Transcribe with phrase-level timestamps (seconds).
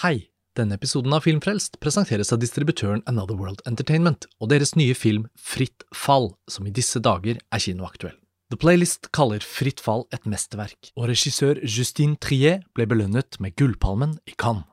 [0.00, 0.30] Hei!
[0.56, 5.84] Denne episoden av Filmfrelst presenteres av distributøren Another World Entertainment og deres nye film Fritt
[5.92, 8.14] fall, som i disse dager er kinoaktuell.
[8.48, 14.16] The Playlist kaller Fritt fall et mesterverk, og regissør Justine Trier ble belønnet med Gullpalmen
[14.24, 14.64] i Cannes.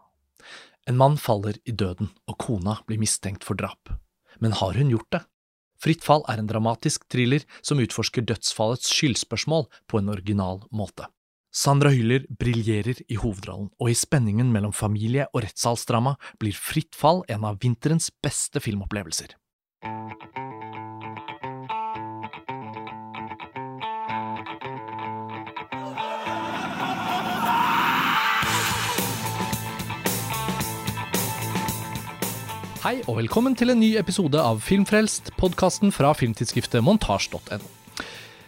[0.87, 3.91] En mann faller i døden, og kona blir mistenkt for drap.
[4.39, 5.25] Men har hun gjort det?
[5.83, 11.11] Fritt fall er en dramatisk thriller som utforsker dødsfallets skyldspørsmål på en original måte.
[11.57, 17.23] Sandra Hyller briljerer i hovedrollen, og i spenningen mellom familie og rettssalsdrama blir Fritt fall
[17.33, 19.33] en av vinterens beste filmopplevelser.
[32.85, 37.76] Hei og velkommen til en ny episode av Filmfrelst, podkasten fra filmtidsskriftet montasj.no.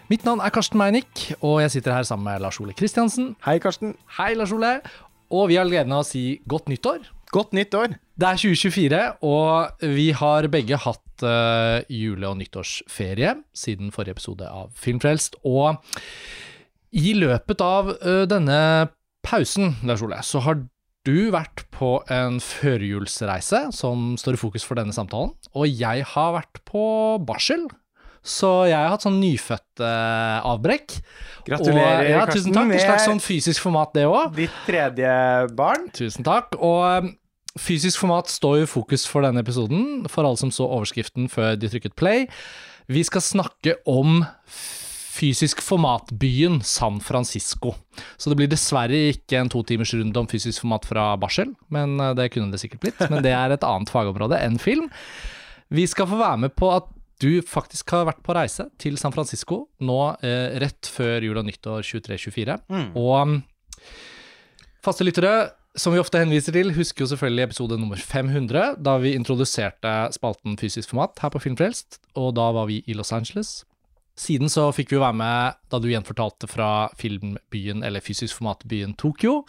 [0.09, 3.36] Mitt navn er Karsten Meinick, og jeg sitter her sammen med Lars Ole Kristiansen.
[3.45, 3.91] Hei, Karsten.
[4.17, 4.80] Hei, Lars Ole.
[5.30, 7.04] Og vi har gleden av å si godt nyttår.
[7.30, 7.94] Godt nyttår.
[8.17, 14.50] Det er 2024, og vi har begge hatt uh, jule- og nyttårsferie siden forrige episode
[14.50, 15.38] av Filmfrelst.
[15.45, 15.78] Og
[16.89, 18.58] i løpet av uh, denne
[19.22, 20.58] pausen, Lars Ole, så har
[21.06, 26.34] du vært på en førjulsreise som står i fokus for denne samtalen, og jeg har
[26.39, 26.88] vært på
[27.30, 27.69] barsel.
[28.25, 30.98] Så jeg har hatt sånn nyfødt-avbrekk.
[31.48, 32.52] Gratulerer, ja, Karsten.
[32.52, 32.73] Tusen takk.
[32.75, 34.36] Et slags sånn fysisk format, det òg.
[34.38, 35.14] Ditt tredje
[35.58, 35.88] barn.
[35.95, 36.58] Tusen takk.
[36.59, 37.14] Og um,
[37.59, 41.56] fysisk format står jo i fokus for denne episoden, for alle som så overskriften før
[41.59, 42.28] de trykket play.
[42.92, 44.22] Vi skal snakke om
[45.20, 47.73] fysisk format-byen San Francisco.
[48.16, 52.30] Så det blir dessverre ikke en totimersrunde om fysisk format fra barsel, men uh, det
[52.36, 53.03] kunne det sikkert blitt.
[53.09, 54.88] Men det er et annet fagområde enn film.
[55.70, 56.88] Vi skal få være med på at
[57.20, 61.48] du faktisk har vært på reise til San Francisco nå eh, rett før jul og
[61.50, 62.59] nyttår 23-24.
[62.72, 62.89] Mm.
[63.00, 63.34] Og um,
[64.86, 65.34] faste lyttere,
[65.80, 70.56] som vi ofte henviser til, husker jo selvfølgelig episode nummer 500, da vi introduserte spalten
[70.59, 73.59] Fysisk format her på Filmfrelst, og da var vi i Los Angeles.
[74.20, 78.97] Siden så fikk vi jo være med da du gjenfortalte fra filmbyen, eller fysisk format-byen
[79.00, 79.46] Tokyo.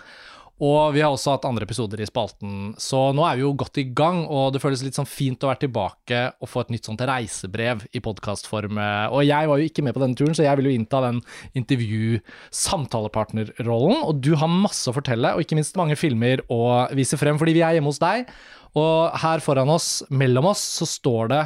[0.61, 3.79] Og vi har også hatt andre episoder i spalten, så nå er vi jo godt
[3.81, 4.29] i gang.
[4.29, 7.87] Og det føles litt sånn fint å være tilbake og få et nytt sånt reisebrev
[7.97, 8.77] i podkastform.
[9.17, 11.25] Og jeg var jo ikke med på denne turen, så jeg vil jo innta den
[11.63, 13.97] intervju-samtalepartnerrollen.
[14.05, 17.57] Og du har masse å fortelle, og ikke minst mange filmer å vise frem, fordi
[17.57, 18.29] vi er hjemme hos deg.
[18.77, 21.45] Og her foran oss, mellom oss, så står det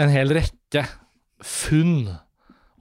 [0.00, 0.88] en hel rekke
[1.44, 2.16] funn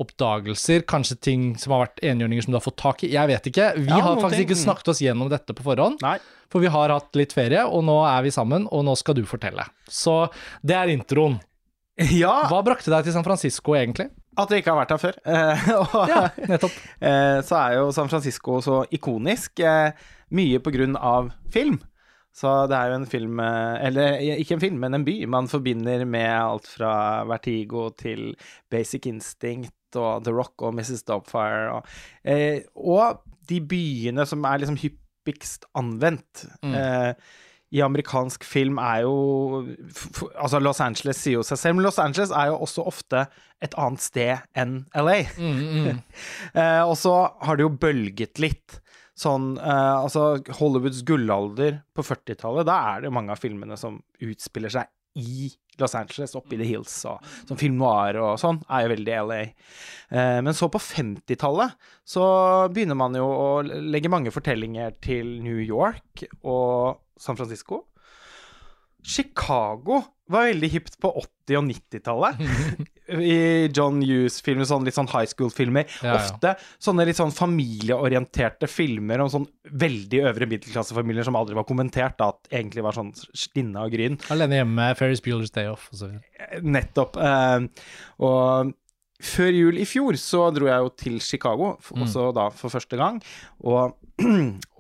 [0.02, 3.12] oppdagelser, kanskje ting som har vært enhjørninger som du har fått tak i.
[3.14, 3.68] Jeg vet ikke.
[3.78, 4.48] Vi Ja, har faktisk ting.
[4.50, 6.02] ikke snakket oss gjennom dette på forhånd.
[6.04, 6.18] Nei.
[6.52, 9.24] For vi har hatt litt ferie, og nå er vi sammen, og nå skal du
[9.30, 9.64] fortelle.
[9.88, 10.26] Så
[10.64, 11.40] det er introen.
[12.02, 14.10] Ja, Hva brakte deg til San Francisco, egentlig?
[14.40, 15.16] at jeg ikke har vært her før.
[15.28, 16.76] Eh, og, Ja, nettopp.
[17.04, 19.92] eh, så er jo San Francisco så ikonisk, eh,
[20.32, 21.82] mye på grunn av film.
[22.34, 26.06] Så det er jo en film, eller ikke en film, men en by man forbinder
[26.08, 26.94] med alt fra
[27.28, 28.32] Vertigo til
[28.72, 31.06] Basic Instinct og The Rock og Mrs.
[31.08, 31.78] Dopfire.
[31.78, 31.94] Og,
[32.24, 36.46] eh, og de byene som er liksom hyppigst anvendt.
[36.64, 36.76] Mm.
[36.76, 37.14] Eh,
[37.72, 39.16] i amerikansk film er jo
[40.36, 43.26] Altså, Los Angeles sier jo seg selv, men Los Angeles er jo også ofte
[43.64, 45.22] et annet sted enn LA.
[45.38, 46.02] Mm, mm.
[46.62, 47.14] Eh, og så
[47.46, 48.82] har det jo bølget litt.
[49.18, 54.74] Sånn eh, Altså, Hollywoods gullalder på 40-tallet, da er det mange av filmene som utspiller
[54.74, 54.90] seg
[55.22, 58.94] i Los Angeles, oppe i The Hills, og som film noir og sånn, er jo
[58.94, 59.42] veldig LA.
[60.12, 61.78] Eh, men så på 50-tallet
[62.08, 62.26] så
[62.74, 67.86] begynner man jo å legge mange fortellinger til New York og San Francisco.
[69.02, 71.12] Chicago var veldig hipt på
[71.50, 72.42] 80- og 90-tallet.
[73.12, 75.86] I John Hughes-filmer, sånn litt sånn high school-filmer.
[76.02, 76.20] Ja, ja.
[76.22, 82.18] Ofte sånne litt sånn familieorienterte filmer om sånn veldig øvre middelklassefamilier som aldri var kommentert,
[82.22, 84.20] da, at egentlig var sånn stinne og gryn.
[84.34, 86.14] Alene hjemme, Ferris Bueller's Day Off osv.
[86.64, 87.18] Nettopp.
[87.20, 87.68] Uh,
[88.24, 88.72] og
[89.22, 92.06] før jul i fjor så dro jeg jo til Chicago, også Mm.
[92.08, 93.20] også da for første gang,
[93.64, 93.98] og,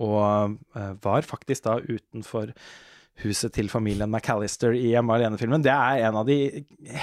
[0.01, 2.53] og uh, var faktisk da utenfor
[3.21, 5.61] huset til familien McAllister i Hjemme alene-filmen.
[5.65, 6.37] Det er en av de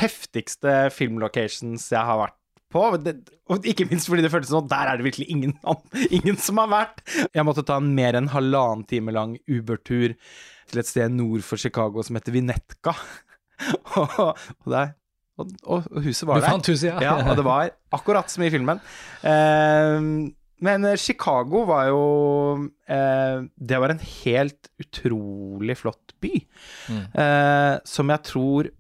[0.01, 2.35] heftigste filmlocations jeg har vært
[2.73, 2.83] på.
[3.01, 3.15] Det,
[3.49, 5.55] og ikke minst fordi det føltes som at der er det virkelig ingen,
[6.19, 7.03] ingen som har vært.
[7.37, 10.17] Jeg måtte ta en mer enn halvannen time lang Uber-tur
[10.69, 12.97] til et sted nord for Chicago som heter Vinetka.
[13.99, 14.93] og, og, der,
[15.39, 16.51] og, og huset var Du der.
[16.53, 16.99] fant huset, ja.
[17.03, 18.83] Ja, og det var akkurat som i filmen.
[19.23, 20.11] Eh,
[20.65, 22.03] men eh, Chicago var jo
[22.89, 26.35] eh, Det var en helt utrolig flott by.
[26.91, 27.03] Mm.
[27.13, 28.71] Eh, som jeg tror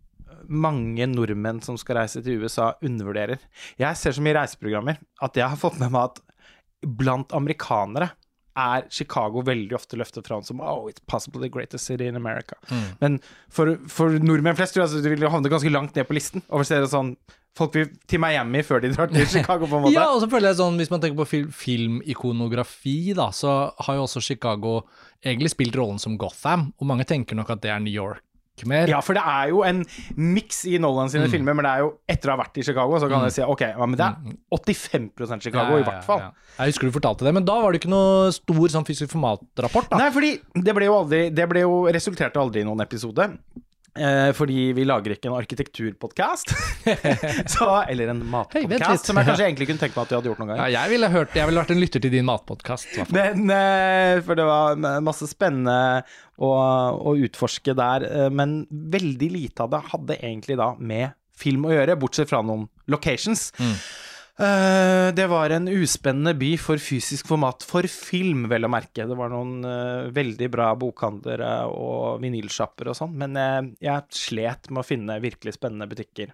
[0.48, 3.42] mange nordmenn som skal reise til USA, undervurderer.
[3.80, 6.22] Jeg ser så mye reiseprogrammer at jeg har fått med meg at
[6.98, 8.12] blant amerikanere
[8.58, 12.56] er Chicago veldig ofte løftet fram som Oh, it's possibly the greatest city in America.
[12.98, 16.16] Men for, for nordmenn flest tror jeg altså, de vil havne ganske langt ned på
[16.16, 16.42] listen.
[16.48, 17.14] Over stedet sånn
[17.58, 19.96] Folk vil til Miami før de drar til Chicago, på en måte.
[19.96, 23.98] Ja, og så føler jeg sånn, Hvis man tenker på fil filmikonografi, da, så har
[23.98, 24.80] jo også Chicago
[25.24, 28.22] egentlig spilt rollen som Gotham, og mange tenker nok at det er New York
[28.66, 28.88] mer.
[28.90, 29.84] Ja, for det er jo en
[30.18, 32.98] miks i Nolan sine filmer, men det er jo etter å ha vært i Chicago,
[32.98, 36.06] så kan jeg si ok, ja, men det er 85% Chicago, Ja, ja, i hvert
[36.08, 36.24] fall.
[36.56, 39.92] Jeg husker du fortalte det, men da var det ikke noe stor sånn fysisk formatrapport,
[39.92, 40.00] da.
[40.02, 43.28] Nei, fordi det ble jo aldri Det ble jo resulterte aldri i noen episode.
[43.96, 46.52] Eh, fordi vi lager ikke en arkitekturpodkast.
[47.90, 50.52] Eller en matpodkast, som jeg kanskje egentlig kunne tenkt meg at du hadde gjort noen
[50.52, 50.60] gang.
[50.60, 52.98] Ja, jeg ville, hørt, jeg ville vært en lytter til din matpodkast.
[53.00, 55.78] Eh, for det var masse spennende
[56.38, 56.50] å,
[57.10, 58.06] å utforske der.
[58.06, 62.40] eh, Men veldig lite av det hadde egentlig da med film å gjøre, bortsett fra
[62.42, 63.52] noen locations.
[64.38, 69.06] Eh, det var en uspennende by for fysisk format for film, vel å merke.
[69.08, 74.70] Det var noen uh, veldig bra bokhandlere og vinylsjapper og sånn, men uh, jeg slet
[74.70, 76.30] med å finne virkelig spennende butikker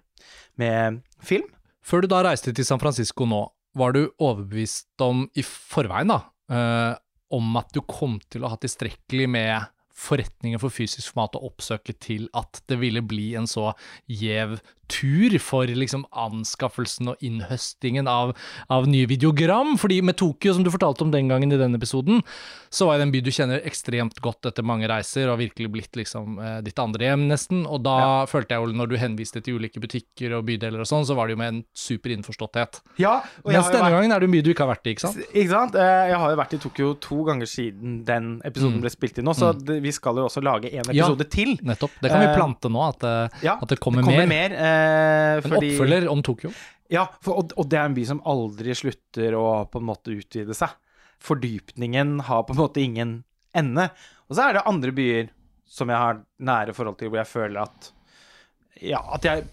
[0.61, 1.49] med film.
[1.85, 3.41] Før du da reiste til San Francisco nå,
[3.75, 6.93] var du overbevist om i forveien, da, eh,
[7.35, 11.95] om at du kom til å ha tilstrekkelig med forretninger for fysisk format å oppsøke
[12.03, 13.71] til at det ville bli en så
[14.11, 14.57] gjev
[14.91, 18.35] tur for liksom anskaffelsen og innhøstingen av,
[18.69, 19.71] av nye videogram.
[19.81, 22.19] Fordi med Tokyo, som du fortalte om den gangen i den episoden,
[22.69, 25.97] så var det en by du kjenner ekstremt godt etter mange reiser, og virkelig blitt
[25.97, 27.63] liksom eh, ditt andre hjem, nesten.
[27.65, 27.95] Og da
[28.29, 31.31] følte jeg jo, når du henviste til ulike butikker og bydeler og sånn, så var
[31.31, 32.81] det jo med en super innforståtthet.
[33.01, 34.93] Ja, Mens har denne vært- gangen er det en by du ikke har vært i,
[34.93, 35.23] ikke sant?
[35.33, 35.79] Ikke sant?
[35.81, 39.25] Eh, Jeg har jo vært i Tokyo to ganger siden den episoden ble spilt inn
[39.25, 41.31] nå, så det, vi skal jo også lage en episode Ja.
[41.37, 41.53] til.
[41.65, 41.95] Nettopp.
[42.01, 44.49] Det kan vi Eh, plante nå, at, det- Ja, at det kommer, kommer mer.
[44.49, 44.57] mer.
[44.57, 46.51] eh, En oppfølger om Tokyo.
[46.89, 50.13] Ja, for, og, og det er en by som aldri slutter å på en måte
[50.13, 50.69] utvide seg.
[51.25, 53.23] Fordypningen har på en måte ingen
[53.55, 53.89] ende.
[54.29, 55.29] Og så er det andre byer
[55.65, 57.91] som jeg har nære forhold til, hvor jeg føler at
[58.83, 59.45] Ja, at jeg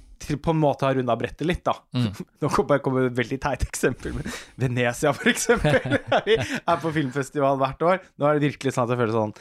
[0.42, 1.72] på en måte har runda brettet litt, da.
[2.42, 4.26] Nå kommer jeg kommer med et veldig teit eksempel, men
[4.58, 5.98] Venezia, for eksempel.
[6.68, 8.02] Er på filmfestival hvert år.
[8.18, 9.34] Nå er det virkelig sånn at jeg føler sånn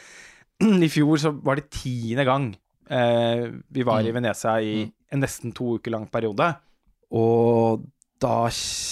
[0.86, 2.52] I fjor så var det tiende gang
[2.92, 4.76] eh, vi var i Venezia i
[5.12, 6.48] en nesten to uker lang periode.
[7.18, 7.88] Og
[8.22, 8.46] da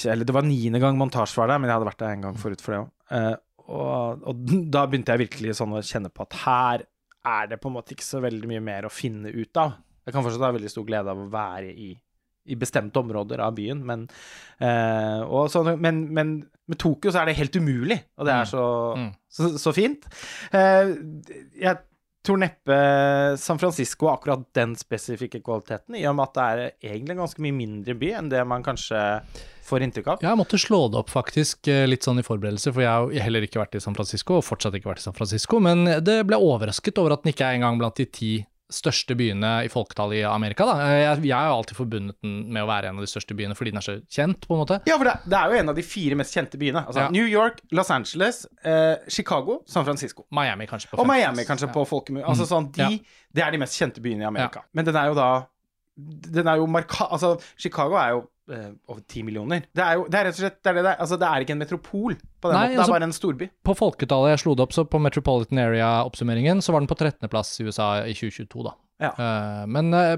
[0.09, 2.39] Eller det var niende gang montasje var der, men jeg hadde vært der en gang
[2.39, 2.89] forut for det òg.
[3.13, 3.35] Eh,
[3.69, 6.87] og, og da begynte jeg virkelig sånn å kjenne på at her
[7.29, 9.77] er det på en måte ikke så veldig mye mer å finne ut av.
[10.07, 11.91] Jeg kan fortsatt ha veldig stor glede av å være i,
[12.49, 14.07] i bestemte områder av byen, men,
[14.59, 16.33] eh, og sånn, men, men
[16.69, 18.65] med Tokyo så er det helt umulig, og det er så,
[18.97, 19.11] Mm.
[19.29, 20.05] så, så fint.
[20.53, 20.95] Eh,
[21.61, 21.79] jeg
[22.25, 22.75] tror neppe
[23.39, 27.21] San Francisco har akkurat den spesifikke kvaliteten, i og med at det er egentlig en
[27.23, 28.99] ganske mye mindre by enn det man kanskje
[29.69, 30.23] får inntrykk av.
[30.25, 33.45] Jeg måtte slå det opp faktisk, eh, litt sånn i forberedelse, for jeg har heller
[33.47, 36.37] ikke vært i San Francisco, og fortsatt ikke vært i San Francisco, men det ble
[36.41, 38.33] overrasket over at den ikke er engang blant de ti
[38.71, 40.65] største byene i folketall i Amerika.
[40.65, 40.73] Da.
[40.85, 43.55] Eh, Jeg, jeg har alltid forbundet den med å være en av de største byene
[43.57, 44.77] fordi den er så kjent, på en måte.
[44.85, 46.85] Ja, for det, det er jo en av de fire mest kjente byene.
[46.85, 47.09] Altså Ja.
[47.09, 50.25] New York, Los Angeles, eh, Chicago, San Francisco.
[50.31, 51.07] Miami kanskje på Og.
[51.07, 51.73] Miami, kanskje, Ja.
[51.73, 52.25] på folkemunne.
[52.25, 52.51] Altså Mm.
[52.53, 52.99] sånn, de, Ja.
[53.33, 54.63] Det er de mest kjente byene i Amerika.
[54.73, 55.45] Men den er jo da
[56.31, 57.09] Den er jo marka...
[57.11, 58.29] Altså, Chicago er jo
[58.89, 59.63] over ti millioner.
[59.75, 60.99] Det er jo det er rett og slett det er, det det er.
[61.05, 62.75] Altså, det er ikke en metropol på den Nei, måten.
[62.75, 63.49] Det altså- er bare en storby.
[63.63, 67.59] På folketallet jeg slo det opp, så på Metropolitan Area-oppsummeringen, så var den på 13.-plass
[67.61, 68.75] i USA i 2022, da.
[68.99, 69.11] Ja.
[69.15, 70.17] Uh, men uh,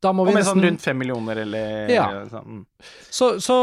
[0.00, 2.06] da må Og vi med sånn rundt fem millioner, eller Ja.
[2.30, 2.46] sånn.
[2.62, 2.66] mm.
[3.10, 3.56] så, så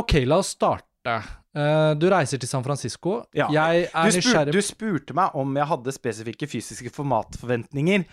[0.00, 1.22] ok, la oss starte.
[1.54, 3.20] Uh, du reiser til San Francisco.
[3.36, 3.46] Ja.
[3.52, 8.04] Jeg er Du, spurte, nysgjerrig du spurte meg om jeg hadde spesifikke fysiske formatforventninger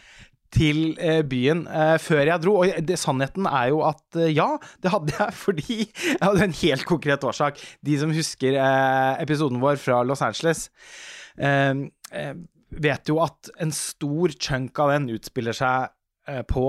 [0.51, 4.49] til eh, byen eh, før jeg dro, og det, sannheten er jo at eh, ja,
[4.83, 7.61] det hadde jeg fordi jeg hadde en helt konkret årsak.
[7.85, 10.67] De som husker eh, episoden vår fra Los Angeles,
[12.71, 15.91] vet jo at en stor chunk av den utspiller seg
[16.27, 16.65] eh, på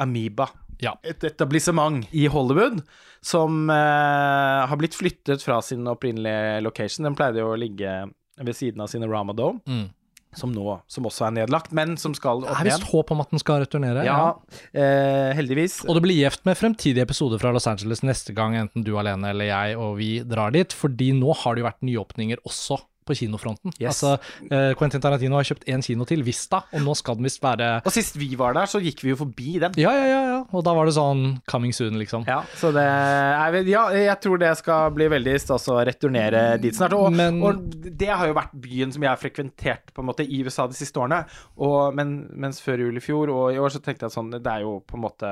[0.00, 0.48] Amoeba.
[0.80, 0.94] Ja.
[1.04, 2.80] Et etablissement i Hollywood
[3.24, 7.08] som eh, har blitt flyttet fra sin opprinnelige location.
[7.08, 7.96] Den pleide jo å ligge
[8.40, 9.60] ved siden av sine Ramadome.
[9.68, 9.88] Mm.
[10.36, 12.78] Som nå som også er nedlagt, men som skal Det opp er igjen.
[12.80, 14.04] visst håp om at den skal returnere.
[14.06, 14.34] Ja,
[14.74, 15.80] eh, heldigvis.
[15.88, 19.30] Og det blir gjevt med fremtidige episoder fra Los Angeles neste gang, enten du alene
[19.32, 23.14] eller jeg og vi drar dit, fordi nå har det jo vært nyåpninger også på
[23.16, 23.72] kinofronten.
[23.80, 24.02] Yes.
[24.02, 24.12] Altså,
[24.50, 27.80] eh, Quentin Tarantino har kjøpt én kino til, Vista, og nå skal den visst være
[27.84, 29.72] Og sist vi var der, så gikk vi jo forbi den.
[29.80, 30.38] Ja, ja, ja, ja.
[30.52, 32.26] Og da var det sånn coming soon, liksom.
[32.28, 36.76] Ja, så det er, ja, jeg tror det skal bli veldig stas å returnere dit
[36.76, 36.94] snart.
[36.96, 37.64] Og, Men- og
[37.98, 40.74] det har jo vært byen som jeg har frekventert på en måte i USA de
[40.78, 41.24] siste årene.
[41.58, 44.46] Og, men, mens før jul i fjor og i år så tenkte jeg sånn Det
[44.46, 45.30] er jo på en måte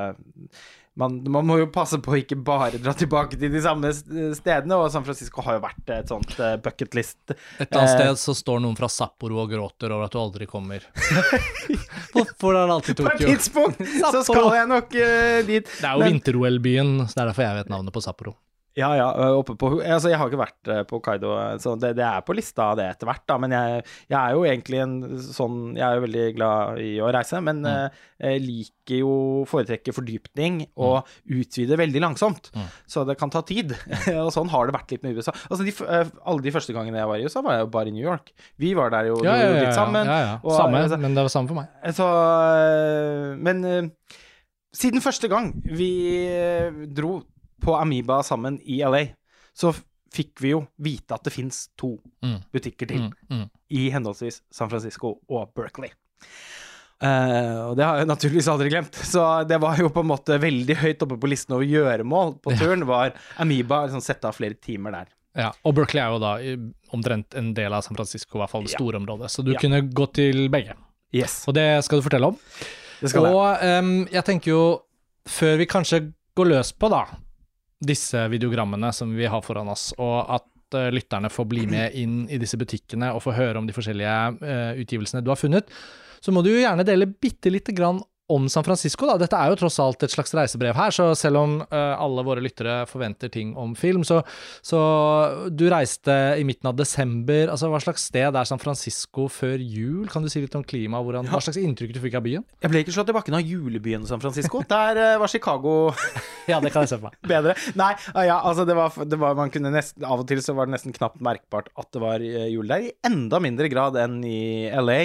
[0.98, 4.78] man, man må jo passe på å ikke bare dra tilbake til de samme stedene,
[4.78, 7.20] og San Francisco har jo vært et sånt bucketlist.
[7.26, 7.46] bucket.
[7.58, 10.20] Et eller annet Eh, sted så står noen fra Sapporo og gråter over at du
[10.20, 10.84] aldri kommer.
[12.14, 15.72] Hvorfor er det alltid På et tidspunkt så skal jeg nok uh, dit.
[15.78, 18.36] Det er jo vinter-OL-byen, så det er derfor jeg vet navnet på Sapporo.
[18.78, 19.06] Ja, ja,
[19.42, 22.68] på Altså, jeg har ikke vært eh, på Kaido, så det, det er på lista
[22.78, 23.36] det etter hvert, da.
[23.42, 23.80] Men jeg,
[24.12, 27.58] jeg er jo egentlig en sånn Jeg er jo veldig glad i å reise, men
[27.58, 27.90] Mm.
[28.22, 29.10] eh, liker jo
[29.50, 32.50] foretrekker fordypning og utvide veldig langsomt.
[32.54, 32.68] Mm.
[32.86, 33.74] Så det kan ta tid.
[34.24, 35.34] og sånn har det vært litt med USA.
[35.50, 37.90] Altså, de, eh, alle de første gangene jeg var i USA, var jeg jo bare
[37.90, 38.30] i New York.
[38.62, 40.06] Vi var der jo, Ja, ja, ja, litt sammen.
[40.42, 41.68] og- Samme, altså- men det var samme for meg.
[41.98, 42.06] Så
[43.42, 43.92] Men
[44.74, 45.90] siden første gang vi
[46.94, 47.18] dro
[47.60, 49.04] på Amoeba sammen i LA,
[49.54, 49.72] så
[50.14, 52.38] fikk vi jo vite at det fins to Mm.
[52.52, 53.50] butikker til Mm, mm.
[53.70, 55.90] i henholdsvis San Francisco og Berkeley.
[56.98, 58.96] Uh, og det har jeg naturligvis aldri glemt.
[59.06, 62.56] Så det var jo på en måte veldig høyt oppe på listen over gjøremål på
[62.58, 65.12] turen, var Amoeba liksom sette av flere timer der.
[65.38, 66.32] Ja, og Berkeley er jo da
[66.96, 68.78] omtrent en del av San Francisco, i hvert fall det Ja.
[68.80, 69.58] store området, så du Ja.
[69.60, 70.74] kunne gå til begge.
[71.14, 72.38] Yes, Og det skal du fortelle om.
[73.14, 74.82] og em, jeg tenker jo,
[75.28, 77.04] før vi kanskje går løs på da,
[77.78, 82.20] disse videogrammene som vi har foran oss, og at uh, lytterne får bli med inn
[82.30, 85.70] i disse butikkene og få høre om de forskjellige uh, utgivelsene du har funnet,
[86.18, 89.16] så må du jo gjerne dele bitte lite grann om San Francisco, da.
[89.20, 92.42] Dette er jo tross alt et slags reisebrev her, så selv om uh, alle våre
[92.44, 94.20] lyttere forventer ting om film, så,
[94.64, 94.80] så
[95.48, 97.48] du reiste i midten av desember.
[97.48, 100.08] Altså, hva slags sted er San Francisco før jul?
[100.12, 100.98] Kan du si litt om klimaet?
[100.98, 101.24] Ja.
[101.32, 102.44] Hva slags inntrykk du fikk av byen?
[102.60, 104.60] Jeg ble ikke slått i bakken av julebyen San Francisco.
[104.68, 105.76] Der uh, var Chicago
[106.50, 107.18] Ja, det kan jeg se for meg.
[107.32, 107.56] bedre.
[107.78, 110.54] Nei, uh, ja, altså det var, det var man kunne nesten, Av og til så
[110.56, 113.96] var det nesten knapt merkbart at det var eh, jul der, i enda mindre grad
[114.00, 115.00] enn i LA.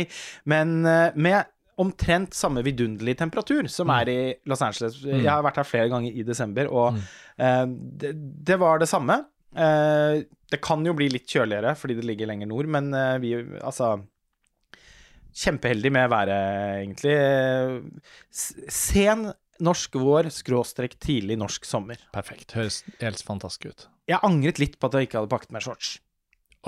[0.50, 4.18] Men med omtrent samme vidunderlige temperatur som er i
[4.50, 5.00] Los Angeles.
[5.06, 7.00] Jeg har vært her flere ganger i desember, og
[7.38, 8.14] eh, det,
[8.50, 9.20] det var det samme.
[9.54, 13.38] Eh, det kan jo bli litt kjøligere fordi det ligger lenger nord, men eh, vi
[13.62, 13.96] altså
[15.34, 16.42] Kjempeheldig med været,
[16.84, 17.14] egentlig.
[18.30, 19.24] Sen
[19.66, 21.98] norsk vår, skråstrek tidlig norsk sommer.
[22.14, 22.54] Perfekt.
[22.54, 23.88] Høres helt fantastisk ut.
[24.10, 25.96] Jeg angret litt på at jeg ikke hadde pakket med shorts.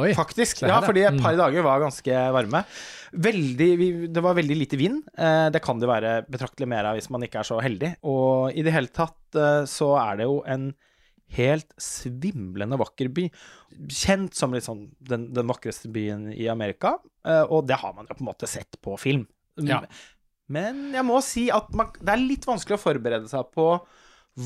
[0.02, 0.10] Oi.
[0.18, 0.62] Faktisk.
[0.68, 1.22] Ja, fordi et Mm.
[1.24, 2.66] par dager var ganske varme.
[3.16, 5.04] Veldig, det var veldig lite vind.
[5.18, 7.96] Eh, det kan det være betraktelig mer av hvis man ikke er så heldig.
[8.04, 10.74] Og i det hele tatt eh, så er det jo en
[11.36, 13.30] helt svimlende vakker by.
[13.88, 16.98] Kjent som sånn den, den vakreste byen i Amerika.
[17.26, 19.26] Eh, og det har man jo på en måte sett på film.
[19.64, 19.80] Ja.
[20.52, 23.80] Men jeg må si at man, det er litt vanskelig å forberede seg på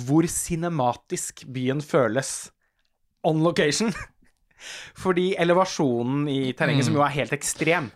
[0.06, 2.52] hvor cinematisk byen føles
[3.26, 3.92] on location.
[4.98, 6.86] Fordi elevasjonen i terrenget, Mm.
[6.92, 7.92] som jo er helt ekstrem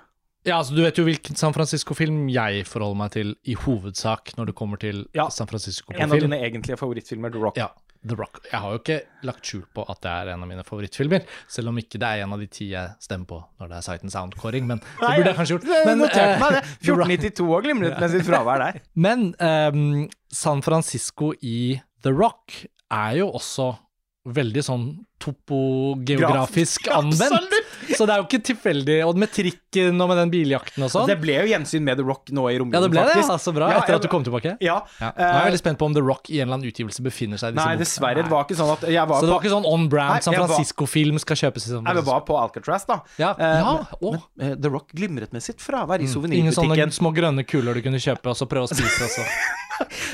[0.45, 4.45] Ja, altså Du vet jo hvilken San Francisco-film jeg forholder meg til i hovedsak når
[4.51, 5.29] det kommer til Ja.
[5.29, 7.55] San Francisco-film En av dine egentlige favorittfilmer, The Rock.
[7.57, 7.69] Ja,
[8.05, 8.41] The Rock.
[8.51, 11.69] Jeg har jo ikke lagt skjul på at det er en av mine favorittfilmer, selv
[11.69, 14.03] om ikke det er en av de ti jeg stemmer på når det er Sight
[14.03, 15.69] and Sound-kåring, men det burde jeg kanskje gjort.
[15.85, 16.63] Men, noterte eh, meg det.
[16.83, 18.81] 1492 og glimret med sitt fravær der.
[18.95, 23.77] Men um, San Francisco i The Rock er jo også
[24.23, 24.85] veldig sånn
[25.23, 27.52] topogeografisk anvendt.
[27.97, 28.97] Så det er jo ikke tilfeldig.
[29.07, 31.07] Og med trikken og med den biljakten og sånn.
[31.09, 33.37] Det ble jo gjensyn med The Rock nå i Ja, romjulen, det ble det, ja.
[33.43, 33.69] Så bra.
[33.73, 34.55] Ja, Etter jeg- at du kom tilbake.
[34.61, 34.79] Ja.
[35.01, 35.11] Ja.
[35.11, 37.01] Nå er jeg Eh, veldig spent på om The Rock i en eller annen utgivelse
[37.03, 38.23] befinner seg i disse Nei, dessverre.
[38.23, 40.23] Det var ikke sånn at jeg var Så det var ikke sånn on Nei, brand
[40.23, 43.01] San Francisco-film skal kjøpes i San Nei, vi var på Alcatraz, da.
[43.17, 44.17] Ja, Uh, ja, men, oh.
[44.37, 46.31] men, eh, The Rock glimret med sitt fravær i Mm.
[46.33, 49.25] Ingen sånne små grønne kuler du kunne kjøpe og så prøve å spise også.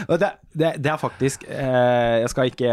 [0.07, 2.69] Det, det, det er faktisk eh, Jeg skal ikke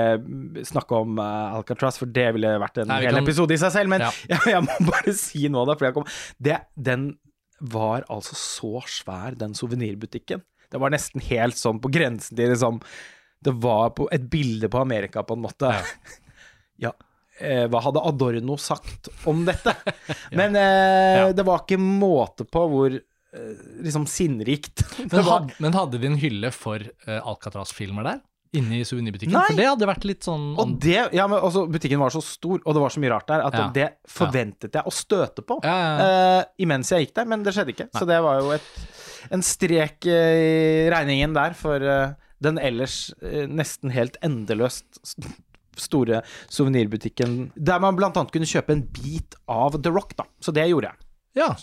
[0.68, 3.72] snakke om eh, Alcatraz, for det ville vært en Nei, hel kan- episode i seg
[3.74, 4.10] selv, men Ja.
[4.30, 6.06] jeg, jeg må bare si noe da, for jeg kom
[6.42, 7.08] det, Den
[7.60, 10.42] var altså så svær, den souvenirbutikken.
[10.72, 12.80] Det var nesten helt sånn på grensen til liksom
[13.46, 15.74] Det var på et bilde på Amerika, på en måte.
[16.82, 16.92] Ja.
[17.36, 19.74] Eh, hva hadde Adorno sagt om dette?
[20.38, 21.26] Men eh, Ja.
[21.36, 25.42] det var ikke måte på hvor eh, liksom sinnrikt det Men, var.
[25.42, 28.22] had, men hadde vi en hylle for uh, Alcatraz-filmer der?
[28.56, 29.34] Inne i suvenirbutikken?
[29.36, 29.44] Nei.
[29.50, 32.58] For det hadde vært litt sånn Og det, ja, men også, Butikken var så stor,
[32.62, 33.64] og det var så mye rart der, at Ja.
[33.74, 37.88] det forventet jeg å støte på eh, imens jeg gikk der, men det skjedde ikke.
[37.96, 38.70] Så det var jo et,
[39.36, 40.40] en strek eh,
[40.86, 45.00] i regningen der for uh, den ellers uh, nesten helt endeløst
[45.76, 50.24] store suvenirbutikken, der man blant annet kunne kjøpe en bit av The Rock, da.
[50.40, 51.02] Så det gjorde jeg.
[51.42, 51.54] ja.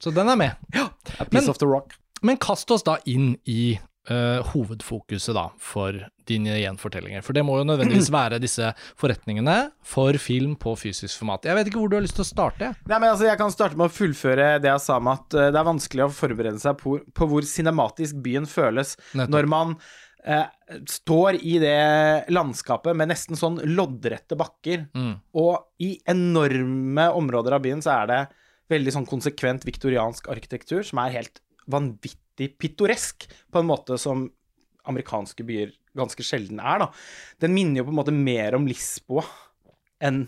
[0.00, 0.54] Så den er med.
[0.72, 0.86] Ja,
[1.20, 1.92] A piece Men- of The Rock.
[2.24, 3.74] Men kast oss da inn i
[4.10, 7.22] eh, hovedfokuset da, for dine gjenfortellinger.
[7.24, 11.46] For det må jo nødvendigvis være disse forretningene for film på fysisk format.
[11.48, 12.72] Jeg vet ikke hvor du har lyst til å starte?
[12.86, 15.46] Nei, men altså, Jeg kan starte med å fullføre det jeg sa med at uh,
[15.50, 19.34] det er vanskelig å forberede seg på, på hvor cinematisk byen føles Nettopp.
[19.36, 19.76] når man
[20.26, 20.48] uh,
[20.90, 21.76] står i det
[22.34, 24.88] landskapet med nesten sånn loddrette bakker.
[24.96, 25.14] Mm.
[25.38, 28.20] Og i enorme områder av byen så er det
[28.72, 34.26] veldig sånn konsekvent viktoriansk arkitektur som er helt vanvittig pittoresk, på en måte som
[34.86, 36.90] amerikanske byer ganske sjelden er, da.
[37.42, 39.24] Den minner jo på en måte mer om Lisboa
[40.04, 40.26] enn.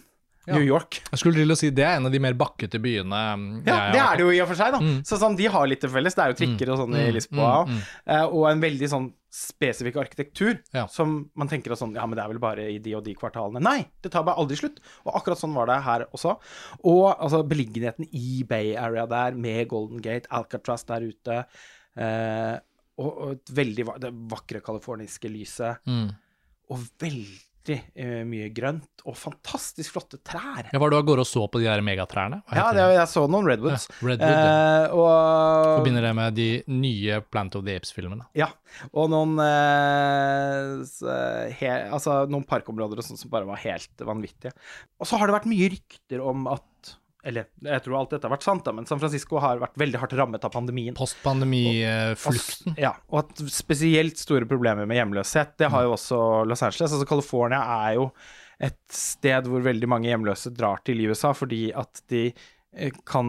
[0.55, 1.01] New York.
[1.13, 3.79] Jeg skulle til å si det er en av de mer bakkete byene mm, Ja,
[3.93, 4.81] det er det jo i og for seg, da.
[4.81, 4.99] Mm.
[5.05, 6.15] Så sånn, de har litt til felles.
[6.15, 7.55] Det er jo trikker og sånn i Mm, Lisboa.
[7.67, 7.83] mm, mm.
[8.17, 10.87] eh, Og en veldig sånn spesifikk arkitektur Ja.
[10.89, 13.15] som man tenker at sånn Ja, men det er vel bare i de og de
[13.15, 13.61] kvartalene.
[13.61, 14.81] Nei, det tar bare aldri slutt.
[15.05, 16.39] Og akkurat sånn var det her også.
[16.85, 21.45] Og altså beliggenheten i Bay Area der, med Golden Gate, Alcatraz der ute,
[21.97, 22.57] eh,
[22.99, 26.09] og, og et veldig det vakre californiske lyset, Mm.
[26.71, 27.39] og veldig
[27.73, 30.69] eh, mye grønt, og fantastisk flotte trær.
[30.73, 32.41] Ja, Var du av gårde og så på de der megatrærne?
[32.55, 33.89] Ja, det, jeg så noen redwoods.
[33.91, 34.55] Ja, Redwood, ja.
[34.85, 35.09] Eh, og
[35.81, 38.29] Forbinder det med de nye Plant of the Apes-filmene.
[38.39, 38.51] Ja,
[38.93, 44.55] og noen eh, he, Altså noen parkområder og sånt som bare var helt vanvittige.
[45.01, 46.65] Og så har det vært mye rykter om at
[47.27, 49.99] Eller jeg tror alt dette har vært sant, da, men San Francisco har vært veldig
[49.99, 50.95] hardt rammet av pandemien.
[50.95, 52.77] Postpandemiflukten.
[52.79, 55.57] Ja, og at spesielt store problemer med hjemløshet.
[55.59, 56.93] Det har jo også Los Angeles.
[56.95, 58.09] Altså California er jo
[58.61, 62.25] et sted hvor veldig mange hjemløse drar til i USA fordi at de
[62.75, 63.29] eh, kan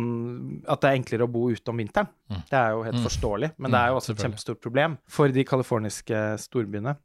[0.68, 2.10] At det er enklere å bo ute om vinteren.
[2.32, 2.40] Mm.
[2.50, 3.06] Det er jo helt Mm.
[3.10, 6.96] forståelig, men det er jo også et kjempestort problem for de californiske storbyene.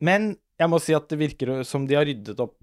[0.00, 2.56] Men jeg må si at det virker som de har ryddet opp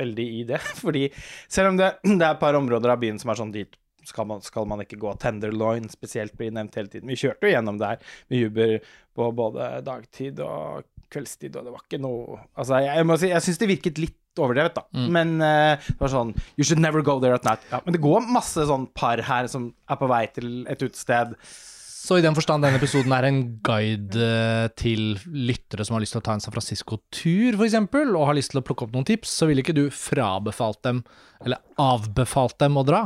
[0.00, 0.60] veldig i det.
[0.84, 1.06] Fordi
[1.48, 4.26] selv om det, det er et par områder av byen som er sånn dit skal
[4.26, 5.12] man, skal man ikke gå.
[5.22, 7.10] Tenderloin spesielt blir nevnt hele tiden.
[7.10, 8.00] Vi kjørte jo gjennom der
[8.32, 8.74] med Uber
[9.14, 13.30] på både dagtid og kveldstid, og det var ikke noe Altså, jeg, jeg må si,
[13.30, 14.86] jeg syns det virket litt overdrevet, da.
[14.96, 15.08] Mm.
[15.12, 17.66] Men uh, det var sånn You should never go there at night.
[17.72, 21.36] Ja, men det går masse sånn par her som er på vei til et utested.
[22.02, 26.16] Så i den forstand denne episoden er en guide eh, til lyttere som har lyst
[26.16, 29.06] til å ta en San Francisco-tur, f.eks., og har lyst til å plukke opp noen
[29.06, 31.04] tips, så ville ikke du frabefalt dem,
[31.44, 33.04] eller avbefalt dem å dra?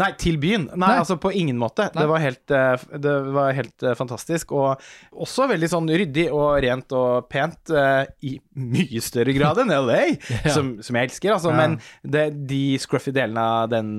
[0.00, 0.64] Nei, til byen.
[0.72, 0.94] Nei, Nei.
[1.04, 1.84] altså på ingen måte.
[1.94, 2.00] Nei.
[2.02, 4.50] Det var helt, eh, det var helt eh, fantastisk.
[4.56, 4.80] Og
[5.22, 10.00] også veldig sånn ryddig og rent og pent eh, i mye større grad enn LA,
[10.40, 10.50] Ja.
[10.56, 11.36] som, som jeg elsker.
[11.36, 11.60] Altså, Ja.
[11.60, 13.92] Men det, de scruffy delene av den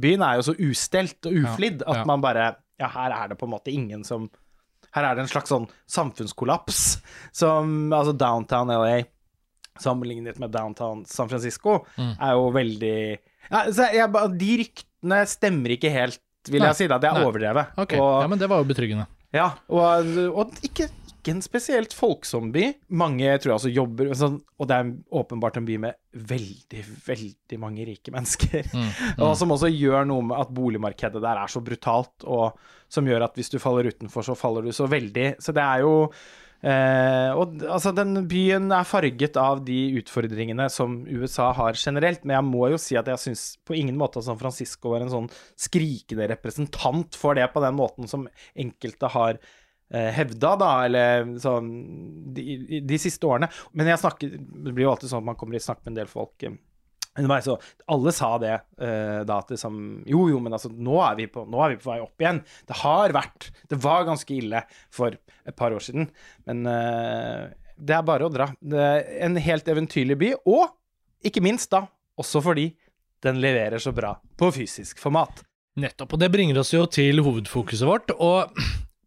[0.00, 3.38] byen er jo så ustelt og uflidd Ja, at man bare Ja, her er det
[3.40, 4.26] på en måte ingen som
[4.92, 6.80] Her er det en slags sånn samfunnskollaps
[7.32, 9.04] som Altså downtown LA
[9.80, 12.12] sammenlignet med downtown San Francisco, Mm.
[12.20, 12.96] er jo veldig
[13.50, 16.68] ja, så jeg, De ryktene stemmer ikke helt, vil Nei.
[16.70, 16.86] jeg si.
[16.88, 17.72] da, Det er overdrevet.
[17.78, 19.06] Ok, Og, ja, men det var jo betryggende.
[19.32, 20.88] ja, og, og ikke,
[21.22, 22.64] ikke en spesielt folksom by.
[22.98, 27.58] Mange tror jeg også jobber sånn, Og det er åpenbart en by med veldig, veldig
[27.62, 28.66] mange rike mennesker.
[28.82, 32.58] Mm, Og som også gjør noe med at boligmarkedet der er så brutalt, og
[32.90, 35.36] som gjør at hvis du faller utenfor, så faller du så veldig.
[35.42, 35.92] Så det er jo
[36.62, 42.36] eh, Og altså, den byen er farget av de utfordringene som USA har generelt, men
[42.38, 45.12] jeg må jo si at jeg syns på ingen måte at San Francisco var en
[45.12, 49.42] sånn skrikende representant for det på den måten som enkelte har
[49.92, 51.70] hevda, da, eller sånn
[52.34, 53.48] de, de siste årene.
[53.76, 55.98] Men jeg snakker Det blir jo alltid sånn at man kommer i snakk med en
[56.00, 56.46] del folk.
[57.18, 57.58] underveis, det var så,
[57.92, 61.44] alle sa det eh, da at liksom Jo, jo, men altså, nå er, vi på,
[61.44, 62.40] nå er vi på vei opp igjen.
[62.68, 66.08] Det har vært Det var ganske ille for et par år siden.
[66.48, 68.48] Men eh, det er bare å dra.
[68.60, 68.86] Det
[69.26, 70.32] en helt eventyrlig by.
[70.46, 70.70] Og
[71.26, 71.84] ikke minst, da,
[72.18, 72.70] også fordi
[73.22, 75.44] den leverer så bra på fysisk format.
[75.78, 78.52] Nettopp, og det bringer oss jo til hovedfokuset vårt, og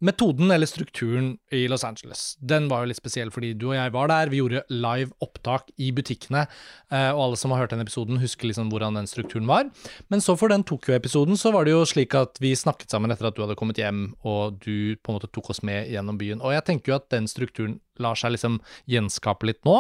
[0.04, 3.94] metoden eller strukturen i Los Angeles, den var jo litt spesiell fordi du og jeg
[3.96, 6.46] var der, vi gjorde live opptak i butikkene,
[6.92, 9.70] eh, og alle som har hørt den episoden husker liksom hvordan den strukturen var.
[10.12, 13.30] Men så for den Tokyo-episoden så var det jo slik at vi snakket sammen etter
[13.30, 16.44] at du hadde kommet hjem, og du på en måte tok oss med gjennom byen.
[16.44, 18.60] Og jeg tenker jo at den strukturen lar seg liksom
[18.92, 19.78] gjenskape litt nå.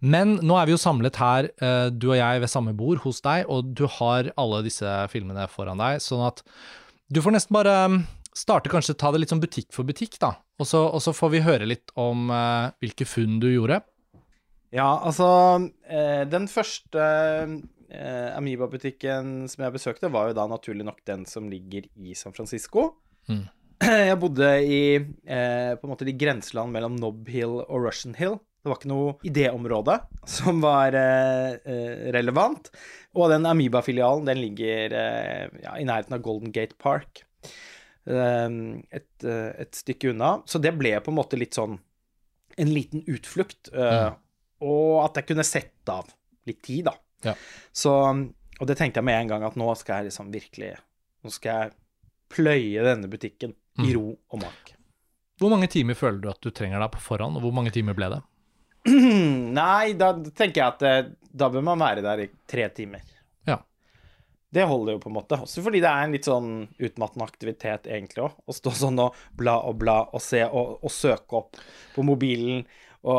[0.00, 3.20] Men nå er vi jo samlet her, eh, du og jeg ved samme bord hos
[3.24, 6.40] deg, og du har alle disse filmene foran deg, sånn at
[7.12, 7.76] du får nesten bare
[8.34, 10.34] starte kanskje ta det litt sånn butikk for butikk, da.
[10.60, 13.80] Og så, og så får vi høre litt om eh, hvilke funn du gjorde.
[14.74, 15.26] Ja, altså
[15.86, 17.02] eh, Den første
[17.94, 22.34] eh, Amiba-butikken som jeg besøkte, var jo da naturlig nok den som ligger i San
[22.34, 22.90] Francisco.
[23.30, 23.44] Mm.
[23.84, 28.38] Jeg bodde i eh, på en måte de grenseland mellom Nob Hill og Russian Hill.
[28.64, 29.98] Det var ikke noe idéområde
[30.36, 32.70] som var eh, eh, relevant.
[33.18, 37.22] Og den Amiba-filialen den ligger ja, i nærheten av Golden Gate Park.
[38.06, 38.48] Eh,
[38.92, 40.42] et, eh, et stykke unna.
[40.46, 41.78] Så det ble på en måte litt sånn
[42.58, 43.72] en liten utflukt.
[43.72, 44.16] eh, Mm.
[44.64, 46.06] Og at jeg kunne sette av
[46.46, 46.92] litt tid, da.
[47.24, 47.34] Ja.
[47.72, 47.90] Så,
[48.60, 50.76] og det tenkte jeg med en gang at nå skal jeg liksom virkelig
[51.24, 51.72] Nå skal jeg
[52.28, 53.94] pløye denne butikken i Mm.
[53.96, 54.72] ro og mak.
[55.40, 57.94] Hvor mange timer føler du at du trenger deg på forhånd, og hvor mange timer
[57.96, 58.22] ble det?
[59.58, 63.00] Nei, da tenker jeg at eh, da bør man være der i tre timer.
[64.54, 65.38] Det holder jo på en måte.
[65.42, 68.36] Også fordi det er en litt sånn utmattende aktivitet egentlig òg.
[68.46, 71.58] Å stå sånn og bla og bla og se og, og søke opp
[71.94, 72.62] på mobilen
[73.04, 73.18] og,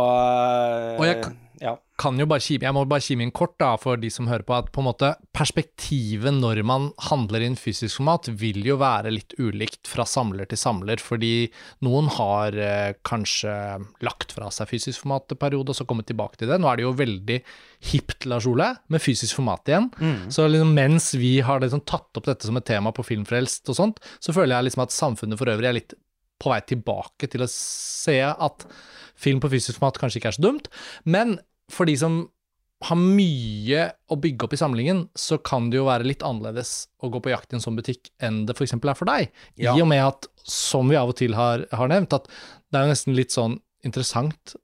[0.97, 1.19] Og jeg
[1.61, 1.77] Ja.
[1.95, 4.43] kan jo bare kime, Jeg må bare kime inn kort da, for de som hører
[4.43, 9.13] på, at på en måte perspektivet når man handler inn fysisk format, vil jo være
[9.13, 11.47] litt ulikt fra samler til samler, fordi
[11.87, 13.53] noen har eh, kanskje
[14.03, 16.59] lagt fra seg fysisk format en periode, og så kommet tilbake til det.
[16.59, 17.39] Nå er det jo veldig
[17.91, 19.91] hipt, Lars Ole, med fysisk format igjen.
[20.33, 23.79] Så liksom mens vi har liksom tatt opp dette som et tema på Filmfrelst og
[23.79, 25.95] sånt, så føler jeg liksom at samfunnet for øvrig er litt
[26.41, 28.67] på vei tilbake til å se at
[29.15, 30.71] film på fysisk format kanskje ikke er så dumt,
[31.07, 31.37] men
[31.71, 32.25] for de som
[32.85, 37.09] har mye å bygge opp i samlingen, så kan det jo være litt annerledes å
[37.13, 38.75] gå på jakt i en sånn butikk enn det f.eks.
[38.75, 39.31] er for deg.
[39.55, 39.73] Ja.
[39.73, 42.85] I og med at, som vi av og til har, har nevnt, at det er
[42.85, 44.57] jo nesten litt sånn interessant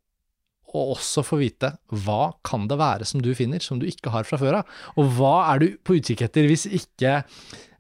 [0.72, 4.28] å også få vite hva kan det være som du finner, som du ikke har
[4.28, 4.78] fra før av.
[5.00, 7.22] Og hva er du på utkikk etter hvis ikke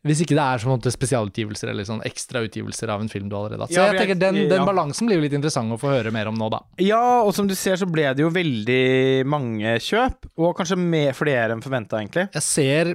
[0.07, 3.61] hvis ikke det er sånn er spesialutgivelser eller sånn ekstrautgivelser av en film du allerede
[3.61, 3.75] har hatt.
[3.75, 6.39] Så jeg tenker den, den balansen blir jo litt interessant å få høre mer om
[6.39, 6.63] nå, da.
[6.81, 8.81] ja, og som du ser så ble det jo veldig
[9.29, 12.27] mange kjøp, og kanskje mer flere enn forventa, egentlig.
[12.33, 12.93] Jeg ser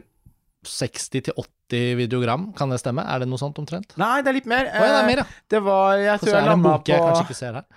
[0.66, 3.04] 60-80 videogram, kan det stemme?
[3.06, 3.94] Er det noe sånt omtrent?
[4.00, 4.66] Nei, det er litt mer.
[4.70, 5.28] Oh, ja, det er mer, ja.
[5.28, 7.68] Eh, Det var Jeg tror jeg landa bunke jeg på kanskje ikke ser her?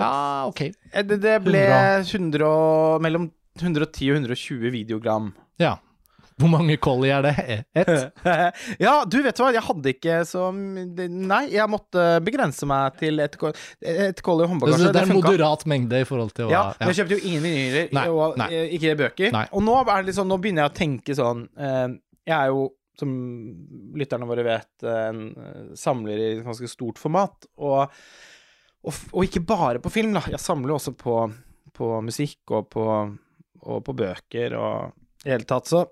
[0.00, 0.10] Ja,
[0.48, 0.60] ok.
[0.92, 3.28] Eh, Det, det ble 100 100 og, mellom
[3.60, 5.32] 110 og 120 videogram.
[5.60, 5.76] Ja.
[6.40, 7.32] Hvor mange collie er det?
[7.76, 7.90] Ett?
[8.84, 13.36] ja, du vet hva, jeg hadde ikke så Nei, jeg måtte begrense meg til et,
[13.40, 16.92] ko- et Collie Det det, er en moderat mengde i forhold til hva Ja, men
[16.92, 18.48] jeg kjøpte jo ingen vinyler, og nei.
[18.56, 19.34] eh, ikke bøker.
[19.36, 19.44] Nei.
[19.56, 21.86] Og nå er det sånn, nå begynner jeg å tenke sånn eh,
[22.30, 22.64] Jeg er jo,
[23.00, 23.12] som
[23.96, 27.48] lytterne våre vet, en eh, samler i et ganske stort format.
[27.60, 28.00] Og,
[28.84, 30.24] og, og ikke bare på film, da.
[30.32, 31.20] Jeg samler også på,
[31.76, 32.86] på musikk og på,
[33.60, 35.82] og på bøker og i det hele tatt, så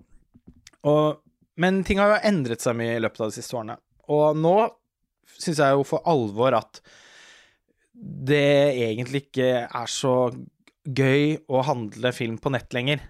[0.84, 1.18] og,
[1.58, 3.74] Men ting har jo endret seg mye i løpet av de siste årene.
[4.14, 4.52] Og nå
[5.38, 6.78] syns jeg jo for alvor at
[7.98, 10.12] det egentlig ikke er så
[10.86, 13.02] gøy å handle film på nett lenger.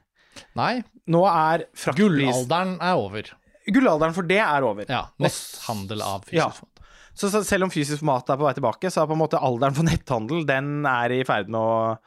[0.59, 0.79] Nei,
[1.09, 3.29] Nå er fraktpris gullalderen er over.
[3.69, 4.89] Gullalderen for det er over.
[4.89, 6.49] Ja, netthandel av fysisk Ja.
[6.53, 6.75] format.
[7.19, 9.41] Så, så selv om fysisk format er på vei tilbake, så er på en måte
[9.43, 11.99] alderen for netthandel Den er i ferd med å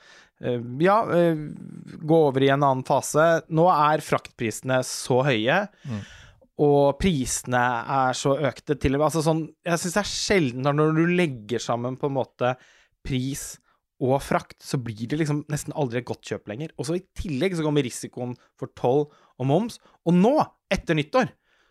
[0.82, 1.36] ja, eh,
[2.02, 3.44] gå over i en annen fase.
[3.54, 6.02] Nå er fraktprisene så høye, Mm.
[6.62, 11.06] og prisene er så økte til altså sånn, Jeg syns det er sjelden når du
[11.08, 12.56] legger sammen på en måte
[13.04, 13.58] pris
[14.02, 16.72] og frakt, så blir det liksom nesten aldri et godt kjøp lenger.
[16.80, 19.78] Og så i tillegg så kommer risikoen for toll og moms.
[20.08, 20.34] Og nå,
[20.74, 21.30] etter nyttår,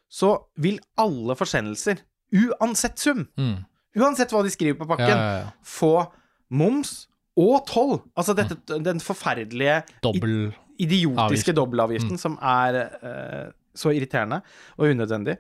[0.09, 1.99] så vil alle forsendelser,
[2.33, 3.65] uansett sum, Mm.
[3.97, 5.51] uansett hva de skriver på Ja, pakken, ja, ja.
[5.65, 6.13] få
[6.51, 7.07] moms
[7.39, 7.99] og toll.
[8.19, 12.21] Altså dette, den forferdelige, Dobbel idiotiske dobbelavgiften mm.
[12.21, 14.41] som er eh, så irriterende
[14.79, 15.37] og unødvendig.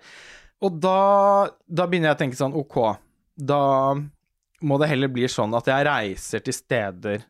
[0.60, 2.76] Og da, da begynner jeg å tenke sånn OK,
[3.40, 3.60] da
[4.60, 7.22] må det heller bli sånn at jeg reiser til steder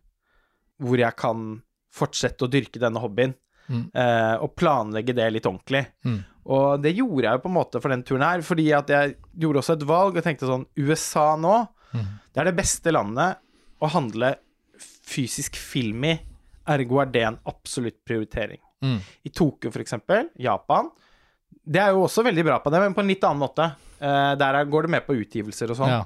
[0.83, 1.61] hvor jeg kan
[1.95, 3.37] fortsette å dyrke denne hobbyen,
[3.71, 3.85] Mm.
[3.95, 5.85] eh, og planlegge det litt ordentlig.
[6.03, 6.17] Mm.
[6.51, 9.13] Og det gjorde jeg jo på en måte for den turen her, fordi at jeg
[9.39, 12.09] gjorde også et valg og tenkte sånn USA nå, Mm.
[12.35, 13.39] det er det beste landet
[13.81, 14.33] å handle
[15.11, 16.17] fysisk film i,
[16.71, 18.61] ergo er det en absolutt prioritering.
[18.85, 18.99] Mm.
[19.27, 20.91] I Tokyo, for eksempel, Japan,
[21.67, 23.73] det er jo også veldig bra på det, men på en litt annen måte.
[24.01, 25.93] Uh, der er, går det med på utgivelser og sånn.
[25.99, 26.05] Ja.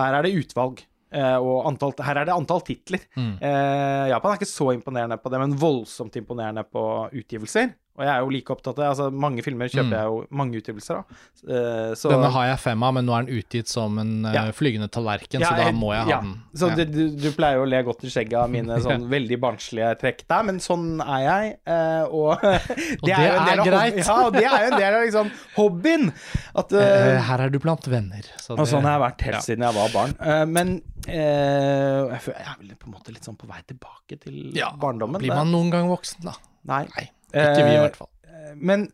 [0.00, 3.02] Her er det utvalg, Uh, og antall, her er det antall titler.
[3.18, 3.32] Mm.
[3.42, 6.84] Uh, Japan er ikke så imponerende på det, men voldsomt imponerende på
[7.18, 7.72] utgivelser.
[7.98, 9.96] Og jeg er jo like opptatt av altså Mange filmer kjøper Mm.
[9.98, 11.16] jeg jo mange utgivelser av.
[11.44, 14.32] Uh, så Denne har jeg fem av, men nå er den utgitt som en eh,
[14.38, 14.44] Ja.
[14.56, 16.20] flygende tallerken, Ja, så da jeg- må jeg ha ja.
[16.22, 16.42] den.
[16.54, 19.90] Så du, du pleier jo å le godt i skjegget av mine sånn veldig barnslige
[20.00, 21.52] trekk der, men sånn er jeg.
[21.66, 24.00] Uh, og det, det er, en er greit.
[24.06, 26.08] Ja, og det er jo en del av liksom hobbyen.
[26.54, 28.24] At, Her er du blant venner.
[28.40, 30.16] Så og sånn har jeg vært helt siden jeg var barn.
[30.50, 30.76] Men
[31.06, 35.20] jeg, føler, jeg er vel på en måte litt sånn på vei tilbake til barndommen.
[35.20, 36.34] Blir man noen gang voksen, da?
[36.70, 36.84] Nei.
[36.96, 38.10] Nei, Ikke vi, i Eh, hvert fall.
[38.56, 38.88] Men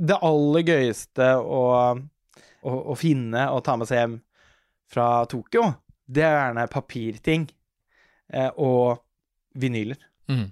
[0.00, 1.62] det aller gøyeste å,
[2.62, 4.16] å, å finne og ta med seg hjem
[4.90, 5.66] fra Tokyo,
[6.10, 7.44] det er gjerne papirting
[8.32, 9.02] eh, og
[9.60, 10.00] vinyler.
[10.30, 10.48] Mm.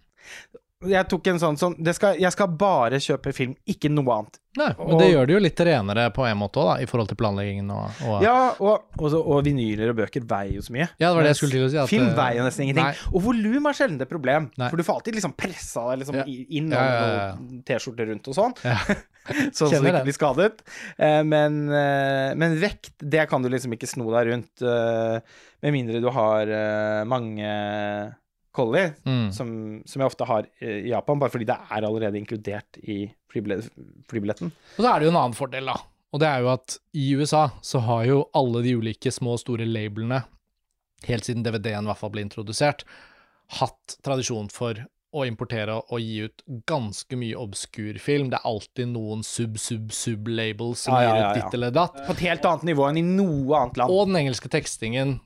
[0.87, 4.37] Jeg tok en sånn som det skal, Jeg skal bare kjøpe film, ikke noe annet.
[4.59, 7.19] Nei, men det gjør det jo litt renere på en måte òg, i forhold til
[7.19, 10.87] planleggingen og, og Ja, og, og, så- og vinyler og bøker veier jo så mye.
[10.99, 12.65] Ja, det var det jeg skulle til å si, at, film eh, veier jo nesten
[12.69, 12.87] ingenting.
[12.87, 13.11] nei.
[13.13, 14.69] Og volum er sjelden et problem, Nei.
[14.71, 16.25] for du får alltid liksom pressa deg liksom Ja.
[16.61, 17.61] inn Ja, ja, ja.
[17.71, 18.55] T-skjorte rundt og sånn.
[19.53, 20.63] Sånn så du ikke blir skadet.
[20.97, 24.63] Eh, men, eh, men vekt, det kan du liksom ikke sno deg rundt,
[25.61, 26.47] med mindre du har
[27.05, 27.51] mange
[28.59, 29.29] collie, Mm.
[29.35, 29.53] som,
[29.87, 32.99] som jeg ofte har eh, i Japan, bare fordi det er allerede inkludert i
[33.33, 33.63] flybille-
[34.11, 34.51] flybilletten.
[34.77, 35.79] Og så er det jo en annen fordel, da.
[36.13, 39.43] Og det er jo at i USA så har jo alle de ulike små og
[39.43, 40.23] store labelene,
[41.07, 42.83] helt siden DVD-en i hvert fall ble introdusert,
[43.61, 44.81] hatt tradisjon for
[45.17, 48.27] å importere og gi ut ganske mye obskur film.
[48.33, 51.97] Det er alltid noen sub-sub-sub-labels som gir ut ditt eller datt.
[52.07, 53.93] På et helt annet nivå enn i noe annet land.
[53.95, 55.19] Og den engelske tekstingen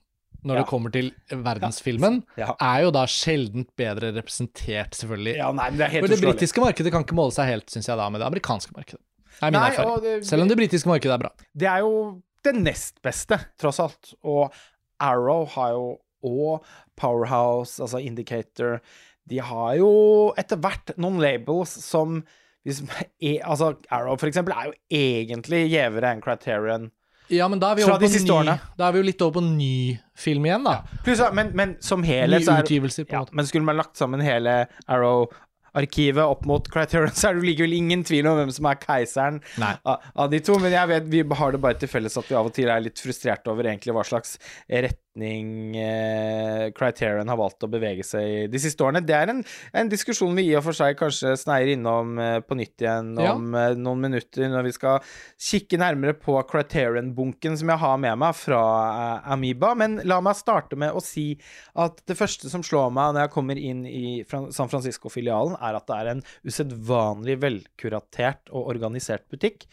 [0.45, 0.63] når Ja.
[0.63, 2.55] det kommer til verdensfilmen, Ja.
[2.61, 5.37] er jo da sjeldent bedre representert, selvfølgelig.
[5.37, 7.67] Ja, nei, men det er helt For det britiske markedet kan ikke måle seg helt,
[7.71, 9.01] syns jeg da, med det amerikanske markedet.
[9.39, 10.03] Det er min Nei, erfaring.
[10.03, 11.31] det- Selv om det britiske markedet er bra.
[11.57, 14.15] Det er jo det nest beste, tross alt.
[14.25, 14.53] Og
[15.01, 16.65] Arrow har jo og
[16.97, 18.81] Powerhouse, altså Indicator
[19.29, 22.25] De har jo etter hvert noen labels som
[22.67, 22.81] hvis,
[23.23, 26.91] er, Altså, Arrow for eksempel er jo egentlig gjevere enn Criterion.
[27.29, 29.45] Ja, men da er vi, over på ny, da er vi jo litt over på
[29.47, 29.77] ny
[30.19, 30.81] film igjen, da.
[31.07, 33.39] Pluss, men, men som helhet så er utgivelser, på en ja, måte.
[33.39, 34.57] Men skulle man lagt sammen hele
[34.91, 39.41] Arrow-arkivet opp mot Criterion, så er det likevel ingen tvil om hvem som er keiseren
[39.63, 40.59] av, av de to.
[40.63, 42.85] Men jeg vet vi har det bare til felles at vi av og til er
[42.85, 44.37] litt frustrerte over egentlig hva slags
[45.13, 49.05] retning eh, Criterion har valgt å bevege seg i de siste årene.
[49.05, 49.43] Det er en,
[49.75, 53.35] en diskusjon vi i og for seg kanskje sneier innom eh, på nytt igjen Ja.
[53.35, 55.01] om eh, noen minutter, når vi skal
[55.39, 58.63] kikke nærmere på Criterion-bunken som jeg har med meg fra
[59.23, 59.75] eh, Amoeba.
[59.75, 61.37] Men la meg starte med å si
[61.75, 65.77] at det første som slår meg når jeg kommer inn i Fran San Francisco-filialen, er
[65.79, 69.67] at det er en usedvanlig velkuratert og organisert butikk.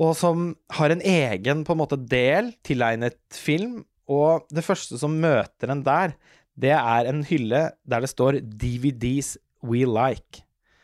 [0.00, 3.82] Og som har en egen på en måte del tilegnet film.
[4.10, 6.16] Og det første som møter en der,
[6.58, 10.42] det er en hylle der det står 'DVDs we like'.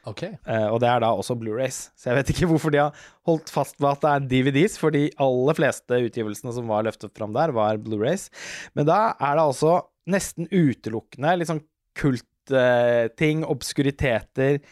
[0.09, 0.23] Ok.
[0.25, 1.91] Eh, og det er da også Blu-rays.
[1.99, 2.97] Så jeg vet ikke hvorfor de har
[3.29, 7.13] holdt fast ved at det er DVDs, for de aller fleste utgivelsene som var løftet
[7.19, 8.29] fram der, var Blu-rays.
[8.75, 9.75] Men da er det altså
[10.09, 11.65] nesten utelukkende litt sånn
[11.99, 14.63] kultting, obskuriteter,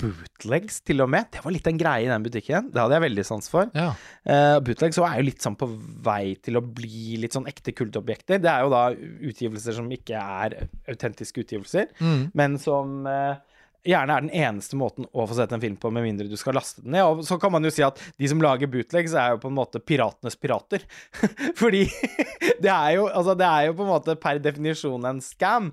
[0.00, 1.28] bootlegs til og med.
[1.32, 2.68] Det var litt en greie i den butikken.
[2.74, 3.70] Det hadde jeg veldig sans for.
[3.76, 3.90] Ja.
[4.26, 5.68] Uh, bootlegs er jo litt sånn på
[6.04, 8.42] vei til å bli litt sånn ekte kultobjekter.
[8.42, 12.30] Det er jo da utgivelser som ikke er autentiske utgivelser, Mm.
[12.34, 13.36] men som uh,
[13.84, 16.56] gjerne er den eneste måten å få sett en film på, med mindre du skal
[16.56, 17.04] laste den ned.
[17.04, 19.58] Og så kan man jo si at de som lager bootlegs, er jo på en
[19.58, 20.86] måte piratenes pirater.
[21.60, 21.84] Fordi
[22.64, 25.70] det er jo Altså, det er jo på en måte per definisjon en scam.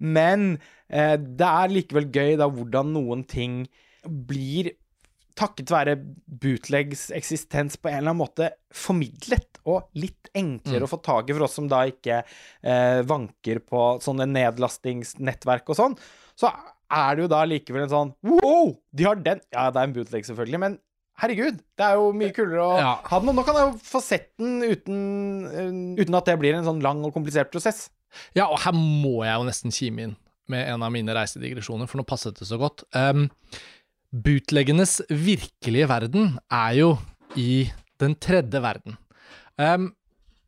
[0.00, 0.58] Men
[0.88, 3.62] eh, det er likevel gøy da hvordan noen ting
[4.04, 4.72] blir
[5.40, 5.94] takket være
[6.40, 11.36] bootlegs eksistens på en eller annen måte formidlet, og litt enklere å få tak i
[11.36, 15.96] for oss som da ikke eh, vanker på sånne nedlastingsnettverk og sånn,
[16.36, 16.50] så
[16.90, 18.74] er det jo da likevel en sånn Wow!
[18.92, 19.40] De har den!
[19.54, 20.76] Ja, det er en bootleg, selvfølgelig, men
[21.20, 22.92] herregud, det er jo mye kulere å Ja.
[23.04, 23.28] ha den.
[23.32, 25.00] Og nå kan jeg jo få sett den uten,
[25.46, 27.88] eh, uten at det blir en sånn lang og komplisert prosess.
[28.36, 30.16] Ja, og her må jeg jo nesten kime inn
[30.50, 32.82] med en av mine reisedigresjoner, for nå passet det så godt.
[32.96, 33.28] Um,
[34.10, 36.90] bootleggenes virkelige verden er jo
[37.38, 37.68] i
[38.02, 38.98] den tredje verden.
[39.60, 39.92] Um,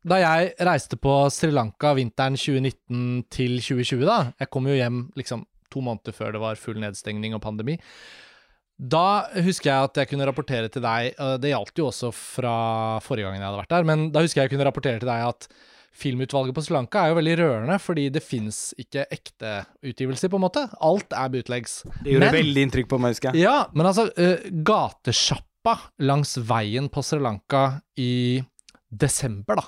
[0.03, 5.05] da jeg reiste på Sri Lanka vinteren 2019 til 2020, da Jeg kom jo hjem
[5.15, 7.77] liksom to måneder før det var full nedstengning og pandemi.
[8.77, 12.55] Da husker jeg at jeg kunne rapportere til deg Det gjaldt jo også fra
[13.05, 15.27] forrige gangen jeg hadde vært der, men da husker jeg jeg kunne rapportere til deg
[15.29, 15.47] at
[15.93, 20.39] filmutvalget på Sri Lanka er jo veldig rørende, fordi det fins ikke ekte utgivelser, på
[20.39, 20.63] en måte.
[20.81, 21.83] Alt er bootlegs.
[22.03, 23.43] Det gjorde Men- veldig inntrykk på meg, husker jeg.
[23.43, 28.43] Ja, men altså, uh, gatesjappa langs veien på Sri Lanka i
[28.91, 29.63] desember, da,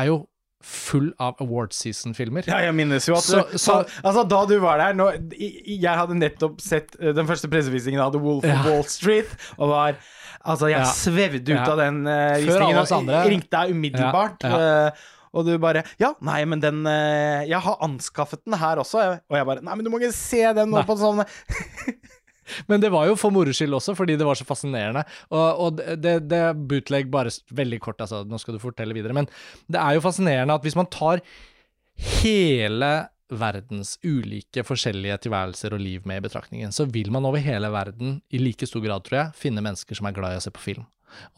[0.00, 0.22] er jo
[0.64, 2.46] full av award season-filmer.
[2.48, 6.14] Ja, jeg minnes jo at Så- så- Altså, da du var der nå, Jeg hadde
[6.14, 8.60] nettopp sett eh, den første pressevisningen av The Wolf Ja.
[8.60, 9.96] of Wall Street, og var
[10.46, 10.84] Altså, jeg Ja.
[10.84, 11.70] svevde ut Ja.
[11.70, 12.62] av den uh, Før visningen.
[12.74, 13.24] alle oss andre.
[13.28, 14.42] Ringte deg umiddelbart.
[14.42, 14.90] Ja, ja.
[15.34, 19.02] Og du bare Ja, nei, men den eh, Jeg har anskaffet den her også.
[19.18, 20.86] Og jeg bare Nei, men du må ikke se den nå Nei.
[20.88, 21.24] på sånn
[22.68, 25.00] Men det var jo for moro skyld også, fordi det var så fascinerende.
[25.32, 29.16] Og, og det, det, bootleg bare veldig kort, altså, nå skal du fortelle videre.
[29.16, 29.30] Men
[29.64, 31.22] det er jo fascinerende at hvis man tar
[32.20, 32.92] hele
[33.32, 38.18] verdens ulike forskjellige tilværelser og liv med i betraktningen, så vil man over hele verden,
[38.28, 40.64] i like stor grad, tror jeg, finne mennesker som er glad i å se på
[40.68, 40.84] film.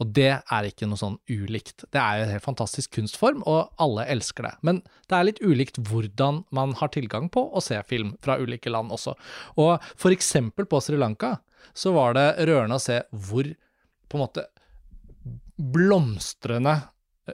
[0.01, 1.85] Og det er ikke noe sånn ulikt.
[1.93, 4.53] Det er jo en helt fantastisk kunstform, og alle elsker det.
[4.67, 8.71] Men det er litt ulikt hvordan man har tilgang på å se film fra ulike
[8.73, 9.15] land også.
[9.61, 11.37] Og for eksempel på Sri Lanka
[11.77, 13.49] så var det rørende å se hvor
[14.07, 14.45] på en måte
[15.57, 16.77] blomstrende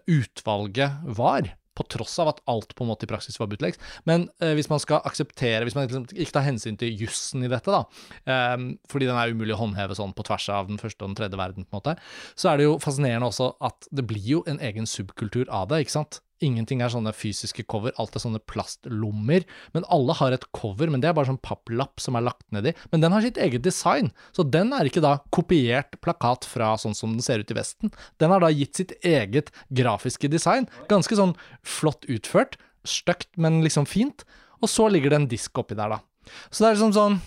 [0.10, 3.82] utvalget var på tross av at alt på en måte i praksis var bootlegs.
[4.10, 7.52] Men eh, hvis man skal akseptere, hvis man liksom ikke tar hensyn til jussen i
[7.52, 7.84] dette, da,
[8.30, 8.58] eh,
[8.92, 11.40] fordi den er umulig å håndheve sånn på tvers av den første og den tredje
[11.40, 11.98] verden, på en måte,
[12.40, 15.84] så er det jo fascinerende også at det blir jo en egen subkultur av det,
[15.86, 16.22] ikke sant?
[16.44, 19.46] Ingenting er sånne fysiske cover, alt er sånne plastlommer.
[19.76, 22.74] Men alle har et cover, men det er bare sånn papplapp som er lagt nedi.
[22.92, 26.98] Men den har sitt eget design, så den er ikke da kopiert plakat fra sånn
[26.98, 27.94] som den ser ut i Vesten.
[28.20, 30.68] Den har da gitt sitt eget grafiske design.
[30.92, 32.58] Ganske sånn flott utført.
[32.84, 34.26] Stygt, men liksom fint.
[34.64, 36.02] Og så ligger det en disk oppi der, da.
[36.50, 37.22] Så det er liksom sånn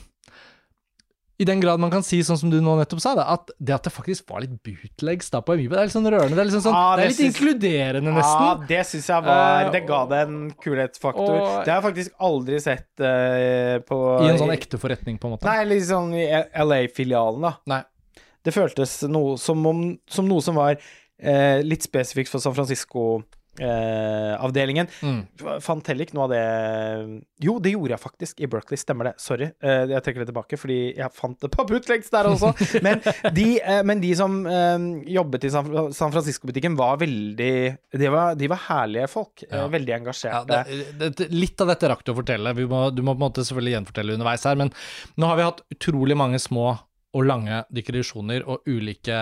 [1.38, 3.74] i den grad man kan si, sånn som du nå nettopp sa, da, at det
[3.76, 6.32] at det faktisk var litt bootlegs da på Amiibo, det er litt sånn rørende.
[6.32, 8.46] Det er, liksom sånn, ah, det er litt synes, inkluderende, nesten.
[8.46, 11.34] Ja, det syns jeg var Eh, Det ga det en kulhetsfaktor.
[11.36, 15.28] og- det har jeg faktisk aldri sett uh, på I en sånn ekte forretning, på
[15.28, 15.44] en måte.
[15.44, 16.24] Nei, litt sånn i
[16.56, 17.52] LA-filialen, da.
[17.66, 17.82] Nei.
[18.42, 22.54] Det føltes noe som, om, som noe som var uh, litt spesifikt for San
[23.56, 24.88] Francisco-avdelingen.
[25.02, 25.60] Mm.
[25.62, 29.14] Fant heller ikke noe av det Jo, det gjorde jeg faktisk i Berkeley, stemmer det.
[29.22, 29.50] Sorry.
[29.64, 32.52] uh, jeg trekker det tilbake, fordi jeg fant det på bootlegs der også.
[32.86, 33.02] men,
[33.36, 34.38] de, uh, men de som
[35.06, 37.52] jobbet i San San Francisco-butikken, var veldig
[37.96, 39.44] de var, de var herlige folk.
[39.50, 39.66] Ja.
[39.72, 42.52] veldig Ja, det, det, litt av dette rakk du å fortelle.
[42.56, 44.72] Vi må, du må på en måte selvfølgelig gjenfortelle underveis her, men
[45.16, 46.74] nå har vi hatt utrolig mange små
[47.16, 49.16] og lange digresjoner og ulike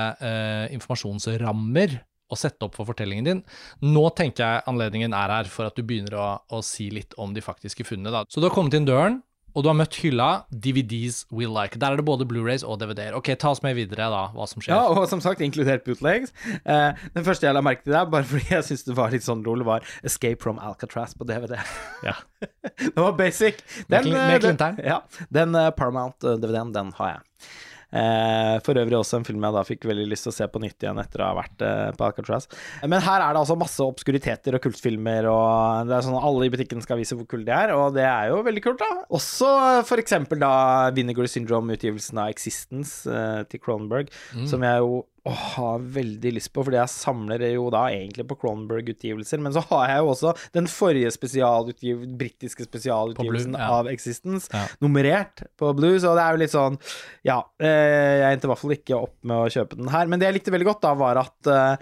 [0.75, 1.99] informasjonsrammer
[2.35, 3.45] å sette opp for fortellingen din.
[3.85, 7.35] Nå tenker jeg anledningen er her for at du begynner å, å si litt om
[7.37, 8.13] de faktiske funnene.
[8.15, 8.27] Da.
[8.29, 9.23] Så du har kommet inn døren,
[9.55, 11.79] og du har møtt hylla DVDs we like.
[11.79, 13.15] Der er det både Blu-rays og DVD-er.
[13.15, 14.75] Ok, ta oss med videre, da, hva som skjer.
[14.75, 16.35] Ja, og som sagt, inkludert bootlegs.
[16.65, 19.27] Eh, den første jeg la merke til der, bare fordi jeg syns det var litt
[19.27, 21.61] sånn lol, var Escape from Alcatraz på DVD.
[22.07, 22.17] Ja.
[22.83, 23.63] det var basic.
[23.87, 24.99] Med eh, med den, ja,
[25.31, 27.55] den eh, Paramount-DVD-en, den har jeg.
[27.95, 30.63] Eh, for øvrig også en film jeg da fikk veldig lyst til å se på
[30.63, 32.49] nytt igjen etter å ha vært eh, på Alcatraz.
[32.83, 36.53] Men her er det altså masse obskuriteter og kultfilmer, og det er sånn alle i
[36.55, 39.07] butikken skal vise hvor kule de er, og det er jo veldig kult, da.
[39.15, 39.49] Også
[39.87, 40.55] for eksempel da
[40.97, 44.11] Vinegar Syndrome-utgivelsen av Existence eh, til Cronenberg,
[44.51, 48.37] som jeg jo åh, har veldig lyst på, fordi jeg samler jo da egentlig på
[48.43, 53.71] Cronenberg-utgivelser, men så har jeg jo også den forrige spesialutgiv britiske spesialutgivelsen Blue, ja.
[53.79, 54.67] av Existence, Ja.
[54.85, 56.77] nummerert på Blue, så det er jo litt sånn
[57.25, 60.21] Ja, eh, jeg endte i hvert fall ikke opp med å kjøpe den her, men
[60.21, 61.77] det jeg likte veldig godt, da, var at eh,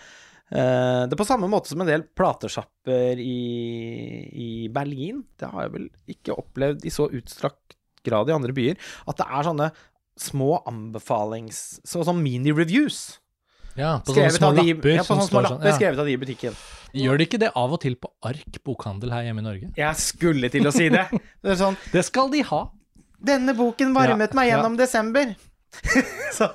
[0.55, 3.39] eh, det på samme måte som en del platesjapper i,
[4.33, 7.75] i Berlin, det har jeg vel ikke opplevd i så utstrakt
[8.07, 9.73] grad i andre byer, at det er sånne
[10.19, 11.81] små anbefalings...
[11.89, 13.19] Så, sånn mini-reviews.
[13.79, 14.95] Ja, på sånne små de- lapper.
[14.97, 15.77] Ja, på sånne små lapper sånn, ja.
[15.79, 16.57] skrevet av de i butikken.
[16.93, 19.71] Gjør de ikke det av og til på Ark bokhandel her hjemme i Norge?
[19.79, 21.07] Jeg skulle til å si det.
[21.43, 22.67] Det sånn Det skal de ha.
[23.23, 25.33] Denne boken varmet Ja, meg gjennom desember.
[26.37, 26.51] så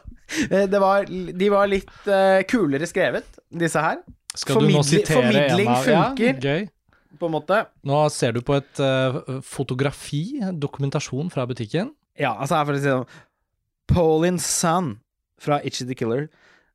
[0.51, 4.03] eh, det var, de var litt uh, kulere skrevet, disse her.
[4.38, 6.36] Skal du nå sitere formidling en av funker.
[6.36, 6.67] Ja, gøy.
[7.17, 7.63] På en måte.
[7.88, 11.95] Nå ser du på et uh, fotografi, dokumentasjon fra butikken.
[12.19, 13.10] Ja, altså her for å si det sånn
[13.88, 14.97] Pauline Sun
[15.41, 16.27] fra Itchy the Killer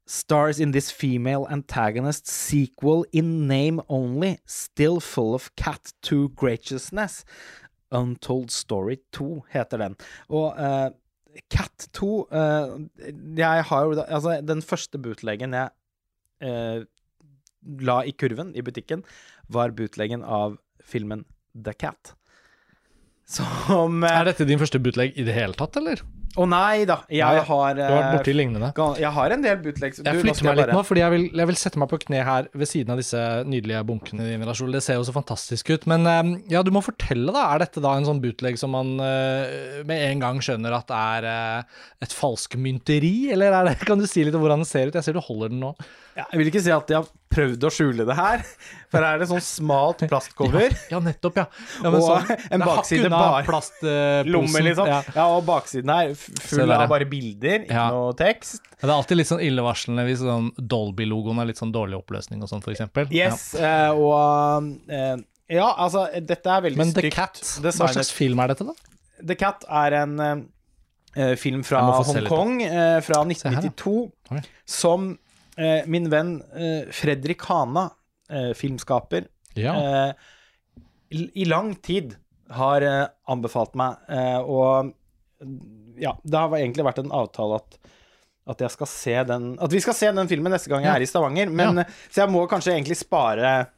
[0.07, 7.25] stars in this female antagonist sequel in name only, still full of cat to graciousness.
[7.93, 9.97] Untold Story 2 heter den.
[10.29, 10.91] Og uh,
[11.51, 12.81] Cat 2 uh,
[13.37, 15.71] Jeg har jo Altså, den første bootleggen jeg
[16.45, 16.85] uh,
[17.81, 19.05] la i kurven i butikken,
[19.49, 22.15] var bootleggen av filmen The Cat.
[23.29, 26.03] Som eh, Er dette din første bootleg i det hele tatt, eller?
[26.33, 28.71] Å nei da, jeg Nei, har Du har vært eh, borti lignende.
[28.97, 30.01] Jeg har en del bootlegs.
[30.01, 32.23] Jeg flytter meg litt bare- nå, fordi jeg vil, jeg vil sette meg på kne
[32.25, 34.79] her ved siden av disse nydelige bunkene Lars Ole.
[34.79, 35.85] Det ser jo så fantastisk ut.
[35.93, 37.51] Men eh, ja, du må fortelle, da.
[37.53, 41.29] Er dette da en sånn bootleg som man eh, med en gang skjønner at er
[42.03, 44.97] et falskmynteri, eller er det, kan du si litt om hvordan den ser ut?
[44.97, 45.75] Jeg ser du holder den nå.
[46.17, 48.43] Ja, Jeg vil ikke si at de har prøvd å skjule det her,
[48.93, 50.75] for her er det sånn smalt plastcover.
[50.93, 51.47] Ja, nettopp, ja.
[51.81, 54.91] ja Og sånn, en bakside bare- plastlomme, uh, liksom.
[54.93, 55.01] Ja.
[55.17, 55.27] Ja.
[55.33, 57.89] og baksiden her full av bare bilder, ikke Ja.
[57.95, 58.61] noe tekst.
[58.77, 62.43] Ja, Det er alltid litt sånn illevarslende hvis sånn Dolby-logoen er litt sånn dårlig oppløsning
[62.45, 63.09] og sånn, for eksempel.
[63.11, 65.17] Yes, uh, og uh,
[65.53, 68.73] Ja, altså, dette er veldig Men The stygt Cat, hva slags film er dette, da?
[69.23, 70.21] The Cat er en
[71.17, 71.83] eh, film fra.
[72.03, 72.61] Hongkong
[73.05, 74.11] fra Se her, 1992,
[74.65, 75.19] som
[75.87, 77.91] min venn eh, Fredrik Hana,
[78.31, 79.75] eh, filmskaper, Ja.
[79.77, 80.13] eh,
[81.13, 82.15] i, lang tid
[82.51, 84.95] har eh, anbefalt meg, eh, og
[86.01, 87.79] ja, det har egentlig vært en avtale at
[88.51, 90.97] at jeg skal se den At vi skal se den filmen neste gang jeg Ja.
[90.97, 91.49] er i Stavanger.
[91.49, 91.85] Men, Ja.
[92.11, 93.69] Så jeg må kanskje egentlig spare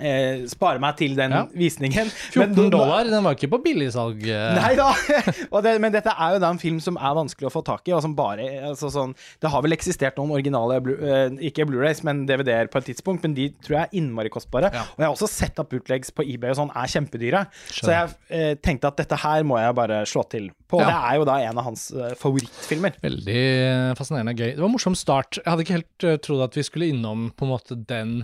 [0.00, 1.42] eh, Spare meg til den Ja.
[1.54, 2.08] visningen.
[2.32, 4.24] 14 Men- dollar, den var ikke på billigsalg.
[4.26, 4.54] eh.
[4.56, 4.90] Nei da!
[5.60, 7.92] Det, men dette er jo da en film som er vanskelig å få tak i.
[7.92, 12.24] Og som bare, altså sånn, det har vel eksistert noen originale eh, ikke Blu-rays, men
[12.28, 14.70] DVD-er på et tidspunkt, men de tror jeg er innmari kostbare.
[14.72, 14.86] Ja.
[14.96, 17.44] Og jeg har også sett at bootlegs på eBay og sånn er kjempedyre.
[17.68, 20.80] Så jeg eh, tenkte at dette her må jeg bare slå til på.
[20.80, 20.86] Ja.
[20.88, 22.96] Det er jo da en av hans uh, favorittfilmer.
[23.02, 23.40] Veldig
[23.98, 24.52] fascinerende gøy.
[24.54, 25.40] Det var en morsom start.
[25.42, 28.20] Jeg hadde ikke helt uh, trodd at vi skulle innom på en måte den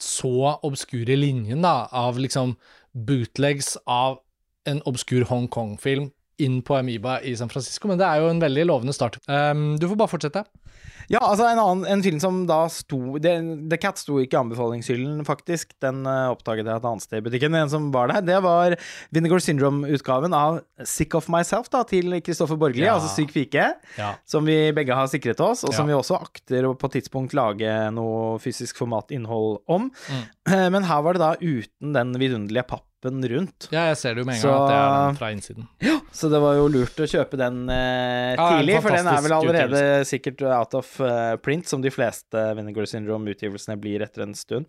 [0.00, 2.56] så obskure linjen da, av liksom
[2.92, 4.20] bootlegs av
[4.66, 6.10] en obskur Hongkong-film
[6.42, 9.20] inn på Amoeba i San Francisco, men det er jo en veldig lovende start.
[9.28, 10.44] Um, du får bare fortsette.
[11.12, 13.34] Ja, altså en annen en film som da sto The,
[13.68, 15.74] The Cat sto ikke i anbefalingshyllen, faktisk.
[15.84, 17.54] Den uh, oppdaget jeg et annet sted i butikken.
[17.58, 18.74] En som var der, det var
[19.12, 22.96] Vinegar Syndrome-utgaven av Sick of Myself da, til Kristoffer Borgli, Ja.
[22.96, 23.66] altså Syk pike.
[24.00, 24.14] Ja.
[24.24, 25.92] Som vi begge har sikret oss, og som Ja.
[25.94, 29.90] vi også akter å på tidspunkt lage noe fysisk format innhold om.
[30.08, 30.24] Mm.
[30.48, 33.68] Eh, Men her var det da uten den vidunderlige pappen rundt.
[33.72, 35.68] ja, jeg ser det jo med en Så- gang at det er den fra innsiden.
[35.80, 39.20] Ja, Så det var jo lurt å kjøpe den eh, Ja, tidlig, for den er
[39.22, 44.22] vel allerede allerede sikkert out of uh, print, som de fleste Vinegar Syndrome-utgivelsene blir etter
[44.22, 44.66] en stund.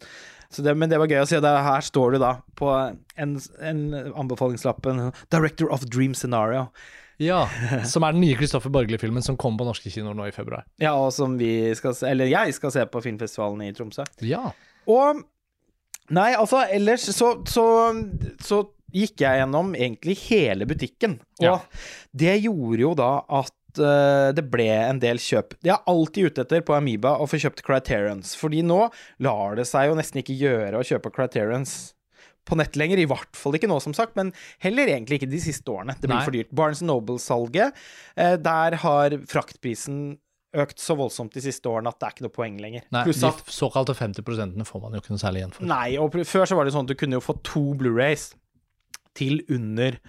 [0.50, 1.40] Så det, men det var gøy å se.
[1.40, 2.70] Det, her står du da på
[3.18, 3.82] en, en
[4.16, 6.70] anbefalingslapp en 'Director of Dream Scenario'.
[7.18, 7.46] Ja,
[7.88, 10.66] som er den nye Kristoffer Borgli-filmen som kom på norske kinoer nå i februar.
[10.82, 14.04] Ja, og som vi skal se, eller jeg skal se på filmfestivalen i Tromsø.
[14.26, 14.50] Ja.
[14.88, 15.24] Og
[16.14, 17.66] Nei, altså, ellers så, så,
[18.45, 18.62] så
[18.95, 21.18] gikk jeg gjennom egentlig hele butikken.
[21.41, 21.56] Og Ja.
[22.14, 23.10] det gjorde jo da
[23.41, 25.58] at eh, det ble en del kjøp.
[25.66, 28.86] Jeg er alltid ute etter på Amoeba å få kjøpt Criterions, fordi nå
[29.26, 31.93] lar det seg jo nesten ikke gjøre å kjøpe Criterions
[32.45, 34.30] på nett lenger, i hvert fall ikke nå, som sagt, men
[34.62, 35.95] heller egentlig ikke de siste årene.
[35.97, 36.26] Det blir Nei.
[36.28, 36.51] for dyrt.
[36.53, 37.74] Barnes Noble-salget,
[38.16, 40.20] eh, der har fraktprisen
[40.64, 42.86] økt så voldsomt de siste årene at det er ikke noe poeng lenger.
[42.95, 45.68] Nei, Pluss de såkalte 50% får man jo ikke noe særlig igjen for.
[45.70, 48.30] Nei, og før så var det sånn at du kunne jo få to Blu-rays
[49.16, 49.99] til under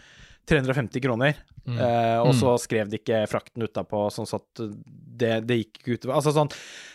[0.47, 1.39] 350 kroner.
[1.67, 1.79] Mm.
[1.83, 6.13] Eh, og så skrev de ikke frakten utapå, sånn at det, det gikk ikke utover
[6.15, 6.51] Altså sånn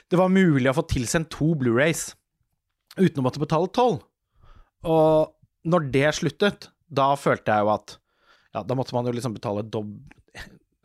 [0.08, 2.14] Det var mulig å få tilsendt to Blu-rays
[2.96, 3.98] uten å måtte betale toll.
[4.88, 7.98] Og når det sluttet, da følte jeg jo at
[8.52, 9.94] Ja, da måtte man jo liksom betale dobb...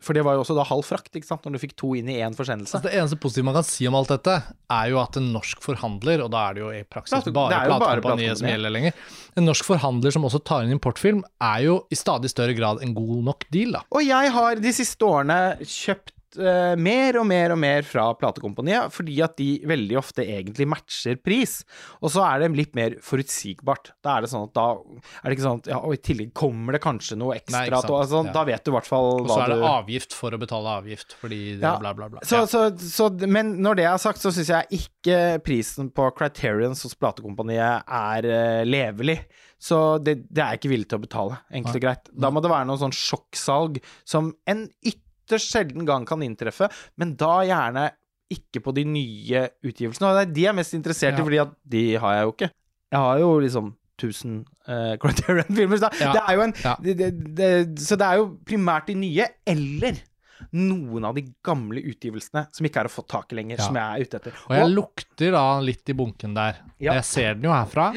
[0.03, 2.09] For det var jo også da halv frakt, ikke sant, når du fikk to inn
[2.13, 2.77] i én forsendelse.
[2.77, 4.35] Altså, det eneste positive man kan si om alt dette,
[4.69, 7.63] er jo at en norsk forhandler, og da er det jo i praksis Ja, bare
[7.65, 8.99] platekompaniet som gjelder lenger,
[9.37, 12.93] en norsk forhandler som også tar inn importfilm, er jo i stadig større grad en
[12.97, 13.83] god nok deal, da.
[13.89, 18.91] Og jeg har de siste årene kjøpt eh, mer og mer og mer fra platekompaniet,
[18.93, 21.61] fordi at de veldig ofte egentlig matcher pris.
[22.01, 23.93] Og så er det litt mer forutsigbart.
[24.03, 26.33] Da er det sånn at da er det ikke sånn at ja, og i tillegg
[26.37, 27.63] kommer det kanskje noe ekstra.
[27.69, 28.33] Nei, at- altså, Ja.
[28.33, 30.75] Da vet du i hvert fall Og så er det du avgift for å betale
[30.81, 31.77] avgift, fordi Ja.
[31.79, 32.19] bla, bla, bla.
[32.23, 36.83] så, så, så, men når det er sagt, så syns jeg ikke prisen på Criterions
[36.83, 39.21] hos platekompaniet er uh, levelig.
[39.59, 42.09] Så det, det er jeg ikke villig til å betale, enkelt og greit.
[42.13, 44.67] Da må det være noe sånn sjokksalg som en
[45.27, 47.89] ytterst sjelden gang kan inntreffe, men da gjerne
[48.31, 50.07] ikke på de nye utgivelsene.
[50.09, 51.23] Og det er de jeg er mest interessert i, Ja.
[51.23, 52.49] fordi at de har jeg jo ikke.
[52.91, 54.33] Jeg har jo liksom 1000
[54.67, 55.77] uh, Criterion-filmer.
[55.81, 56.11] Så Ja.
[56.13, 56.75] det er jo en Ja.
[56.83, 60.01] det, det, det, Så det er jo primært de nye, eller
[60.53, 63.65] noen av de gamle utgivelsene som ikke er å få tak i lenger, Ja.
[63.65, 64.33] som jeg er ute etter.
[64.49, 66.57] Og jeg lukter da litt i bunken der.
[66.79, 66.93] Ja.
[66.99, 67.91] Jeg ser den jo herfra.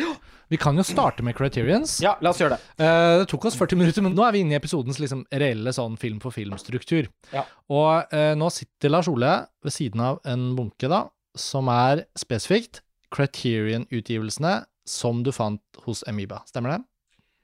[0.51, 2.01] Vi kan jo starte med Criterions.
[2.03, 2.61] ja, la oss gjøre det.
[2.83, 5.71] uh, det tok oss 40 minutter, men nå er vi inne i episodens liksom reelle
[5.71, 7.07] sånn film for film-struktur.
[7.33, 7.45] Ja.
[7.71, 11.05] Og uh, nå sitter Lars Ole ved siden av en bunke, da,
[11.39, 12.81] som er spesifikt
[13.15, 16.43] Criterion-utgivelsene som du fant hos Amoeba.
[16.49, 16.81] Stemmer det?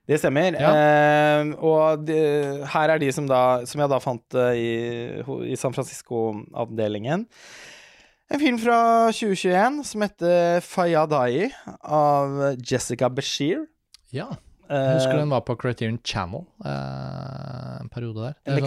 [0.07, 0.55] Det stemmer.
[0.55, 0.71] Ja.
[0.71, 2.17] Eh, og de,
[2.73, 7.27] her er de som, da, som jeg da fant eh, i, i San Francisco-avdelingen.
[8.31, 8.79] En film fra
[9.15, 11.49] 2021 som heter Fayadai
[11.87, 13.67] av Jessica Bashir.
[14.15, 14.33] Ja.
[14.67, 18.35] Eh, Jeg husker den var på Criterion Channel eh, en periode der.
[18.47, 18.63] En er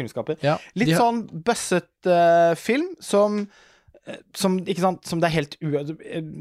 [0.00, 0.36] kunnskaper.
[0.42, 3.46] ja, Litt har- sånn bøssete film som eh,
[4.34, 5.72] som, ikke sant, som det er helt u...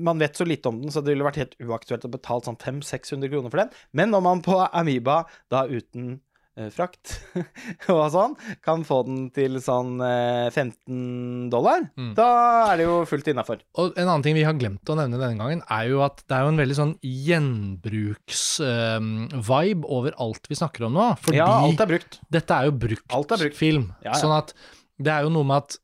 [0.05, 2.57] Man vet så lite om den, så det ville vært helt uaktuelt å betale sånn
[2.61, 3.69] 500-600 kroner for den.
[3.97, 6.19] Men når man på Amoeba, da uten
[6.57, 7.15] eh, frakt
[7.91, 12.13] og sånn, kan få den til sånn eh, 15 dollar, Mm.
[12.15, 12.27] da
[12.71, 13.57] er det jo fullt innafor.
[13.81, 16.35] Og en annen ting vi har glemt å nevne denne gangen, er jo at det
[16.37, 16.93] er jo en veldig sånn
[18.45, 21.07] gjenbruks-vibe over alt vi snakker om nå.
[21.23, 22.19] Fordi Ja, alt er brukt.
[22.31, 23.57] dette er jo brukt, er brukt.
[23.57, 23.93] film.
[24.03, 24.19] Ja, ja.
[24.21, 24.53] Sånn at
[24.97, 25.77] det er jo noe med at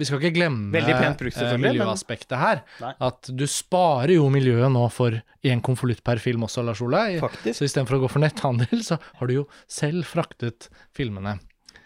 [0.00, 0.72] vi skal ikke glemme
[1.20, 2.62] brukt, eh, miljøaspektet her.
[2.80, 2.92] Nei.
[3.04, 7.20] At du sparer jo miljøet nå for én konvolutt per film også, Lars Ole.
[7.20, 7.58] Faktisk.
[7.60, 11.38] Så istedenfor å gå for netthandel, så har du jo selv fraktet filmene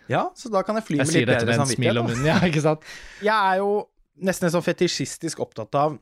[0.09, 2.07] Ja, så da kan jeg fly Jeg med sier litt bedre med en smil om
[2.07, 2.27] samvittighet.
[2.31, 2.83] ja, ikke sant?
[3.27, 3.71] Jeg er jo
[4.23, 5.99] nesten sånn fetisjistisk opptatt av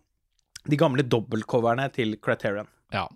[0.69, 2.69] de gamle dobbeltcoverne til Criterion.
[2.93, 3.09] Ja.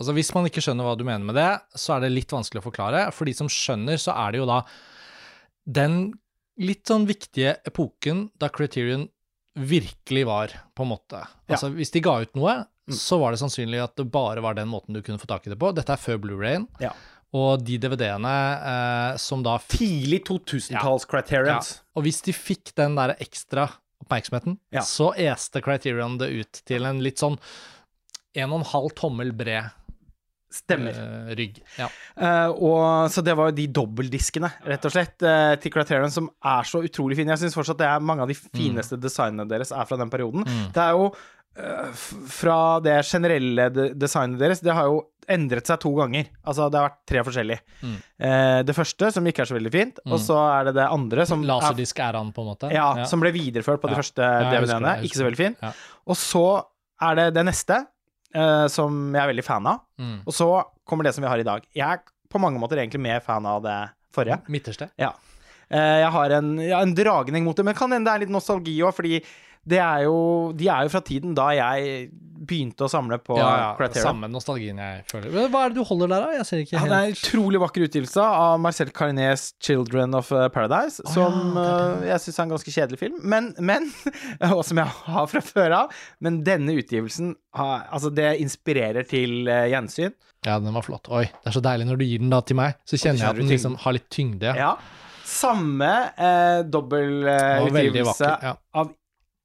[0.00, 2.60] Altså Hvis man ikke skjønner hva du mener med det, så er det litt vanskelig
[2.64, 3.06] å forklare.
[3.16, 4.62] For de som skjønner, så er det jo da
[5.66, 6.14] den
[6.62, 9.08] litt sånn viktige epoken da Criterion
[9.56, 11.22] virkelig var, på en måte.
[11.48, 12.58] Altså Hvis de ga ut noe,
[12.92, 15.52] så var det sannsynlig at det bare var den måten du kunne få tak i
[15.52, 15.72] det på.
[15.74, 16.66] Dette er før Blu-rayen.
[16.82, 16.92] Ja.
[17.36, 18.34] Og de DVD-ene
[18.72, 21.72] eh, som da Tidlig 2000-talls Criterions.
[21.96, 23.66] Og hvis de fikk den der ekstra
[24.04, 24.84] oppmerksomheten, Ja.
[24.86, 27.38] så este Criterion det ut til en litt sånn
[28.36, 29.72] en og en halv tommel bred
[30.56, 30.96] Stemmer.
[30.96, 31.60] Uh, rygg.
[31.76, 31.88] Ja.
[32.16, 32.82] Uh, og,
[33.12, 36.82] så det var jo de dobbeltdiskene, rett og slett, uh, til Criterion som er så
[36.86, 37.34] utrolig fine.
[37.34, 40.46] Jeg syns fortsatt det er mange av de fineste designene deres er fra den perioden.
[40.74, 41.10] Det er jo
[42.28, 44.98] fra det generelle de designet deres Det har jo
[45.32, 46.28] endret seg to ganger.
[46.46, 47.62] Altså, det har vært tre forskjellige.
[47.82, 51.24] Eh, det første, som ikke er så veldig fint, og så er det det andre,
[51.26, 52.70] som er Laserdisk-æraen, på en måte.
[52.74, 54.02] Ja, som ble videreført på de Ja.
[54.02, 54.92] første Ja, DVD-ene.
[55.02, 55.56] Ikke så veldig fin.
[55.62, 55.72] Ja.
[56.06, 56.44] Og så
[57.02, 57.80] er det det neste,
[58.34, 59.84] eh, som jeg er veldig fan av.
[60.00, 60.18] Mm.
[60.24, 60.48] Og så
[60.88, 61.66] kommer det som vi har i dag.
[61.76, 62.02] Jeg er
[62.32, 63.78] på mange måter egentlig mer fan av det
[64.14, 64.40] forrige.
[64.52, 64.90] Midterste.
[65.00, 65.12] Ja.
[65.70, 68.34] Eh, jeg har en, ja, en dragning mot det, men kan hende det er litt
[68.34, 69.20] nostalgi òg, fordi
[69.66, 72.06] det er jo, de er jo fra tiden da jeg
[72.46, 74.04] begynte å samle på Ja, ja, Criterion.
[74.12, 75.48] samme nostalgien jeg føler.
[75.50, 76.34] Hva er det du holder der, da?
[76.36, 80.14] Jeg ser ikke Ja, helt det er en utrolig vakker utgivelse av Marcel Carnets 'Children
[80.14, 83.18] of Paradise', Paradise', som ja, det er uh, jeg syns er en ganske kjedelig film,
[83.24, 83.90] men, men
[84.56, 85.96] Og som jeg har fra før av.
[86.20, 90.12] Men denne utgivelsen Altså, det inspirerer til gjensyn.
[90.44, 91.08] Ja, den var flott.
[91.08, 92.76] Oi, det er så deilig når du gir den da til meg.
[92.84, 94.52] Så kjenner jeg at den liksom har litt tyngde.
[94.52, 94.74] Ja.
[95.26, 98.54] Samme eh, dobbeltutgivelse eh, Ja.
[98.78, 98.92] av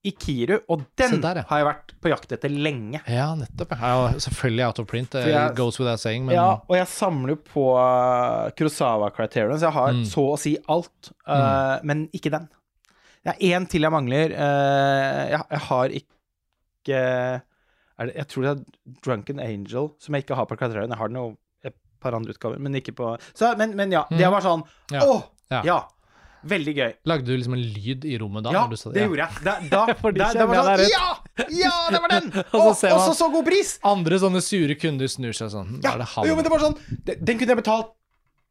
[0.04, 1.44] Ikiru, og den der, ja.
[1.46, 3.02] har jeg vært på jakt etter lenge.
[3.06, 3.76] ja, nettopp.
[3.78, 5.14] Ja, selvfølgelig out of print.
[5.14, 9.68] It jeg- goes without saying, men Ja, og jeg samler på uh, Kurosawa Criterion, så
[9.70, 10.04] jeg har Mm.
[10.10, 12.50] så å si alt, uh, men ikke den.
[13.24, 14.32] Det er én til jeg mangler.
[14.34, 16.08] Uh, jeg, jeg har ikke
[16.88, 18.64] det, Jeg tror det er
[19.06, 20.90] Drunken Angel, som jeg ikke har på Criterion.
[20.90, 24.06] Jeg har den jo et par andre utgaver, men ikke på så, men, men ja,
[24.10, 24.98] det var sånn Mm.
[24.98, 25.02] Ja.
[25.06, 25.22] Åh!
[25.52, 25.62] Ja.
[25.68, 25.80] Ja.
[26.41, 26.93] Veldig gøy.
[27.06, 28.54] Lagde du liksom en lyd i rommet da?
[28.56, 29.43] Ja, når du sa det gjorde jeg.
[29.45, 29.82] Da, da,
[30.18, 31.10] da, da, var sånn Ja!
[31.54, 32.30] Ja, det var den!
[32.58, 33.76] Og så Og så god pris!
[33.86, 35.76] Andre sånne sure kunder snur seg sånn.
[35.86, 37.93] Ja, det jo, men det var sånn Den kunne jeg betalt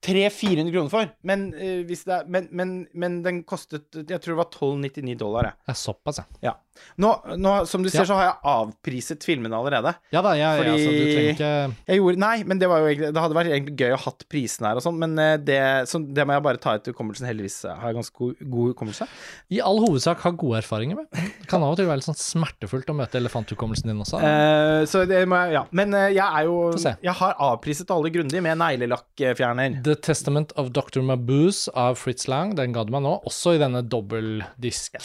[0.01, 4.33] 300-400 kroner for, men, uh, hvis det er, men, men, men den kostet Jeg tror
[4.33, 5.51] det var 1299 dollar.
[5.61, 6.25] Det er såpass, ja.
[6.47, 6.55] Ja.
[7.01, 8.05] Nå, nå, som du ser, Ja.
[8.09, 9.95] så har jeg avpriset filmene allerede.
[10.13, 12.95] Ja da, jeg, Fordi- altså, du trenger ikke Jeg gjorde, Nei, men det var jo
[13.13, 16.01] Det hadde vært egentlig gøy å hatt prisene her og sånn, men eh, det, så
[16.03, 17.27] det må jeg bare ta ut hukommelsen.
[17.27, 19.09] Heldigvis har jeg ganske god, god hukommelse.
[19.51, 21.07] i all hovedsak har gode erfaringer med.
[21.13, 24.21] Det kan av og til være litt sånn smertefullt å møte elefanthukommelsen din også.
[24.21, 25.65] Uh, så det må jeg Ja.
[25.73, 29.83] Men eh, jeg er jo Jeg har avpriset alle grundig med neglelakkfjerner.
[29.85, 31.01] The Testament of Dr.
[31.03, 34.97] Mabuse av Fritz Lang, den ga du meg nå, også i denne dobbeldisk.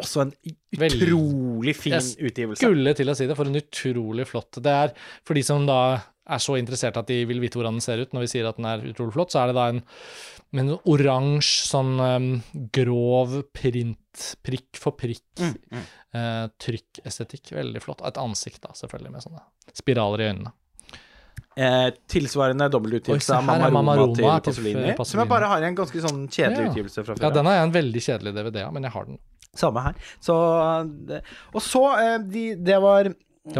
[0.00, 0.32] Også en
[0.74, 2.60] utrolig fin Jeg utgivelse.
[2.64, 4.58] Skulle til å si det, for en utrolig flott.
[4.62, 4.92] Det er
[5.24, 5.78] for de som da
[6.24, 8.56] er så interessert at de vil vite hvordan den ser ut når vi sier at
[8.56, 9.82] den er utrolig flott, så er det da en
[10.54, 12.26] med en oransje, sånn um,
[12.72, 15.80] grov print, prikk for prikk, Mm,
[16.14, 17.50] eh, trykkestetikk.
[17.56, 18.04] Veldig flott.
[18.06, 19.42] Et ansikt, da, selvfølgelig, med sånne
[19.74, 20.52] spiraler i øynene.
[21.56, 25.06] Eh, tilsvarende dobbeltutgivelse av Mamma Mamma Roma til Pasolini, Pasolini.
[25.10, 26.70] som jeg bare har en ganske sånn kjedelig Ja.
[26.70, 27.22] utgivelse fra før.
[27.22, 29.18] Ja, den har jeg en veldig kjedelig DVD, av, men jeg har den.
[29.58, 29.94] Samme her.
[30.20, 30.34] Så,
[31.54, 33.04] og så eh, de, Det var,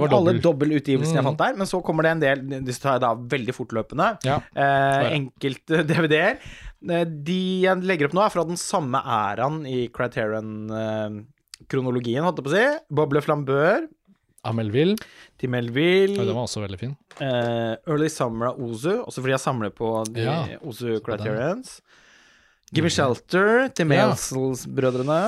[0.01, 1.29] var alle dobbeltutgivelsene dobbeltutgivelsene jeg Mm.
[1.31, 4.07] fant der, men så kommer det en del Disse tar jeg da veldig fortløpende.
[4.25, 4.39] Ja.
[4.57, 6.37] Eh, enkelte DVD-er.
[6.89, 12.47] Eh, De jeg legger opp nå, er fra den samme æraen i Criterion-kronologien, holdt jeg
[12.47, 12.65] på å si.
[13.01, 13.81] Boble Flambeur,
[14.45, 14.97] Av Melville.
[15.39, 15.49] til
[16.19, 16.97] Ja, den var også veldig fin.
[17.21, 20.47] eh, Early Summer av Ozu, også fordi jeg samler på de Ja.
[20.63, 21.81] Ozu Criterions.
[22.75, 24.09] Gimme Shelter til Ja.
[24.09, 25.19] Maelsels-brødrene.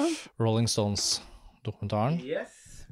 [0.42, 2.18] Rolling Stones-dokumentaren.
[2.24, 2.86] Yes.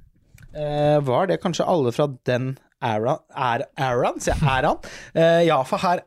[0.55, 2.53] Eh, var det kanskje alle fra den
[2.83, 4.21] æra, er, æraen?
[4.23, 4.79] Sier jeg æraen?
[5.15, 6.05] Eh, ja, for her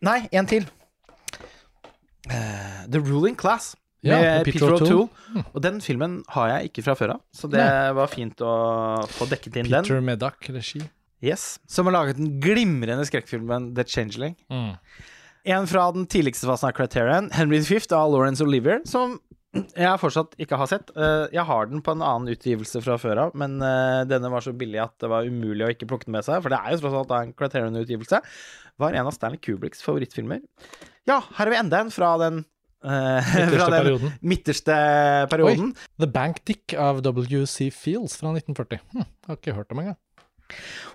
[0.00, 0.62] Nei, en til.
[2.30, 3.74] Eh, The Ruling Class.
[4.06, 5.08] Ja, Med Peter Peter O'Toole.
[5.08, 5.44] O'Toole.
[5.56, 7.64] Og den filmen har jeg ikke fra før av, så det
[7.98, 8.52] var fint å
[9.10, 9.82] få dekket inn den.
[9.82, 10.84] Peter Medak-regi.
[11.20, 11.58] Yes.
[11.66, 14.36] Som har laget den glimrende skrekkfilmen The Changeling.
[14.54, 14.76] Mm.
[15.44, 19.18] En fra den tidligste fasen av Criterion, Henry V av Lawrence Oliver, som
[19.54, 20.90] jeg fortsatt ikke har sett.
[20.94, 24.44] Eh, Jeg har den på en annen utgivelse fra før av, men eh, denne var
[24.44, 26.74] så billig at det var umulig å ikke plukke den med seg, for det er
[26.76, 28.20] jo tross alt en Criterion-utgivelse.
[28.78, 30.42] Var en av Stanley Kubricks favorittfilmer.
[31.08, 32.42] Ja, her har vi enda en fra den
[32.84, 34.12] eh, Midterste fra den perioden.
[34.20, 34.76] midterste
[35.32, 35.72] perioden.
[35.98, 37.70] The Bank Dick av W.C.
[37.74, 38.84] Fields fra 1940.
[38.92, 39.98] Hm, har ikke hørt om engang.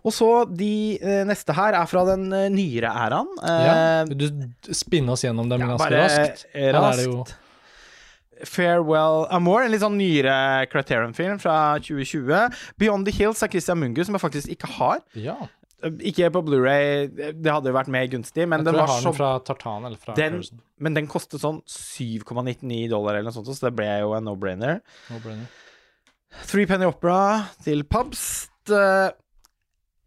[0.03, 3.29] Og så de eh, neste her er fra den eh, nyere æraen.
[3.39, 3.77] Ja.
[4.03, 4.27] Eh, du
[4.75, 6.45] spinne oss gjennom dem ja, ganske raskt?
[6.75, 7.39] raskt.
[8.43, 10.35] Farewell Amore, en litt sånn nyere
[10.71, 12.55] Criterion-film fra 2020.
[12.81, 15.03] Beyond the Hills av Christian Mungu, som jeg faktisk ikke har.
[15.15, 15.37] Ja.
[16.03, 18.93] Ikke på Blu-ray, det hadde jo vært mer gunstig, men Jeg den tror jeg var
[18.93, 20.39] har så den fra Tartan eller fra den.
[20.83, 24.79] Men den kostet sånn 7,99 dollar eller noe sånt, så det ble jo en no-brainer.
[25.11, 25.47] No brainer.
[26.49, 28.49] Three Penny Opera til Pubst.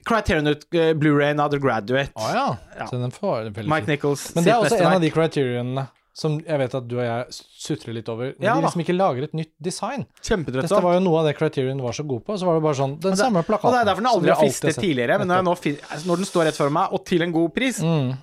[0.06, 2.12] Eh, Criterion Blu-rayen av The Graduate.
[2.14, 2.46] Å ja.
[2.78, 2.86] Ja.
[2.86, 3.86] Så den får veldig Mike.
[3.90, 5.86] Nichols Men det er også en av de criterionene
[6.16, 7.24] som jeg vet at du og jeg
[7.60, 8.30] sutrer litt over.
[8.38, 10.06] Når Ja de liksom ikke lager et nytt design.
[10.24, 12.38] Dette var jo noe av det Criterion var så god på.
[12.40, 13.68] Så var det bare sånn Den samme plakaten.
[13.68, 15.18] Og det er derfor den aldri har fistet tidligere.
[15.20, 18.14] Men når, altså, når den står rett for meg, og til en god pris, Mm.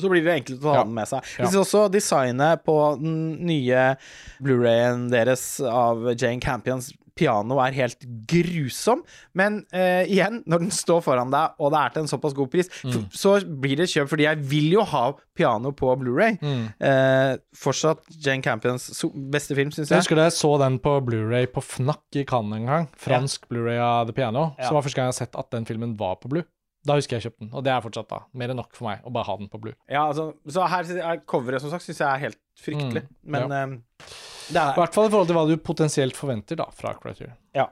[0.00, 0.84] så blir det enkelt å ta Ja.
[0.84, 1.20] den med seg.
[1.36, 3.96] Jeg synes også designet på den nye
[4.40, 9.02] Blu-rayen deres av Jane Campions piano er helt grusom.
[9.38, 12.50] Men uh, igjen, når den står foran deg, og det er til en såpass god
[12.54, 13.08] pris, Mm.
[13.12, 15.04] så blir det kjøp, fordi jeg vil jo ha
[15.36, 16.36] piano på Blu-ray.
[16.40, 16.66] Mm.
[16.78, 18.86] Uh, fortsatt Jane Campions
[19.32, 20.04] beste film, syns Jeg jeg.
[20.06, 22.88] husker da jeg så den på Blu-ray på Fnac i Cannes en gang.
[22.96, 24.52] Fransk Blu-ray av The Piano.
[24.58, 24.68] Ja.
[24.70, 26.46] Så var første gang jeg har sett at den filmen var på Blue.
[26.86, 29.02] Da husker jeg kjøpte den, og det er fortsatt da mer enn nok for meg
[29.04, 29.74] å bare ha den på Blue.
[29.90, 33.04] Ja, altså, så her er coveret, som sagt, syns jeg er helt fryktelig.
[33.08, 33.62] Mm, Men ja.
[33.62, 34.14] eh,
[34.48, 37.36] det er I hvert fall i forhold til hva du potensielt forventer da fra Criterion.
[37.56, 37.68] Ja.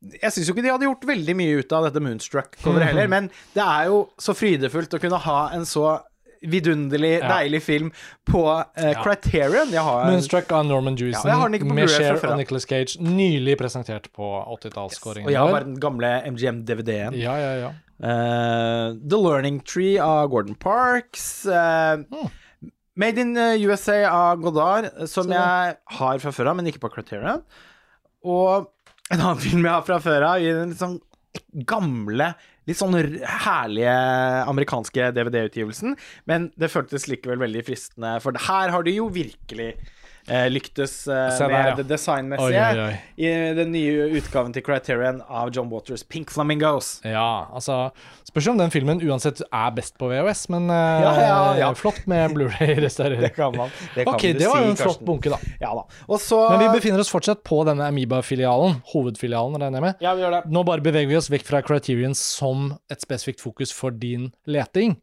[0.00, 3.26] Jeg syns jo ikke de hadde gjort veldig mye ut av dette Moonstruck-coveret heller, men
[3.52, 5.98] det er jo så frydefullt å kunne ha en så
[6.40, 7.28] vidunderlig, Ja.
[7.36, 7.90] deilig film
[8.24, 8.40] på
[8.80, 9.68] eh, Criterion.
[9.74, 12.96] Jeg har Moonstruck av Norman Jewison Ja, med Cher og Nicolas Cage.
[13.04, 17.18] Nylig presentert på og 80-tallsskåringen jeg har bare den gamle MGM-DVD-en.
[17.20, 17.70] Ja, ja, ja.
[18.00, 21.44] Uh, The Learning Tree av Gordon Parks.
[21.44, 22.30] Uh, Mm.
[23.00, 26.82] Made in eh, USA av Godard, som Se jeg har fra før av, men ikke
[26.82, 27.44] på Criterion.
[28.26, 28.68] Og
[29.10, 30.98] en annen film jeg har fra før av, i den litt sånn
[31.66, 32.32] gamle,
[32.68, 33.94] litt sånn herlige
[34.50, 35.96] amerikanske DVD-utgivelsen.
[36.30, 39.72] Men det føltes likevel veldig fristende, for her har du jo virkelig
[40.52, 41.74] lyktes eh, Se der, med ja.
[41.78, 42.96] det designmessige oi, oi.
[43.20, 46.98] i den nye utgaven til Criterion av John Waters, Pink Flamingos.
[47.06, 47.90] Ja, altså
[48.30, 52.36] Spørs om den filmen uansett er best på VHS, men eh, Ja, ja, flott med
[52.36, 53.24] Blu-ray-restaurering.
[53.26, 53.72] Det kan man.
[53.96, 55.40] Det kan Ok, det var jo en flott bunke, da.
[55.62, 55.84] Ja da.
[56.06, 60.04] Og så Men vi befinner oss fortsatt på denne Amoeba-filialen, hovedfilialen, regner jeg med.
[60.04, 60.42] Ja, vi gjør det.
[60.54, 64.96] Nå bare beveger vi oss vekk fra Criterion som et spesifikt fokus for din leting,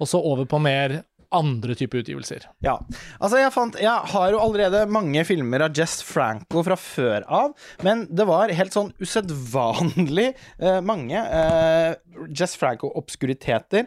[0.00, 1.02] og så over på mer
[1.34, 2.46] andre typer utgivelser.
[2.64, 2.76] Ja.
[3.20, 7.52] Altså, jeg fant Jeg har jo allerede mange filmer av Jess Franco fra før av,
[7.82, 10.30] men det var helt sånn usedvanlig
[10.60, 11.94] eh, mange eh,
[12.36, 13.86] Jess Franco-obskuriteter.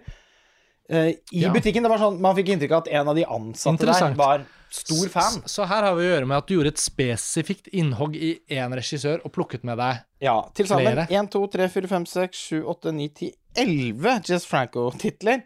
[0.90, 1.52] eh, I Ja.
[1.54, 1.84] butikken.
[1.84, 5.08] Det var sånn, Man fikk inntrykk av at en av de ansatte der var stor
[5.10, 5.42] fan.
[5.46, 8.34] Så, så her har vi å gjøre med at du gjorde et spesifikt innhogg i
[8.52, 11.08] én regissør og plukket med deg Ja, til sammen Flere.
[11.10, 15.44] 1, 2, 3, 4, 5, 6, 7, 8, 9, 10, 11 Jess Franco-titler.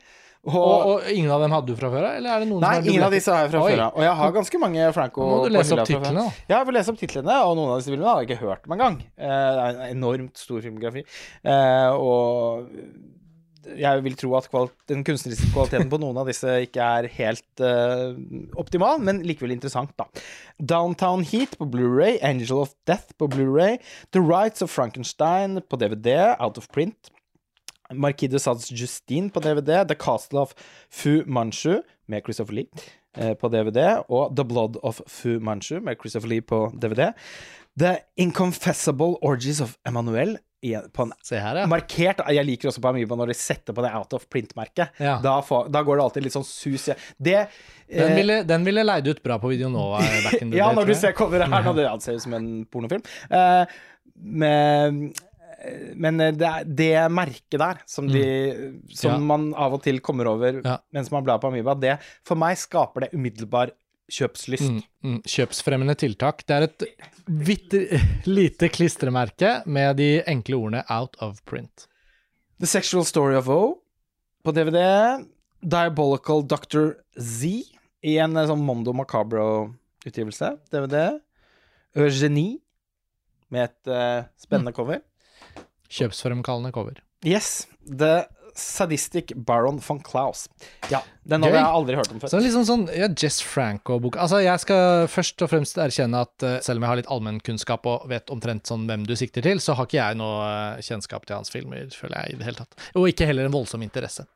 [0.48, 2.76] Og, og, og ingen av dem hadde du fra før av, eller det noen Nei,
[2.88, 3.74] ingen av disse har jeg fra Oi.
[3.74, 3.98] før av.
[4.00, 6.40] Og jeg har ganske mange Franco Nå må du lese opp titlene, da.
[6.48, 8.66] Ja, jeg får lese opp titlene, og noen av disse filmene har jeg ikke hørt
[8.70, 8.98] om engang.
[9.20, 11.04] Eh, Det er en enormt stor filmografi.
[11.44, 12.70] Eh, Og
[13.78, 14.48] jeg vil tro at
[14.90, 18.16] den kunstneriske kvaliteten på noen av disse ikke er helt uh,
[18.58, 20.08] optimal, men likevel interessant, da.
[20.58, 23.78] Downtown Heat på Blu-ray, Angel of Death på Blu-ray,
[24.16, 27.12] The Rights of Frankenstein på DVD, out of print.
[27.94, 30.54] Marquis de Sades Justine på DVD, The Castle of
[30.90, 32.68] Fu Manchu med Christopher Lee
[33.18, 37.12] eh, på DVD, og The Blood of Fu Manchu med Christopher Lee på DVD.
[37.80, 40.38] The Inconfessable Orgies of Emmanuel
[40.94, 41.68] på en Se her, ja.
[41.72, 44.92] markert Jeg liker også på Amiba når de setter på det out of print-merket.
[45.00, 45.16] Ja.
[45.24, 45.38] Da,
[45.72, 46.90] da går det alltid litt sånn sus.
[47.16, 47.38] Det
[47.88, 49.86] Den eh, ville, den ville leid ut bra på Video nå,
[50.26, 50.82] back in the ja, day.
[50.82, 53.08] når du ser coveret her nå, det ser ut som en pornofilm.
[53.32, 53.80] Eh,
[54.20, 55.22] med,
[55.96, 58.24] men det, er- det merket der, som, de,
[58.96, 59.16] som Mm.
[59.16, 59.18] Ja.
[59.32, 60.78] man av og til kommer over Ja.
[60.94, 63.72] mens man blar på Amiba, det for meg skaper det umiddelbar
[64.10, 64.70] kjøpslyst.
[64.72, 66.46] Mm, mm, kjøpsfremmende tiltak.
[66.48, 66.84] Det er et
[67.30, 67.74] hvitt
[68.26, 71.86] lite klistremerke med de enkle ordene 'out of print'.
[72.60, 73.82] The Sexual Story of O
[74.44, 75.26] på DVD.
[75.62, 76.94] Diabolical Dr.
[77.20, 77.46] Z
[78.02, 80.58] i en eh, sånn Mondo Macabro-utgivelse.
[80.72, 81.20] DVD.
[81.96, 82.60] Eugenie
[83.52, 85.02] med et uh, spennende cover.
[85.90, 87.00] Kjøpsfremkallende cover.
[87.26, 87.68] Yes.
[87.84, 88.28] The
[88.60, 90.50] Sadistic Baron von Klaus.
[90.92, 92.32] Ja, den hadde jeg aldri hørt om før.
[92.32, 96.58] Så liksom sånn ja, Jess Franco-bok Altså, jeg skal først og fremst erkjenne at uh,
[96.66, 99.78] selv om jeg har litt allmennkunnskap og vet omtrent sånn hvem du sikter til, så
[99.78, 102.76] har ikke jeg noe uh, kjennskap til hans filmer, føler jeg, i det hele tatt.
[103.00, 104.28] Og ikke heller en voldsom interesse.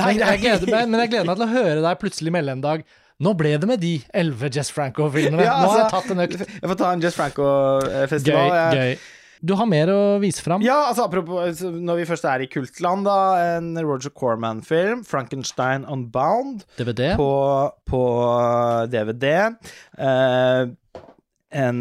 [0.00, 2.54] Nei, men, jeg gleder meg, men jeg gleder meg til å høre deg plutselig melde
[2.56, 2.84] en dag
[3.20, 5.44] Nå ble det med de elleve Jess Franco-filmene.
[5.44, 6.44] Ja, Nå har jeg altså, tatt en økt.
[6.56, 8.46] Jeg får ta en Jess Franco-festival.
[8.46, 9.19] Gøy, Jeg- gøy.
[9.40, 10.62] Du har mer å vise fram.
[10.64, 13.18] Ja, altså apropos altså, Når vi først er i kultland, da.
[13.56, 15.04] En Roger Corman-film.
[15.08, 16.66] 'Frankenstein Unbound'.
[16.76, 17.14] DVD.
[17.16, 17.30] På,
[17.88, 18.02] på
[18.92, 19.30] DVD.
[19.96, 20.62] Eh,
[21.64, 21.80] en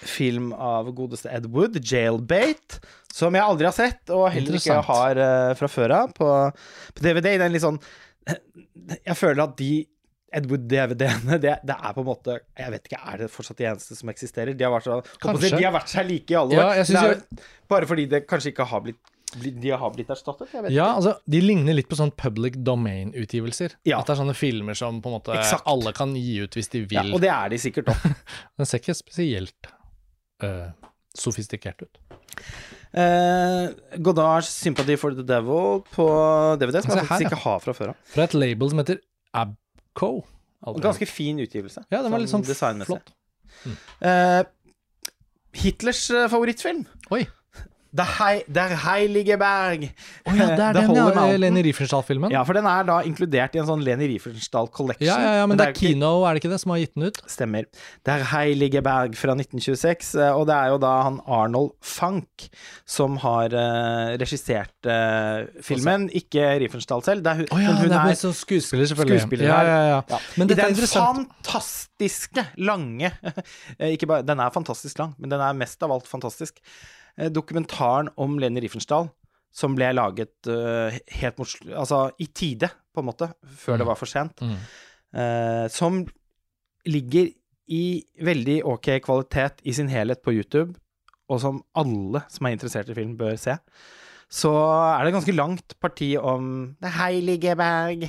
[0.00, 2.78] film av godeste Ed Wood, 'Jailbait',
[3.12, 6.14] som jeg aldri har sett, og heller ikke har eh, fra før av.
[6.16, 6.30] På,
[6.94, 7.34] på DVD.
[7.42, 7.80] Den litt sånn
[8.30, 9.72] Jeg føler at de
[10.30, 13.66] Ed Wood-DVD-ene, det, det er på en måte Jeg vet ikke, er det fortsatt de
[13.70, 14.54] eneste som eksisterer?
[14.54, 15.00] De har vært, så,
[15.42, 16.82] de har vært seg like i alle Ja, år.
[16.82, 19.00] jeg er jo bare fordi det kanskje ikke har blitt,
[19.42, 20.52] De har blitt erstattet?
[20.54, 23.74] Jeg vet Ja, altså, De ligner litt på sånn public domain-utgivelser.
[23.88, 24.00] Ja.
[24.00, 25.66] At det er sånne filmer som på en måte Exakt.
[25.70, 26.98] alle kan gi ut hvis de vil.
[27.00, 28.06] Ja, og det er de sikkert òg.
[28.60, 29.70] Den ser ikke spesielt
[30.46, 30.70] uh,
[31.18, 32.02] sofistikert ut.
[32.90, 33.70] Uh,
[34.02, 36.06] Godards 'Sympathy for the Devil' på
[36.58, 37.28] DVD, som jeg faktisk her, ja.
[37.30, 38.00] ikke har fra før av.
[38.14, 38.98] Fra et label som heter
[39.90, 40.24] Abco.
[40.60, 41.84] Aldri Ganske fin utgivelse.
[41.90, 42.86] Ja, den var litt sånn flott.
[42.86, 43.12] flott.
[44.00, 44.44] Uh,
[45.56, 46.84] Hitlers eh, favorittfilm.
[47.10, 47.24] Oi.
[47.90, 49.88] Der, hei, der Heilige Berg.
[50.24, 51.36] Oh, ja, det er den, ja.
[51.42, 52.30] Leni Riefenstahl-filmen.
[52.30, 55.08] Ja, for den er da inkludert i en sånn Leni Riefenstahl Collection.
[55.08, 57.08] Ja, ja, ja, men det er Kino, er det ikke det, som har gitt den
[57.08, 57.18] ut?
[57.30, 57.66] Stemmer.
[58.06, 62.46] Der Heilige Berg fra 1926, eh, og det er jo da han Arnold Fank
[62.86, 67.24] som har uh, regissert uh, filmen, ikke Riefenstahl selv.
[67.26, 69.20] Det er, hun- oh, ja, men hun det er er skuespiller, selvfølgelig.
[69.26, 70.00] skuespiller ja, ja, ja.
[70.14, 70.22] Ja.
[70.38, 71.26] Men I dette er den interessant.
[71.42, 73.10] fantastiske, lange
[73.94, 76.62] ikke bare, Den er fantastisk lang, men den er mest av alt fantastisk.
[77.20, 79.10] Eh, Dokumentaren om Leni Riefenstahl,
[79.52, 83.98] som ble laget uh, helt mot Altså i tide, på en måte, før det var
[83.98, 84.40] for sent.
[84.46, 84.56] Mm.
[85.10, 86.04] Uh, som
[86.86, 87.32] ligger
[87.70, 87.84] i
[88.22, 90.78] veldig ok kvalitet i sin helhet på YouTube,
[91.30, 93.56] og som alle som er interessert i film, bør se.
[94.30, 98.06] Så er det ganske langt parti om Det heilige berg.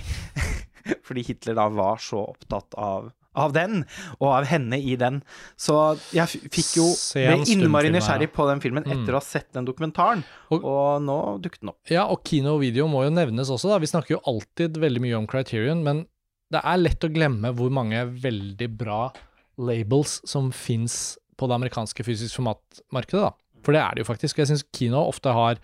[1.06, 3.86] Fordi Hitler da var så opptatt av, av den,
[4.20, 5.22] og av henne i den.
[5.58, 5.76] Så
[6.12, 9.14] jeg fikk jo ble innmari nysgjerrig på den filmen etter Mm.
[9.16, 11.80] å ha sett den dokumentaren, Og- og, nå dukket den opp.
[11.90, 13.78] Ja, og kino og video må jo nevnes også, da.
[13.80, 16.06] Vi snakker jo alltid veldig mye om Criterion, men
[16.52, 19.12] det er lett å glemme hvor mange veldig bra
[19.58, 23.32] labels som fins på det amerikanske fysisk formatmarkedet, da.
[23.64, 24.36] For det er det jo faktisk.
[24.38, 25.58] Jeg syns kino ofte har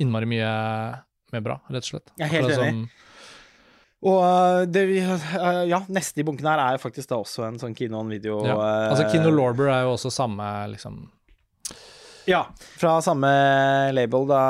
[0.00, 1.02] innmari mye
[1.32, 2.10] mer bra, rett og slett.
[2.18, 2.90] Jeg er helt enig.
[4.06, 7.46] Og uh, det vi, uh, ja, neste i bunken her er jo faktisk da også
[7.48, 8.38] en sånn kino on video.
[8.46, 8.54] Ja.
[8.54, 11.00] uh, Altså, Kino Lorber er jo også samme, liksom
[12.26, 12.44] Ja,
[12.78, 13.28] fra samme
[13.94, 14.42] label, da,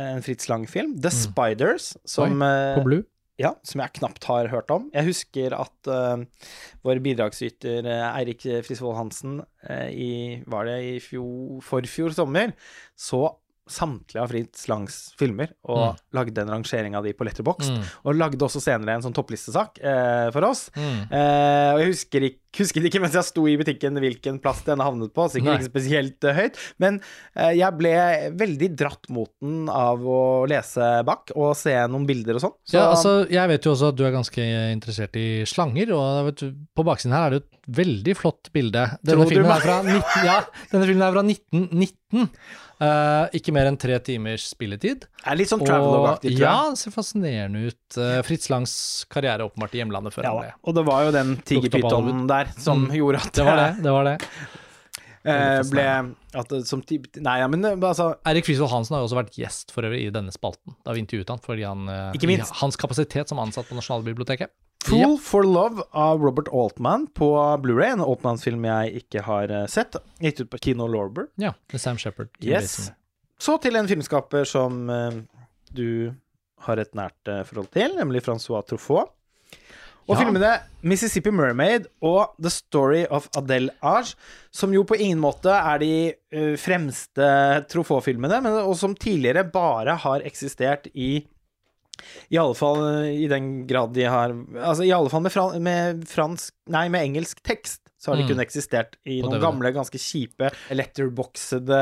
[0.00, 0.94] en Fritz Lang-film.
[1.00, 3.02] The Spiders, som, Oi, på Blue.
[3.40, 4.86] ja, som jeg knapt har hørt om.
[4.96, 6.24] Jeg husker at uh,
[6.84, 12.56] vår bidragsyter Eirik Frisvold Hansen uh, i Var det i fjor, forfjor sommer?
[12.96, 13.24] Så
[13.70, 15.96] samtlige av Fritz Langs filmer og Mm.
[16.18, 17.70] lagde en rangering av de på Letterboxd.
[17.70, 17.84] Mm.
[18.04, 20.70] Og lagde også senere en sånn topplistesak eh, for oss.
[20.76, 21.12] Mm.
[21.12, 24.82] Eh, og jeg husker ikke, husker ikke mens jeg sto i butikken hvilken plass den
[24.82, 25.56] havnet på, sikkert Nei.
[25.60, 27.00] ikke spesielt eh, høyt, men
[27.34, 27.94] eh, jeg ble
[28.40, 32.56] veldig dratt mot den av å lese bak og se noen bilder og sånn.
[32.64, 36.30] Så Ja, altså, jeg vet jo også at du er ganske interessert i slanger, og
[36.30, 38.86] vet du, på baksiden her er det jo et veldig flott bilde.
[39.04, 40.40] Denne filmen er fra 19, ja,
[40.72, 42.32] denne filmen er fra 1919.
[42.78, 45.02] Uh, ikke mer enn tre timers spilletid.
[45.02, 46.74] det er litt sånn travelog-aktig, tror ja, jeg.
[46.76, 47.96] det ser fascinerende ut.
[47.98, 48.74] Uh, Fritz Langs
[49.10, 52.94] karriere åpenbart i hjemlandet før Ja, og det var jo den tigerpytonen der som Mm.
[52.96, 53.68] gjorde at Det var det.
[53.84, 54.16] det var det.
[55.24, 55.84] eh, ble
[56.38, 59.72] at som Nei, ja, men eh, altså Eirik Frisvold Hansen har jo også vært gjest
[59.74, 62.52] for øvrig i denne spalten, da vi intervjuet han fordi han, eh, Ikke minst.
[62.62, 64.48] hans kapasitet som ansatt på Nasjonalbiblioteket.
[64.86, 67.26] Fool for Love av Robert Altman på
[67.60, 69.96] Blu-ray, en Altman-film jeg ikke har eh, sett.
[70.22, 71.26] Gitt ut på Kino Lorber.
[71.36, 72.30] Ja, med Sam Shepard.
[72.40, 72.92] Yes.
[73.42, 75.18] Så til en filmskaper som eh,
[75.74, 76.14] du
[76.64, 79.10] har et nært eh, forhold til, nemlig Francois Truffaut.
[80.08, 80.24] Og Ja.
[80.24, 80.52] filmene
[80.88, 84.14] Mississippi Mermaid og The Story of Adele Age,
[84.50, 85.90] som jo på ingen måte er de
[86.32, 91.26] eh, fremste Truffaut-filmene, men og som tidligere bare har eksistert i
[92.30, 95.60] i alle fall eh, i den grad de har Altså i alle fall med, fran
[95.62, 97.80] med fransk Nei, med engelsk tekst.
[97.98, 98.28] Så har de Mm.
[98.36, 99.42] kun eksistert i På noen DVD.
[99.42, 101.80] gamle, ganske kjipe letterboxede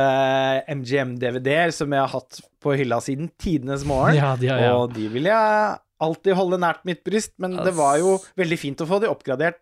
[0.72, 4.16] MGM-DVD-er som jeg har hatt på hylla siden tidenes morgen.
[4.16, 4.72] Ja, de har, ja.
[4.80, 8.82] Og de vil jeg alltid holde nært mitt bryst, men det var jo veldig fint
[8.84, 9.60] å få de oppgradert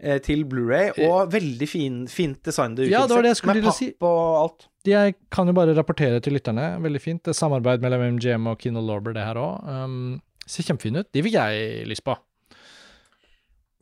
[0.00, 3.90] eh, til Blu-ray, og veldig fin, fint designede Ja, det var det jeg skulle si.
[4.00, 4.68] og alt.
[4.86, 7.24] Jeg kan jo bare rapportere til lytterne, veldig fint.
[7.26, 9.66] Det er samarbeid mellom MGM og Kino Lorber, det her òg.
[9.66, 10.16] Um,
[10.46, 11.10] ser kjempefin ut.
[11.14, 12.14] De fikk jeg lyst på.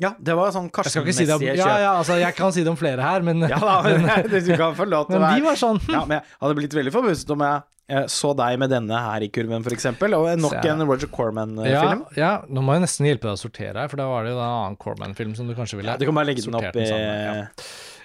[0.03, 3.05] Ja, det var sånn si om, ja, ja, altså, jeg kan si det om flere
[3.05, 4.03] her, men, Ja da, men
[4.49, 6.75] du kan få lov til å men de var sånn Ja, men jeg hadde blitt
[6.75, 7.69] veldig forbauset om jeg eh,
[8.09, 12.05] så deg med denne her i kurven, eksempel, og nok jeg, en Roger Corman-film.
[12.17, 14.39] ja, nå må jeg nesten hjelpe deg å sortere her, for da var det jo
[14.39, 16.87] en annen Corman-film som du kanskje ville Ja, du kan bare legge den opp i
[16.89, 17.43] ja.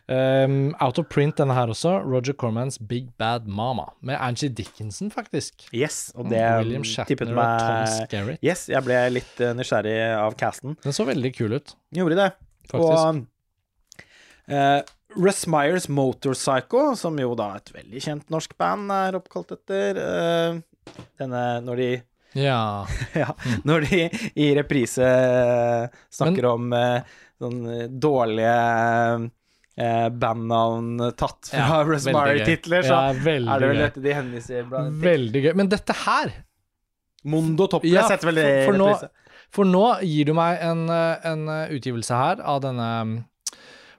[0.09, 1.99] Um, out of print, denne her også.
[2.01, 3.91] Roger Cormans Big Bad Mama.
[4.01, 5.67] Med Angie Dickinson, faktisk.
[5.69, 8.41] Yes, og det William tippet meg, og Tom Skerritt.
[8.41, 10.73] Yes, jeg ble litt eh, nysgjerrig av casten.
[10.81, 12.31] Den så veldig kul ut, Gjorde det.
[12.71, 12.89] faktisk.
[12.89, 14.81] Og uh,
[15.17, 20.59] Russ Myers Motorpsycho, som jo da et veldig kjent norsk band er oppkalt etter eh,
[21.17, 21.89] denne Når de
[22.37, 22.85] ja.
[23.23, 23.33] Ja,
[23.65, 24.03] når de
[24.37, 27.01] i reprise snakker snakker om eh,
[27.41, 28.53] sånn eh, dårlige
[29.79, 32.05] eh, bandnavn tatt fra Ja, Russ.
[32.05, 35.53] Myers-titler, så Ja, er det vel dette de henviser blant Veldig gøy.
[35.57, 36.35] Men dette her
[37.29, 39.09] Mondo Topless Ja, setter vel det i reprise.
[39.49, 43.15] For nå gir du meg en, eh, en eh, utgivelse her av denne um,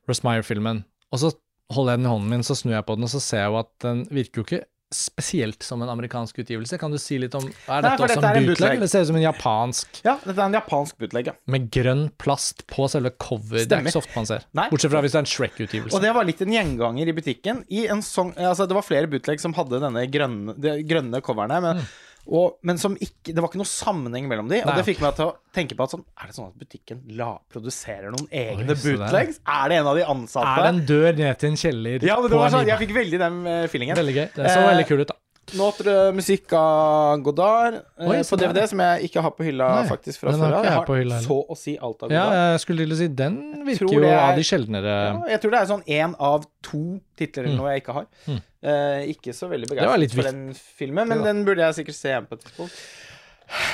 [0.08, 1.32] Russ Meyer-filmen, og så
[1.70, 3.52] holder jeg den i hånden min, så snur jeg på den, og så ser jeg
[3.52, 6.74] jo at den virker jo ikke spesielt som en amerikansk utgivelse.
[6.78, 9.04] Kan du si litt om Er Nei, dette for også dette en bootleg, eller ser
[9.04, 11.34] det ut som en japansk Ja, dette er en japansk bootleg, ja.
[11.54, 13.60] med grønn plast på selve cover?
[13.60, 13.86] Det er Stemmer.
[13.86, 14.46] ikke så ofte man ser.
[14.58, 14.66] Nei.
[14.72, 15.94] Bortsett fra hvis det er en Shrek-utgivelse.
[15.94, 17.62] Og det var litt en gjenganger i butikken.
[17.70, 21.62] I en sånn, altså det var flere bootleg som hadde denne grønne, de grønne coverne,
[21.68, 21.84] men,
[22.30, 24.68] og, men som ikke Det var ikke noe sammenheng mellom de, og.
[24.70, 27.00] Nei, det fikk meg til å tenke på at sånn Er det sånn at butikken
[27.18, 29.40] la, produserer noen egne Oi, bootlegs?
[29.46, 30.52] Er det en av de ansatte?
[30.54, 32.94] Er det en dør ned til en kjeller ja, men det var sånn, jeg fikk
[32.94, 33.98] veldig den uh, feelingen.
[33.98, 34.28] Veldig gøy.
[34.36, 35.16] Det så Eh, veldig kul ut, da.
[35.58, 38.36] Notre musikk av Godard eh, Oi, på.
[38.38, 40.66] DVD, som jeg ikke har på hylla Nei, faktisk fra før av.
[40.68, 42.14] Jeg har hylla så å si alt av Godard.
[42.36, 45.42] Ja, jeg skulle til å si den virker jo er- av de sjeldnere Ja, jeg
[45.42, 46.84] tror det er sånn én av to
[47.18, 47.58] titler eller Mm.
[47.64, 48.06] noe jeg ikke har.
[48.28, 48.38] Mm.
[48.60, 52.26] Eh, ikke så veldig begeistret for den filmen, men den burde jeg sikkert se igjen
[52.28, 52.80] på et tidspunkt.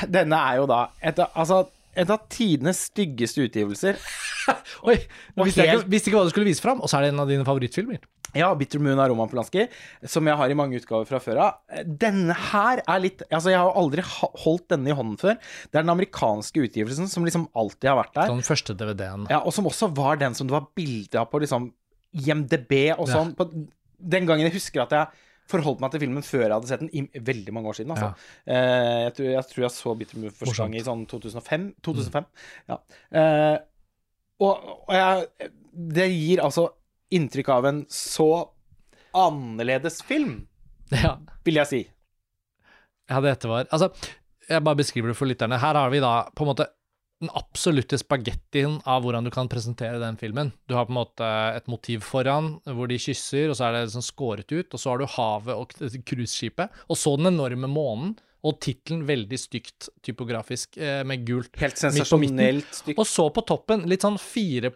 [0.09, 1.65] Denne er jo da et, altså,
[1.97, 3.99] et av tidenes styggeste utgivelser.
[4.89, 4.95] Oi!
[5.43, 7.25] Visste helt- ikke, visste ikke hva du skulle vise fram, og så er det en
[7.25, 7.99] av dine favorittfilmer.
[8.37, 9.63] Ja, 'Bitter Moon' av Roman Polanski,
[10.05, 11.55] som jeg har i mange utgaver fra før av.
[11.87, 15.39] Denne her er litt Altså, jeg har aldri holdt denne i hånden før.
[15.71, 18.29] Det er den amerikanske utgivelsen som liksom alltid har vært der.
[18.35, 19.25] Den første DVD-en.
[19.33, 21.71] Ja, og som også var den som det var bilde av på liksom
[22.13, 23.15] IMDb og Ja.
[23.15, 23.33] sånn.
[23.39, 23.49] På,
[23.99, 26.91] den gangen jeg husker at jeg forholdt meg til filmen før jeg hadde sett den,
[26.91, 27.93] i veldig mange år siden.
[27.95, 28.09] Altså.
[28.51, 31.67] Eh, jeg, tror, jeg tror jeg så Bitter Move første gang i sånn 2005.
[31.87, 32.27] 2005.
[32.73, 32.79] Ja.
[33.21, 33.57] Eh,
[34.43, 35.51] og og jeg,
[35.97, 36.67] det gir altså
[37.15, 38.27] inntrykk av en så
[39.17, 40.47] annerledes film,
[40.93, 41.17] Ja.
[41.47, 41.81] vil jeg si.
[43.11, 43.89] ja, dette var Altså,
[44.49, 45.59] jeg bare beskriver det for lytterne.
[45.63, 46.67] Her har vi da på en måte
[47.23, 50.53] den absolutte spagettien av hvordan du kan presentere den filmen.
[50.69, 53.95] Du har på en måte et motiv foran hvor de kysser, og så er det
[53.95, 55.73] sånn skåret ut, og så har du havet og
[56.05, 61.51] cruiseskipet, og så den enorme månen, og tittelen veldig stygt typografisk eh, med gult.
[61.59, 63.01] Helt sensasjonelt stygt.
[63.01, 64.71] Og så på toppen litt sånn fire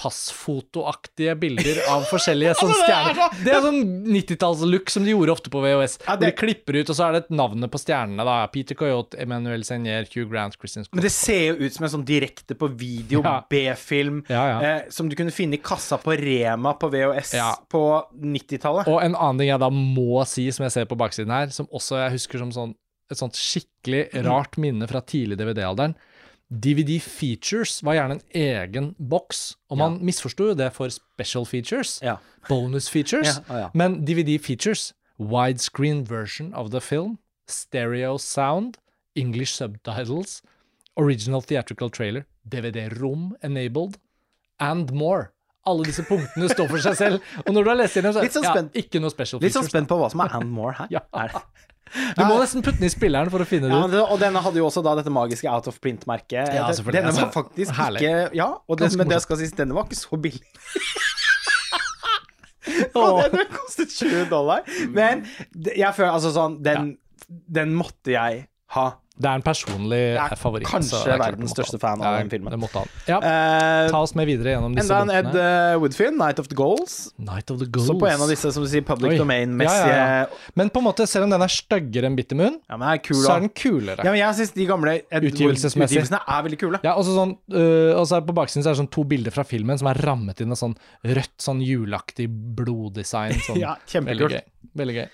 [0.00, 3.36] passfotoaktige bilder av forskjellige sånne stjerner.
[3.44, 3.80] Det er sånn
[4.14, 5.98] 90-tallslook som de gjorde ofte på VHS.
[6.06, 8.24] Ja, Hvor de klipper ut, og så er det et navnet på stjernene.
[8.26, 10.96] da Peter Coyote, Emmanuel Senier, Hugh Grant, Christian Scott.
[10.98, 13.36] Men det ser jo ut som en sånn direkte på video, Ja.
[13.50, 17.34] B-film, Ja, eh, som du kunne finne i kassa på Rema på VHS
[17.70, 17.84] på
[18.16, 18.88] 90-tallet.
[18.90, 21.68] Og en annen ting jeg da må si, som jeg ser på baksiden her, som
[21.70, 22.74] også jeg husker som sånn,
[23.10, 25.96] et sånt skikkelig rart minne fra tidlig DVD-alderen.
[26.50, 32.00] DVD features var gjerne en egen boks, og man misforsto jo det for special features.
[32.02, 32.16] Ja.
[32.48, 33.36] Bonus features.
[33.36, 33.68] Ja, ja, ja.
[33.74, 38.78] Men DVD features, widescreen version of the film, stereo sound,
[39.14, 40.42] English subtitles,
[40.96, 43.98] original theatrical trailer, DVD-rom enabled,
[44.58, 45.30] and more.
[45.66, 47.32] Alle disse punktene står for seg selv.
[47.46, 49.50] Og når du har lest gjennom, så er det ja, ikke noe special features.
[49.50, 50.88] Litt sånn spent på hva som er and more her.
[50.96, 51.04] Ja.
[51.90, 53.94] Du må nesten putte den i spilleren for å finne det Ja, ut.
[54.14, 56.52] og denne hadde jo også da dette magiske out of print-merket.
[56.54, 56.68] Ja.
[56.70, 58.02] Denne var Altså, faktisk herlig.
[58.04, 60.44] ikke Ja, og det, men det skal sies, denne var ikke så billig.
[62.94, 64.62] Og den kostet 20 dollar.
[64.94, 65.24] Men
[65.56, 66.92] jeg føler altså sånn Den,
[67.28, 68.44] den måtte jeg
[68.76, 68.90] ha.
[69.20, 70.68] Det er en personlig er favoritt.
[70.70, 72.48] kanskje er verdens største fan av Ja, den filmen.
[72.54, 72.92] Det måtte han.
[73.04, 76.48] Ja, uh, ta oss med videre gjennom disse enda en Ed uh, eh, 'Night of
[76.48, 76.94] the Goals'.
[77.20, 77.90] Night of the Goals.
[77.90, 80.26] Så på en av disse som du sier public domain-messige Ja.
[80.56, 83.20] Men på en måte, selv om den er styggere enn Bitter Moon, men er kul,
[83.20, 84.00] så er den kulere.
[84.00, 86.00] Ja, men jeg syns de gamle Ed Utgivelsesmessig.
[86.00, 86.80] Wood-utgivelsene er veldig kule.
[86.86, 89.04] Ja, og så sånn, uh, og så er på baksiden så er det sånn to
[89.04, 93.36] bilder fra filmen som er rammet inn av sånn rødt, sånn juleaktig bloddesign.
[93.44, 93.60] Sånn.
[93.66, 94.40] Ja, Veldig gøy.
[94.80, 95.06] Veldig gøy.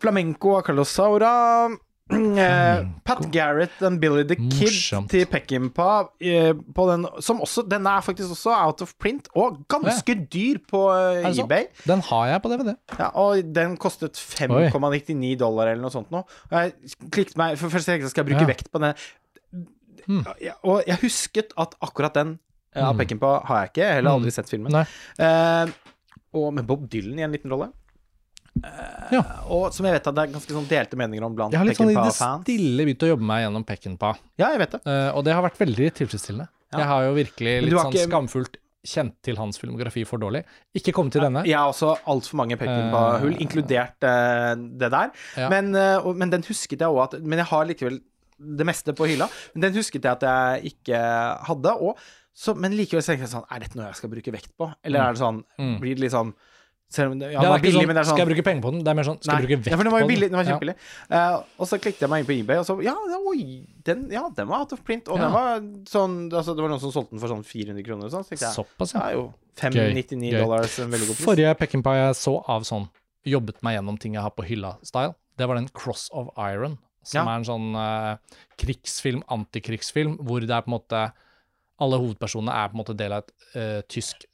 [0.00, 1.34] Flamenco av Carlos Saura.
[2.10, 5.10] Eh, Pat Garrett and Billy the Kid Morsomt.
[5.12, 9.58] til Peckinpah uh, på den Som også den er faktisk også out of print, og
[9.68, 11.66] ganske dyr på uh, eBay.
[11.86, 12.74] Den har jeg på DVD.
[12.98, 16.22] Ja, og den kostet 5,99 dollar eller noe sånt nå.
[16.50, 16.72] Og jeg
[17.12, 18.52] klikket meg For først tenkte jeg skal jeg bruke Ja.
[18.54, 18.94] vekt på den.
[20.40, 22.38] Ja, og jeg husket at akkurat den
[22.76, 22.98] av Hmm.
[23.00, 23.92] Peckinpah har jeg ikke.
[23.98, 24.22] Heller Hmm.
[24.22, 24.74] aldri sett filmen.
[25.18, 25.66] Eh,
[26.34, 27.72] og med Bob Dylan i en liten rolle.
[29.12, 29.22] Ja.
[29.48, 31.66] Og som jeg vet at det er ganske sånn delte meninger om blant Jeg har
[31.68, 32.44] litt sånn i det Peckinpah-fans.
[32.44, 34.80] stille begynt å jobbe meg gjennom Peckinpah, Ja, jeg vet det.
[34.86, 36.48] uh, og det har vært veldig tilfredsstillende.
[36.72, 36.78] Ja.
[36.82, 38.56] Jeg har jo virkelig litt sånn ikke- skamfullt
[38.88, 40.44] kjent til hans filmografi for dårlig.
[40.76, 41.42] Ikke kommet til denne.
[41.44, 45.10] Jeg har også altfor mange Peckinpah-hull, uh, inkludert uh, det der.
[45.36, 45.48] Ja.
[45.50, 48.00] Men, eh, og, men den husket jeg òg at Men jeg har likevel
[48.38, 49.26] det meste på hylla.
[49.54, 51.00] Men den husket jeg at jeg ikke
[51.48, 51.74] hadde.
[51.82, 51.98] Og,
[52.32, 54.68] så, men likevel så tenker jeg sånn Er dette noe jeg skal bruke vekt på?
[54.84, 55.80] Eller er det sånn Mm.
[55.82, 56.32] Blir det liksom
[56.90, 58.28] selv om det, ja, det er ikke billig, sånn, men det er sånn Skal jeg
[58.32, 58.80] bruke penger på den?
[58.84, 60.28] Det er mer sånn Skal jeg bruke vekt ja, for den var jo billig.
[60.30, 60.50] Den var Ja.
[60.54, 60.74] kjempebillig.
[61.10, 62.94] Eh, og så klikket jeg meg inn på eBay, og så Ja,
[63.28, 65.08] oi, den, ja, den var out of print.
[65.08, 65.24] Og Ja.
[65.24, 68.10] den var sånn altså, Det var noen som solgte den for sånn 400 kroner og
[68.12, 68.24] sånn.
[68.24, 70.38] Så jeg Såpass, det er jo 599 gøy.
[70.40, 71.26] dollars, en veldig god pris.
[71.26, 72.88] Forrige Peckinpah jeg så av sånn
[73.26, 77.26] jobbet meg gjennom ting jeg har på hylla-style, det var den Cross of Iron, som
[77.26, 77.34] Ja.
[77.34, 78.16] er en sånn uh,
[78.56, 81.12] krigsfilm, antikrigsfilm, hvor det er på en måte
[81.80, 84.24] Alle hovedpersonene er på en måte del av et uh, tysk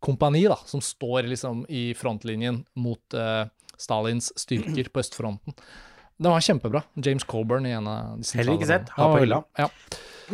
[0.00, 3.46] nazi-kompani, da, som står liksom i frontlinjen mot uh,
[3.78, 5.54] Stalins styrker på østfronten.
[6.18, 6.82] Den var kjempebra.
[6.96, 8.88] James Coburn i en av disse Heller ikke sett.
[8.96, 9.42] Ha på Ja, hylla.
[9.56, 9.68] Ja.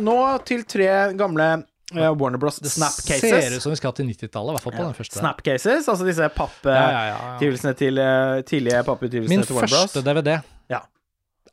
[0.01, 1.63] Nå til tre gamle
[1.93, 2.57] uh, Warner Bros.
[2.57, 3.21] Snap Cases.
[3.29, 5.19] ser ut som vi skal til 90-tallet, i hvert fall på den første.
[5.19, 7.73] Snap cases, altså disse Ja, ja, ja, ja.
[7.77, 9.95] til uh, tidlige papputgivelsene til Warner Bros.
[9.95, 10.39] Min første DVD
[10.73, 10.81] Ja.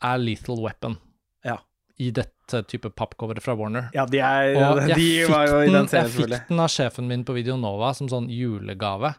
[0.03, 0.97] er Lethal Weapon.
[2.03, 3.91] I dette type pappcoveret fra Warner.
[3.95, 6.73] Ja, de, er, Og de var jo i den- serien, serien, Jeg fikk den av
[6.73, 9.13] sjefen min på Video Nova som sånn julegave,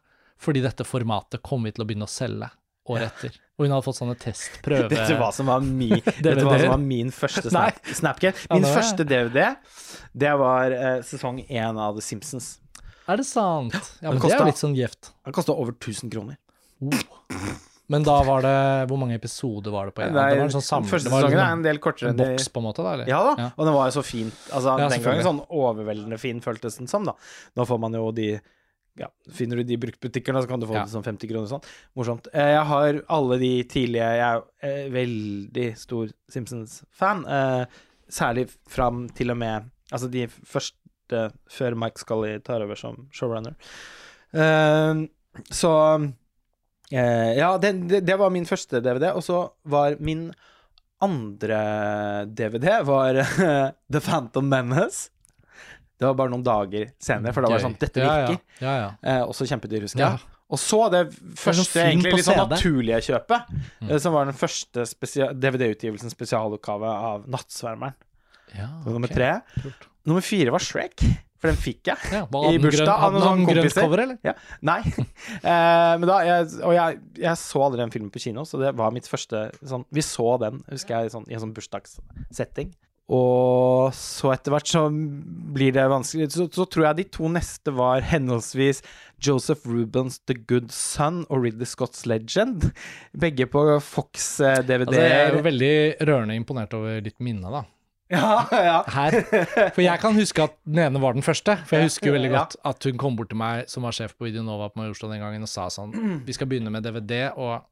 [0.44, 2.50] fordi dette formatet kom vi til å begynne å selge
[2.92, 3.38] året etter.
[3.56, 4.90] Og hun hadde fått sånne testprøve...
[4.92, 8.42] Vet du hva som var min, hva som var min første snap, Snapchat?
[8.52, 9.46] Min ja, første DVD,
[10.26, 12.58] det var uh, sesong én av The Simpsons.
[13.08, 13.76] Er det sant?
[14.02, 15.14] Ja, men det er kostet- jo litt sånn gjevt.
[15.28, 16.40] Den kosta over 1000 kroner.
[17.92, 20.14] Men da var det Hvor mange episoder var det på en?
[20.16, 22.48] Nei, det var en sånn samle, første sesongen liksom er en del kortere en boks,
[22.54, 22.94] på en måte, da?
[22.94, 23.08] Eller?
[23.12, 23.50] Ja da, Ja.
[23.58, 24.34] og den var jo så fint.
[24.54, 27.14] Altså, Ja, den gangen sånn overveldende fin føltes den som, da.
[27.58, 28.40] Nå får man jo de
[28.96, 30.84] ja, Finner du de bruktbutikkene, så kan du få Ja.
[30.86, 31.64] det som 50 kroner sånn.
[31.98, 32.28] Morsomt.
[32.34, 37.26] Eh, Jeg har alle de tidlige Jeg er eh, veldig stor Simpsons-fan.
[37.26, 37.66] Eh,
[38.10, 43.56] særlig fram til og med Altså de første før Mike Scully tar over som showrunner.
[45.52, 45.72] Så
[46.94, 49.10] eh, Ja, det, det, det var min første DVD.
[49.18, 49.42] Og så
[49.74, 50.28] var min
[51.04, 51.62] andre
[52.32, 53.18] DVD var
[53.94, 55.10] The Phantom Menace.
[56.00, 58.40] Det var bare noen dager senere, for da var det sånn Dette virker.
[58.60, 58.88] Ja, ja, ja.
[59.04, 60.24] Eh, også kjempedyr, husker jeg.
[60.54, 61.04] Og så det
[61.40, 63.90] første, det egentlig litt sånn naturlige kjøpet, Mm.
[63.90, 64.84] eh, som var den første
[65.40, 67.96] DVD-utgivelsen spesialoppgave av Nattsvermeren.
[68.58, 69.30] ja var Nummer tre.
[70.06, 71.02] Nummer fire var Shrek,
[71.44, 72.12] for den fikk jeg.
[72.16, 73.84] Ja, I bursdag av noen sånne kompiser.
[73.84, 74.20] cover, eller?
[74.24, 74.34] Ja.
[74.64, 74.80] Nei.
[74.88, 78.72] uh, men da, jeg, og jeg, jeg så aldri den filmen på kino, så det
[78.80, 82.72] var mitt første sånn Vi så den, husker jeg, sånn, i en sånn bursdagssetting.
[83.12, 86.30] Og så etter hvert så blir det vanskelig.
[86.32, 88.80] Så, så tror jeg de to neste var henholdsvis
[89.24, 92.70] Joseph Rubens The Good Son og Ridley Scott's Legend.
[93.12, 94.88] Begge på eh, Fox-DVD-er.
[94.88, 95.76] Altså, jeg er jo veldig
[96.08, 97.66] rørende imponert over ditt minne, da.
[98.14, 98.78] Ja, ja.
[98.94, 99.20] Her.
[99.76, 101.58] For jeg kan huske at den ene var den første.
[101.68, 104.16] For jeg husker jo veldig godt at hun kom bort til meg som var sjef
[104.18, 105.94] på Videonova på Majorstua den gangen og sa sånn
[106.28, 107.66] Vi skal begynne med DVD, og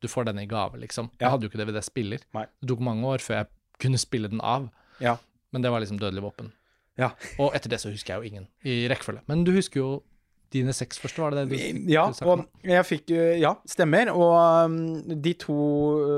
[0.00, 1.10] du får den i gave, liksom.
[1.20, 2.22] Jeg hadde jo ikke DVD-spiller.
[2.32, 3.50] Det tok mange år før jeg
[3.82, 4.70] kunne spille den av.
[5.02, 5.18] Ja.
[5.52, 6.52] Men det var liksom dødelig våpen.
[7.00, 7.12] Ja.
[7.40, 9.24] Og etter det så husker jeg jo ingen i rekkefølge.
[9.30, 9.90] Men du husker jo
[10.52, 12.40] dine seks første, var det det du Ja, du snakket om?
[12.64, 14.10] og jeg fikk Ja, stemmer.
[14.12, 14.34] Og
[14.66, 14.76] um,
[15.22, 15.56] de to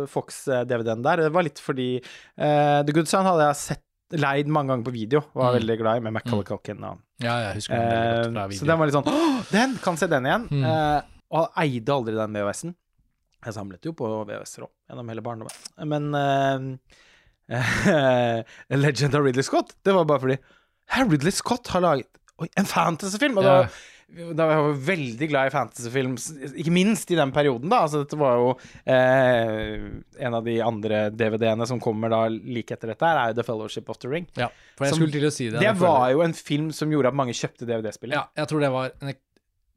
[0.02, 4.48] uh, Fox-DVD-ene der, det var litt fordi uh, The Good Son hadde jeg sett leid
[4.52, 5.22] mange ganger på video.
[5.32, 5.58] Var Mm.
[5.60, 6.82] veldig glad i med Macaulay Culkin.
[6.84, 8.58] Og, Ja, jeg husker den veldig godt fra eh, video.
[8.60, 9.76] så den var litt sånn den!
[9.84, 10.48] Kan se den igjen.
[10.50, 10.64] Mm.
[10.68, 11.00] Uh,
[11.32, 12.74] og eide aldri den VHS-en.
[13.46, 15.56] Jeg samlet jo på VHS-er òg, gjennom hele barndommen.
[15.88, 16.60] Men uh,
[18.84, 20.36] Legend of Ridley Scott, det var bare fordi
[21.08, 22.08] Ridley Scott har laget
[22.42, 23.38] oi, en fantasyfilm!
[23.40, 23.56] Og da,
[24.12, 26.16] da var jeg jo veldig glad i fantasyfilm,
[26.60, 27.78] ikke minst i den perioden, da.
[27.86, 28.50] Altså, dette var jo
[28.84, 29.86] eh,
[30.26, 33.46] En av de andre DVD-ene som kommer da like etter dette, her, er jo The
[33.48, 34.28] Fellowship of the Ring.
[34.36, 35.60] Ja, for jeg Som- skulle til å si det.
[35.64, 38.16] Det var jo en film som gjorde at mange kjøpte DVD-spillet.
[38.18, 39.14] Ja, jeg tror det var en,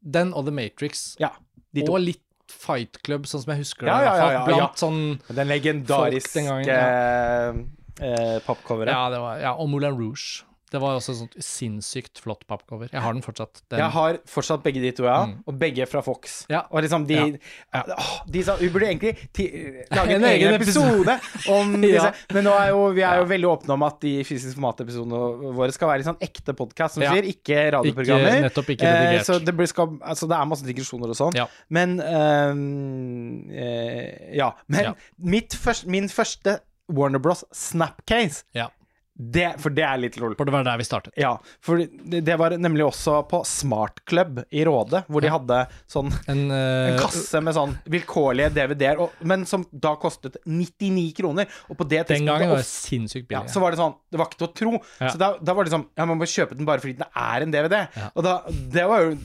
[0.06, 1.16] Den og The Matrix.
[1.18, 1.32] Ja,
[1.74, 1.92] de to.
[1.96, 2.22] Og litt
[2.52, 3.94] Fight Club, sånn som jeg husker det.
[3.94, 5.00] Ja, ja, ja, ja, Blant sånn
[5.34, 7.64] Den legendariske den gangen,
[7.98, 8.92] eh, popcoveret.
[8.92, 10.44] Ja, det var, ja, og Moulin Rouge.
[10.72, 12.88] Det var også et sånt sinnssykt flott pappcover.
[12.92, 13.62] Jeg har den fortsatt.
[13.70, 15.20] Den, Jeg har fortsatt begge de to, ja.
[15.26, 15.36] Mm.
[15.46, 16.44] Og begge fra Fox.
[16.50, 16.64] Ja.
[16.70, 17.38] Og liksom de,
[17.72, 17.82] Ja.
[17.96, 19.46] Åh, de sa, Vi burde egentlig ti,
[19.94, 22.02] lage en, En egen episode om disse.
[22.10, 22.12] Ja.
[22.34, 25.72] Men nå er jo, vi er jo veldig åpne om at de fysiske formatepisodene våre
[25.72, 27.12] skal være litt sånn ekte podkast, som Ja.
[27.14, 28.40] sier, ikke ikke, radioprogrammer.
[28.42, 31.34] nettopp ikke Eh, så det, blir, skal, altså det er masse digresjoner og sånn.
[31.38, 31.46] Ja.
[31.70, 34.52] Men ehm, eh, Ja.
[34.68, 34.94] Men Ja.
[35.18, 36.58] Mitt først, min første
[36.88, 37.44] Warner Bros.
[37.52, 38.68] Snapcase Ja.
[39.16, 40.34] Det, for det er litt lol.
[40.36, 41.14] For det var der vi startet.
[41.16, 41.32] Ja,
[41.64, 46.10] for det, det var nemlig også på Smart Club i Råde, hvor de hadde sånn
[46.28, 51.48] En, uh, en kasse med sånn vilkårlige DVD-er, men som da kostet 99 kroner.
[51.72, 54.28] Og på det Den gangen var det sinnssykt ja, så var det sånn Det var
[54.28, 54.74] ikke til å tro.
[55.00, 55.10] Ja.
[55.14, 57.46] Så da, da var det sånn Ja, man må kjøpe den bare fordi den er
[57.46, 57.82] en DVD.
[57.96, 58.12] Ja.
[58.12, 59.16] Og da Det var jo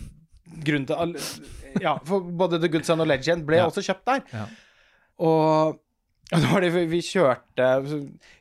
[0.63, 1.15] grunnen til
[1.83, 4.23] Ja, for både The Good Son og Legend ble også kjøpt der.
[4.31, 4.47] Ja.
[5.21, 5.79] Og
[6.31, 7.65] ja, det var det vi, vi kjørte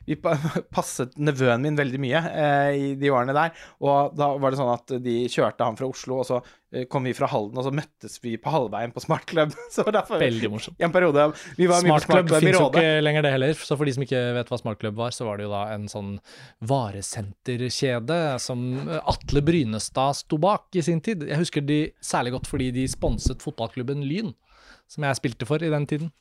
[0.07, 0.15] Vi
[0.71, 3.51] passet nevøen min veldig mye eh, i de årene der.
[3.83, 6.37] Og da var det sånn at de kjørte han fra Oslo, og så
[6.71, 9.51] eh, kom vi fra Halden, og så møttes vi på halvveien på Smart Club.
[9.75, 10.79] Så derfor Veldig morsomt.
[10.79, 11.27] En periode
[11.59, 13.95] Vi var Smart Smart Club Club finnes jo ikke lenger det heller, så for de
[13.97, 16.15] som ikke vet hva Smart Club var, så var det jo da en sånn
[16.71, 18.63] varesenterkjede som
[19.01, 21.27] Atle Brynestad sto bak i sin tid.
[21.27, 24.31] Jeg husker de særlig godt fordi de sponset fotballklubben Lyn,
[24.91, 26.15] som jeg spilte for i den tiden.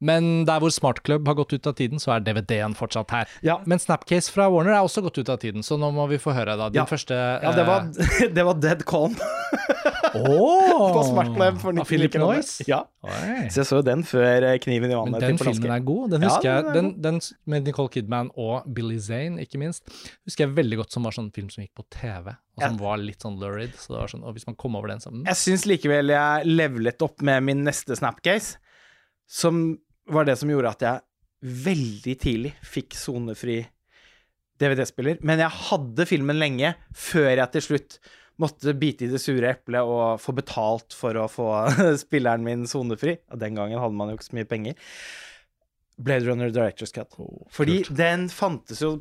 [0.00, 3.28] Men der hvor Smart Club har gått ut av tiden, så er DVD-en fortsatt her.
[3.42, 3.56] Ja.
[3.66, 6.30] Men Snapcase fra Warner er også gått ut av tiden, så nå må vi få
[6.36, 6.68] høre da.
[6.70, 6.86] Din Ja.
[6.86, 7.88] første Ja, det var,
[8.36, 9.16] det var Dead Calm
[10.14, 12.14] oh, på Smart Club for 99 Philip.
[12.22, 12.64] Noyce?
[12.68, 12.84] Ja.
[13.02, 13.48] Oi.
[13.50, 15.62] Så jeg så den før eh, Kniven i Men vannet den til Polanski.
[15.64, 16.10] filmen er god.
[16.14, 17.20] Den Ja, den jeg, den, den
[17.54, 19.88] med Nicole Kidman og Billy Zane, ikke minst,
[20.28, 23.02] husker jeg veldig godt som var sånn film som gikk på TV, og som var
[23.02, 23.74] litt sånn lurid.
[23.78, 26.14] Så det var sånn, og hvis man kom over den, så mm, Jeg syns likevel
[26.14, 28.58] jeg levelet opp med min neste Snapcase,
[29.28, 29.76] som
[30.08, 31.04] var det som gjorde at jeg
[31.64, 33.60] veldig tidlig fikk sonefri
[34.58, 35.20] DVD-spiller.
[35.26, 37.98] Men jeg hadde filmen lenge før jeg til slutt
[38.38, 41.48] måtte bite i det sure eplet og få betalt for å få
[42.04, 43.16] spilleren min sonefri.
[43.32, 44.78] Og den gangen hadde man jo ikke så mye penger.
[45.98, 47.14] Blade Runner Director's Cut.
[47.50, 49.00] Fordi den fantes jo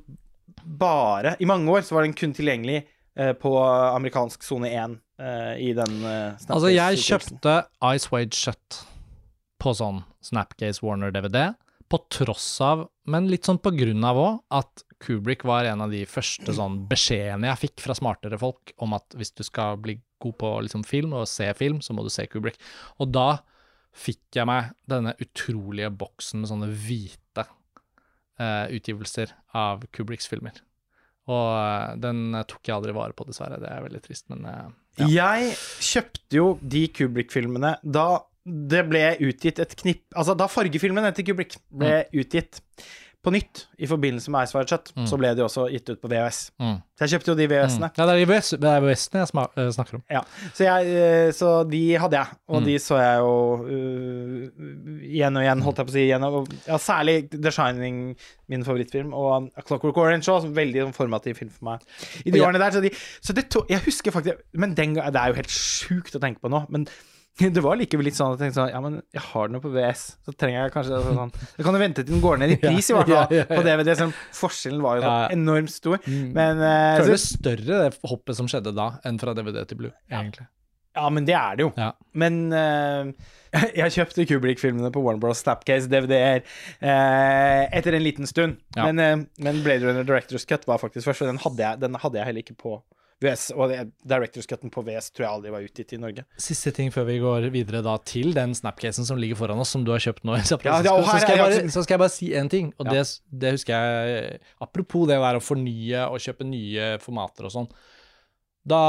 [0.58, 2.80] bare I mange år så var den kun tilgjengelig
[3.20, 7.60] eh, på amerikansk sone 1 eh, i den eh, Altså, jeg kjøpte
[7.94, 8.80] Ice Wade Shut
[9.62, 11.52] på sånn Snapcase Warner DVD,
[11.88, 15.94] på tross av, men litt sånn på grunn av òg, at Kubrick var en av
[15.94, 20.00] de første sånn beskjedene jeg fikk fra smartere folk om at hvis du skal bli
[20.24, 22.58] god på liksom film og se film, så må du se Kubrick.
[22.98, 23.38] Og da
[23.98, 27.46] fikk jeg meg denne utrolige boksen med sånne hvite
[28.42, 30.60] eh, utgivelser av Kubricks filmer.
[31.28, 33.60] Og eh, den tok jeg aldri vare på, dessverre.
[33.62, 34.68] Det er veldig trist, men eh,
[35.04, 35.08] ja.
[35.14, 35.54] Jeg
[35.86, 38.08] kjøpte jo de Kubrick-filmene da
[38.48, 42.62] det ble utgitt et knipp Altså, da fargefilmen etter Kubrick ble utgitt
[43.28, 46.10] på nytt i forbindelse med Ice Wide Shut, så ble de også gitt ut på
[46.12, 46.38] VHS.
[46.62, 46.78] Mm.
[46.96, 47.90] Så jeg kjøpte jo de VHS-ene.
[47.98, 50.04] Ja, det er er VHS-ene jeg eh, snakker om.
[50.14, 50.22] Ja,
[50.54, 52.68] så, jeg, eh, så de hadde jeg, og Mm.
[52.70, 53.34] de så jeg jo
[53.68, 56.06] uh, igjen og igjen, holdt jeg på å si.
[56.06, 58.00] Igjen, og, ja, særlig The Shining,
[58.48, 61.84] min favorittfilm, og A Clockwork Orange også, veldig sånn formativ film for meg.
[62.24, 65.12] I de årene der, så, de, så det to, Jeg husker faktisk Men den gang
[65.12, 66.88] Det er jo helt sjukt å tenke på nå, men
[67.58, 69.62] det var likevel litt sånn at jeg tenkte sånn Ja, men jeg har den jo
[69.68, 72.42] på VS, så trenger jeg kanskje altså, sånn Jeg kan jo vente til den går
[72.42, 73.48] ned i pris, i hvert fall, Ja, ja, ja.
[73.56, 73.96] på DVD.
[74.00, 74.10] så
[74.42, 75.34] forskjellen var jo så Mm.
[75.38, 75.98] enormt stor.
[76.10, 79.94] Men uh, føler det større det hoppet som skjedde da, enn fra DVD til Blue,
[80.12, 80.48] egentlig.
[80.98, 81.72] Ja, men det er det jo.
[82.18, 83.12] Men uh,
[83.78, 85.44] jeg kjøpte Kubrick-filmene på Warner Bros.
[85.44, 86.42] Snapcase DVD-er
[86.82, 88.58] uh, etter en liten stund.
[88.78, 92.00] Men, eh, men Blade Runner Directors Cut var faktisk først, og den hadde jeg, den
[92.02, 92.80] hadde jeg heller ikke på
[93.24, 93.48] VS.
[93.58, 93.72] Og
[94.06, 96.24] Directors Cutten på VS tror jeg aldri var utgitt i Norge.
[96.42, 99.86] Siste ting før vi går videre da til den snapcasen som ligger foran oss, som
[99.88, 100.38] du har kjøpt nå.
[100.46, 102.86] San Ja, ja, her så, skal bare, så skal jeg bare si én ting, og
[102.92, 103.00] Ja.
[103.00, 103.06] det,
[103.44, 107.70] det husker jeg Apropos det der å fornye og kjøpe nye formater og sånn.
[108.68, 108.82] Da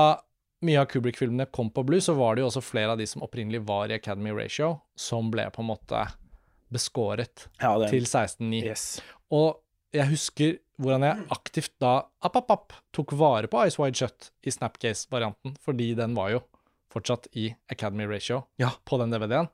[0.67, 3.23] mye av Kubrick-filmene kom på Blue, så var det jo også flere av de som
[3.23, 6.01] opprinnelig var i Academy Ratio, som ble på en måte
[6.75, 7.47] beskåret
[7.89, 8.59] til 16.9.
[8.67, 8.87] yes.
[9.33, 9.61] Og
[9.95, 14.29] jeg husker hvordan jeg aktivt da app, app, app, tok vare på Ice Wide Shut
[14.47, 16.43] i Snapcase-varianten, fordi den var jo
[16.93, 18.71] fortsatt i Academy Ratio Ja.
[18.87, 19.49] på den DVD-en.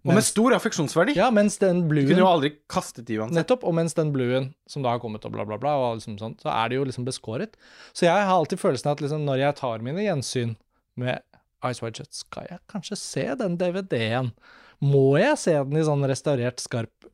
[0.00, 1.12] Og med stor affeksjonsverdi.
[1.18, 3.36] Ja, mens den Du kunne jo aldri kastet de uansett.
[3.36, 6.16] Nettopp, og mens den bluen som da har kommet og bla, bla, bla, og liksom
[6.18, 7.52] sånt, så er det jo liksom beskåret.
[7.92, 10.56] Så jeg har alltid følelsen av at liksom når jeg tar mine gjensyn
[10.96, 11.20] med
[11.68, 14.32] Ice Wide Shut, skal jeg kanskje se den DVD-en?
[14.80, 17.04] Må jeg se den i sånn restaurert skarp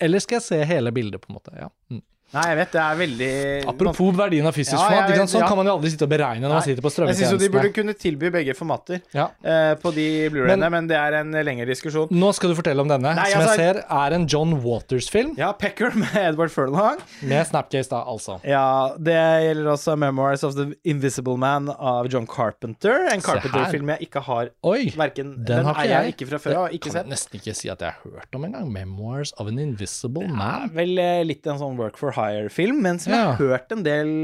[0.00, 1.54] Eller skal jeg se hele bildet, på en måte?
[1.58, 1.68] Ja.
[1.90, 2.02] Mm.
[2.28, 3.28] Nei, jeg vet, det er veldig
[3.72, 5.46] Apropos verdien av fysisk Ja, format, vet, sånn ja.
[5.48, 7.70] kan man jo aldri sitte og beregne når man sitter på Jeg syns de burde
[7.72, 9.30] kunne tilby begge formater Ja.
[9.40, 12.10] uh, på de Blu-rayene, Men- men, det er en lengre diskusjon.
[12.12, 15.34] Nå skal du fortelle om denne, Nei, som altså- jeg ser er en John Waters-film,
[15.38, 16.98] Ja, Pecker med Edward Furlong.
[17.22, 18.40] med Snapcase, da, altså.
[18.44, 23.08] Ja, det gjelder også Memoirs of the Invisible Man av John Carpenter.
[23.10, 24.90] En Carpenter-film jeg ikke har Oi!
[24.90, 27.06] Verken, Den den, har ikke jeg ikke fra før av, ikke kan sett.
[27.08, 28.68] nesten ikke si at jeg har hørt om engang.
[28.70, 30.70] 'Memoirs of an Invisible Man'.
[30.74, 34.14] vel eh, litt en sånn work for hire-film, men som jeg har hørt en del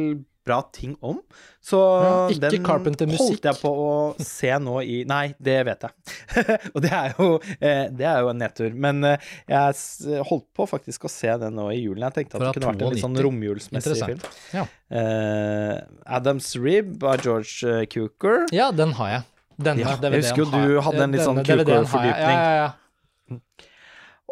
[0.44, 1.20] bra ting om.
[1.60, 6.16] Så Ja, den holdt jeg på å se nå i Nei, det vet jeg.
[6.74, 8.76] og det er, jo, eh, det er jo en nedtur.
[8.76, 12.04] Men eh, jeg holdt på faktisk å se den nå i julen.
[12.10, 13.26] Jeg tenkte at det kunne vært en litt sånn 92.
[13.28, 14.24] romjulsmessig film.
[14.52, 14.66] Ja.
[14.94, 15.80] Uh,
[16.18, 18.44] Adams Rib av George Cooker.
[18.54, 19.24] Ja, den har jeg.
[19.64, 21.40] Denne Ja, jeg husker jo du hadde en litt sånn.
[21.46, 22.38] Cukor-fordypning.
[22.38, 23.38] Ja, ja, ja.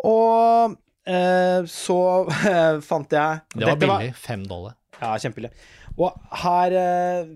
[0.02, 0.76] Og
[1.68, 1.98] så
[2.46, 4.12] eh, fant jeg Det var billig.
[4.22, 4.76] Fem dollar.
[5.00, 5.50] Ja, kjempebillig.
[5.98, 6.14] Og
[6.44, 7.32] her eh,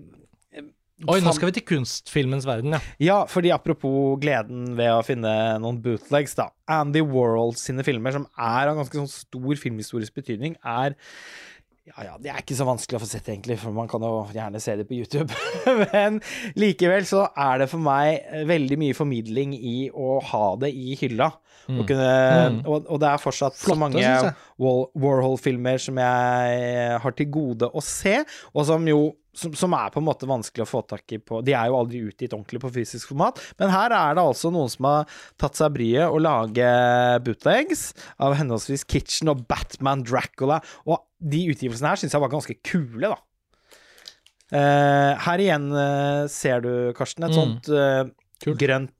[1.05, 2.79] Oi, nå skal vi til kunstfilmens verden, ja.
[2.97, 5.29] Ja, fordi apropos gleden ved å finne
[5.61, 6.47] noen bootlegs, da.
[6.73, 10.95] Andy Warhol sine filmer, som er av ganske sånn stor filmhistorisk betydning, er
[11.87, 14.25] ja, ja, det er ikke så vanskelig å få sett, egentlig, for man kan jo
[14.35, 15.31] gjerne se det på YouTube.
[15.93, 16.19] Men
[16.59, 20.97] likevel så er det for meg eh, veldig mye formidling i å ha det i
[20.99, 21.31] hylla.
[21.67, 22.11] Og, kunne,
[22.47, 22.59] Mm.
[22.63, 24.29] og, og det er fortsatt så Flotte, mange jeg.
[24.63, 28.21] Wal- Warhol-filmer som jeg har til gode å se,
[28.53, 29.01] og som jo
[29.37, 31.77] som, som er på en måte vanskelig å få tak i på De er jo
[31.77, 35.05] aldri utgitt ordentlig på fysisk format, men her er det altså noen som har
[35.37, 36.71] tatt seg bryet å lage
[37.27, 40.59] bootlegs av henholdsvis Kitchen og Batman Dracula,
[40.89, 43.21] og de utgivelsene her syns jeg var ganske kule, da.
[44.47, 47.35] Eh, her igjen eh, ser du, Karsten, et Mm.
[47.35, 48.93] sånt eh, grønt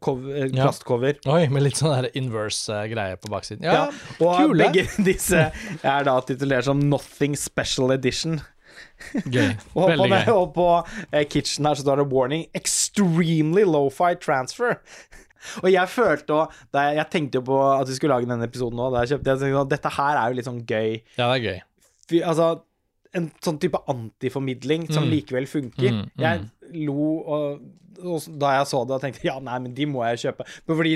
[0.00, 0.64] cover, eh, Ja.
[0.66, 1.18] plastcover.
[1.30, 3.62] Oi, med litt sånn inverse eh, greie på baksiden.
[3.62, 3.90] Ja, Ja,
[4.26, 4.64] og kule.
[4.64, 5.52] begge disse
[5.84, 8.40] er da titulert som Nothing Special Edition.
[9.26, 9.50] Gøy.
[9.74, 10.32] Og på, Veldig gøy.
[10.34, 10.66] og på
[11.12, 14.78] eh, kitchen her så står det 'Warning Extremely Low-Fi Transfer'.
[15.64, 18.76] Og jeg følte òg Jeg jeg tenkte jo på at vi skulle lage denne episoden
[18.76, 18.90] nå.
[18.92, 21.00] Da jeg kjøpte, jeg tenkte dette her er jo litt sånn gøy.
[21.16, 21.60] Ja, det er gøy.
[22.10, 22.48] Fy- Altså
[23.14, 25.10] en sånn type antiformidling som Mm.
[25.10, 25.90] likevel funker.
[25.90, 26.20] Mm, mm.
[26.20, 27.60] Jeg lo og,
[28.04, 30.44] og da jeg så det og tenkte ja, nei, men de må jeg kjøpe.
[30.68, 30.92] Men fordi,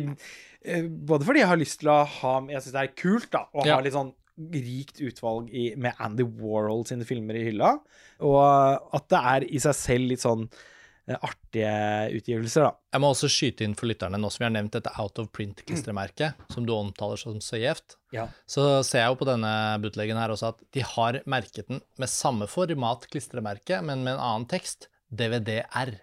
[0.64, 3.47] eh, både fordi jeg har lyst til å ha Jeg syns det er kult da
[3.55, 3.74] å Ja.
[3.76, 7.77] ha litt sånn rikt utvalg i, med Andy Warhol sine filmer i hylla,
[8.27, 10.47] og at det er i seg selv litt sånn
[11.06, 11.74] eh, artige
[12.19, 12.73] utgivelser, da.
[12.97, 15.28] Jeg må også skyte inn for lytterne, nå som vi har nevnt dette Out of
[15.36, 18.27] Print-klistremerket, som du omtaler som så gjevt, Ja.
[18.51, 19.52] så ser jeg jo på denne
[19.82, 24.24] bootleggen her også at de har merket den med samme format klistremerke, men med en
[24.24, 25.94] annen tekst, DVD-R.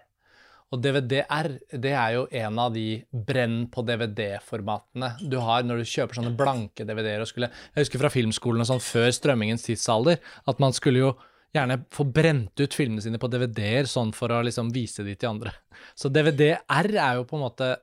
[0.71, 1.49] Og DVD-R,
[1.83, 6.31] det er jo en av de brenn på DVD-formatene du har når du kjøper sånne
[6.39, 11.11] blanke DVD-er Jeg husker fra filmskolen og sånn før strømmingens tidsalder, at man skulle jo
[11.51, 15.33] gjerne få brent ut filmene sine på DVD-er sånn for å liksom vise de til
[15.33, 15.51] andre.
[15.99, 17.73] Så DVD-R er jo på en måte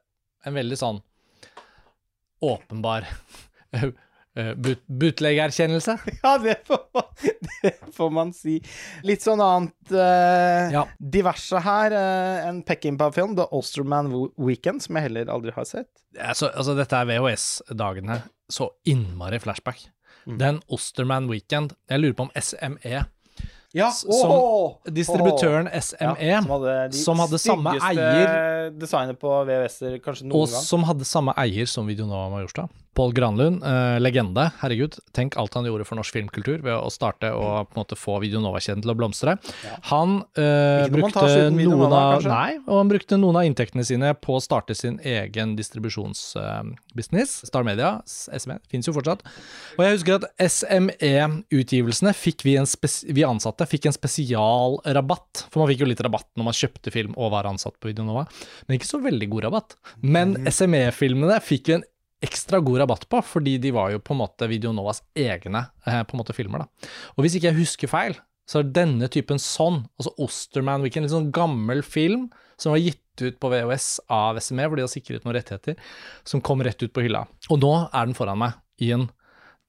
[0.48, 1.02] en veldig sånn
[2.48, 3.04] åpenbar
[4.38, 5.20] eh, boot.
[6.22, 7.04] Ja, det får, man,
[7.62, 8.56] det får man si.
[9.06, 10.86] Litt sånn annet eh, Ja.
[10.98, 11.92] diverse her.
[11.98, 15.90] eh, en Peckinpah-film, The Osterman Weekend, som jeg heller aldri har sett.
[16.16, 18.22] Altså, altså dette er VHS-dagene.
[18.48, 19.88] Så innmari flashback.
[20.28, 23.04] Den Osterman Weekend Jeg lurer på om SME
[23.76, 30.26] Ja, oh, som Distributøren SME, som hadde, som hadde samme eier designet på VHS-er kanskje
[30.28, 30.64] noen og gang.
[30.64, 32.68] som hadde samme eier som Videonova Majorstua.
[32.98, 34.48] Pål Granlund, eh, legende.
[34.58, 37.98] Herregud, tenk alt han gjorde for norsk filmkultur ved å starte og på en måte
[37.98, 39.36] få Videonova-kjeden til å blomstre.
[39.92, 42.26] Han eh, brukte noen av?
[42.26, 47.36] Nei, og han brukte noen av inntektene sine på å starte sin egen distribusjonsbusiness.
[47.46, 49.22] Star Media, SME, fins jo fortsatt.
[49.78, 52.66] Og jeg husker at SME-utgivelsene fikk vi, en
[53.14, 55.44] vi ansatte fikk en spesialrabatt.
[55.52, 58.26] For man fikk jo litt rabatt når man kjøpte film og var ansatt på Videonova,
[58.66, 59.78] men ikke så veldig god rabatt.
[60.02, 60.50] Men Mhm.
[60.50, 61.86] SME-filmene fikk vi en
[62.24, 66.16] ekstra god rabatt på, fordi de var jo på en måte Videonovas egne eh, på
[66.16, 66.64] en måte filmer.
[66.64, 66.88] da.
[67.16, 68.16] Og hvis ikke jeg husker feil,
[68.48, 73.02] så er denne typen sånn, altså Osterman Weekend, litt sånn gammel film som var gitt
[73.22, 75.76] ut på VHS av SME, hvor de har sikret noen rettigheter,
[76.26, 77.26] som kom rett ut på hylla.
[77.52, 79.08] Og nå er den foran meg i en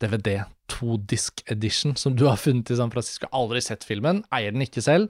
[0.01, 0.39] DVD
[0.71, 3.27] to-disk edition som du har funnet i San Francisco.
[3.35, 5.09] Aldri sett filmen, eier den ikke selv,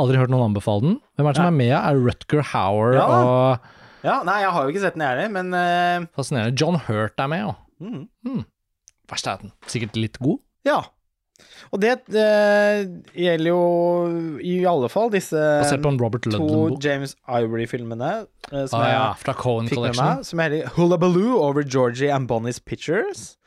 [0.00, 0.96] aldri hørt noen anbefale den.
[1.18, 1.74] Hvem er det som er med?
[1.76, 3.06] Er Rutger Hauer Ja.
[3.10, 3.68] og
[4.06, 6.08] Ja, nei, jeg har jo ikke sett den, jeg heller, men uh...
[6.16, 6.56] Fascinerende.
[6.56, 7.52] John Hurt er med, jo.
[7.84, 8.40] mm,
[9.10, 10.40] verst er at den sikkert litt god.
[10.68, 10.80] ja.
[11.72, 12.82] Og det uh,
[13.16, 13.60] gjelder jo
[14.44, 15.40] i alle fall disse
[15.72, 18.10] to James Ivory-filmene
[18.50, 22.10] uh, som Ah, ja, jeg fra Cohen fikk med meg, som heter Hullabaloo over Georgie
[22.12, 23.38] and Bonnie's Pictures.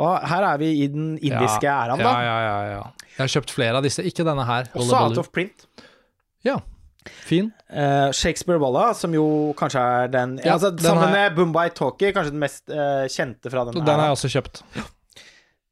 [0.00, 2.12] Og her er vi i den indiske ja, æraen, da.
[2.22, 2.82] ja, ja, ja.
[3.16, 4.70] Jeg har kjøpt flere av disse, ikke denne her.
[4.78, 5.66] Også out of print.
[6.46, 6.60] Ja,
[7.26, 7.50] fin.
[7.70, 9.24] Uh, Shakespeare Walla, som jo
[9.58, 13.50] kanskje er den, Ja, altså, den Sammen med Bombay Talkie, kanskje den mest uh, kjente
[13.52, 13.78] fra den.
[13.84, 14.62] Den har jeg også kjøpt.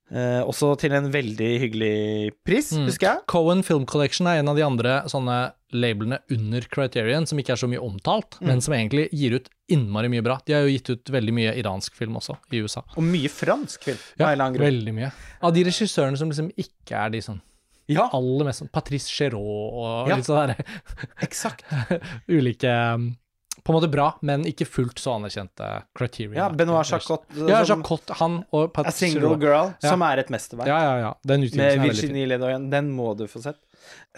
[0.08, 2.86] Uh, også til en veldig hyggelig pris, Mm.
[2.88, 3.18] husker jeg.
[3.28, 7.60] Cohen Film Collection er en av de andre sånne labelene under Criterion, som ikke er
[7.60, 8.46] så mye omtalt, Mm.
[8.46, 10.38] men som egentlig gir ut innmari mye bra.
[10.46, 12.80] De har jo gitt ut veldig mye iransk film også, i USA.
[12.96, 13.98] Og mye fransk film.
[14.18, 15.12] Ja, veldig mye.
[15.42, 17.42] Av de regissørene som liksom ikke er de sånn
[17.88, 20.16] Ja, Aller mest sånn Patrice Chéreau og Ja.
[20.18, 20.64] litt sånn derre
[21.26, 21.64] eksakt.
[22.28, 23.08] ulike um,
[23.64, 25.66] På en måte bra, men ikke fullt så anerkjente
[25.98, 26.36] criteria.
[26.38, 29.34] Ja, Benoit Jacot Ja, Jacot, han og A Single.
[29.40, 29.90] Girl, Ja.
[29.90, 30.68] som er et mesterverk.
[30.70, 31.14] Ja, ja, ja.
[31.26, 31.80] Den Med.
[31.82, 32.70] Virginie Ledoyen.
[32.70, 33.58] Den må du få sett.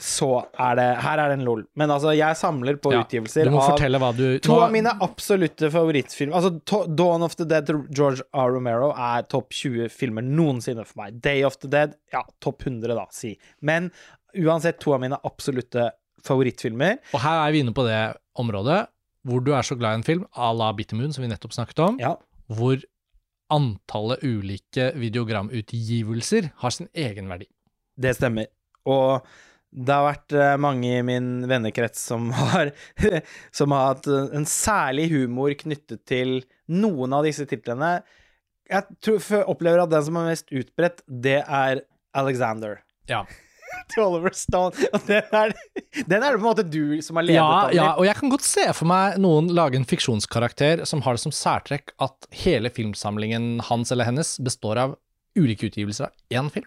[0.00, 0.28] Så
[0.58, 1.64] er det Her er det en lol.
[1.76, 6.34] Men altså, jeg samler på Ja, utgivelser av du To nå- av mine absolutte favorittfilmer
[6.40, 8.50] Altså, Dawn of the Dead til George R.
[8.54, 11.20] Romero er topp 20 filmer noensinne for meg.
[11.20, 13.36] Day of the Dead, ja, topp 100, da, si.
[13.62, 13.90] Men
[14.36, 15.90] uansett, to av mine absolutte
[16.24, 16.98] favorittfilmer.
[17.14, 18.00] Og her er vi inne på det
[18.38, 18.86] området
[19.26, 21.52] hvor du er så glad i en film, à la Bitter Moon, som vi nettopp
[21.52, 22.14] snakket om, Ja.
[22.48, 22.80] hvor
[23.50, 27.46] antallet ulike videogramutgivelser har sin egen verdi.
[28.00, 28.46] Det stemmer.
[28.86, 29.20] Og
[29.70, 32.72] det har vært eh, mange i min vennekrets som har,
[33.54, 36.40] som har hatt eh, en særlig humor knyttet til
[36.70, 38.00] noen av disse titlene.
[38.70, 41.84] Jeg tror, opplever at den som er mest utbredt, det er
[42.18, 42.80] Alexander.
[43.10, 43.24] Ja.
[43.90, 44.74] Til Oliver Stone.
[44.94, 45.52] Og den er,
[46.06, 47.74] den er det på en måte du som har ledet Ja, av.
[47.74, 51.22] ja, og jeg kan godt se for meg noen lage en fiksjonskarakter som har det
[51.22, 54.96] som særtrekk at hele filmsamlingen hans eller hennes består av
[55.38, 56.66] ulike utgivelser av én film.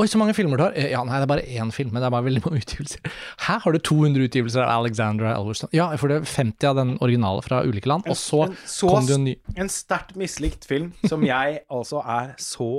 [0.00, 0.72] Oi, så mange filmer du har.
[0.78, 3.12] Eh, Ja, nei, det er bare én film, men det er bare veldig mange utgivelser.
[3.46, 5.68] Her har du 200 utgivelser av Alexandra Elverston.
[5.76, 8.88] Ja, for det er 50 av den originale fra ulike land, og så En så
[8.88, 12.70] kom det en ny En sterkt mislikt film som jeg altså er så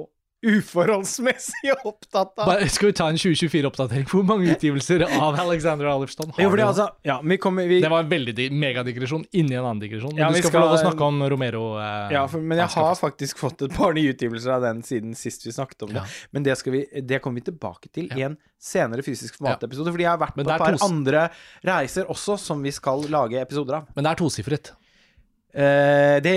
[0.44, 2.46] uforholdsmessig opptatt av.
[2.50, 4.06] Bare, Skal vi ta en 2024-oppdatering?
[4.12, 6.68] Hvor mange utgivelser av Alexander Elverston har Jo, fordi du?
[6.68, 10.14] altså Ja, vi kommer vi, Det var en veldig di- megadigresjon inni en annen digresjon.
[10.14, 11.64] Men Ja, du skal, skal- få lov å snakke om Romero.
[11.80, 15.16] Eh, Ja, for, men jeg har faktisk fått et par nye utgivelser av den siden
[15.16, 16.02] sist vi snakket om det.
[16.04, 16.06] Ja.
[16.32, 19.92] Men det, vi, det kommer vi tilbake til i en senere fysisk format-episode.
[19.92, 21.30] Fordi jeg har vært Men på et par tos- andre
[21.64, 23.88] reiser også som vi skal lage episoder av.
[23.96, 24.72] Men det er tosifret.
[25.54, 26.34] Eh, det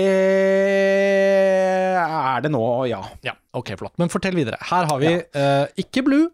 [1.97, 2.99] er det nå, ja.
[3.25, 3.95] Ja, ok, flott.
[4.01, 4.59] Men fortell videre.
[4.69, 6.29] Her har vi eh, ikke Blue.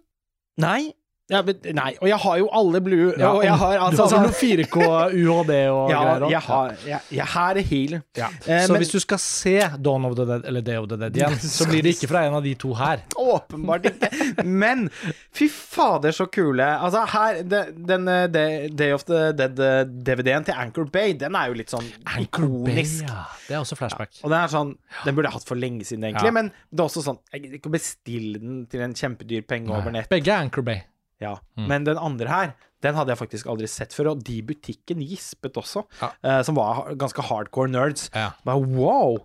[0.61, 0.93] Nei.
[1.31, 3.13] Ja, men, nei, og jeg har jo alle blue.
[3.17, 4.79] Ja, og jeg har, du altså, har noen noe 4K
[5.23, 7.93] UHD og ja, greier jeg har jeg, jeg har heal.
[8.19, 8.27] Ja.
[8.43, 10.97] Eh, Så men- hvis du skal se Dawn of the Dead eller Day of the
[10.99, 13.05] Dead igjen, så blir det ikke fra en av de to her.
[13.15, 14.43] Åpenbart ikke.
[14.43, 14.89] Men
[15.31, 16.67] fy fader, så kule.
[16.83, 17.63] Altså, her de-
[17.93, 18.27] Den eh,
[18.75, 21.87] Day of the Dead-DVD-en til Anchor Bay, den er jo litt sånn
[22.19, 23.07] ikonisk.
[23.07, 23.23] ja.
[23.47, 24.19] Det er også flashback.
[24.23, 24.75] Og den er sånn
[25.05, 26.33] Den burde jeg hatt for lenge siden, egentlig.
[26.35, 29.71] Men det er også sånn Jeg gidder ikke å bestille den til en kjempedyr penge
[29.71, 30.09] over nett.
[30.11, 30.83] Begge er Anchor Bay.
[31.23, 31.33] Ja.
[31.57, 31.67] Mm.
[31.71, 34.11] Men den andre her, den hadde jeg faktisk aldri sett før.
[34.13, 36.11] Og de i butikken gispet også, Ja.
[36.23, 38.09] uh, som var ganske hardcore nerds.
[38.13, 38.31] Ja.
[38.45, 39.21] Bare wow!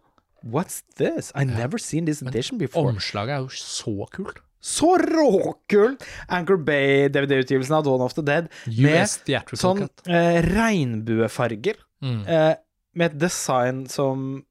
[0.46, 1.32] What's this?
[1.34, 2.92] I never seen this edition before.
[2.94, 4.38] Omslaget er jo så kult.
[4.62, 6.02] Så råkult!
[6.30, 11.78] Anchor Bay-DVD-utgivelsen av Dawn of the Dead med US med sånn eh, regnbuefarger.
[12.02, 12.22] Mm.
[12.26, 12.54] Uh,
[12.98, 14.44] med et design som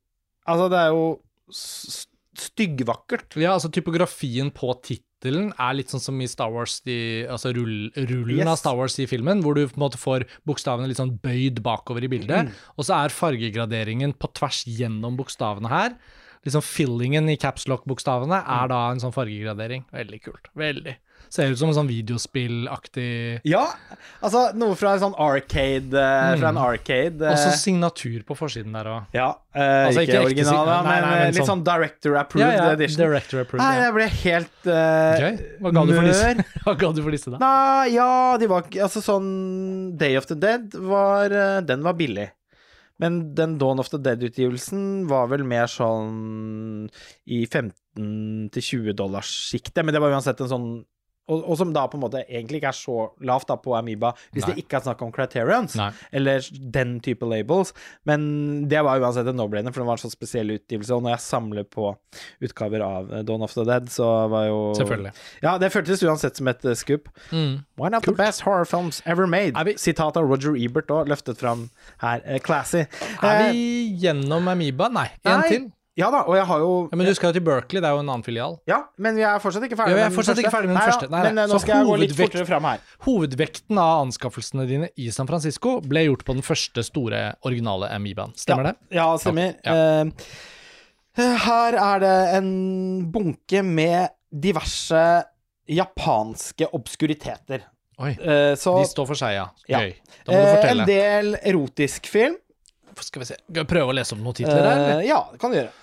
[0.47, 1.07] Altså, det er jo
[2.37, 3.35] styggvakkert.
[3.39, 7.89] Ja, altså typografien på tittelen er litt sånn som i Star Wars, de, altså rull,
[7.95, 8.47] rullen Yes.
[8.47, 11.61] av Star Wars i filmen, hvor du på en måte får bokstavene litt sånn bøyd
[11.65, 15.95] bakover i bildet, og så er fargegraderingen på tvers gjennom bokstavene her.
[16.45, 19.85] Liksom fillingen i capslock-bokstavene er da en sånn fargegradering.
[19.91, 20.47] Veldig kult.
[20.55, 20.95] Veldig.
[21.29, 23.65] Ser ut som en sånn videospillaktig Ja,
[24.23, 26.39] altså noe fra en sånn arcade Mm.
[26.39, 27.21] Fra en arcade.
[27.21, 29.05] eh, Også signatur på forsiden der òg.
[29.13, 32.15] ja, eh, Altså, ikke, ikke original, nei, men, nei, eh, men litt sånn- sånn director
[32.15, 32.71] approved Ja, ja.
[32.71, 32.97] edition.
[32.97, 33.63] Director approved.
[33.65, 33.83] Nei, ja.
[33.83, 35.61] jeg ble helt uh.
[35.61, 36.45] Hva ga du for disse?
[36.65, 37.37] Hva ga du for disse, da?
[37.39, 42.31] Nei, ja, de var Altså sånn Day of the Dead var eh, Den var billig.
[42.99, 46.89] Men den Dawn of the Dead-utgivelsen var vel mer sånn
[47.27, 50.67] i 15-20 dollars sjiktet, men det var uansett en sånn
[51.27, 52.97] og, og som da på en måte egentlig ikke er så
[53.27, 54.53] lavt da på Amoeba, hvis Nei.
[54.55, 55.91] det ikke er snakk om Criterions, Nei.
[56.15, 56.41] eller
[56.77, 57.73] den type labels.
[58.07, 60.93] Men det var uansett en no-brainer, for det var en så spesiell utgivelse.
[60.95, 61.91] Og når jeg samler på
[62.43, 65.13] utgaver av eh, Dawn of the Dead, så var jo Selvfølgelig.
[65.43, 67.09] Ja, det føltes uansett som et uh, skup.
[67.31, 67.59] Mm.
[67.77, 69.53] One of the best horror films ever made.
[69.67, 71.69] Vi- Sitat av Roger Ebert òg, løftet fram
[72.01, 72.21] her.
[72.25, 72.85] Eh, classy.
[73.21, 74.87] Er Eh, vi gjennom Amoeba?
[74.89, 75.09] Nei.
[75.25, 75.71] En til?
[75.97, 77.95] Ja da, og jeg har jo Ja, men du skal jo til Berkeley, det er
[77.97, 78.59] jo en annen filial.
[78.69, 80.83] Ja, men vi er fortsatt ikke Ja, ferdig er den fortsatt ikke ferdig med den
[80.83, 81.07] Nei, første.
[81.07, 81.31] Ja, Nei, nei.
[81.31, 82.83] Men eh, nå skal jeg gå litt fortere fram her.
[83.07, 88.35] Hovedvekten av anskaffelsene dine i San Francisco ble gjort på den første store originale Amoebaen.
[88.37, 88.75] Stemmer ja.
[88.75, 88.99] det?
[88.99, 89.57] Ja, stemmer.
[89.65, 90.05] Ja.
[91.17, 92.51] Eh, her er det en
[93.09, 95.01] bunke med diverse
[95.67, 97.65] japanske obskuriteter.
[97.97, 98.11] Oi.
[98.21, 99.47] Eh, så De står for seg, ja.
[99.65, 99.81] Ja.
[99.81, 99.95] Gøy.
[100.27, 100.85] Da må du fortelle.
[100.85, 102.37] en del erotisk film.
[103.01, 103.37] Skal vi se.
[103.65, 104.69] Prøve å lese opp noen titler?
[104.69, 105.73] Eh, ja, det kan du gjøre.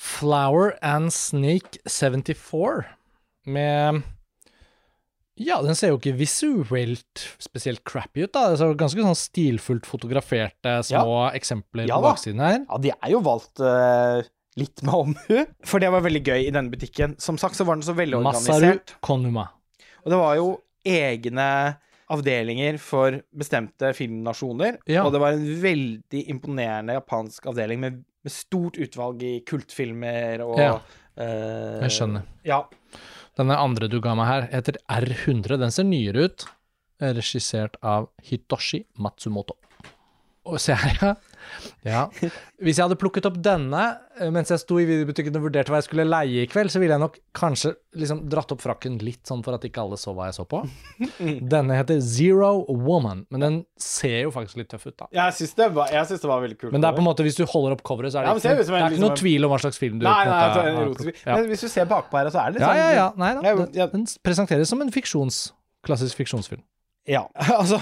[0.00, 2.84] Flower and Snake 74
[3.50, 4.00] med
[5.40, 8.50] Ja, den ser jo ikke visuelt spesielt crappy ut, da.
[8.52, 12.58] Det er ganske sånn stilfullt fotograferte små eksempler Ja på baksiden her.
[12.66, 14.20] Ja, de er jo valgt uh,
[14.60, 15.44] litt med omhu.
[15.64, 17.16] For det var veldig gøy i denne butikken.
[17.20, 18.74] Som sagt så var den så Masaru.
[19.04, 19.48] Konuma.
[20.04, 20.50] Og det var jo
[20.84, 21.48] egne
[22.10, 24.80] avdelinger for bestemte filmnasjoner.
[24.90, 25.04] Ja.
[25.06, 30.58] Og det var en veldig imponerende japansk avdeling med, med stort utvalg i kultfilmer og
[30.58, 30.74] Ja.
[31.16, 32.22] eh, Jeg skjønner.
[32.44, 32.62] Ja.
[33.38, 35.58] Denne andre du ga meg her, heter R100.
[35.58, 36.44] Den ser nyere ut.
[37.00, 39.54] Er Regissert av Hitoshi Matsumoto.
[40.44, 41.14] Og se her, ja.
[41.86, 42.06] Ja.
[42.60, 43.82] Hvis jeg hadde plukket opp denne
[44.20, 46.82] eh, mens jeg sto i videobutikken og vurderte hva jeg skulle leie i kveld, så
[46.82, 50.14] ville jeg nok kanskje liksom dratt opp frakken litt, sånn for at ikke alle så
[50.16, 50.62] hva jeg så på.
[51.54, 55.08] Denne heter Zero Woman, men den ser jo faktisk litt tøff ut, da.
[55.16, 56.74] Jeg syns det, det var veldig kult.
[56.74, 58.36] Men det er på en måte, hvis du holder opp coveret, så er det Ja,
[58.36, 60.40] men ikke, det er ikke liksom noe tvil om hva slags film du Nei, nei,
[60.40, 61.24] måte erotisk plukket.
[61.30, 63.08] Men hvis du ser bakpå her, så er det litt sånn ja, ja.
[63.20, 63.54] Nei da.
[63.64, 65.40] Den, den presenteres som en fiksjons,
[65.86, 66.62] klassisk fiksjonsfilm.
[67.10, 67.24] Ja.
[67.60, 67.80] Altså,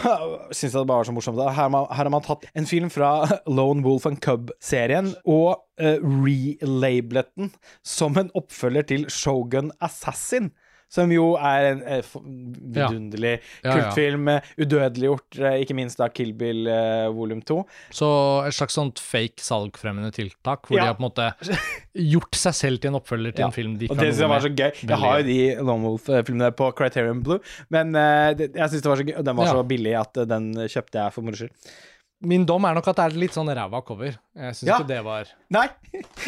[0.51, 1.41] syns jeg det bare var så morsomt.
[1.43, 3.11] Her har, man, her har man tatt en film fra
[3.59, 7.53] Lone Wolf and Cub-serien og uh, relabelet den
[7.87, 10.53] som en oppfølger til Shogun Assassin.
[10.89, 13.35] Som jo er en eh, vidunderlig
[13.65, 14.29] Ja, kultfilm.
[14.33, 17.59] eh, Udødeliggjort, eh, ikke minst da Kill Bill uh, volum 2.
[17.95, 18.09] Så
[18.49, 21.29] et slags sånt fake salgfremmende tiltak, hvor de har på en måte
[22.15, 24.33] gjort seg selv til en oppfølger til en film de ikke Og det synes jeg
[24.33, 24.73] var så gøy.
[24.89, 27.41] Jeg har jo de Lone Wolf-filmene på Criterion Blue,
[27.75, 29.15] men eh, det, jeg synes det var så gøy.
[29.21, 31.53] Og den var så billig at den kjøpte jeg for moro skyld.
[32.21, 34.17] Min dom er nok at det er litt sånn ræva cover.
[34.35, 34.79] Jeg syns Ja.
[34.81, 35.69] ikke det var Nei!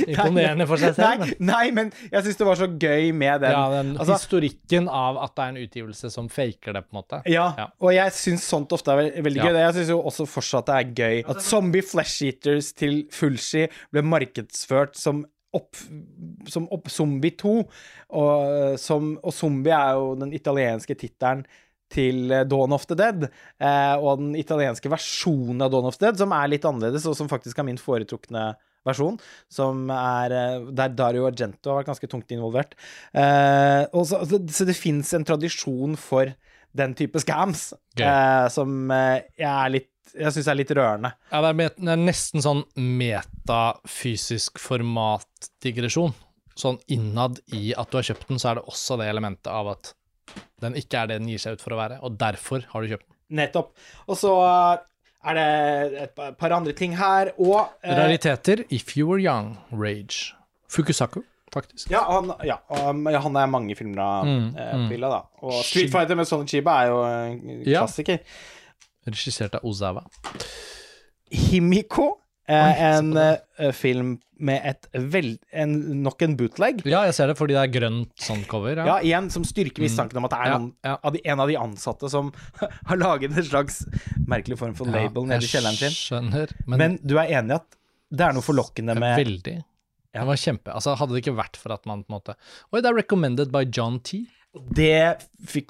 [0.07, 1.25] imponerende for seg selv.
[1.25, 3.51] Nei, nei, men jeg syns det var så gøy med den.
[3.57, 7.03] Ja, den Altså- historikken av at det er en utgivelse som faker det, på en
[7.03, 7.23] måte.
[7.27, 7.67] Ja, Ja.
[7.81, 9.45] og jeg syns sånt ofte er veldig, veldig Ja.
[9.51, 9.59] gøy.
[9.67, 14.03] Jeg syns jo også fortsatt det er gøy at Zombie Flesh Eaters til Fulshi ble
[14.03, 15.75] markedsført som opp,
[16.47, 17.69] som opp Zombie 2,
[18.11, 21.45] og, som, og Zombie er jo den italienske tittelen
[21.93, 23.29] til eh, Dawn of the Dead,
[23.61, 27.17] eh, og den italienske versjonen av Dawn of the Dead, som er litt annerledes, og
[27.19, 28.53] som faktisk er min foretrukne
[28.87, 29.19] versjon,
[29.53, 32.77] som er eh, der Dario Argento har vært ganske tungt involvert.
[33.13, 36.33] Eh, så, så, så det fins en tradisjon for
[36.77, 38.07] den type scams, okay.
[38.07, 41.13] eh, som jeg er litt jeg syns er litt rørende.
[41.31, 46.17] Ja, det er, det er nesten sånn metafysisk formatdigresjon.
[46.59, 49.71] Sånn innad i at du har kjøpt den, så er det også det elementet av
[49.77, 49.93] at
[50.61, 52.89] den ikke er det den gir seg ut for å være, og derfor har du
[52.93, 53.17] kjøpt den.
[53.41, 53.73] Nettopp.
[54.11, 54.79] Og så eh,
[55.31, 60.35] er det et par andre ting her, og eh, Rariteter If You Were Young, Rage.
[60.71, 61.23] Fukusaku,
[61.55, 61.91] faktisk.
[61.91, 62.57] Ja, han, ja,
[62.91, 64.89] um, ja, han er mange filmer av Mm, eh, mm.
[64.93, 65.21] Pilla, da.
[65.43, 67.81] Og Street Fighter med Sonny Chiba er jo en Ja.
[67.85, 68.21] klassiker.
[69.07, 70.05] Regissert av Ozawa.
[71.31, 72.09] Himiko,
[72.57, 73.25] en på
[73.61, 75.35] eh, film med et vel...
[75.53, 76.81] En, nok en bootleg.
[76.89, 78.79] Ja, jeg ser det fordi det er grønt sånn cover.
[78.89, 80.95] Ja, igjen, som styrker mistanken om at det er Ja, noen ja.
[80.97, 82.31] av de, en av de ansatte som
[82.91, 83.83] har laget en slags
[84.31, 85.97] merkelig form for label nede i kjelleren sin.
[85.97, 87.77] Skjønner, men, Men du er enig i at
[88.11, 89.59] det er noe forlokkende med veldig.
[89.61, 89.67] Ja.
[90.21, 92.35] Det var kjempe Altså, hadde det ikke vært for at man på en måte
[92.73, 94.25] Oi, det er recommended by John T.
[94.75, 95.69] Det fikk,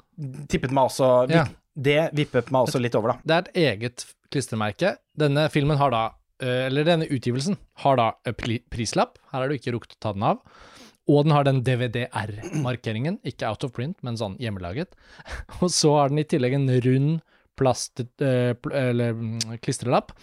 [0.49, 1.45] tippet meg også Ja.
[1.71, 3.21] Det vippet meg også litt over, da.
[3.23, 4.03] Det er et eget
[4.33, 4.95] klistremerke.
[5.15, 8.33] Denne filmen har da eh, Eller denne utgivelsen har da eh,
[8.73, 9.17] prislapp.
[9.31, 10.41] Her har du ikke rukket å ta den av.
[11.09, 13.19] Og den har den DVDR-markeringen.
[13.27, 14.93] Ikke out of print, men sånn hjemmelaget.
[15.61, 17.19] Og så har den i tillegg en rund
[17.59, 17.99] plast...
[18.23, 20.13] eh, eller mm, klistrelapp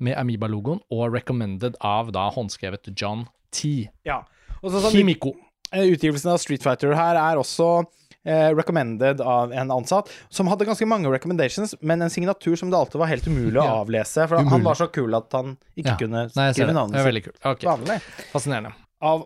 [0.00, 3.90] med Amiba-logoen, og recommended av da håndskrevet John T.
[4.08, 4.22] Ja.
[4.62, 5.34] Og så sånn, Kimiko.
[5.74, 7.82] eh, Utgivelsen av Street Fighter her er også
[8.24, 12.76] eh, recommended av en ansatt, som hadde ganske mange recommendations, men en signatur som det
[12.76, 16.26] alltid var helt umulig å avlese, for han var så kul at han ikke kunne
[16.28, 16.68] Nei, skrive det.
[16.72, 17.40] Det navnet er sitt kult.
[17.52, 17.98] Ok, vanlig.
[18.32, 18.74] Fascinerende.
[19.00, 19.24] Av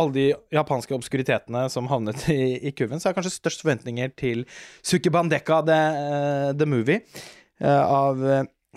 [0.00, 4.46] alle de japanske obskuritetene som havnet i, i kurven, så er kanskje størst forventninger til
[4.80, 7.02] Sukibandeka The, uh, the Movie
[7.60, 8.24] uh, av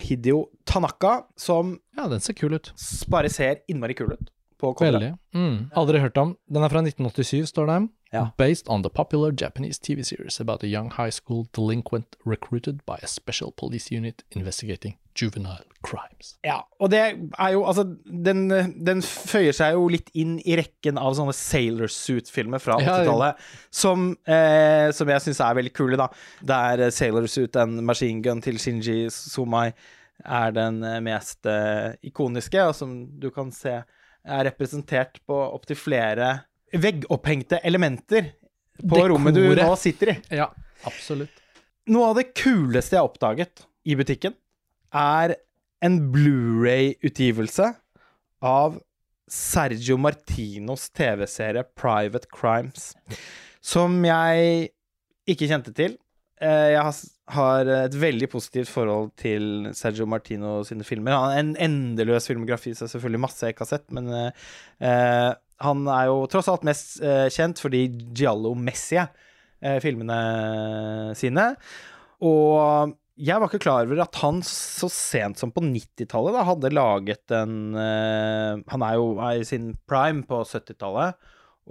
[0.03, 2.73] Hidio Tanaka, som Ja, den ser kul ut.
[3.07, 5.01] bare ser innmari kul ut på coveret.
[5.01, 5.13] Veldig.
[5.35, 5.69] Mm.
[5.75, 6.35] Aldri hørt om.
[6.47, 7.79] Den er fra 1987, står det.
[8.15, 8.29] Ja.
[8.37, 12.97] Based on the popular Japanese TV series about a young high school delinquent recruited by
[13.03, 16.35] a special police unit investigating juvenile crimes.
[16.43, 18.47] Ja, og det er jo Altså, den,
[18.85, 24.11] den føyer seg jo litt inn i rekken av sånne Sailor Suit-filmer fra 80-tallet, som,
[24.27, 26.09] eh, som jeg syns er veldig kule, da.
[26.45, 29.69] Der Sailor Suit, en machine gun til Shinji Somai,
[30.23, 33.79] er den eh, mest eh, ikoniske, og som du kan se
[34.25, 36.29] er representert på opptil flere
[36.75, 38.31] veggopphengte elementer
[38.81, 39.11] på Dekoret.
[39.13, 40.15] rommet du nå sitter i.
[40.41, 40.49] Ja,
[40.87, 41.43] absolutt.
[41.93, 44.33] Noe av det kuleste jeg har oppdaget i butikken,
[44.95, 45.35] er
[45.85, 47.69] en Blu-ray-utgivelse
[48.45, 48.79] av
[49.31, 52.93] Sergio Martinos TV-serie Private Crimes,
[53.61, 54.71] som jeg
[55.29, 55.95] ikke kjente til.
[56.45, 56.83] Eh, Jeg
[57.33, 61.11] har- et veldig positivt forhold til Sergio Martino sine filmer.
[61.11, 65.87] Han har en endeløs filmografi, så selvfølgelig masse jeg ikke har sett, men eh, han
[65.87, 69.07] er jo tross alt mest uh, kjent fordi Giallo-messige
[69.63, 71.55] uh, filmene sine.
[72.21, 77.31] Og jeg var ikke klar over at han så sent som på 90-tallet hadde laget
[77.31, 77.73] en
[78.67, 81.15] Han er jo i sin prime på 70-tallet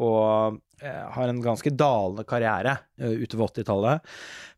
[0.02, 4.08] og eh, har en ganske dalende karriere eh, utover 80-tallet.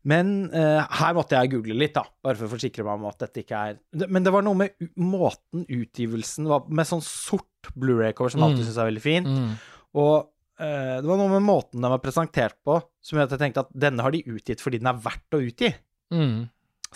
[0.09, 3.19] Men eh, her måtte jeg google litt, da, bare for å forsikre meg om at
[3.21, 8.31] dette ikke er Men det var noe med måten utgivelsen var Med sånn sort Blu-ray-cover,
[8.33, 8.67] som jeg alltid Mm.
[8.71, 9.27] syns er veldig fint.
[9.27, 9.55] Mm.
[10.01, 13.61] Og det var noe med måten den var presentert på, som gjorde at jeg tenkte
[13.67, 15.69] at denne har de utgitt fordi den er verdt å utgi.
[16.09, 16.47] Mm.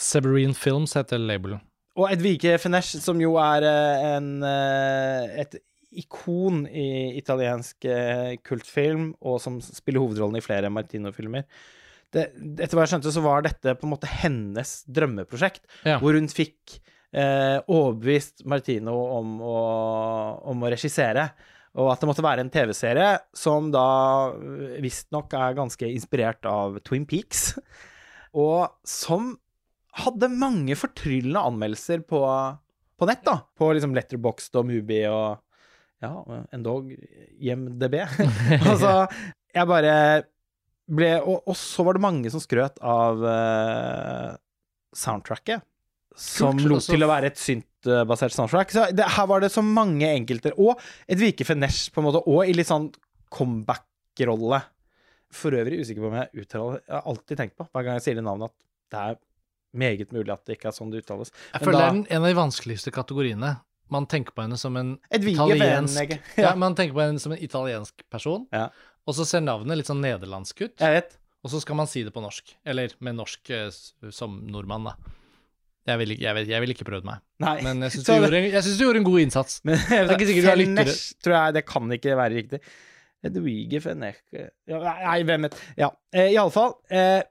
[0.02, 1.62] Severine Films heter labelen.
[2.00, 5.60] Og Edvige Finesh, som jo er en, et
[6.00, 11.44] ikon i italiensk eh, kultfilm, og som spiller hovedrollen i flere Martino-filmer
[12.12, 15.94] Etter hva jeg skjønte, så var dette på en måte hennes drømmeprosjekt, Ja.
[16.02, 16.74] hvor hun fikk
[17.16, 19.54] eh, overbevist Martino om å,
[20.52, 21.30] om å regissere.
[21.80, 23.86] Og at det måtte være en TV-serie som da
[24.36, 27.54] øh, visstnok er ganske inspirert av Twin Peaks.
[28.44, 29.38] Og som
[30.04, 32.20] hadde mange fortryllende anmeldelser på,
[33.00, 33.38] på nett, da.
[33.56, 35.40] På liksom Letterboxd og Mubi og
[36.02, 36.92] ja, endog
[37.40, 38.00] IMDb.
[38.60, 38.94] altså,
[39.58, 39.96] jeg bare
[40.92, 44.32] ble og, og så var det mange som skrøt av uh,
[44.98, 45.64] soundtracket.
[46.18, 48.74] Som Kult, lot altså- til å være et syntbasert soundtrack.
[48.74, 50.58] Så det, her var det så mange enkelter.
[50.60, 52.90] Og et Vike Fenesh, på en måte, og i litt sånn
[53.32, 54.60] comeback-rolle.
[55.32, 58.04] For øvrig usikker på om jeg uttaler Jeg har alltid tenkt på, hver gang jeg
[58.04, 58.58] sier det navnet, at
[58.92, 59.20] det er
[59.80, 61.32] meget mulig at det ikke er sånn det uttales.
[61.54, 63.54] Jeg føler det er en av de vanskeligste kategoriene.
[63.92, 66.54] Man tenker på henne som en italiensk ja.
[66.60, 68.70] Man tenker på henne som en italiensk person, Ja.
[69.08, 71.18] og så ser navnet litt sånn nederlandsk ut, jeg vet.
[71.44, 72.54] og så skal man si det på norsk.
[72.66, 73.68] Eller med norsk eh,
[74.14, 74.96] som nordmann, da.
[75.90, 77.56] Jeg vil, vet, jeg vil ikke prøvd meg, Nei.
[77.66, 79.60] men jeg syns du, du gjorde en god innsats.
[79.66, 80.96] Men jeg er ikke sikkert du har lyttere.
[81.26, 82.60] Tror jeg det kan ikke være riktig.
[83.22, 84.22] Edwige Fenesh
[84.72, 85.58] Nei, hvem vet.
[85.78, 86.72] Ja, iallfall.
[86.80, 86.98] fall.
[86.98, 87.22] Eh,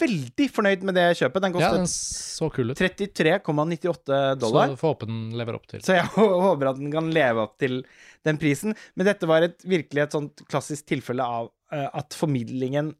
[0.00, 1.44] veldig fornøyd med det kjøpet.
[1.44, 2.80] Den Ja, kostet den så kul ut.
[2.80, 4.72] 33,98 dollar.
[4.74, 5.82] Så får håpe den lever opp til.
[5.86, 6.06] Så jeg
[6.46, 7.80] håper at den kan leve opp til
[8.26, 8.76] den prisen.
[8.98, 12.94] Men dette var et, virkelig et sånt klassisk tilfelle av eh, at formidlingen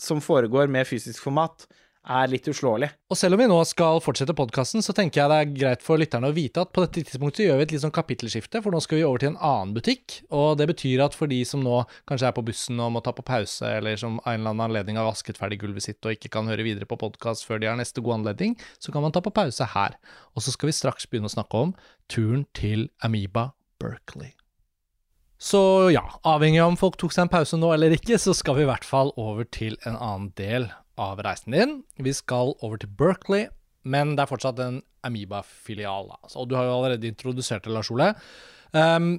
[0.00, 1.66] som foregår med fysisk format,
[2.08, 2.88] er litt uslåelig.
[3.12, 6.00] Og selv om vi nå skal fortsette podkasten, så tenker jeg det er greit for
[6.00, 8.80] lytterne å vite at på dette tidspunktet gjør vi et litt sånn kapittelskifte, for nå
[8.84, 10.20] skal vi over til en annen butikk.
[10.32, 13.12] Og det betyr at for de som nå kanskje er på bussen og må ta
[13.16, 16.16] på pause, eller som av en eller annen anledning har vasket ferdig gulvet sitt og
[16.16, 19.14] ikke kan høre videre på podkast før de har neste god anledning, så kan man
[19.14, 19.96] ta på pause her.
[20.34, 21.76] Og så skal vi straks begynne å snakke om
[22.10, 23.50] turen til Amoeba
[23.80, 24.32] Berkeley.
[25.40, 28.58] Så ja, avhengig av om folk tok seg en pause nå eller ikke, så skal
[28.58, 30.68] vi i hvert fall over til en annen del
[31.00, 31.78] av reisen din.
[32.04, 33.48] Vi skal over til Berkeley,
[33.88, 36.10] men det er fortsatt en Amoeba-filial.
[36.20, 38.12] Altså, og du har jo allerede introdusert det, Lars Ole.
[38.76, 39.14] Um,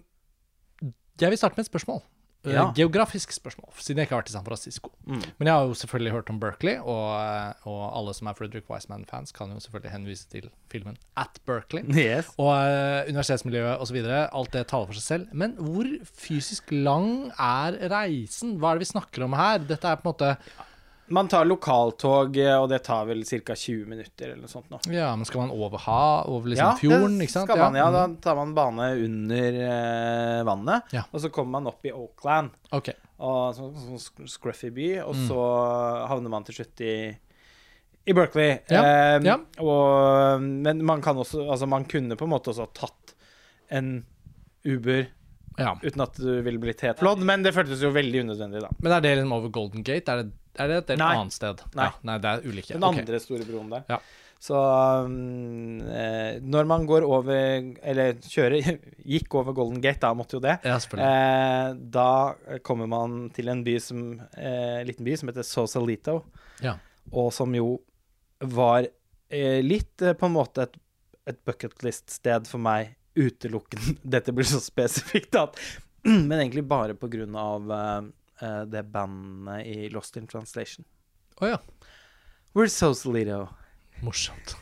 [1.22, 2.02] jeg vil starte med et spørsmål.
[2.44, 2.64] Eh, Ja.
[2.74, 4.90] Geografisk spørsmål, siden jeg ikke har vært i San Francisco.
[5.06, 5.22] Mm.
[5.38, 8.66] Men jeg har jo selvfølgelig hørt om Berkeley, og, eh, og alle som er Frederick
[8.70, 12.32] Wiseman-fans, kan jo selvfølgelig henvise til filmen At Berkeley Yes.
[12.42, 14.00] og uh, universitetsmiljøet osv.
[14.34, 15.28] Alt det taler for seg selv.
[15.38, 15.86] Men hvor
[16.18, 18.58] fysisk lang er reisen?
[18.58, 19.60] Hva er det vi snakker om her?
[19.60, 20.34] Dette er på en måte
[21.12, 23.56] Man tar lokaltog, eh, og det tar vel ca.
[23.56, 24.80] 20 minutter eller noe sånt nå.
[24.94, 27.50] Ja, men skal man over ha, over liksom fjorden, ikke sant?
[27.52, 27.90] man, ja.
[27.92, 28.16] Da mm.
[28.24, 31.04] tar man bane under eh, vannet, Ja.
[31.12, 32.96] og så kommer man opp i Oakland, okay.
[33.20, 35.28] og så, sånn sk- scruffy by, og Mm.
[35.28, 35.42] så
[36.08, 36.96] havner man til slutt i
[38.08, 38.60] i Berkeley.
[38.72, 39.36] Ja, Eh, ja.
[39.62, 43.14] Og, men man kan også Altså, man kunne på en måte også tatt
[43.70, 44.06] en
[44.66, 45.06] Uber
[45.60, 45.76] Ja.
[45.84, 48.70] uten at du ville blitt helt flådd, men det føltes jo veldig unødvendig, da.
[48.82, 50.10] Men er det liksom over Golden Gate?
[50.10, 51.14] Er det, er det et Nei.
[51.20, 51.62] annet sted?
[51.78, 51.86] Nei.
[51.88, 52.74] Ja, nei, det er ulike.
[52.76, 53.86] Den andre store broen der.
[53.90, 54.00] Ja.
[54.42, 54.58] Så
[55.06, 57.36] um, eh, når man går over
[57.86, 58.80] Eller kjører
[59.14, 60.56] Gikk over Golden Gate, da måtte jo det.
[60.66, 60.80] Ja.
[60.98, 62.08] Eh, da
[62.66, 66.24] kommer man til en by som eh, liten by som heter Sausalito,
[66.66, 66.74] Ja.
[67.14, 67.76] og som jo
[68.42, 68.88] var
[69.30, 70.80] eh, litt eh, på en måte et,
[71.30, 74.00] et bucketlist-sted for meg utelukkende.
[74.18, 75.46] Dette blir så spesifikt da.
[76.10, 77.70] Men egentlig bare på grunn av
[78.42, 80.86] eh, eh, det bandet i Lost in Translation.
[81.42, 81.60] Å ja.
[82.56, 83.48] We're Sausalito.
[84.02, 84.56] Morsomt.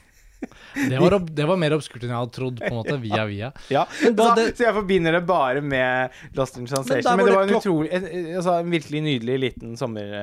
[0.74, 3.26] Det var, ob- det var mer obskurt enn jeg hadde trodd, på en måte, via
[3.28, 3.50] via.
[3.76, 3.82] Ja,
[4.16, 7.18] da så, det- så jeg forbinder det bare med Lost in Translation.
[7.18, 8.06] Men, Men, det var en utrolig en,
[8.38, 10.14] altså, en virkelig nydelig liten sommer,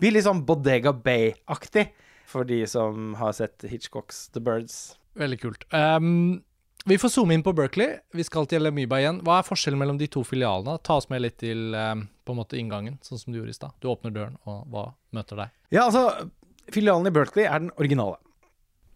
[0.00, 1.90] blir litt sånn Bodega Bay-aktig,
[2.28, 4.78] for de som har sett Hitchcocks The Birds.
[5.18, 5.64] Veldig kult.
[5.74, 6.40] Um,
[6.86, 7.98] vi får zoome inn på Berkeley.
[8.14, 9.18] Vi skal til Amoeba igjen.
[9.26, 10.78] Hva er forskjellen mellom de to filialene?
[10.86, 13.56] Ta oss med litt til um, på en måte inngangen, sånn som du gjorde i
[13.58, 13.74] stad.
[13.82, 14.86] Du åpner døren, og hva
[15.16, 15.52] møter deg?
[15.74, 16.30] Ja, altså,
[16.72, 18.16] filialen i Berkeley er den originale.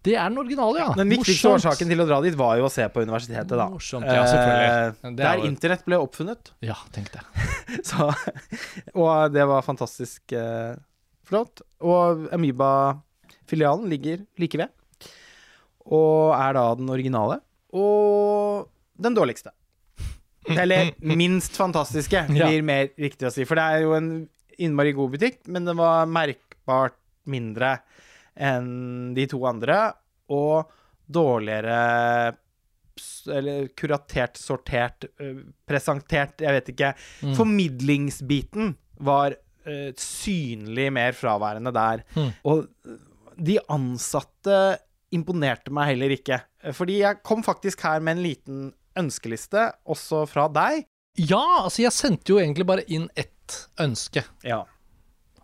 [0.02, 0.88] Det er den originale, ja.
[0.98, 1.68] Den viktigste Morsomt.
[1.68, 3.68] årsaken til å dra dit var jo å se på universitetet, da.
[3.70, 4.70] Morsomt, ja, selvfølgelig.
[4.72, 6.50] Eh, Det er der jo- internett ble oppfunnet.
[6.66, 7.22] Ja, tenk det.
[7.90, 8.08] Så,
[8.98, 10.74] og det var fantastisk eh,
[11.28, 11.62] Flott.
[11.86, 14.72] Og Amoeba-filialen ligger like ved.
[15.86, 17.38] Og er da den originale.
[17.72, 18.68] Og
[19.02, 19.52] den dårligste.
[20.48, 22.46] Eller minst fantastiske, Ja.
[22.48, 23.46] blir mer riktig å si.
[23.48, 24.12] For det er jo en
[24.62, 26.98] innmari god butikk, men den var merkbart
[27.30, 27.76] mindre
[28.36, 29.92] enn de to andre.
[30.32, 30.70] Og
[31.12, 32.34] dårligere
[33.32, 35.06] Eller kuratert, sortert,
[35.66, 36.90] presentert, jeg vet ikke.
[37.24, 37.32] Mm.
[37.38, 42.02] Formidlingsbiten var uh, synlig mer fraværende der.
[42.14, 42.28] Mm.
[42.44, 42.66] Og
[43.40, 44.58] de ansatte
[45.14, 46.40] imponerte meg heller ikke.
[46.76, 48.62] Fordi jeg kom faktisk her med en liten
[48.98, 50.86] ønskeliste, også fra deg.
[51.20, 54.24] Ja, altså jeg sendte jo egentlig bare inn ett ønske.
[54.46, 54.62] Ja.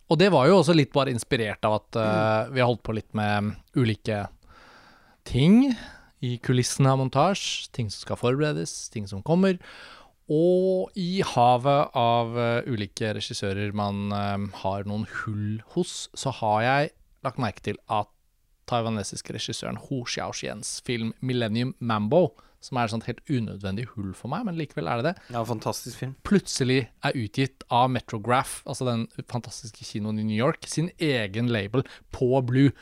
[0.09, 2.97] Og det var jo også litt bare inspirert av at uh, vi har holdt på
[2.97, 4.25] litt med ulike
[5.29, 5.75] ting
[6.25, 7.69] i kulissene av montasje.
[7.77, 9.61] Ting som skal forberedes, ting som kommer.
[10.33, 16.65] Og i havet av uh, ulike regissører man uh, har noen hull hos, så har
[16.65, 16.95] jeg
[17.27, 18.09] lagt merke til at
[18.69, 22.31] taiwanesiske regissøren Ho Xiaoxiens film 'Millennium Mambo',
[22.61, 25.43] som er et sånt helt unødvendig hull for meg, men likevel er det det, ja,
[25.47, 26.17] fantastisk film.
[26.27, 31.87] plutselig er utgitt av Metrograph, altså den fantastiske kinoen i New York, sin egen label
[32.11, 32.73] på Blue.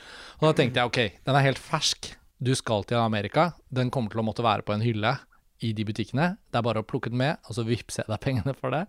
[0.40, 2.14] Og da tenkte jeg ok, den er helt fersk.
[2.40, 3.52] Du skal til Amerika.
[3.72, 5.14] Den kommer til å måtte være på en hylle
[5.64, 6.34] i de butikkene.
[6.52, 8.84] Det er bare å plukke den med, og så vippser jeg deg pengene for det.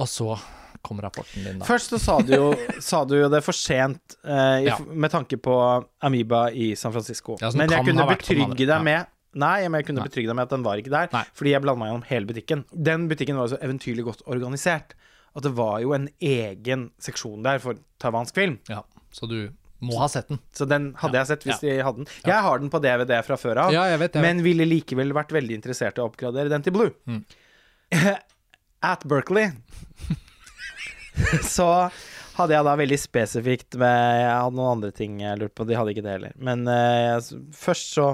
[0.00, 0.36] Og så
[0.82, 1.64] kom rapporten din, da.
[1.64, 4.78] Først så sa du jo, sa du jo det for sent eh, i, Ja.
[4.86, 5.54] med tanke på
[6.02, 7.36] Amoeba i San Francisco.
[7.40, 8.82] Ja, men jeg kunne betrygge deg Ja.
[8.82, 10.08] med Nei, men jeg kunne Nei.
[10.08, 11.24] betrygge deg med at den var ikke der, Nei.
[11.36, 12.64] fordi jeg blanda meg gjennom hele butikken.
[12.72, 14.94] Den butikken var så eventyrlig godt organisert
[15.36, 18.58] at det var jo en egen seksjon der for taiwansk film.
[18.70, 18.80] Ja,
[19.12, 19.50] så du
[19.84, 20.38] må ha sett den.
[20.56, 21.20] Så den hadde Ja.
[21.24, 21.68] jeg sett hvis Ja.
[21.68, 22.06] de hadde den.
[22.24, 24.22] Jeg har den på DVD fra før av, Ja, vet det.
[24.22, 26.92] men ville likevel vært veldig interessert i å oppgradere den til Blue.
[27.06, 27.22] Mm.
[28.82, 29.50] At Berkeley
[31.56, 31.66] så
[32.36, 35.76] hadde jeg da veldig spesifikt med Jeg hadde noen andre ting jeg lurte på, de
[35.78, 36.34] hadde ikke det heller.
[36.36, 37.16] Men uh,
[37.56, 38.08] først så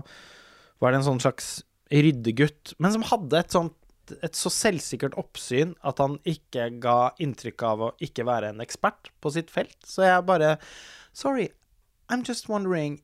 [0.83, 1.49] var det en sånn slags
[1.93, 3.79] ryddegutt, men som hadde et sånt
[4.27, 9.09] et så selvsikkert oppsyn at han ikke ga inntrykk av å ikke være en ekspert
[9.23, 9.77] på sitt felt.
[9.87, 10.57] Så jeg bare
[11.15, 11.49] Sorry,
[12.11, 12.99] I'm just wondering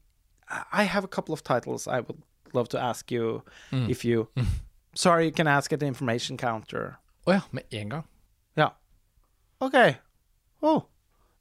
[0.73, 2.19] I have a couple of titles I would
[2.53, 3.89] love to ask you Mm.
[3.89, 4.29] if you
[4.95, 6.99] Sorry, you can ask at the information counter.
[7.27, 8.05] Å ja, med en gang.
[9.65, 9.77] OK.
[10.63, 10.83] Oh.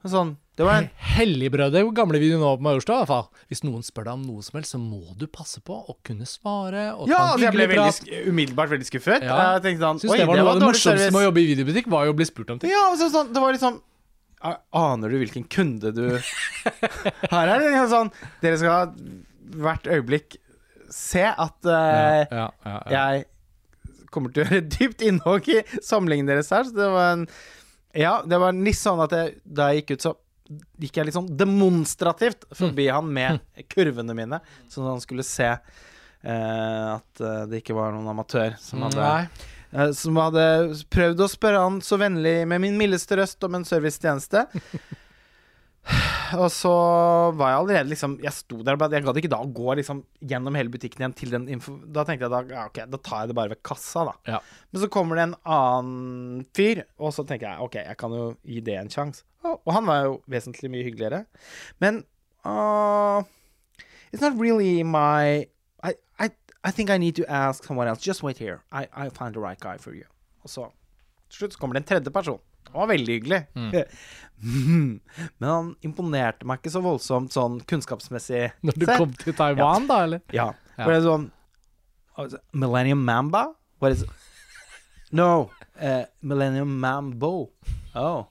[0.08, 0.38] Sånn.
[0.58, 0.88] Det var en
[1.18, 2.96] Helligbrødet, gamle du nå på Majorstua?
[2.96, 3.44] i hvert fall.
[3.52, 6.26] Hvis noen spør deg om noe som helst, så må du passe på å kunne
[6.30, 9.28] svare og Ja, altså, en jeg ble veldig, umiddelbart veldig skuffet.
[9.28, 9.38] Ja.
[9.58, 11.14] Jeg tenkte sånn Syns Oi, det var noe av det morsomste service.
[11.14, 12.74] med å jobbe i videobutikk, var jo å bli spurt om ting.
[12.74, 13.82] Ja, og så sånn, det var liksom
[14.78, 16.04] Aner du hvilken kunde du
[17.34, 18.12] Her er det liksom sånn
[18.44, 18.92] Dere skal
[19.58, 20.38] hvert øyeblikk
[20.94, 22.76] se at ja, ja, ja.
[22.94, 23.26] jeg
[24.14, 26.64] kommer til å gjøre dypt innhogg i samlingen deres her.
[26.68, 27.26] Så det var en
[27.96, 30.16] Ja, det var litt sånn at jeg, da jeg gikk ut, så
[30.80, 32.94] gikk jeg litt sånn demonstrativt forbi Mm.
[32.96, 33.40] han med
[33.74, 34.40] kurvene mine,
[34.70, 39.02] sånn at han skulle se uh, at eh, det ikke var noen amatør som hadde
[39.02, 39.28] Nei.
[39.74, 40.46] eh, som hadde
[40.94, 44.46] prøvd å spørre han så vennlig med min mildeste røst om en servicetjeneste.
[46.36, 46.72] Og så
[47.38, 50.02] var jeg allerede liksom Jeg sto der og Jeg gadd ikke da å gå liksom
[50.28, 51.78] gjennom hele butikken igjen til den info...
[51.94, 54.16] Da tenkte jeg da ja, ok, da tar jeg det bare ved kassa, da.
[54.28, 54.42] Ja.
[54.72, 58.28] Men så kommer det en annen fyr, og så tenker jeg OK, jeg kan jo
[58.44, 59.24] gi det en sjanse.
[59.46, 61.24] Og, og han var jo vesentlig mye hyggeligere.
[61.84, 62.04] Men
[62.44, 63.24] uh,
[64.12, 65.48] It's not really my
[65.84, 66.30] I, I,
[66.64, 68.02] I think I need to ask someone else.
[68.02, 68.64] Just wait here.
[68.72, 70.06] I, I find the right guy for you.
[70.44, 70.70] Og så
[71.30, 72.40] til slutt så kommer det en tredje person.
[72.72, 73.42] Han var veldig hyggelig.
[75.40, 80.04] Men han imponerte meg ikke så voldsomt sånn kunnskapsmessig Når du kom til Taiwan, da,
[80.06, 80.22] eller?
[80.30, 80.52] Ja.
[80.78, 80.86] Ja.
[80.86, 81.32] Det er sånn
[82.20, 83.54] it Millennium Mamba?
[83.80, 84.06] What is
[85.12, 85.52] No.
[85.80, 87.52] Uh, Millennium Mambo.
[87.96, 88.28] Oh.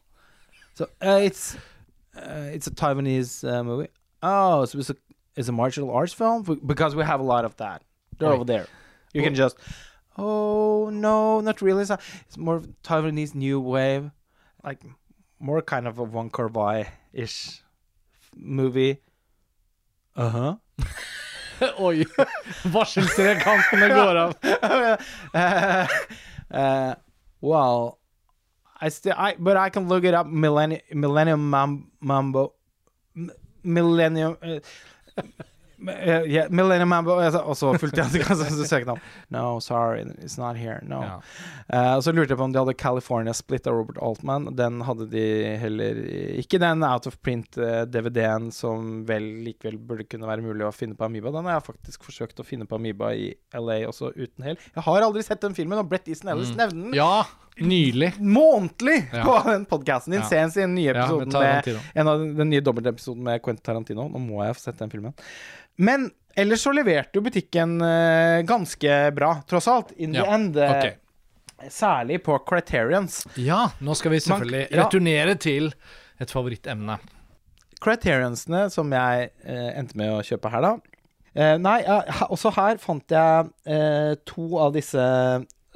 [0.75, 1.57] So uh, it's
[2.17, 3.89] uh, it's a Taiwanese movie.
[4.23, 4.97] Oh, so it's a
[5.37, 7.83] it's a martial arts film because we have a lot of that.
[8.19, 8.35] They're Oi.
[8.35, 8.67] over there.
[9.13, 9.57] You can just
[10.19, 11.83] Oh no, not really.
[11.83, 11.91] It's,
[12.27, 14.11] it's more of Taiwanese new wave,
[14.67, 14.83] like
[15.39, 17.63] more kind of a Wong Kar Wai ish
[18.37, 18.99] movie.
[20.17, 20.57] Uh huh.
[21.81, 22.05] Oi!
[22.75, 24.35] Varseltrekantene går av.
[25.35, 25.87] uh,
[26.51, 26.95] uh,
[27.41, 27.99] well,
[28.81, 30.27] I still, I but I can look it up.
[30.27, 32.53] Millennium, Millennium Mam- Mambo,
[33.63, 34.37] Millennium.
[34.43, 34.59] Uh,
[35.83, 38.23] uh, yeah, Millennium Mambo Og så fulgte jeg
[38.89, 39.01] opp.
[39.31, 40.81] No, sorry, it's not here.
[40.83, 41.01] No.
[41.03, 41.17] Ja.
[41.73, 44.49] Uh, og så lurte jeg på om de hadde California Split av Robert Altman.
[44.57, 45.25] Den hadde de
[45.61, 46.01] heller
[46.41, 46.59] ikke.
[46.63, 51.33] den out of print-DVD-en som vel likevel burde kunne være mulig å finne på Amoeba.
[51.35, 54.57] Den har jeg faktisk forsøkt å finne på Amoeba i LA også uten hell.
[54.75, 56.57] Jeg har aldri sett den filmen, og Brett Easton Ellis Mm.
[56.63, 56.95] nevner den.
[56.95, 57.25] Ja,
[57.57, 58.13] Nylig.
[58.21, 59.25] månedlig Ja.
[59.25, 60.21] på den podkasten din.
[60.21, 60.29] Ja.
[60.53, 64.09] Se en nye Ja, episoden med med en av den nye dobbeltepisoden med Quentin Tarantino.
[64.13, 65.15] Nå må jeg få sett den filmen.
[65.77, 69.93] Men ellers så leverte jo butikken uh, ganske bra, tross alt.
[69.97, 70.57] In the end.
[70.57, 70.95] Uh, okay.
[71.73, 73.23] Særlig på Criterions.
[73.41, 74.85] Ja, nå skal vi selvfølgelig Man- ja.
[74.85, 75.73] returnere til
[76.21, 76.99] et favorittemne.
[77.81, 80.77] Criterionsene som jeg uh, endte med å kjøpe her, da.
[81.37, 85.01] Uh, nei, uh, også her fant jeg uh, to av disse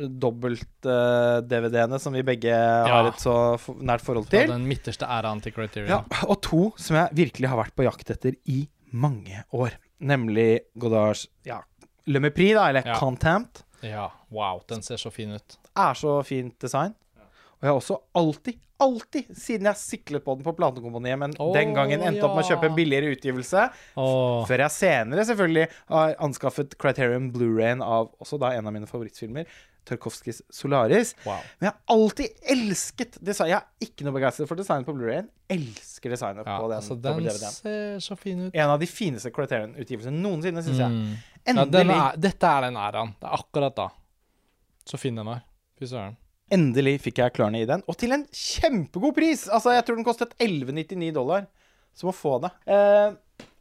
[0.01, 3.35] dobbelt-DVD-ene som vi begge har et så
[3.81, 4.53] nært forhold Fra til.
[4.53, 5.91] den midterste æraen til Criterion.
[5.93, 8.63] Ja, og to som jeg virkelig har vært på jakt etter i
[8.93, 9.77] mange år.
[10.01, 11.61] Nemlig Godards ja,
[12.09, 12.97] Le Mépris, da, eller Ja.
[12.99, 13.65] Contempt.
[13.85, 15.59] Ja, wow, den ser så fin ut.
[15.77, 16.95] Er så fint design.
[17.61, 21.53] Og jeg har også alltid, alltid, siden jeg siklet på den på platekompaniet, men oh,
[21.53, 23.67] den gangen endte opp med å kjøpe en billigere utgivelse,
[24.01, 24.47] oh.
[24.49, 29.45] før jeg senere selvfølgelig har anskaffet Criterion Blu-rayen av også da en av mine favorittfilmer,
[29.89, 31.15] Tarkovskis Solaris.
[31.25, 31.41] wow.
[31.59, 33.51] Men jeg har alltid elsket design.
[33.53, 35.29] Jeg er ikke noe begeistret for designet på Blu-rayen.
[35.51, 38.55] Elsker designet Ja, på den altså, den ser så fin ut.
[38.55, 40.91] En av de fineste Criterion-utgivelsene noensinne, syns jeg.
[40.91, 41.15] Mm.
[41.15, 43.15] Ja, Endelig, den er, dette er den æraen.
[43.21, 43.89] Det er akkurat da.
[44.87, 45.41] Så fin den var.
[45.81, 46.17] Fy søren.
[46.53, 49.45] endelig fikk jeg klørne i den, og til en kjempegod pris!
[49.49, 51.47] Altså, jeg tror den kostet 11,99 dollar.
[51.95, 52.51] Så må få det.
[52.71, 53.13] Eh,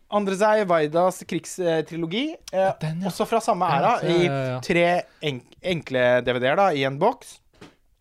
[0.09, 3.11] Andrzej Vaidas krigstrilogi, eh, den, ja.
[3.11, 4.25] også fra samme æra, i
[4.65, 4.87] tre
[5.21, 7.37] enk enkle DVD-er da, i en boks.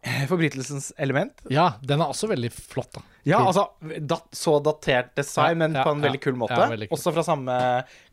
[0.00, 1.42] Eh, Forbrytelsens element.
[1.50, 3.02] Ja, den er også veldig flott, da.
[3.28, 3.66] Ja, altså
[4.08, 6.56] dat, så datert design, men ja, på en veldig kul måte.
[6.56, 6.96] Ja, veldig kul.
[6.96, 7.56] Også fra samme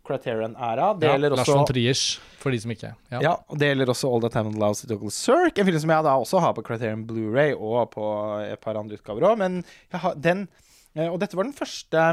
[0.05, 0.91] Criterion-æra.
[0.99, 2.03] Det gjelder Lars von Triers,
[2.41, 3.37] for de som ikke Ja.
[3.47, 5.57] Og det gjelder også All That and Loves to Douglas Sirk.
[5.57, 8.05] En film som jeg da også har på Criterion Blu-ray og på
[8.43, 9.39] et par andre utgaver òg.
[9.39, 9.63] Men
[9.93, 10.47] har den
[10.95, 12.07] eh, Og dette var den første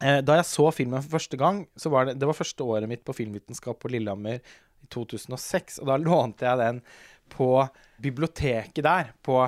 [0.00, 3.02] Da jeg så filmen for første gang, så var det Det var første året mitt
[3.04, 6.78] på filmvitenskap på Lillehammer i 2006, og da lånte jeg den
[7.30, 7.68] på
[8.02, 9.10] biblioteket der.
[9.22, 9.42] På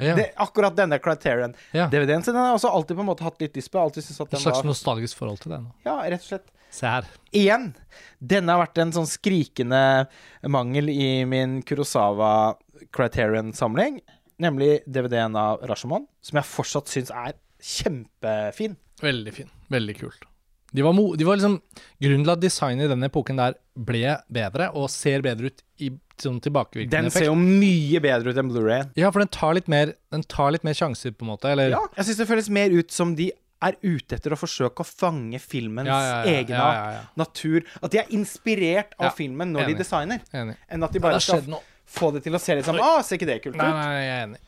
[0.00, 0.14] Ja.
[0.16, 1.54] det, akkurat denne Criterion.
[1.72, 1.86] Ja.
[1.88, 3.78] DVD-en sin den har jeg også alltid på en måte hatt litt lyst på.
[3.78, 5.68] Alltid at Et slags var nostalgisk forhold til den?
[5.84, 6.48] Ja, rett og slett.
[6.70, 7.04] Se her.
[7.32, 7.74] Igjen.
[8.20, 10.08] Denne har vært en sånn skrikende
[10.48, 12.56] mangel i min Kurosawa
[12.92, 14.00] Criterion-samling.
[14.40, 18.76] Nemlig DVD-en av Rashomon, som jeg fortsatt syns er kjempefin.
[19.00, 19.50] Veldig fin.
[19.70, 20.24] Veldig kult.
[20.72, 21.54] De var, de var liksom
[22.02, 25.88] Grunnen til at designet i den epoken der ble bedre, og ser bedre ut i
[26.20, 27.24] sånn tilbakevirkende Den effekt.
[27.24, 28.82] ser jo mye bedre ut enn Blu-ray.
[28.98, 31.48] Ja, for den tar litt mer Den tar litt mer sjanser, på en måte.
[31.54, 33.30] Eller Ja, jeg syns det føles mer ut som de
[33.62, 37.00] er ute etter å forsøke å fange filmens Ja, ja, ja, ja.
[37.18, 37.64] natur.
[37.82, 39.76] At de er inspirert av filmen når enig.
[39.78, 40.54] de designer, Enig.
[40.70, 41.62] enn at de bare skal noe.
[41.88, 43.62] få det til å se litt som Å, ser ikke det kult ut?
[43.62, 44.40] Nei, nei, jeg er enig.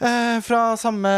[0.00, 1.10] Eh, fra samme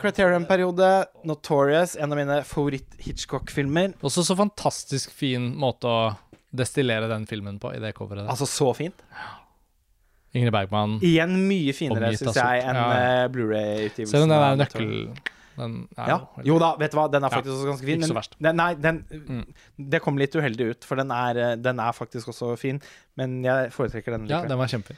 [0.00, 3.94] Criterion-periode, Notorious, en av mine favoritt-Hitchcock-filmer.
[4.06, 5.98] Også så fantastisk fin måte å
[6.54, 8.28] destillere den filmen på i det coveret.
[8.30, 9.02] Altså så fint.
[10.34, 10.96] Ingrid Bergman.
[11.04, 13.24] Igjen mye finere, syns jeg, enn Ja, ja.
[13.24, 14.10] eh, Blu-ray-utgivelsen.
[14.14, 14.90] Selv om den er nøkkel...
[15.54, 16.16] Den er Ja.
[16.42, 18.00] jo Jo da, vet du hva, den er Ja, faktisk også ganske fin.
[18.00, 18.32] ikke så verst.
[18.42, 19.44] den, nei, den, Mm.
[19.90, 22.80] det kom litt uheldig ut, for den er, eh, den er faktisk også fin.
[23.16, 24.96] Men jeg foretrekker den Ja, den var kjempefin.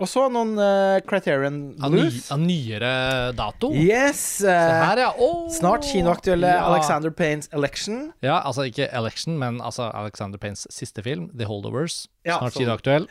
[0.00, 2.06] Og så noen uh, Criterion Av, ny,
[2.40, 2.92] nyere
[3.36, 3.70] dato.
[3.76, 4.40] Yes!
[4.40, 4.48] Eh,
[4.80, 5.10] her, ja.
[5.20, 6.62] oh, snart kinoaktuelle ja.
[6.70, 8.06] Alexander Paynes Election.
[8.24, 12.06] Ja, altså ikke Election, men altså Alexander Paynes siste film, The Holdovers.
[12.24, 13.08] Ja, Snart som- kinoaktuell.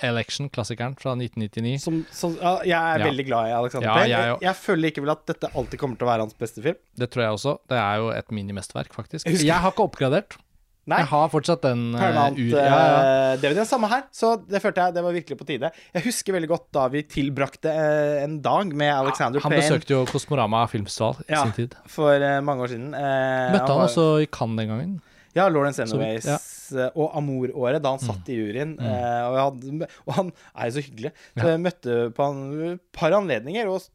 [0.00, 1.78] Election, klassikeren fra 1999.
[1.82, 4.08] Som, som, ja, jeg er veldig glad i Alexander Ja, Payne.
[4.14, 6.78] jeg Jeg, jeg føler likevel at dette alltid kommer til å være hans beste film.
[6.96, 7.54] Det tror jeg også.
[7.68, 9.28] Det er jo et minimestverk, faktisk.
[9.28, 10.38] Jeg Jeg har ikke oppgradert.
[10.86, 12.50] Nei, Jeg har fortsatt den uh, Paramount ur...
[12.52, 12.98] Ja, ja.
[13.32, 15.70] eh, det Samme her, så det følte jeg det var virkelig på tide.
[15.94, 19.96] Jeg husker veldig godt da vi tilbrakte eh, en dag med Alexander Han Payne besøkte
[19.96, 21.42] jo Kosmorama filmfestival i Ja.
[21.46, 21.74] sin tid.
[21.88, 22.90] for eh, mange år siden.
[22.92, 24.94] Møtte Møtte han var- også i Cannes den gangen.
[25.34, 26.36] Ja, Lawrence Anyways ja.
[26.78, 28.76] eh, og Amour-året, da han satt i juryen.
[28.78, 31.12] eh, og, hadde, og han er jo så hyggelig.
[31.34, 33.88] Så jeg møtte på han et par anledninger, og,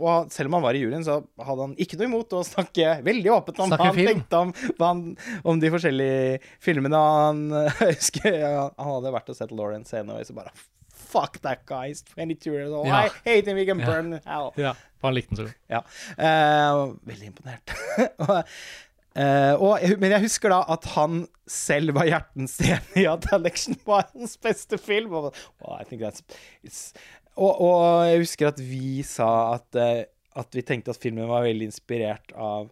[0.00, 1.18] og selv om han var i juryen, så
[1.48, 4.12] hadde han ikke noe imot å snakke veldig åpent om hva han film.
[4.12, 5.04] tenkte om, han,
[5.44, 7.02] om de forskjellige filmene.
[7.26, 7.44] Han,
[7.82, 10.56] husker han hadde vært og sett Lawrence Anyways og bare
[11.06, 12.88] Fuck that guy, he's 22 years old.
[12.88, 13.04] Ja.
[13.06, 14.18] I hate him, we can burn ja.
[14.26, 14.48] hell.
[14.56, 14.72] Ja,
[15.04, 15.58] han likte den så godt.
[15.70, 15.82] Ja.
[16.18, 17.72] Eh, veldig imponert.
[19.16, 23.76] eh, og, men jeg husker da at han selv var hjertens enig i at Election
[23.86, 25.12] var hans beste film.
[25.16, 25.32] Og,
[25.62, 26.22] well, I think that's,
[26.66, 26.92] it's,
[27.36, 30.04] og, og jeg husker at vi sa at, eh,
[30.36, 32.68] at vi tenkte at filmen var veldig inspirert av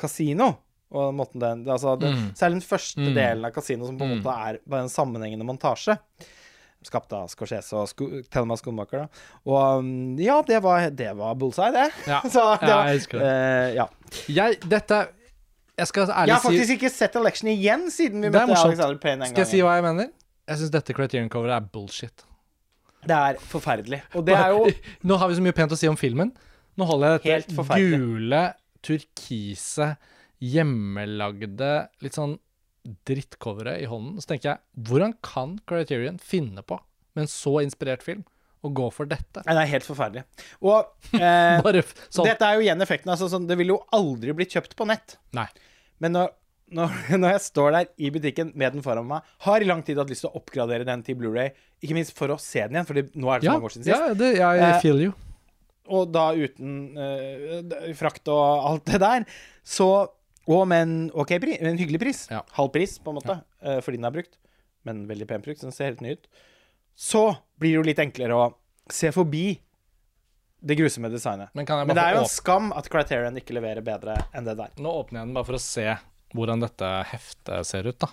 [0.00, 0.54] Casino.
[0.92, 2.24] Og måten den, altså det, Mm.
[2.36, 3.14] Særlig den første Mm.
[3.16, 4.18] delen av Casino, som på en Mm.
[4.22, 5.96] måte er bare en sammenhengende montasje.
[6.84, 9.04] Skapt av Scorsese og sko Thelma Skomaker.
[9.04, 9.08] Da.
[9.46, 11.86] Og um, ja, det var, det var bullseye, det.
[12.10, 12.20] Ja.
[12.34, 13.28] Så det var, jeg husker det.
[13.30, 13.86] Uh, ja.
[14.28, 14.98] Jeg, dette
[15.80, 18.58] Jeg skal ærlig Jeg har si faktisk ikke sett Election igjen siden vi møtte.
[18.58, 19.32] Alexander Payne en gang.
[19.32, 20.10] Skal jeg si hva jeg mener?
[20.50, 22.24] Jeg syns dette Criterion-coveret er bullshit.
[23.02, 24.02] Det er forferdelig.
[24.18, 24.66] Og det er jo
[25.08, 26.32] Nå har vi så mye pent å si om filmen.
[26.78, 28.42] Nå holder jeg dette gule,
[28.84, 29.88] turkise,
[30.42, 31.72] hjemmelagde,
[32.04, 32.36] litt sånn
[33.06, 34.20] drittcoveret i hånden.
[34.22, 36.78] Så tenker jeg, hvordan kan Criterion finne på,
[37.14, 38.24] med en så inspirert film,
[38.62, 39.42] å gå for dette?
[39.46, 40.22] Nei, Det er helt forferdelig.
[40.62, 43.10] Og eh, Bare sånn dette er jo igjen effekten.
[43.14, 45.16] Altså, sånn, det ville jo aldri blitt kjøpt på nett.
[45.36, 45.48] Nei.
[46.02, 46.30] Men når,
[46.78, 49.98] når, når jeg står der i butikken med den foran meg, har i lang tid
[50.00, 51.50] hatt lyst til å oppgradere den til Blu-ray
[51.82, 53.74] Ikke minst for å se den igjen, for nå er det så Ja, mange år
[53.76, 53.94] siden sist.
[53.98, 55.12] ja det, jeg Eh, feel you.
[55.92, 59.26] Og da uten eh, frakt og alt det der.
[59.66, 59.88] Så
[60.46, 62.20] Og med en okay, en hyggelig pris.
[62.30, 62.40] Ja.
[62.56, 64.38] Halv pris, på en måte, eh, fordi den er brukt.
[64.86, 66.26] Men veldig pen brukt, så den ser helt ny ut.
[66.94, 67.28] Så
[67.60, 68.48] blir det jo litt enklere å
[68.92, 69.46] se forbi
[70.62, 71.50] det grusomme designet.
[71.52, 74.74] Men Men det er jo en skam at Criterion ikke leverer bedre enn det der.
[74.78, 75.86] Nå åpner jeg den bare for å se
[76.32, 78.08] hvordan dette heftet ser ut, da.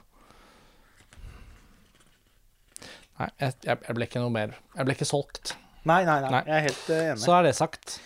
[3.20, 5.54] Nei, jeg, jeg, ble ikke noe mer Jeg ble ikke solgt.
[5.84, 6.32] Nei, nei, nei.
[6.32, 6.44] Nei.
[6.48, 7.24] Jeg er helt eh, enig.
[7.24, 7.98] Så er det sagt.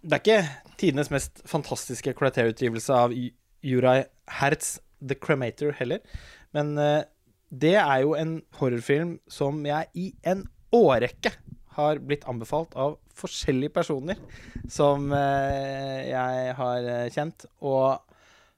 [0.00, 4.06] Det er ikke tidenes mest fantastiske Criterion-utgivelse av Juraj
[4.40, 6.00] Hertz The Cremator heller.
[6.56, 7.02] Men eh,
[7.50, 10.44] det er jo en horrorfilm som jeg i en
[10.74, 11.32] årrekke
[11.76, 14.18] har blitt anbefalt av forskjellige personer
[14.70, 18.00] som eh, jeg har eh, kjent, og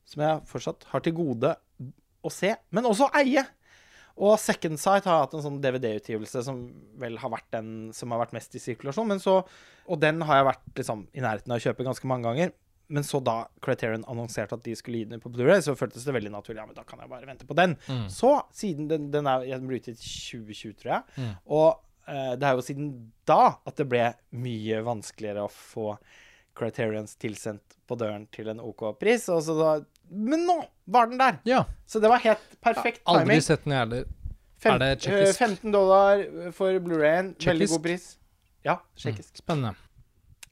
[0.09, 1.55] som jeg fortsatt har til gode
[2.23, 3.45] å se, men også eie.
[4.23, 6.59] Og Second Sight har hatt en sånn DVD-utgivelse som
[7.01, 9.09] vel har vært den som har vært mest i sirkulasjon.
[9.09, 9.39] Men så,
[9.89, 12.53] og den har jeg vært liksom, i nærheten av å kjøpe ganske mange ganger.
[12.93, 16.13] Men så da Criterion annonserte at de skulle gi den på Blu-ray, så føltes det
[16.13, 16.61] veldig naturlig.
[16.61, 17.79] Ja, men da kan jeg bare vente på den.
[17.89, 18.05] Mm.
[18.13, 21.17] Så siden den, den er den ble utgitt i 2020, tror jeg.
[21.17, 21.31] Mm.
[21.57, 21.69] Og
[22.11, 22.91] uh, det er jo siden
[23.29, 24.11] da at det ble
[24.45, 25.95] mye vanskeligere å få
[26.59, 29.25] Criterions tilsendt på døren til en OK pris.
[29.33, 29.71] Og så da,
[30.13, 30.59] men nå
[30.93, 31.39] var den der!
[31.49, 31.63] Ja.
[31.89, 33.47] Så det var helt perfekt Aldri timing.
[33.47, 34.11] sett den, jeg heller.
[34.63, 35.41] Fem, Er det eh, tsjekkisk?
[35.49, 37.33] 15 dollar for Blu-rayen.
[37.41, 38.13] Veldig god pris.
[38.69, 39.41] Ja, tsjekkisk.
[39.41, 39.73] Spennende.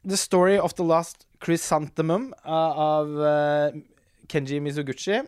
[0.03, 3.81] The Story of the Last Chrysanthemum uh, av uh,
[4.33, 5.21] Kenji Mizuguchi.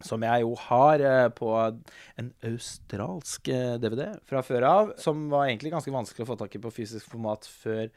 [0.00, 3.50] Som jeg jo har uh, på en australsk
[3.82, 4.94] DVD fra før av.
[5.02, 7.90] Som var egentlig ganske vanskelig å få tak i på fysisk format før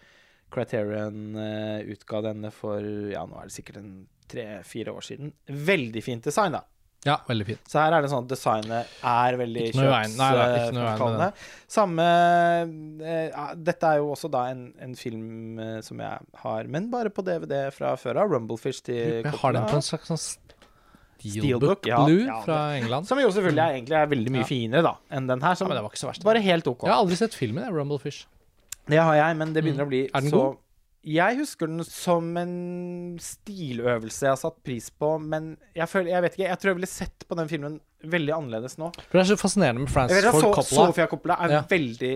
[0.52, 1.38] Criterion
[1.88, 3.94] utga denne for ja, nå er det sikkert en
[4.28, 5.32] tre-fire år siden.
[5.48, 6.66] Veldig fint design, da.
[7.08, 7.62] Ja, veldig fint.
[7.66, 11.30] Så her er det sånn at designet er veldig med kjøpsframkallende.
[11.72, 12.06] Samme
[13.02, 17.10] eh, Dette er jo også da en, en film eh, som jeg har, men bare
[17.14, 18.32] på DVD fra før av.
[18.36, 20.22] Rumblefish til Jeg har den på en slags sånn
[21.22, 23.06] Steelbook, ja, Blue ja, fra England.
[23.10, 25.54] Som jo selvfølgelig er, egentlig er veldig mye finere da enn den her.
[25.58, 26.24] Ja, men det var ikke så verst.
[26.26, 26.86] bare helt OK.
[26.88, 28.24] Jeg har aldri sett filmen, Rumblefish.
[28.90, 29.90] Det har jeg, men det begynner Mm.
[29.90, 30.58] å bli Er den så god?
[31.02, 36.22] Jeg husker den som en stiløvelse jeg har satt pris på, men jeg føler Jeg
[36.28, 38.92] vet ikke, jeg tror jeg ville sett på den filmen veldig annerledes nå.
[39.10, 40.86] For det er så fascinerende med Francis Ford so Coppola.
[40.92, 41.62] Sofia Coppola er Ja.
[41.70, 42.14] veldig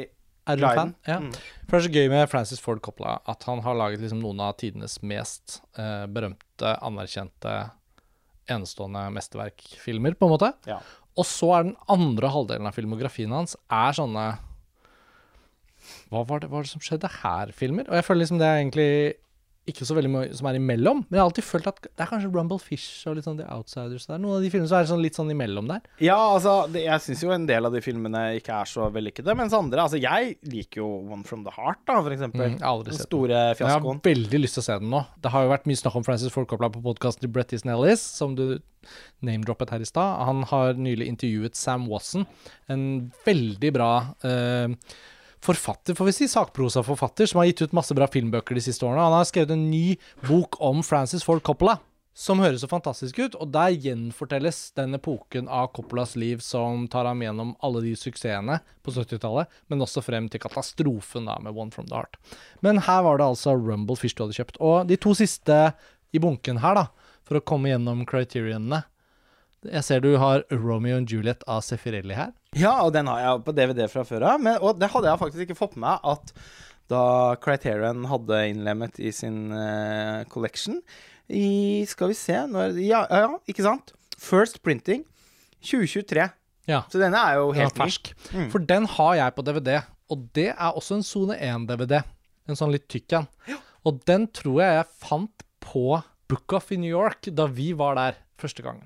[0.47, 0.93] Er du fan?
[1.07, 1.19] Ja.
[1.19, 1.31] Mm.
[1.65, 4.39] For det er så gøy med Francis Ford Coppola at han har laget liksom noen
[4.45, 7.71] av tidenes mest eh, berømte, anerkjente,
[8.47, 10.53] enestående mesterverkfilmer, på en måte.
[10.69, 10.77] Ja.
[11.17, 14.37] Og så er den andre halvdelen av filmografien hans er sånne
[16.13, 17.87] Hva var det, hva var det som skjedde her-filmer?
[17.89, 18.89] Og jeg føler liksom det er egentlig
[19.65, 20.99] ikke så veldig mye som er imellom.
[21.07, 23.47] Men jeg har alltid følt at det er kanskje Rumble Fish og litt sånn The
[23.49, 24.19] Outsiders der.
[24.21, 25.87] Noen av de filmene som er sånn, litt sånn imellom der.
[26.05, 29.33] Ja, altså, det, jeg syns jo en del av de filmene ikke er så vellykkede,
[29.39, 32.45] mens andre Altså, jeg liker jo One From The Heart, da, for eksempel.
[32.53, 33.09] Mm, aldri Den sett den.
[33.09, 33.97] store fiaskoen.
[33.97, 35.01] jeg har veldig lyst til å se den nå.
[35.25, 37.73] Det har jo vært mye snakk om Francis Ford Coppola på podkasten til Brett Easton
[37.73, 38.45] Ellis, som du
[39.25, 40.21] name-droppet her i stad.
[40.29, 42.29] Han har nylig intervjuet Sam Watson,
[42.69, 42.85] en
[43.25, 43.91] veldig bra
[44.29, 44.69] eh,
[45.45, 49.03] forfatter, får vi si, sakprosaforfatter, som har gitt ut masse bra filmbøker de siste årene.
[49.05, 51.77] Han har skrevet en ny bok om Francis Ford Coppola.
[52.15, 57.09] Som høres så fantastisk ut, og der gjenfortelles den epoken av Coppolas liv som tar
[57.09, 61.75] ham gjennom alle de suksessene på 70-tallet, men også frem til katastrofen da med One
[61.75, 62.15] From The Heart.
[62.63, 64.61] Men her var det altså Rumble Fish du hadde kjøpt.
[64.63, 65.59] Og de to siste
[66.15, 68.85] i bunken her, da, for å komme gjennom criterionene
[69.71, 72.31] Jeg ser du har Romeo and Juliet av Sefirelli her.
[72.55, 74.47] Ja, og den har jeg på DVD fra før av.
[74.61, 76.33] Og det hadde jeg faktisk ikke fått med meg at
[76.91, 77.03] da
[77.41, 80.81] Criterion hadde innlemmet i sin uh, collection
[81.25, 83.95] i Skal vi se når, ja, ja, ikke sant?
[84.21, 85.01] First Printing
[85.65, 86.27] 2023.
[86.69, 86.83] Ja.
[86.89, 88.11] Så denne er jo er helt fersk.
[88.29, 88.49] Mm.
[88.53, 89.79] For den har jeg på DVD,
[90.13, 92.03] og det er også en sone 1-DVD.
[92.45, 93.29] En sånn litt tykk en.
[93.85, 95.87] Og den tror jeg jeg fant på
[96.29, 98.85] Book Off i New York da vi var der første gangen.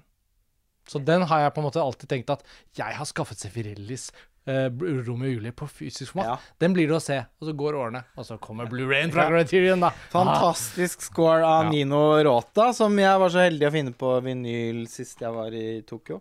[0.90, 2.44] Så den har jeg på en måte alltid tenkt at
[2.78, 4.10] jeg har skaffet Sefirellis
[4.50, 4.68] uh,
[5.06, 6.32] Romeo og Julie på fysisk format.
[6.32, 6.56] Ja.
[6.64, 9.84] Den blir det å se, og så går årene, og så kommer Blu-rayen fra Criterion,
[9.86, 9.92] da.
[10.14, 11.74] Fantastisk score av Ja.
[11.76, 15.68] Nino Rota, som jeg var så heldig å finne på vinyl sist jeg var i
[15.88, 16.20] Tokyo.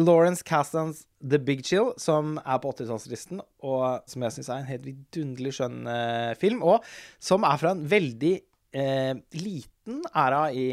[0.00, 4.70] Lawrence Castans The Big Chill, som er på 80-tallslisten, og som jeg syns er en
[4.70, 6.86] helt vidunderlig skjønn eh, film, og
[7.20, 8.32] som er fra en veldig
[8.72, 10.66] eh, liten æra i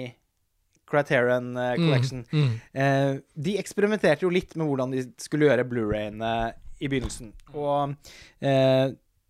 [0.90, 2.26] Criterion eh, Collection.
[2.32, 2.53] Mm.
[2.74, 6.34] Eh, de eksperimenterte jo litt med hvordan de skulle gjøre Blu-rayene
[6.80, 7.34] i begynnelsen.
[7.53, 7.95] Og
[8.45, 8.88] eh,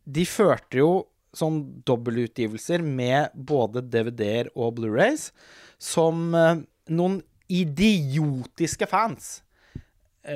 [0.10, 0.92] de førte jo
[1.36, 5.30] sånn dobbeltutgivelser med både DVD-er og Blu-rays,
[5.80, 7.20] som noen
[7.54, 9.38] idiotiske fans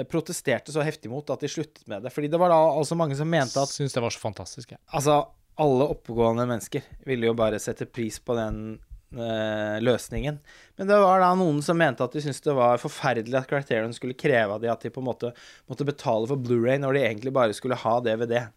[0.10, 2.14] protesterte så heftig mot at de sluttet med det.
[2.14, 4.80] Fordi det var da altså mange som mente at Syns det var så fantastisk, jeg.
[4.94, 5.18] Altså,
[5.62, 8.78] alle oppegående mennesker ville jo bare sette pris på den
[9.14, 10.40] løsningen.
[10.78, 13.94] Men det var da noen som mente at de syntes det var forferdelig at Criterion
[13.94, 15.34] skulle kreve av de at de på en måte
[15.70, 18.48] måtte betale for Blu-ray når de egentlig bare skulle ha DVD.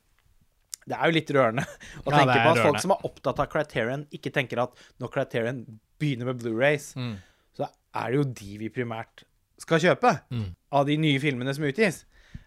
[0.86, 1.64] Det er jo litt rørende
[2.06, 5.12] å Ja, tenke på at folk som er opptatt av Criterion, ikke tenker at når
[5.16, 5.64] Criterion
[6.00, 7.16] begynner med Blu-rays, Mm.
[7.56, 9.24] så er det jo de vi primært
[9.58, 10.54] skal kjøpe Mm.
[10.72, 12.04] av de nye filmene som utgis.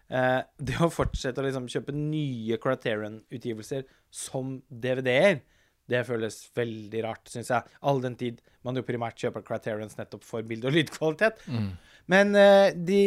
[0.09, 5.41] Eh, det å fortsette å liksom kjøpe nye Criterion-utgivelser som DVD-er,
[5.89, 7.77] det føles veldig rart, syns jeg.
[7.81, 11.39] All den tid man jo primært kjøper Criterions nettopp for bilde- og lydkvalitet.
[11.47, 11.69] Mm.
[12.09, 12.99] Men uh, de,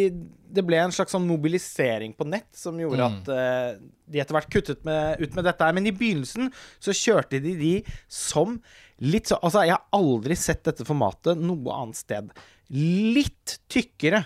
[0.54, 3.18] det ble en slags sånn mobilisering på nett som gjorde Mm.
[3.18, 3.82] at uh,
[4.12, 5.74] de etter hvert kuttet med, ut med dette her.
[5.76, 6.52] Men i begynnelsen
[6.82, 7.72] så kjørte de de
[8.08, 8.60] som
[9.02, 12.30] litt så Altså, jeg har aldri sett dette formatet noe annet sted.
[12.72, 14.24] Litt tykkere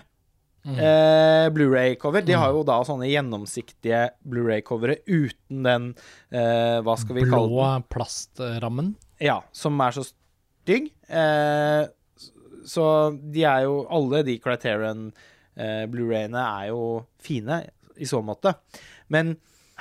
[0.67, 0.79] Mm.
[0.83, 2.25] eh, Blu-ray-cover.
[2.27, 5.85] De har jo da sånne gjennomsiktige Blu-ray-covere uten den
[6.31, 7.55] eh, Hva skal vi kalle den?
[7.55, 8.89] Blå plastrammen.
[9.23, 10.91] Ja, som er så stygg.
[11.07, 11.87] Eh,
[12.67, 12.85] så
[13.15, 15.07] de er jo Alle de Criterion
[15.55, 16.81] eh, Blu-rayene er jo
[17.23, 17.61] fine
[17.97, 18.57] i så måte.
[19.09, 19.37] Men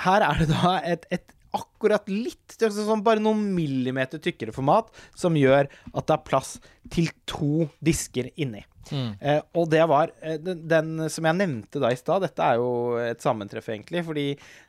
[0.07, 5.37] her er det da et, et akkurat litt sånn Bare noen millimeter tykkere format som
[5.39, 6.57] gjør at det er plass
[6.93, 8.63] til to disker inni.
[8.87, 9.17] Mm.
[9.19, 12.61] Eh, og det var eh, den, den som jeg nevnte da i stad, dette er
[12.61, 12.69] jo
[13.03, 14.05] et sammentreff, egentlig.
[14.07, 14.27] Fordi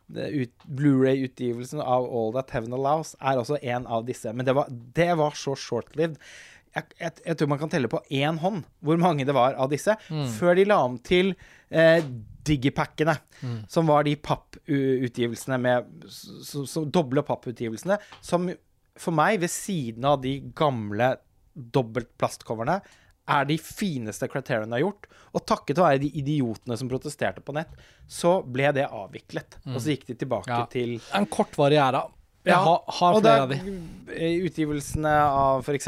[0.10, 4.34] ut- Blu-ray-utgivelsen av All That Heaven Allows er også en av disse.
[4.34, 6.18] Men det var, det var så short-lived.
[6.78, 9.70] Jeg, jeg, jeg tror man kan telle på én hånd hvor mange det var av
[9.72, 9.96] disse,
[10.38, 11.32] før de la om til
[11.74, 12.04] eh,
[12.48, 13.18] digipackene,
[13.70, 18.50] som var de papputgivelsene med så, så, doble papputgivelsene, som
[18.98, 21.12] for meg, ved siden av de gamle
[21.58, 22.80] dobbeltplastcoverne,
[23.28, 25.08] er de fineste Criterion har gjort.
[25.36, 27.74] Og takket være de idiotene som protesterte på nett,
[28.08, 29.60] så ble det avviklet.
[29.68, 30.66] Og så gikk de tilbake Ja.
[30.72, 32.06] til En kortvarig æra.
[32.48, 33.58] Jeg Ja, har, har flere av de.
[34.48, 35.88] Utgivelsene av f.eks.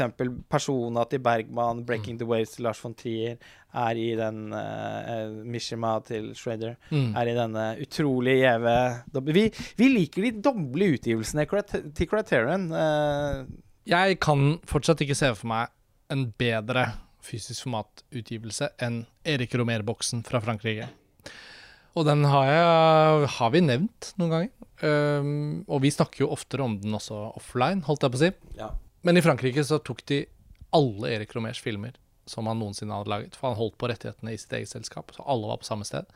[0.52, 3.38] Persona til Bergman, 'Breaking the Waves' til Lars von Trier,
[3.74, 7.14] er i den uh, Mishima til Shredder, Mm.
[7.16, 9.44] er i denne utrolig gjeve vi,
[9.78, 11.46] vi liker de doble utgivelsene
[11.94, 12.70] til Criterion.
[12.72, 13.46] Uh,
[13.86, 15.68] Jeg kan fortsatt ikke se for meg
[16.10, 16.88] en bedre
[17.22, 20.88] fysisk formatutgivelse enn Erik Romer-boksen fra Frankrike.
[21.98, 24.50] Og den har, jeg, har vi nevnt noen ganger.
[24.80, 25.32] Um,
[25.68, 28.30] og vi snakker jo oftere om den også offline, holdt jeg på å si.
[28.60, 28.70] ja.
[29.00, 30.18] Men i Frankrike så tok de
[30.76, 31.94] alle Erik Romers filmer
[32.28, 33.38] som han noensinne hadde laget.
[33.38, 36.08] For han holdt på rettighetene i sitt eget selskap, så alle var på samme sted.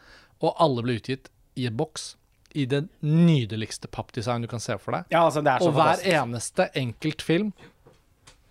[0.45, 2.13] Og alle ble utgitt i en boks
[2.55, 5.09] i det nydeligste pappdesign du kan se for deg.
[5.11, 7.51] ja, altså, det er så Og hver eneste enkeltfilm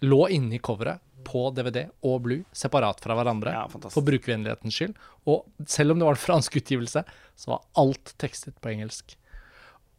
[0.03, 4.95] lå inni coveret på DVD og Blue, separat fra hverandre, Ja, for brukervennlighetens skyld.
[5.25, 7.03] Og selv om det var en fransk utgivelse,
[7.35, 9.15] så var alt tekstet på engelsk.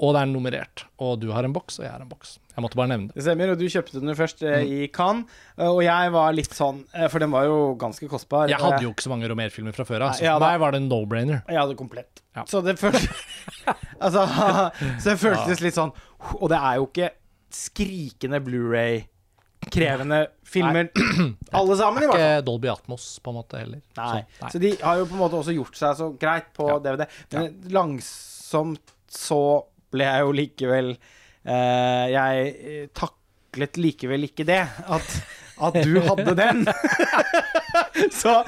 [0.02, 0.82] Og det er nummerert.
[0.98, 2.32] Og du har en boks, og jeg har en boks.
[2.56, 3.14] Jeg måtte bare nevne det.
[3.14, 4.72] Det stemmer, og du kjøpte den først eh, Mm.
[4.74, 8.48] i Cannes, og jeg var litt sånn eh, For den var jo ganske kostbar.
[8.50, 10.74] Jeg hadde jo ikke så mange Romer-filmer fra før av, så ja for meg var
[10.74, 11.44] det en no-brainer.
[11.46, 12.22] Jeg hadde komplett.
[12.34, 12.42] Ja.
[12.50, 13.06] Så det føltes
[14.04, 14.26] Altså,
[14.98, 15.92] så det føltes litt sånn
[16.40, 17.12] Og det er jo ikke
[17.54, 18.40] skrikende
[19.74, 20.88] Blu-ray-krevende filmer,
[21.58, 22.24] alle sammen, i hvert fall.
[22.38, 23.80] Ikke Dolby Atmos, på en måte, heller.
[23.98, 24.22] Nei.
[24.38, 26.78] Så, Så de har jo på en måte også gjort seg så greit på Ja.
[26.84, 27.06] DVD.
[27.34, 29.40] Men langsomt så
[29.94, 34.60] ble jeg jo likevel eh, Jeg eh, taklet likevel ikke det.
[34.90, 35.10] At,
[35.68, 36.64] at du hadde den.
[38.20, 38.40] så,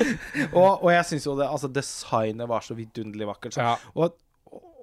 [0.52, 3.54] og, og jeg syns jo det Altså, designet var så vidunderlig vakkert.
[3.56, 3.62] Så.
[3.62, 3.76] Ja.
[3.94, 4.16] Og,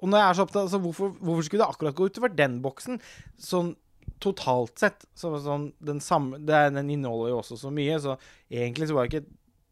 [0.00, 2.58] og når jeg er så opptatt altså, hvorfor, hvorfor skulle det akkurat gå utover den
[2.64, 3.00] boksen?
[3.40, 3.74] Sånn
[4.24, 5.04] totalt sett.
[5.14, 8.16] Så, sånn, den, samme, det, den inneholder jo også så mye, så
[8.50, 9.24] egentlig så var ikke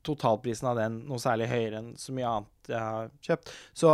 [0.07, 3.53] totalprisen av den noe særlig høyere enn så mye annet jeg har kjøpt.
[3.79, 3.93] Så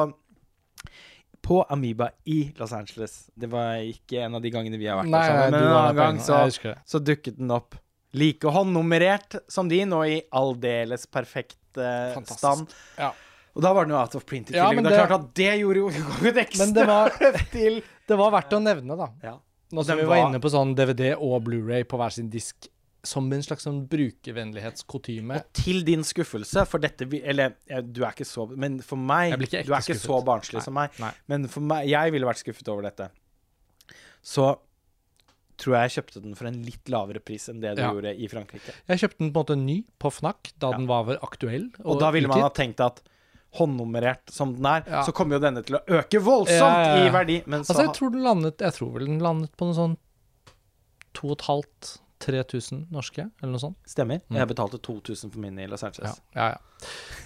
[1.44, 5.10] på Amoeba i Los Angeles Det var ikke en av de gangene vi har vært
[5.12, 6.74] Nei, der sammen, men en annen gang så, det.
[6.88, 7.76] så dukket den opp
[8.16, 12.72] like håndnummerert som din, og i aldeles perfekt eh, stand.
[12.96, 13.10] Ja.
[13.52, 14.78] Og da var den jo out of print i Ja, tillegg.
[14.80, 15.90] men det er klart at det gjorde jo
[16.24, 16.46] det
[16.78, 17.12] det var-
[17.52, 19.10] til Det var verdt å nevne, da.
[19.22, 19.34] ja.
[19.72, 22.68] Nå som vi var var- inne på sånn DVD og Blu-ray på hver sin disk
[23.04, 25.42] som en slags sånn brukervennlighetskotyme.
[25.54, 29.62] Til din skuffelse, for dette Eller du er ikke så Men for meg Du er
[29.62, 30.90] ikke så barnslig Nei, som meg.
[30.98, 31.12] nei.
[31.28, 33.10] Men for meg Jeg ville vært skuffet over dette.
[34.22, 34.58] Så
[35.58, 37.92] tror jeg jeg kjøpte den for en litt lavere pris enn det du Ja.
[37.92, 38.72] gjorde i Frankrike.
[38.88, 41.70] Jeg kjøpte den på en måte ny på Fnac da den var aktuell.
[41.84, 43.00] Og da ville man ha tenkt at
[43.56, 45.02] håndnummerert som den er, Ja.
[45.06, 47.42] så kommer jo denne til å øke voldsomt Ja, ja, i verdi.
[47.46, 49.96] Men så Altså, jeg tror den landet Jeg tror vel den landet på noe sånn
[51.14, 53.76] 2500-3000 norske, eller noe sånt.
[53.88, 54.20] stemmer.
[54.30, 56.20] Jeg betalte 2000 for min i Los Angeles.
[56.34, 56.56] ja, ja.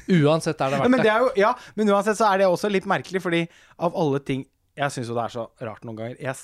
[0.08, 2.70] Uansett er det verdt men, det er jo, ja, men uansett så er det også
[2.72, 3.42] litt merkelig, fordi
[3.78, 4.46] av alle ting
[4.76, 6.16] Jeg syns jo det er så rart noen ganger.
[6.18, 6.34] Jeg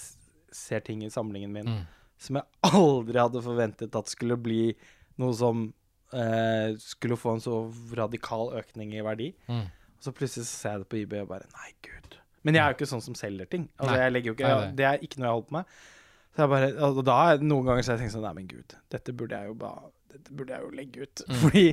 [0.52, 1.86] ser ting i samlingen min Mm.
[2.18, 4.74] som jeg aldri hadde forventet at skulle bli
[5.18, 5.72] noe som
[6.12, 7.58] eh, skulle få en så
[7.98, 9.32] radikal økning i verdi.
[9.48, 9.66] Mm.
[9.98, 12.16] Og så plutselig så ser jeg det på eBay og bare Nei, gud.
[12.46, 13.68] Men jeg er jo ikke sånn som selger ting.
[13.78, 14.02] Altså, Nei.
[14.04, 14.72] jeg legger jo ikke, nei.
[14.78, 15.64] Det er ikke noe jeg holder på med.
[16.34, 18.32] Så jeg bare, og da er det noen ganger så har jeg tenkt sånn Nei,
[18.36, 21.22] men gud, dette burde jeg jo bare Dette burde jeg jo legge ut.
[21.42, 21.64] Fordi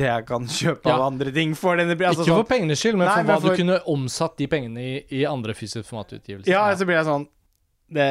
[0.00, 1.06] det jeg kan kjøpe av Mm.
[1.12, 3.40] Andre ting for denne altså Ikke sånn- for pengenes skyld, men Nei, for men hva
[3.40, 6.48] for- du kunne omsatt de pengene i, i andre fysisk formatutgivelser.
[6.50, 7.28] Ja, så blir jeg sånn
[7.90, 8.08] det,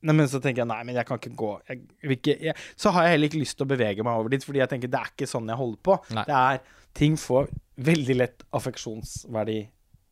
[0.00, 1.82] Nei, men så tenker jeg nei, men jeg kan ikke gå jeg,
[2.16, 4.62] ikke, jeg, Så har jeg heller ikke lyst til å bevege meg over dit, fordi
[4.62, 5.96] jeg tenker det er ikke sånn jeg holder på.
[6.16, 6.24] Nei.
[6.28, 6.62] Det er
[6.96, 7.50] Ting får
[7.86, 9.58] veldig lett affeksjonsverdi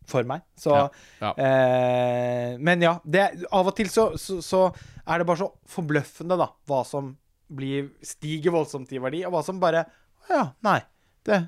[0.09, 0.45] for meg.
[0.57, 0.85] Så Ja,
[1.21, 1.33] ja.
[1.43, 4.61] Eh, Men ja, det, av og til så, så, så
[5.07, 7.17] er det bare så forbløffende, da, hva som
[7.49, 9.87] blir stiger voldsomt i verdi, og hva som bare
[10.29, 10.81] ja, nei.
[11.25, 11.43] Det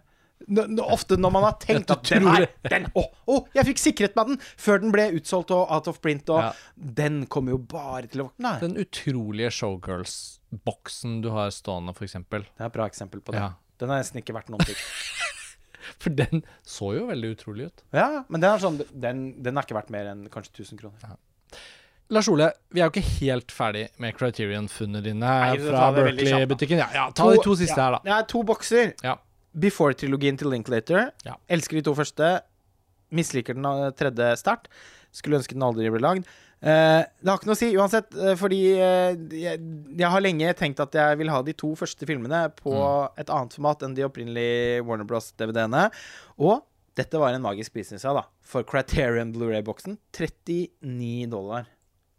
[0.48, 4.32] Ofte når man har tenkt at den her den, Å, å, jeg fikk sikret meg
[4.32, 4.40] den!
[4.60, 6.52] Før den ble utsolgt og out of print, og Ja.
[6.74, 8.56] den kommer jo bare til å Nei.
[8.62, 12.46] Den utrolige Showgirls-boksen du har stående, eksempel.
[12.56, 13.42] Det er et bra eksempel på det.
[13.44, 13.52] Ja.
[13.80, 14.76] Den har nesten ikke vært noen ting.
[16.00, 17.84] For den så jo veldig utrolig ut.
[17.96, 21.16] Ja, men den er sånn Den, den er ikke verdt mer enn kanskje 1000 kroner.
[22.10, 25.90] Lars Ole, vi er jo ikke helt ferdig med Criterion-funnene dine Nei, fra.
[25.94, 26.80] Berkeley-butikken.
[26.82, 28.16] Ja, ja, ta de to siste ja, her, da.
[28.18, 28.96] Er to bokser.
[29.06, 29.14] Ja.
[29.58, 31.10] Before-trilogien til Linklater.
[31.26, 31.34] Ja.
[31.50, 32.36] Elsker de to første.
[33.10, 34.70] Misliker den eh, tredje sterkt.
[35.14, 36.28] Skulle ønske den aldri ble lagd.
[36.60, 39.56] Uh, det har ikke noe å si uansett, eh, fordi uh, jeg,
[39.96, 43.16] jeg har lenge tenkt at jeg vil ha de to første filmene på Mm.
[43.22, 45.86] et annet format enn de opprinnelige Warner Bros.-DVD-ene.
[46.36, 46.60] Og
[47.00, 48.26] dette var en magisk jeg, da.
[48.44, 51.64] For Criterion Blu-ray-boksen 39 dollar.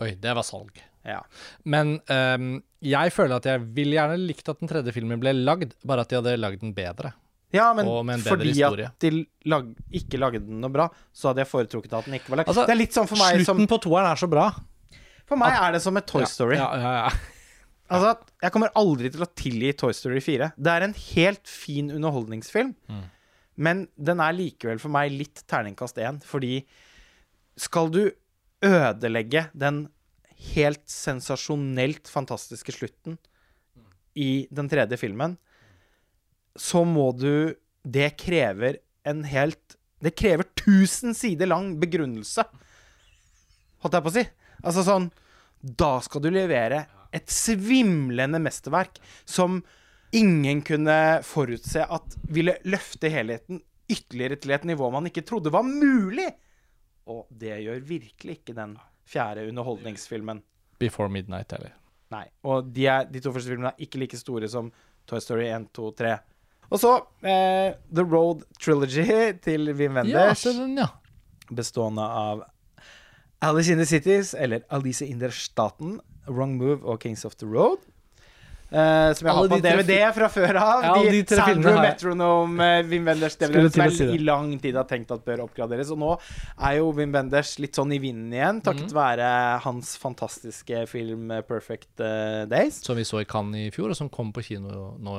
[0.02, 0.82] Oi, det var salg.
[1.06, 1.22] Ja.
[1.64, 5.76] Men um, jeg føler at jeg ville gjerne likt at den tredje filmen ble lagd,
[5.86, 7.14] bare at de hadde lagd den bedre.
[7.54, 8.86] Ja, men Og med en bedre fordi historie.
[8.88, 12.30] at de lag, ikke lagde den noe bra, så hadde jeg foretrukket at den ikke
[12.32, 12.48] var lagd.
[12.54, 14.46] Altså, det er litt sånn for meg som Slutten på toeren er så bra.
[15.28, 16.56] For meg er det som et Toy Story.
[16.60, 17.12] Ja, ja, ja.
[17.92, 20.54] Altså, jeg kommer aldri til å tilgi Toy Story 4.
[20.56, 23.02] Det er en helt fin underholdningsfilm, Mm.
[23.58, 26.62] men den er likevel for meg litt terningkast én, fordi
[27.60, 28.06] skal du
[28.64, 29.90] ødelegge den
[30.56, 33.18] helt sensasjonelt fantastiske slutten
[34.16, 35.36] i den tredje filmen,
[36.56, 42.44] så må du Det krever en helt Det krever 1000 sider lang begrunnelse,
[43.82, 44.26] holdt jeg på å si.
[44.62, 45.10] Altså sånn
[45.62, 49.60] Da skal du levere et svimlende mesterverk som
[50.16, 50.96] ingen kunne
[51.28, 53.60] forutse at ville løfte helheten
[53.92, 56.30] ytterligere til et nivå man ikke trodde var mulig.
[57.12, 60.40] Og det gjør virkelig ikke den fjerde underholdningsfilmen.
[60.80, 61.76] Before Midnight, eller.
[62.12, 62.26] Nei.
[62.48, 64.72] Og de, er, de to første filmene er ikke like store som
[65.10, 66.16] Toy Story 1, 2, 3.
[66.72, 66.96] Og så
[67.28, 69.06] eh, The Road Trilogy
[69.44, 70.88] til Wim Wenders, den, ja.
[71.52, 72.46] bestående av
[73.44, 76.00] Alice in the Cities, eller Alice in der Staten,
[76.30, 77.82] Wrong Move og Kings of the Road.
[78.72, 80.86] Eh, som jeg har på de DVD fra før av.
[80.86, 81.74] Ja, de filmene Sandro.
[81.84, 85.44] Metronome, uh, Wim Wenders DVD, som jeg si i lang tid har tenkt at bør
[85.44, 85.92] oppgraderes.
[85.92, 86.14] Og nå
[86.56, 88.96] er jo Wim Wenders litt sånn i vinden igjen, takket mm.
[88.96, 89.28] være
[89.66, 92.80] hans fantastiske film Perfect uh, Days.
[92.86, 95.18] Som vi så i Cannes i fjor, og som kom på kino nå.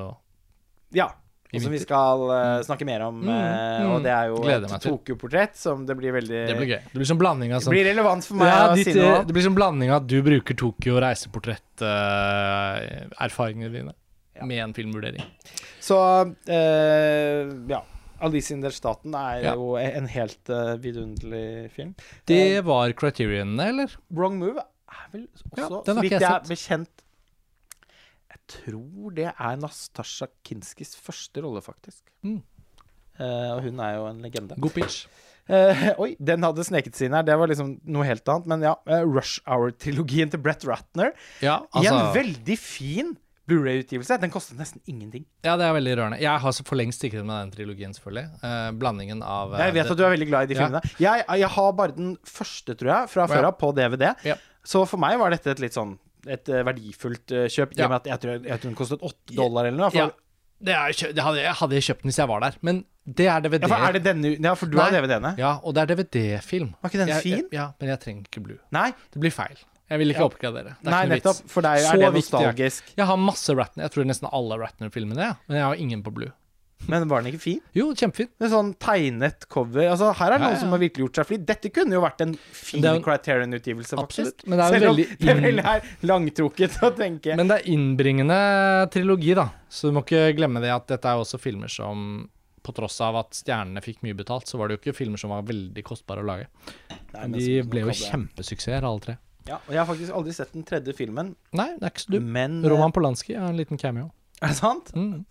[0.96, 1.10] Ja.
[1.52, 3.18] Og som vi skal uh, snakke mer om.
[3.28, 3.84] Eh, mm.
[3.92, 4.80] Og det er jo Gleder et.
[4.86, 6.80] Tokyo-portrett som det blir veldig Det blir gøy.
[6.88, 8.94] Det blir som blanding av Det sånn blir relevant for meg ja, å ditt, si
[8.96, 9.20] noe.
[9.28, 13.92] Det blir som blanding av at du bruker Tokyo reiseportrett-erfaringene dine
[14.34, 14.46] Ja.
[14.48, 15.20] med en filmvurdering.
[15.80, 15.96] Så
[16.48, 17.82] eh, ja.
[18.22, 19.52] Alice in der Staten er Ja.
[19.54, 21.94] jo en helt uh, vidunderlig film.
[22.24, 23.90] Det Eh, var Criterionene, eller?
[24.10, 27.01] Wrong Move er vel også, Ja, så vidt jeg er bekjent
[28.52, 32.04] tror det er Nastasja Kinskis første rolle, faktisk.
[32.26, 32.40] Mm.
[33.20, 34.56] Uh, og hun er jo en legende.
[34.60, 35.02] God pitch.
[35.50, 37.26] Uh, oi, den hadde sneket seg inn her.
[37.26, 38.48] Det var liksom noe helt annet.
[38.52, 41.12] Men ja, uh, Rush Hour-trilogien til Brett Ratner.
[41.44, 43.12] Ja, I en altså veldig fin
[43.50, 44.20] Blu-ray-utgivelse.
[44.22, 45.24] Den kostet nesten ingenting.
[45.44, 46.20] Ja, det er veldig rørende.
[46.22, 48.28] Jeg har så for lengst sikret med den trilogien, selvfølgelig.
[48.46, 50.60] Eh, blandingen av Jeg vet det- at du er veldig glad i de Ja.
[50.68, 50.82] filmene.
[51.02, 54.14] Jeg, jeg har bare den første, tror jeg, fra før av på DVD.
[54.24, 54.36] Ja.
[54.64, 57.72] Så for meg var dette et litt sånn et eh, verdifullt eh, kjøp.
[57.76, 57.88] Ja.
[58.04, 59.90] jeg tror, jeg tror den kostet åtte dollar eller noe.
[59.90, 60.10] For, Ja,
[60.62, 62.54] det, er, det hadde, jeg hadde kjøpt den hvis jeg var der.
[62.62, 63.62] Men det er DVD.
[63.66, 65.34] ja, for er det denne Ja, for du har DVD-ene?
[65.38, 66.74] Ja, og det er DVD-film.
[66.82, 67.36] Var ikke den Jeg- fin?
[67.38, 68.58] jeg- Ja, men jeg trenger ikke Blue.
[68.70, 69.58] Nei, Det blir feil.
[69.90, 70.28] Jeg vil ikke Ja.
[70.30, 70.76] oppgradere.
[70.80, 71.42] Det er nei ikke noe nettopp.
[71.42, 71.52] vits.
[71.52, 73.82] For deg Så er det viktig er- Jeg har masse Ratner.
[73.84, 75.34] Jeg tror nesten alle Ratner-filmene, ja.
[75.48, 76.32] men jeg har ingen på Blue.
[76.90, 77.60] Men var den ikke fin?
[77.76, 78.28] Jo, kjempefin.
[78.42, 79.84] Med sånn tegnet cover.
[79.92, 80.60] Altså, her er det Ja, noen ja.
[80.64, 81.44] som har virkelig gjort seg flid.
[81.46, 84.44] Dette kunne jo vært en fin er Criterion-utgivelse, faktisk.
[84.50, 87.36] Men det er jo veldig det er vel er langtrukket å tenke.
[87.38, 88.38] Men det er innbringende
[88.92, 89.48] trilogi, da.
[89.70, 92.28] Så du må ikke glemme det at dette er også filmer som
[92.62, 95.32] på tross av at stjernene fikk mye betalt, så var det jo ikke filmer som
[95.34, 96.46] var veldig kostbare å lage.
[97.14, 99.16] Nei, de ble jo kjempesuksesser, alle tre.
[99.48, 102.12] Ja, og jeg har faktisk aldri sett den tredje filmen, Nei, det er ikke så
[102.14, 102.36] dumt.
[102.62, 104.12] eh, Roman Polanski er en liten cameo.
[104.40, 104.92] Er det sant?
[104.94, 105.24] Mm.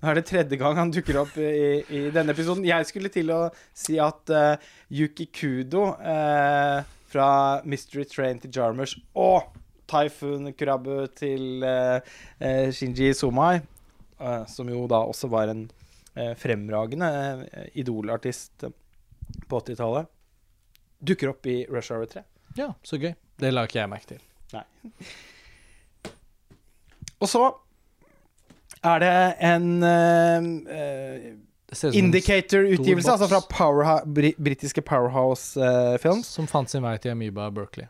[0.00, 2.64] Nå er det tredje gang han dukker opp i, i denne episoden.
[2.64, 3.40] Jeg skulle til å
[3.76, 7.26] si at uh, Yuki Kudo uh, fra
[7.68, 9.50] Mystery Train til Jarmers og
[9.90, 13.56] Typhoon Kurabu til eh, Shinji Somai,
[14.46, 15.64] som jo da også var en
[16.38, 17.08] fremragende
[17.74, 18.68] idolartist
[19.50, 20.06] på 80-tallet,
[21.02, 22.22] dukker opp i Rush Hour 3.
[22.60, 23.16] Ja, så gøy.
[23.42, 24.22] Det la ikke jeg merke til.
[27.18, 27.42] Og så
[28.86, 29.14] er det
[29.50, 31.30] en uh, eh,
[31.72, 33.40] som Indicator-utgivelse, altså fra.
[33.50, 35.54] Powerha britiske Powerhouse
[36.02, 36.26] Films.
[36.26, 37.86] Som fant sin vei til Amoeba Berkeley.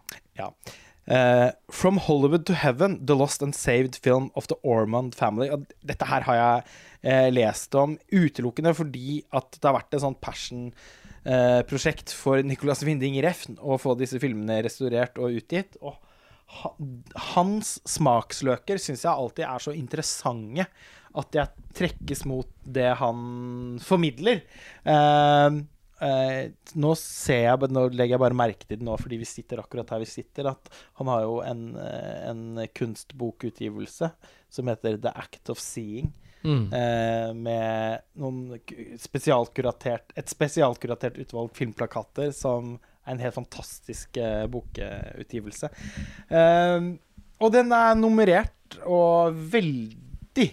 [1.11, 5.49] Eh, From Hollywood to Heaven, The Lost and Saved Film of the Ormond Family.
[5.51, 6.63] Og dette her har jeg
[7.05, 13.19] uh, lest om utelukkende fordi at det har vært et sånt passion-prosjekt for Nicolas Winding
[13.25, 15.81] Refn å få disse filmene restaurert og utgitt.
[15.83, 15.99] Og
[17.33, 20.67] hans smaksløker syns jeg alltid er så interessante
[21.19, 24.43] at jeg trekkes mot det han formidler.
[24.87, 25.59] Eh,
[26.07, 26.43] eh,
[26.79, 29.91] nå ser jeg, nå legger jeg bare merke til det nå fordi vi sitter akkurat
[29.95, 30.71] her vi sitter, at
[31.01, 32.45] han har jo en, eh, en
[32.79, 34.13] kunstbokutgivelse
[34.51, 36.13] som heter The Act of Seeing.
[36.41, 36.73] Mm.
[36.73, 38.61] Eh, med noen
[38.97, 45.71] spesialkuratert, et spesialkuratert utvalg filmplakater som en helt fantastisk uh, bokutgivelse.
[46.31, 46.93] Uh,
[47.41, 50.51] og den er nummerert og veldig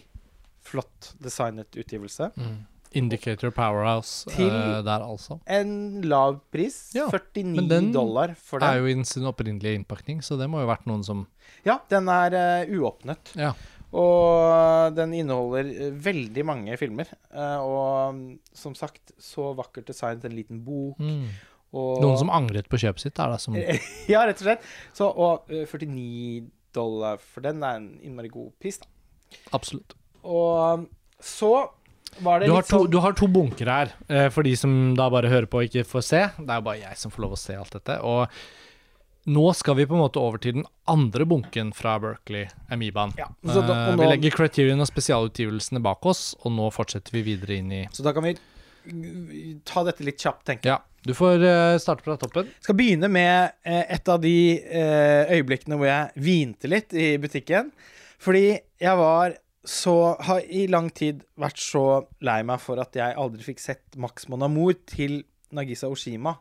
[0.68, 2.32] flott designet utgivelse.
[2.36, 2.58] Mm.
[2.98, 5.40] Indicator Powerhouse Til- uh, der, altså.
[5.46, 8.70] En lav pris, Ja, 49 men den dollar for den.
[8.70, 8.88] er den.
[8.96, 11.26] jo i sin opprinnelige innpakning, så det må jo ha vært noen som
[11.68, 12.34] Ja, den er
[12.66, 13.36] uh, uåpnet.
[13.36, 13.52] Ja.
[13.98, 17.08] Og den inneholder eh, veldig mange filmer.
[17.32, 21.00] eh, og mm, som sagt, så vakkert designet en liten bok.
[21.00, 21.28] mm.
[21.78, 23.58] Og, Noen som angret på kjøpet sitt, er det som
[24.14, 24.68] ja, rett og slett.
[24.98, 26.48] Så, og eh, 49
[26.78, 28.90] dollar for den er en innmari god pris, da.
[29.58, 29.96] Absolutt.
[30.28, 30.88] Og
[31.24, 31.52] så
[32.24, 34.72] var det Du har, to, sånn du har to bunker her, eh, for de som
[34.98, 36.22] da bare hører på og ikke får se.
[36.38, 37.98] Det er jo bare jeg som får lov å se alt dette.
[38.08, 38.28] Og
[39.28, 43.12] nå skal vi på en måte over til den andre bunken fra Berkeley, Amibaen.
[43.20, 47.58] ja, da, Eh, Vi legger Criterion og spesialutgivelsene bak oss, og nå fortsetter vi videre
[47.60, 48.38] inn i så da kan vi
[49.68, 50.78] ta dette litt kjapt, tenker jeg.
[50.80, 52.50] Ja, du får eh, starte fra toppen.
[52.64, 57.72] Skal begynne med eh, et av de eh, øyeblikkene hvor jeg hvinte litt i butikken.
[58.20, 61.82] Fordi jeg var så Har i lang tid vært så
[62.24, 66.38] lei meg for at jeg aldri fikk sett Max Monamour til Nagisa Oshima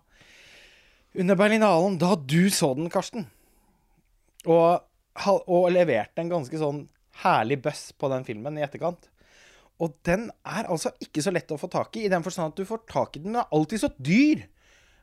[1.17, 3.25] under Berlinalen, da du så den, Karsten.
[4.47, 4.85] Og,
[5.27, 6.85] og leverte en ganske sånn
[7.25, 9.09] herlig buzz på den filmen i etterkant.
[9.83, 12.61] Og den er altså ikke så lett å få tak i, i den forstand at
[12.61, 14.47] du får tak i den, men den er alltid så dyr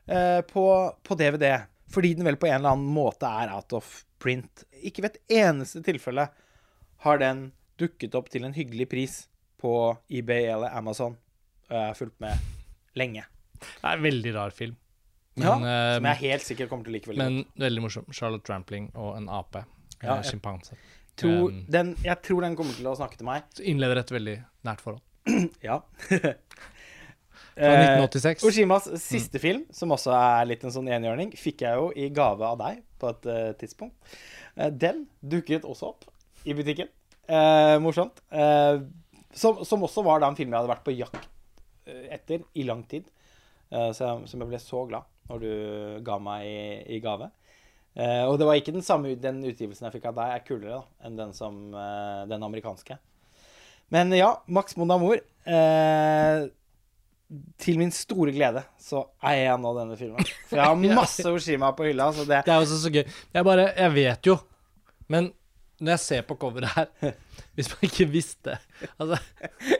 [0.06, 0.64] på,
[1.02, 1.62] på DVD.
[1.94, 4.64] Fordi den vel på en eller annen måte er out of print.
[4.82, 6.26] Ikke ved et eneste tilfelle
[7.04, 7.46] har den
[7.80, 9.14] dukket opp til en hyggelig pris
[9.60, 9.72] på
[10.12, 11.16] eBay eller Amazon.
[11.70, 12.36] Og jeg har fulgt med
[12.98, 13.24] lenge.
[13.60, 14.76] Det er en veldig rar film.
[15.36, 17.32] Ja, Men, eh, som jeg helt sikkert kommer til å like veldig godt.
[17.56, 18.04] men veldig morsom.
[18.14, 19.64] Charlotte Trampling og en ape.
[20.02, 20.76] Ja, Ja, jeg- Sjimpanse.
[21.22, 23.44] Um, den, jeg tror den kommer til å snakke til meg.
[23.54, 25.00] Så Innleder et veldig nært forhold.
[25.62, 25.80] Ja.
[27.54, 28.44] Fra Eh, 1986.
[28.48, 32.42] Oshimas siste film, som også er litt en sånn enhjørning, fikk jeg jo i gave
[32.42, 33.94] av deg på et uh, tidspunkt.
[34.56, 36.08] Eh, den dukket også opp
[36.44, 36.90] i butikken.
[37.28, 38.18] Eh, morsomt.
[38.34, 38.82] Eh,
[39.34, 41.28] som, som også var da en film jeg hadde vært på jakt
[41.86, 43.06] eh, etter i lang tid.
[43.70, 45.52] Eh, så som jeg ble så glad når du
[46.04, 46.58] ga meg i,
[46.96, 47.30] i gave.
[47.94, 50.80] Eh, og det var ikke den samme den utgivelsen jeg fikk av deg, er kulere
[50.80, 52.98] da, enn den, som, eh, den amerikanske.
[53.94, 55.20] Men ja, Max Mon Amour.
[55.46, 56.46] Eh,
[57.58, 60.26] til min store glede så eier jeg nå denne filmen.
[60.50, 62.10] For jeg har masse Oshima på hylla.
[62.12, 63.04] Så det, Det er også så gøy.
[63.34, 64.36] Jeg bare Jeg vet jo,
[65.08, 65.32] men
[65.80, 66.86] når jeg ser på coveret her
[67.54, 68.56] Hvis man ikke visste
[68.98, 69.18] altså,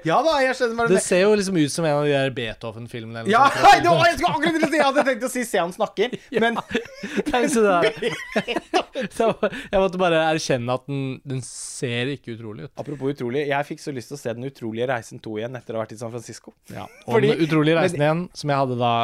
[0.07, 2.13] Ja da, jeg skjønner hva du Det ser jo liksom ut som en av de
[2.15, 3.25] der Beethoven-filmene.
[3.31, 5.45] Ja, fra det var, jeg skulle akkurat til å si Jeg hadde tenkt å si
[5.49, 6.15] 'se han snakker',
[6.45, 6.61] men
[7.33, 8.13] Tenk så det.
[9.15, 12.75] Så jeg, måtte bare erkjenne at den, den ser ikke utrolig ut.
[12.79, 15.75] Apropos utrolig, jeg fikk så lyst til å se Den utrolige reisen 2 igjen etter
[15.75, 16.55] å ha vært i San Francisco.
[16.71, 18.95] Ja, Og Fordi- den utrolige reisen igjen, som jeg hadde da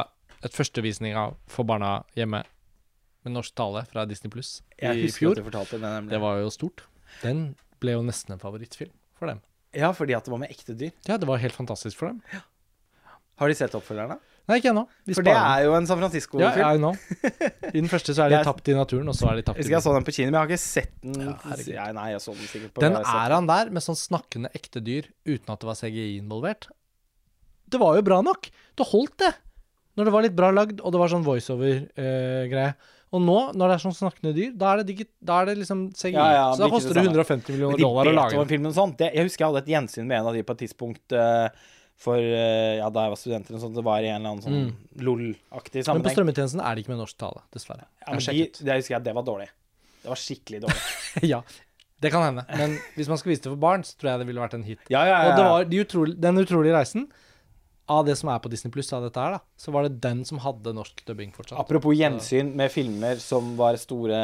[0.47, 2.45] et førstevisning av for barna hjemme
[3.25, 5.35] med norsk tale fra Disney Pluss i fjor.
[5.37, 6.09] det.
[6.09, 6.87] Det var jo stort.
[7.23, 9.43] Den ble jo nesten en favorittfilm for dem.
[9.77, 10.91] Ja, fordi at det var med ekte dyr.
[11.07, 12.21] Ja, det var helt fantastisk for dem.
[13.41, 14.19] Har de sett oppfølgerne?
[14.51, 14.83] Nei, ikke ennå.
[15.15, 16.65] For det er jo en San Ja, Francisco-film.
[16.67, 16.97] I know.
[17.71, 19.69] I den første så er de tapt i naturen, og så er de tapt i
[19.71, 21.29] jeg så den på kino, men jeg har ikke sett den.
[21.71, 21.87] Ja.
[21.95, 25.07] Nei, jeg så den sikkert på Den er han der med sånn snakkende ekte dyr
[25.29, 26.67] uten at det var CGI involvert.
[27.71, 28.51] Det var jo bra nok.
[28.51, 29.31] Det holdt, det.
[29.99, 32.75] Når det var litt bra lagd, og det var sånn voiceover-greie.
[33.11, 35.57] Og nå, når det er sånn snakkende dyr, da er det, digit, da er det
[35.65, 36.15] liksom CGI.
[36.15, 38.71] Ja, ja, så da koster det det 150 millioner dollar å lage den.
[38.71, 40.65] Og sånn, det, jeg husker jeg hadde et gjensyn med en av de på et
[40.67, 41.51] tidspunkt Uh,
[42.01, 45.03] for eh, Ja, da jeg var student sånn, det var i en eller annen sånn
[45.05, 46.01] LOL-aktig sammenheng.
[46.01, 47.89] Men på strømmetjenesten er det ikke med norsk tale, dessverre.
[48.01, 49.51] Ja, men de, det husker jeg, det var dårlig.
[50.01, 50.87] Det var skikkelig dårlig.
[51.35, 51.43] ja,
[52.01, 52.47] det kan hende.
[52.57, 54.65] Men hvis man skal vise det for barn, så tror jeg det ville vært en
[54.65, 54.81] hit.
[54.89, 55.27] Ja, ja, ja.
[55.29, 57.11] Og det var de utrolig, den utrolige reisen
[57.91, 60.23] av det som er på Disney Pluss av dette her, da, så var det den
[60.29, 61.59] som hadde norsk dubbing fortsatt.
[61.59, 64.21] Apropos gjensyn med filmer som var store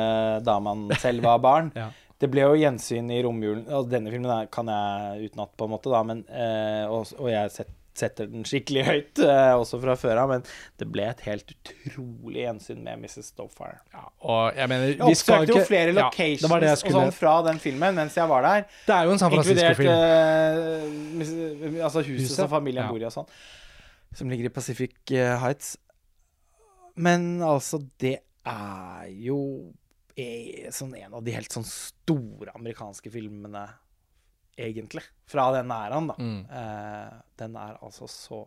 [0.47, 1.73] da man selv var barn.
[1.87, 1.91] Ja.
[2.17, 3.67] Det ble jo gjensyn i romjulen.
[3.77, 7.51] Og denne filmen kan jeg utenat, på en måte, da, men, eh, og, og jeg
[7.53, 10.45] set, setter den skikkelig høyt, eh, også fra før av, men
[10.81, 13.31] det ble et helt utrolig gjensyn med Mrs.
[13.33, 13.79] Stofire.
[13.95, 16.97] Ja, og jeg mener, vi oppsøkte jo flere Ja, locations det var det jeg og
[16.99, 18.67] sånn fra den filmen mens jeg var der.
[18.87, 19.91] Det er jo en San Francisco-film.
[19.91, 22.37] Inkludert mis- altså huset, Huset?
[22.37, 22.91] som familien Ja.
[22.93, 23.29] bor i og sånn.
[24.15, 25.77] Som ligger i Pacific eh, Heights.
[26.97, 29.73] Men altså, det er jo
[30.17, 33.67] er sånn en av de helt sånn store amerikanske filmene,
[34.57, 35.05] egentlig.
[35.29, 36.17] Fra den æraen, da.
[36.19, 36.41] Mm.
[36.51, 38.47] Eh, den er altså så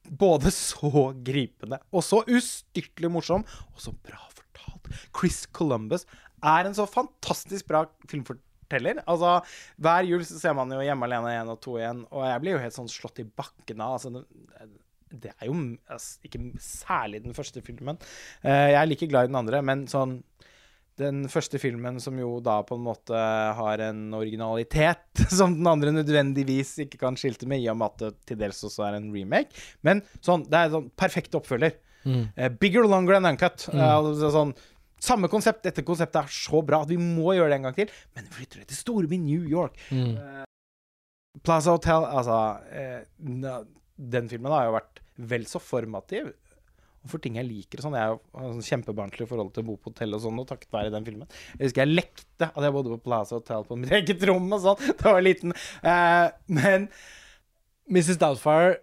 [0.00, 3.42] Både så gripende og så ustyrtelig morsom,
[3.74, 4.88] og så bra fortalt.
[5.12, 6.06] Chris Columbus
[6.40, 9.02] er en så fantastisk bra filmforteller.
[9.04, 9.34] Altså,
[9.76, 12.56] Hver jul så ser man jo Hjemme alene 1 og 2 igjen, og jeg blir
[12.56, 13.98] jo helt sånn slått i bakken av.
[13.98, 14.24] Altså,
[15.10, 15.58] det, er jo
[15.90, 18.00] altså, ikke særlig den første filmen.
[18.40, 20.22] Eh, jeg er like glad i den andre, men sånn
[21.00, 23.20] den første filmen som jo da på en måte
[23.56, 28.02] har en originalitet som den andre nødvendigvis ikke kan skilte med, i og med at
[28.02, 29.54] det til dels også er en remake.
[29.86, 31.78] Men sånn, det er sånn perfekt oppfølger.
[32.04, 32.28] Mm.
[32.36, 33.66] Uh, bigger, longer and uncut.
[33.72, 33.80] Mm.
[33.82, 34.54] Uh, sånn,
[35.00, 35.64] samme konsept.
[35.66, 37.96] Dette konseptet er så bra at vi må gjøre det en gang til.
[38.16, 39.80] Men vi flytter det til storbyen New York.
[39.92, 40.16] Mm.
[41.46, 42.36] Plaza Hotel, altså
[43.20, 46.32] Den filmen har jo vært vel så formativ.
[47.00, 47.94] Og for ting jeg liker sånn.
[47.96, 50.92] Jeg har sånn kjempebarnslig forhold til å bo på hotell og sånn, og takket være
[50.92, 51.30] den filmen.
[51.56, 54.60] Jeg husker jeg lekte at jeg bodde på Plaza Hotel på mitt eget rom og
[54.66, 55.54] sånn da jeg var liten.
[55.80, 56.26] Eh,
[56.60, 56.88] men
[57.90, 58.20] Mrs.
[58.20, 58.76] Doubtfire,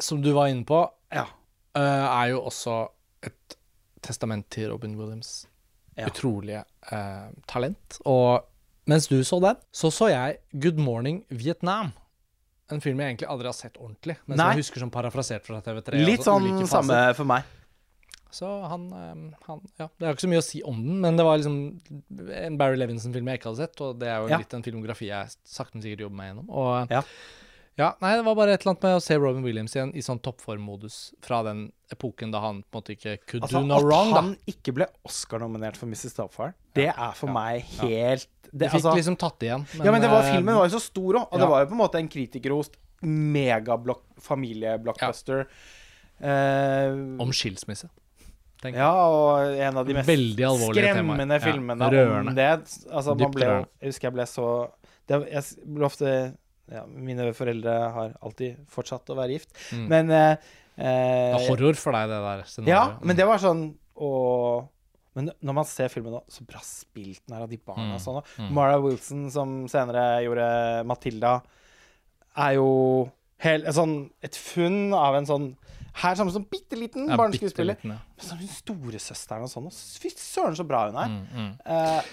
[0.00, 0.78] som du var inne på,
[1.12, 1.26] ja.
[1.76, 2.76] eh, er jo også
[3.26, 3.56] et
[4.06, 5.46] testament til Robin Williams'
[5.98, 6.06] Ja.
[6.08, 6.62] utrolige
[6.94, 7.98] eh, talent.
[8.08, 8.46] Og
[8.88, 11.90] mens du så den, så så jeg Good Morning Vietnam.
[12.70, 14.52] En film jeg egentlig aldri har sett ordentlig, men som Nei.
[14.54, 15.98] jeg husker som parafrasert fra TV3.
[16.04, 17.42] Litt altså sånn samme for meg.
[18.30, 21.16] Så han, eh, han Ja, det er ikke så mye å si om den, men
[21.18, 24.38] det var liksom en Barry Levinson-film jeg ikke hadde sett, og det er jo Ja.
[24.38, 26.48] litt en filmografi jeg sakte, men sikkert jobber meg gjennom.
[26.50, 27.02] Og Ja.
[27.76, 29.98] ja, nei, det var bare et eller annet med å se Robin Williams igjen i
[30.00, 33.78] sånn toppformmodus fra den epoken da han på en måte ikke could Altså, do no
[33.78, 34.20] at wrong, da.
[34.22, 36.14] han ikke ble Oscar-nominert for Mrs.
[36.14, 39.62] Doubtfire, det er for ja, meg helt De det, fikk altså, liksom tatt igjen.
[39.78, 41.44] Ja, men det var, filmen var jo så stor òg, og ja.
[41.44, 45.46] det var jo på en måte en kritikerrost megablockfamilieblockbuster.
[46.20, 46.90] Eh,
[47.24, 47.88] Om skilsmisse.
[48.60, 48.76] tenk.
[48.76, 50.74] ja, og en av de mest temaer.
[50.74, 52.30] skremmende Ja, filmene rørende.
[52.30, 52.48] om det.
[52.92, 53.68] Altså, man Dypt ble rørende.
[53.80, 54.46] Jeg husker jeg ble så
[55.08, 56.34] det, Jeg ble ofte
[56.70, 59.86] ja, Mine foreldre har alltid fortsatt å være gift, Mm.
[59.88, 60.36] men uh,
[60.76, 63.04] Det eh, horror for deg, det der Ja, scenarioet.
[63.04, 64.68] men det var sånn og,
[65.18, 67.88] Men når man ser filmen nå, så bra spilt den er av de barna.
[67.88, 68.50] Mm, og Sånn, mm.
[68.54, 70.46] Mara Wilson, som senere gjorde
[70.86, 71.32] Matilda,
[72.38, 72.68] er jo
[73.42, 75.48] hel, sånn, et funn av en sånn
[76.00, 77.76] Her sammen som bitte liten Ja, barneskuespiller.
[77.82, 77.96] ja.
[77.98, 79.66] Men så hun storesøsteren og sånn.
[79.66, 79.74] Og
[80.04, 81.08] fy søren, så bra hun er.
[81.34, 81.48] Mm.
[81.66, 82.10] Eh,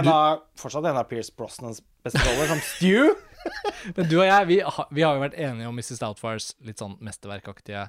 [0.00, 3.14] en av, fortsatt en av Pierce Brosnans beste roller, som Stew.
[3.96, 6.02] Men du og jeg, vi, har- vi har jo vært enige om Mrs.
[6.02, 7.86] Doubtfires litt sånn mesterverkaktige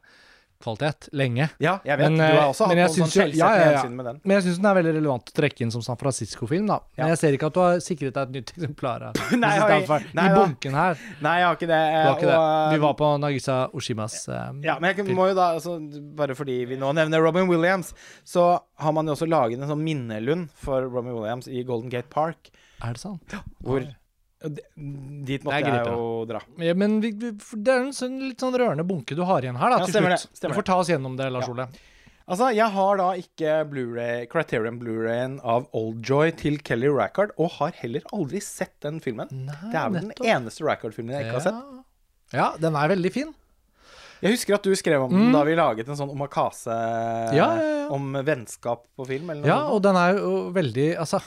[0.63, 1.47] kvalitet lenge.
[1.63, 2.11] Ja, jeg vet.
[2.11, 3.83] Men, du har eh, også hatt noen sånn ja, ja, ja.
[3.89, 4.19] med den.
[4.23, 6.79] Men jeg syns den er veldig relevant å trekke inn som San Francisco-film, da.
[6.97, 7.09] Men Ja.
[7.13, 10.27] jeg ser ikke at du har sikret deg et nytt eksemplar av Nei, jeg- nei
[10.29, 10.99] i bunken her.
[11.21, 11.81] Nei, jeg har ikke det.
[11.97, 12.41] Har ikke det.
[12.75, 15.77] Vi var på Nagisa Oshimas eh, Ja, men jeg må jo da, altså,
[16.15, 17.93] bare fordi vi nå nevner Robin Williams,
[18.25, 22.09] så har man jo også laget en sånn minnelund for Robin Williams i Golden Gate
[22.09, 22.51] Park,
[22.81, 23.35] Er det sant?
[23.61, 23.83] hvor
[24.45, 24.55] og
[25.27, 26.41] Dit måtte jeg jo dra.
[26.63, 29.59] Ja, men vi, vi, det er en sånn, litt sånn rørende bunke du har igjen
[29.61, 30.39] her, da, Ja, til slutt.
[30.41, 31.53] det, du får ta oss gjennom det, Lars Ja.
[31.53, 31.67] Ole.
[32.31, 37.73] Altså, jeg har da ikke Blu-ray, Criterion Blu-rayen av Oldjoy til Kelly Rackard, og har
[37.81, 39.27] heller aldri sett den filmen.
[39.33, 41.79] Nei, Det er vel den eneste Rackard-filmen jeg ikke har sett.
[42.31, 43.33] Ja, den er veldig fin.
[44.21, 47.35] Jeg husker at du skrev om den da vi laget en sånn omakase Mm.
[47.35, 47.87] Ja, ja, ja.
[47.89, 51.19] om vennskap på film, eller noe Ja, og den er jo veldig Altså,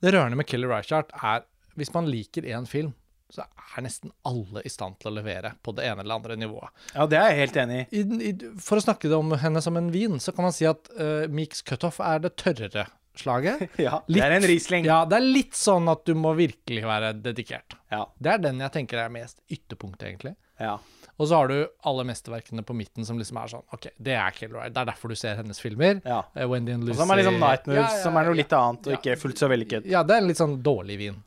[0.00, 1.44] det rørende med Kelly Reichardt er
[1.80, 2.92] Hvis man liker én film,
[3.30, 6.70] så er nesten alle i stand til å levere på det ene eller andre nivået.
[6.96, 8.00] Ja, det er jeg helt enig i.
[8.00, 10.90] I, i, for å snakke om henne som en vin, så kan man si at
[10.98, 12.88] uh, Meeks Cutoff er det tørrere
[13.20, 13.68] slaget.
[13.86, 14.84] Ja, Litt- det er en Riesling.
[14.90, 17.78] Ja, det er litt sånn at du må virkelig være dedikert.
[17.94, 18.02] Ja.
[18.18, 20.34] Det er den jeg tenker er mest ytterpunktet, egentlig.
[20.62, 20.78] ja.
[21.20, 24.30] Og så har du alle mesterverkene på midten som liksom er sånn OK, det er
[24.32, 24.70] Kelly Ride.
[24.72, 25.98] Det er derfor du ser hennes filmer.
[26.00, 26.22] ja.
[26.32, 26.94] Eh, Wendy and Lucy.
[26.94, 29.42] Og så har man liksom Night Moves, som er noe litt annet, og ikke fullt
[29.42, 29.84] så vellykket.
[29.92, 31.18] Ja, det er en litt sånn dårlig vin.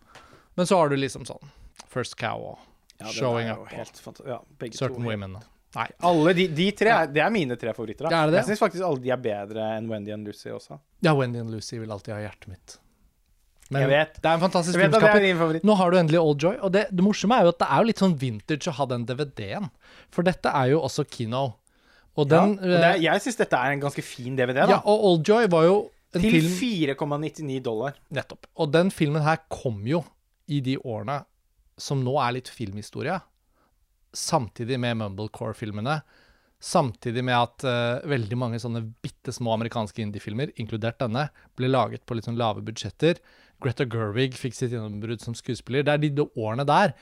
[0.59, 1.51] Men så har du liksom sånn
[1.93, 2.69] First Cow og
[3.01, 4.39] Ja, Showing Up helt ja,
[4.71, 5.07] Certain to.
[5.07, 5.39] Women.
[5.73, 5.87] Nei.
[6.05, 8.05] Alle de, de tre, er, det er mine tre favoritter.
[8.05, 8.25] Da.
[8.27, 8.43] Det det?
[8.43, 10.77] Jeg syns faktisk alle de er bedre enn Wendy and Lucy også.
[11.05, 12.75] Ja, Wendy and Lucy vil alltid ha hjertet mitt.
[13.73, 14.19] Jeg vet.
[14.21, 15.57] Det er en fantastisk er filmskaper.
[15.65, 17.81] Nå har du endelig Old Joy, og det, det morsomme er jo at det er
[17.81, 19.69] jo litt sånn vintage å ha den DVD-en.
[20.13, 21.45] For dette er jo også Kino.
[22.13, 24.75] Og Ja, og det er, jeg syns dette er en ganske fin DVD, da.
[24.75, 25.77] ja, og Old Joy var jo
[26.13, 26.51] en Til film
[26.93, 27.95] 4,99 dollar.
[28.13, 28.45] Nettopp.
[28.61, 30.03] Og den filmen her kom jo
[30.53, 31.21] i de årene
[31.79, 33.17] som nå er litt filmhistorie.
[34.13, 36.01] Samtidig med Mumblecore-filmene.
[36.63, 41.25] Samtidig med at uh, veldig mange sånne bitte små amerikanske indiefilmer, inkludert denne,
[41.57, 43.19] ble laget på litt sånn lave budsjetter.
[43.63, 45.83] Greta Gerwig fikk sitt gjennombrudd som skuespiller.
[45.83, 46.93] Det er de årene der.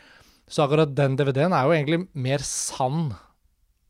[0.52, 3.12] Så akkurat den DVD-en er jo egentlig mer sann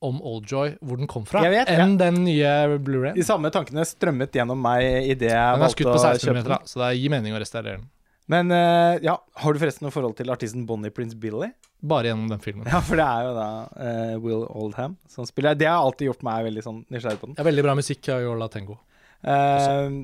[0.01, 2.51] om Oldjoy, hvor den kom fra, vet, enn den nye
[2.81, 3.15] Blu-rayen.
[3.15, 4.81] De samme tankene strømmet gjennom meg
[5.13, 6.69] idet jeg Den er valgte skutt å på 16 kjøpe den.
[6.71, 7.89] så det gir mening å restaurere den.
[8.31, 11.49] Men eh, ja, har du forresten noe forhold til artisten Bonnie Prince Billy?
[11.81, 12.67] Bare gjennom den filmen.
[12.69, 15.55] Ja, for det er jo da uh, Will Oldham som spiller.
[15.57, 17.37] Det har alltid gjort meg veldig sånn nysgjerrig på den.
[17.41, 18.77] Er veldig bra musikk av Yola Tengo.
[19.25, 20.03] Uh,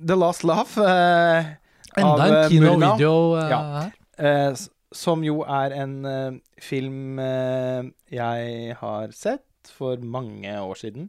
[0.00, 1.52] The Last Laugh uh,
[1.94, 3.60] Enda av, en eh, Kino Murnau, Video eh, Ja.
[3.76, 3.92] her.
[4.18, 4.64] eh,
[4.94, 11.06] som jo er en eh, film eh, jeg har sett for mange år siden,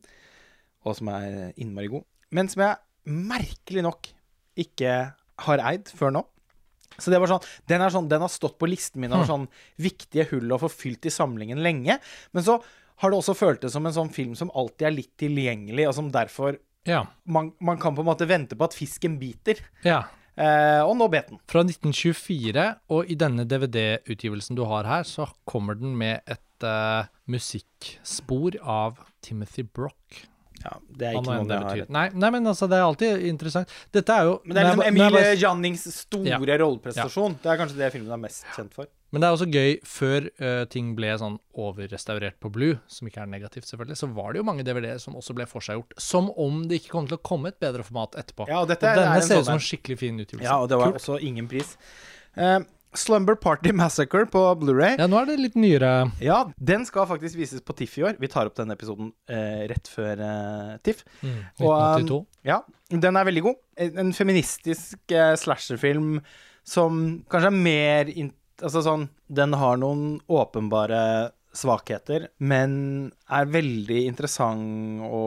[0.86, 2.06] og som er innmari god.
[2.38, 2.78] Men som jeg
[3.10, 4.12] merkelig nok
[4.62, 4.94] ikke
[5.48, 6.24] har eid før nå.
[6.98, 9.48] Så det var sånn, Den, sånn, den har stått på listen min over sånn
[9.82, 12.00] viktige hull å få fylt i samlingen lenge.
[12.32, 12.60] Men så
[13.04, 16.12] har det også føltes som en sånn film som alltid er litt tilgjengelig, og som
[16.14, 17.08] derfor Ja.
[17.26, 19.60] man, man kan på en måte vente på at fisken biter.
[19.84, 20.04] ja.
[20.36, 21.40] Eh, og nå bet den.
[21.48, 27.08] Fra 1924, og i denne DVD-utgivelsen du har her, så kommer den med et uh,
[27.32, 30.26] musikkspor av Timothy Brock.
[30.66, 31.90] Ja, Det er ikke noe det har betyr.
[31.94, 33.70] Nei, nei, men altså, det er alltid interessant.
[33.94, 36.40] Dette er jo Men det er liksom når jeg- Emil bare- Jannings store Ja.
[36.40, 37.36] rolleprestasjon.
[37.44, 38.88] Det er kanskje det filmen er mest kjent for.
[39.12, 43.22] Men det er også gøy, før uh, ting ble sånn overrestaurert på Blue, som ikke
[43.22, 45.94] er negativt selvfølgelig, så var det jo mange DVD-er som også ble forseggjort.
[46.02, 48.48] Som om det ikke kom til å komme et bedre format etterpå.
[48.50, 49.62] Ja, og dette og er- denne er en ser ut sånn som en.
[49.62, 50.44] en skikkelig fin utgivelse.
[50.50, 50.96] Ja, og det var Kult.
[51.06, 51.78] også ingen pris.
[52.36, 52.60] Eh,
[52.98, 54.96] Slumber Party Massacre på Blu-ray.
[55.00, 55.92] Ja, nå er det litt nyere
[56.24, 58.18] Ja, den skal faktisk vises på TIFF i år.
[58.22, 61.04] Vi tar opp denne episoden eh, rett før eh, TIFF.
[61.22, 62.20] mm, Og, 1982.
[62.50, 62.60] Ja,
[63.06, 63.62] den er veldig god.
[64.02, 66.20] En feministisk eh, slasherfilm
[66.66, 68.14] som kanskje er mer
[68.64, 75.22] Altså sånn Den har noen åpenbare svakheter, men er veldig interessant å,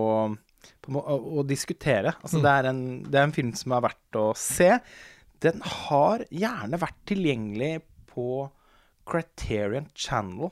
[0.88, 2.14] å, å diskutere.
[2.22, 2.42] Altså Mm.
[2.44, 4.74] det, er en, det er en film som er verdt å se.
[5.44, 7.72] Den har gjerne vært tilgjengelig
[8.10, 8.48] på
[9.08, 10.50] Criterion Channel.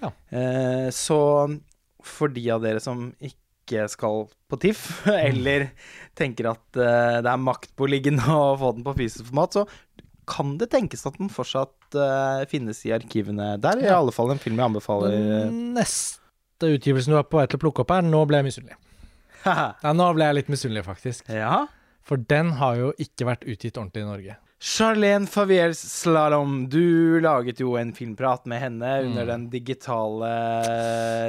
[0.00, 0.12] Ja.
[0.30, 1.18] Eh, så
[2.06, 5.70] for de av dere som ikke skal på TIFF, eller
[6.18, 10.70] tenker at eh, det er maktpåliggende å få den på fysisk format, så kan det
[10.72, 13.82] tenkes at den fortsatt eh, finnes i arkivene der.
[13.84, 15.16] I alle fall en film jeg anbefaler.
[15.48, 18.50] Den neste utgivelsen du er på vei til å plukke opp her, nå ble jeg
[18.50, 18.78] misunnelig.
[19.46, 21.28] Ja, nå ble jeg litt misunnelig, faktisk.
[21.32, 21.66] ja.
[22.08, 24.36] For den har jo ikke vært utgitt ordentlig i Norge.
[24.58, 30.30] Charlene Faviers Slalåm, du laget jo en filmprat med henne under den digitale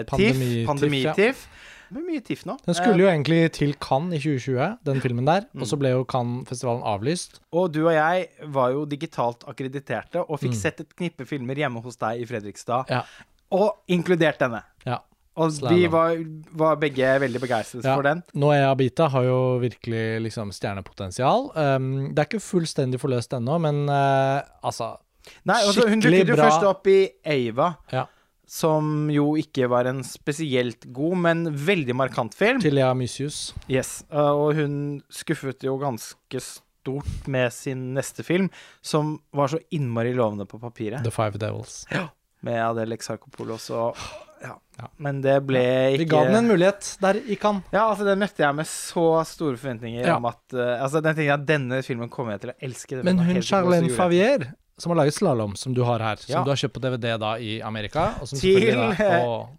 [0.10, 0.65] TIFF.
[0.69, 1.65] Pandemi-TIFF, ja.
[1.89, 2.56] Det blir mye TIFF nå.
[2.68, 5.47] Den skulle jo egentlig til Cannes i 2020, den filmen der.
[5.57, 7.39] Og så ble jo Cannes-festivalen avlyst.
[7.57, 10.60] Og du og jeg var jo digitalt akkrediterte og fikk Mm.
[10.61, 13.03] sett et knippe filmer hjemme hos deg i Fredrikstad, Ja.
[13.51, 14.64] og inkludert denne.
[14.85, 14.99] ja.
[15.38, 15.73] Og Slam.
[15.76, 16.18] vi var,
[16.60, 17.95] var begge veldig begeistret Ja.
[17.95, 18.23] for den.
[18.34, 21.51] Noea Bita har jo virkelig liksom stjernepotensial.
[21.56, 24.97] Um, det er ikke fullstendig forløst ennå, men uh, altså
[25.45, 28.06] Nei, altså, hun Skikkelig dukket jo først opp i Ava, Ja.
[28.49, 32.60] som jo ikke var en spesielt god, men veldig markant film.
[32.64, 33.53] Tilia Mysius.
[33.69, 38.49] Yes, uh, og hun skuffet jo ganske stort med sin neste film,
[38.81, 41.85] som var så innmari lovende på papiret, The Five Devils.
[41.93, 42.07] Ja.
[42.41, 43.97] med Adele Exarchopoulos og
[44.44, 44.56] ja.
[44.80, 44.88] Ja.
[45.03, 45.61] Men det ble
[45.91, 46.86] ikke Vi ga den en mulighet.
[47.03, 47.57] Der gikk han.
[47.74, 51.26] Ja, altså, den møtte jeg med så store forventninger om at uh, Altså, den tenkte
[51.28, 53.02] jeg at denne filmen kommer jeg til å elske.
[53.03, 54.48] Men hun Charlene Favier,
[54.80, 56.44] som har laget Slalåm, som du har her, som Ja.
[56.48, 58.14] du har kjøpt på DVD da i Amerika,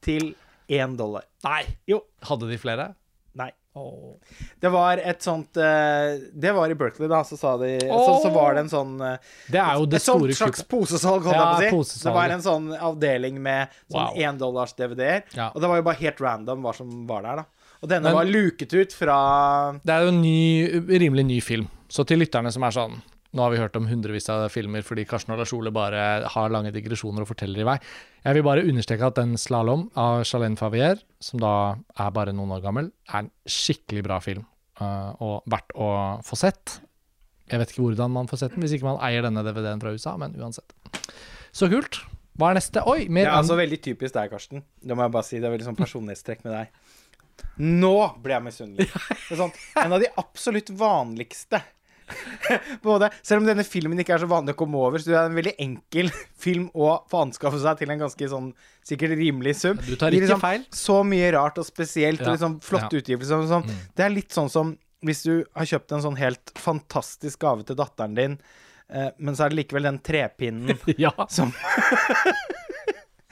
[0.00, 0.34] Til,
[0.70, 1.26] én dollar.
[1.44, 1.64] Nei!
[1.90, 2.00] Jo.
[2.24, 2.94] Hadde de flere?
[3.36, 3.50] Nei.
[3.74, 4.16] Åh.
[4.60, 8.32] Det var et sånt eh, Det var i Berkeley, da, så sa de så, så
[8.34, 10.68] var det en sånn eh, Det er jo det Et store slags kuppet.
[10.72, 12.00] posesalg, holdt Ja, jeg på å si.
[12.02, 14.18] Det var en sånn avdeling med sånn Wow.
[14.26, 15.22] éndollars DVD-er.
[15.38, 15.52] Ja.
[15.54, 17.46] Og det var jo bare helt random hva som var der, da.
[17.80, 19.18] Og denne Men- var luket ut fra
[19.84, 20.66] Det er jo en ny,
[20.98, 21.68] rimelig ny film.
[21.88, 22.98] Så til lytterne som er sånn
[23.30, 26.50] Nå har vi hørt om hundrevis av filmer fordi Karsten og Lars Ole bare har
[26.50, 27.76] lange digresjoner og forteller i vei.
[28.24, 32.50] Jeg vil bare understreke at den 'Slalåm' av Charlene Favier, som da er bare noen
[32.56, 34.46] år gammel, er en skikkelig bra film.
[34.80, 36.80] uh, og verdt å få sett.
[37.50, 39.92] Jeg vet ikke hvordan man får sett den, hvis ikke man eier denne DVD-en fra
[39.92, 40.72] USA, men uansett.
[41.52, 41.98] Så kult.
[42.38, 42.80] Hva er neste?
[42.88, 44.62] Oi, mer Det er altså veldig typisk deg, Karsten.
[44.80, 45.36] Det må jeg bare si.
[45.36, 46.96] Det er veldig sånn personlighetstrekk med deg.
[47.60, 47.92] Nå
[48.24, 48.88] ble jeg misunnelig.
[49.40, 49.52] Sånn,
[49.82, 51.60] en av de absolutt vanligste
[52.86, 55.30] Både, Selv om denne filmen ikke er så vanlig å komme over, så det er
[55.30, 56.10] en veldig enkel
[56.44, 58.52] film å få anskaffe seg til en ganske sånn
[58.86, 59.80] sikkert rimelig sum.
[59.84, 60.64] Du tar ikke liksom feil.
[60.74, 63.02] Så mye rart og spesielt Ja, og liksom flotte ja.
[63.04, 63.44] utgivelser.
[63.50, 63.68] Sånn.
[63.96, 64.74] Det er litt sånn som
[65.06, 68.34] hvis du har kjøpt en sånn helt fantastisk gave til datteren din,
[68.92, 71.12] eh, men så er det likevel den trepinnen Ja.
[71.32, 71.54] som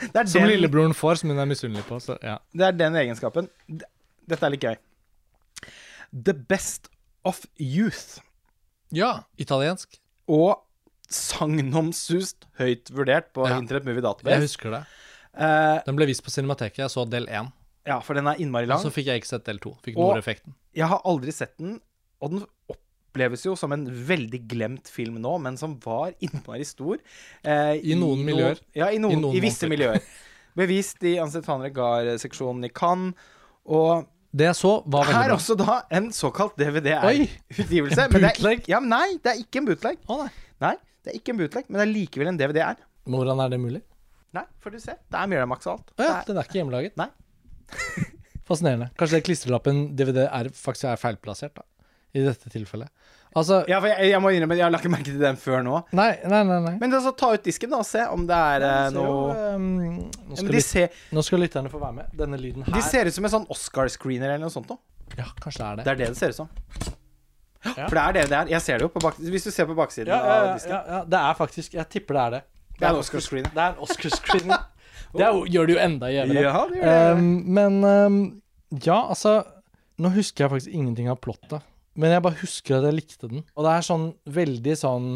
[0.00, 1.98] det, Som den, lillebroren får, som hun er misunnelig på.
[2.00, 2.38] Så, ja.
[2.56, 3.50] det er den egenskapen.
[3.68, 4.76] Dette er litt gøy.
[6.12, 6.88] The Best
[7.28, 8.22] of Youth.
[8.92, 9.98] Ja, italiensk.
[10.28, 10.56] Og
[11.08, 13.58] sagnomsust høyt vurdert på Ja.
[13.58, 14.34] Internet Movie Database.
[14.36, 14.82] Jeg husker det.
[15.38, 16.78] Uh, Den ble vist på Cinemateket.
[16.84, 17.52] Jeg så del én.
[17.86, 18.82] ja, for den er innmari Og lang.
[18.82, 19.76] så fikk jeg ikke sett del to.
[19.82, 20.54] Fikk Og- Nord-effekten.
[20.74, 21.80] Jeg har aldri sett den,
[22.20, 26.98] og den oppleves jo som en veldig glemt film nå, men som var innmari stor.
[27.44, 28.58] Uh, I noen miljøer.
[28.74, 29.76] Ja, i, noen, I i, visse måter.
[29.76, 30.02] miljøer.
[30.56, 33.14] Bevist i Anset van Regar-seksjonen i Cannes.
[33.64, 34.06] Og
[34.38, 35.22] Det jeg så, var veldig bra.
[35.24, 36.54] her også da en såkalt
[38.36, 38.68] bootleg?
[38.70, 39.98] Ja, men nei, det er ikke en bootleg.
[40.06, 40.28] Å nei.
[40.64, 40.74] Nei,
[41.04, 42.82] det er ikke en bootleg, men det er likevel en DVD-R.
[43.08, 43.82] Hvordan er det mulig?
[44.36, 44.94] Nei, får du se.
[45.08, 45.90] Det er Miramax og alt.
[45.96, 46.96] Å ja, Det er- den er ikke hjemmelaget.
[47.00, 47.08] Nei.
[48.48, 48.90] Fascinerende.
[49.00, 51.64] Kanskje det klistrelappen DVD er faktisk er feilplassert, da.
[52.16, 52.88] I dette tilfellet.
[53.36, 55.80] Altså Ja, for jeg, jeg må innrømme, jeg har lagt merke til den før nå.
[55.92, 56.58] Nei, nei, nei.
[56.64, 56.74] nei.
[56.80, 59.48] Men altså, ta ut disken da og se om det er eh, noe jo, noe
[59.52, 59.66] ehm,
[60.30, 62.14] nå, skal lyt- ser, nå skal lytterne få være med.
[62.18, 64.80] Denne lyden her de ser ut som en sånn Oscar-screener eller noe sånt noe.
[65.18, 65.84] Ja, kanskje det er det.
[65.84, 66.50] Det er det det ser ut som.
[67.66, 67.86] Ja.
[67.88, 68.50] For det er det det er.
[68.54, 69.16] Jeg ser det jo på bak...
[69.18, 70.72] Hvis du ser på baksiden Ja, ja, av disken.
[70.76, 72.42] ja, ja, det er faktisk Jeg tipper det er det.
[72.78, 73.50] Det er en Oscar-screener.
[73.54, 74.66] Det er en Oscar-screener.
[75.18, 76.60] det er, gjør det jo enda jævligere.
[77.18, 77.24] Um,
[77.58, 78.18] men um,
[78.84, 79.40] ja, altså
[79.98, 81.64] Nå husker jeg faktisk ingenting av plottet.
[81.98, 83.44] Men jeg bare husker at jeg likte den.
[83.58, 84.08] Og det er sånn
[84.38, 85.12] veldig sånn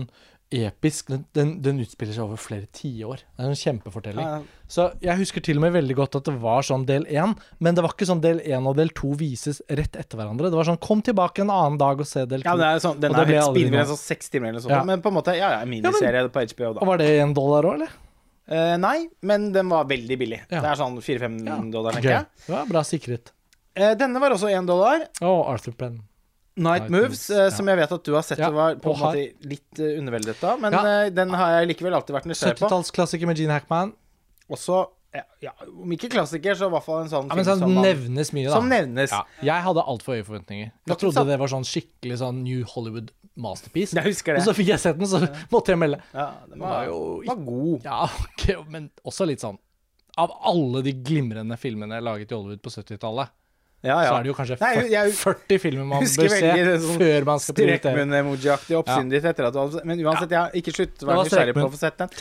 [0.53, 1.09] episk.
[1.33, 3.23] Den, den, utspiller seg over flere tiår.
[3.25, 4.27] Det er en kjempefortelling.
[4.27, 7.35] Ja, Så jeg husker til og med veldig godt at det var sånn del én,
[7.63, 10.53] men det var ikke sånn del én og del to vises rett etter hverandre.
[10.53, 12.51] Det var sånn kom tilbake en annen dag og se del to.
[12.51, 14.67] ja, men det er sånn, den Og er helt spinnvill, sånn seks timer eller noe
[14.67, 14.77] sånt.
[14.77, 14.85] Ja.
[14.93, 16.81] Men på en måte, ja, ja, miniserie på HBO, da.
[16.83, 18.01] og var det én dollar òg, eller?
[18.53, 20.41] Uh, nei, men den var veldig billig.
[20.51, 20.59] Ja.
[20.59, 21.61] Det er sånn fire-fem Ja.
[21.73, 22.27] dollar, tenker jeg.
[22.51, 23.31] Ja, bra sikret.
[23.79, 25.07] Uh, denne var også én dollar.
[25.23, 26.03] Å, Arthur Penn.
[26.55, 27.51] Night Night Moves, Moves, eh, ja.
[27.57, 29.79] som jeg vet at du har sett Ja, og var på og en måte litt
[29.81, 30.59] uh, underveldet av.
[30.61, 30.83] Men Ja.
[31.05, 32.67] eh, den har jeg likevel alltid vært nysgjerrig på.
[32.69, 33.95] 70-tallsklassiker med Gene Hackman.
[34.53, 34.83] Også,
[35.15, 37.65] ja, ja, om ikke klassiker, så i hvert fall en sånn Ja, men film sånn
[37.65, 38.53] som, nevnes mye, da.
[38.59, 39.11] som nevnes.
[39.13, 40.73] Ja, jeg hadde altfor høye forventninger.
[40.93, 43.97] Jeg trodde det var sånn skikkelig sånn New Hollywood masterpiece.
[43.97, 44.43] Jeg husker det.
[44.43, 45.23] Og så fikk jeg sett den, så
[45.53, 46.03] måtte jeg melde.
[46.13, 46.99] Ja, den var var, jo
[47.29, 47.85] var god.
[47.89, 49.57] Ja, ok, men også litt sånn
[50.21, 53.33] Av alle de glimrende filmene laget i Hollywood på 70-tallet,
[53.83, 56.51] Ja, så er det jo kanskje Nei, 40, jeg 40 filmer man bør se
[56.85, 57.81] sånn før man skal prioritere.
[57.83, 61.25] Strekmunn-emojiaktig oppsyn ditt etter at du hadde Men uansett, jeg har ikke slutt å være
[61.27, 62.13] nysgjerrig på å få sett den.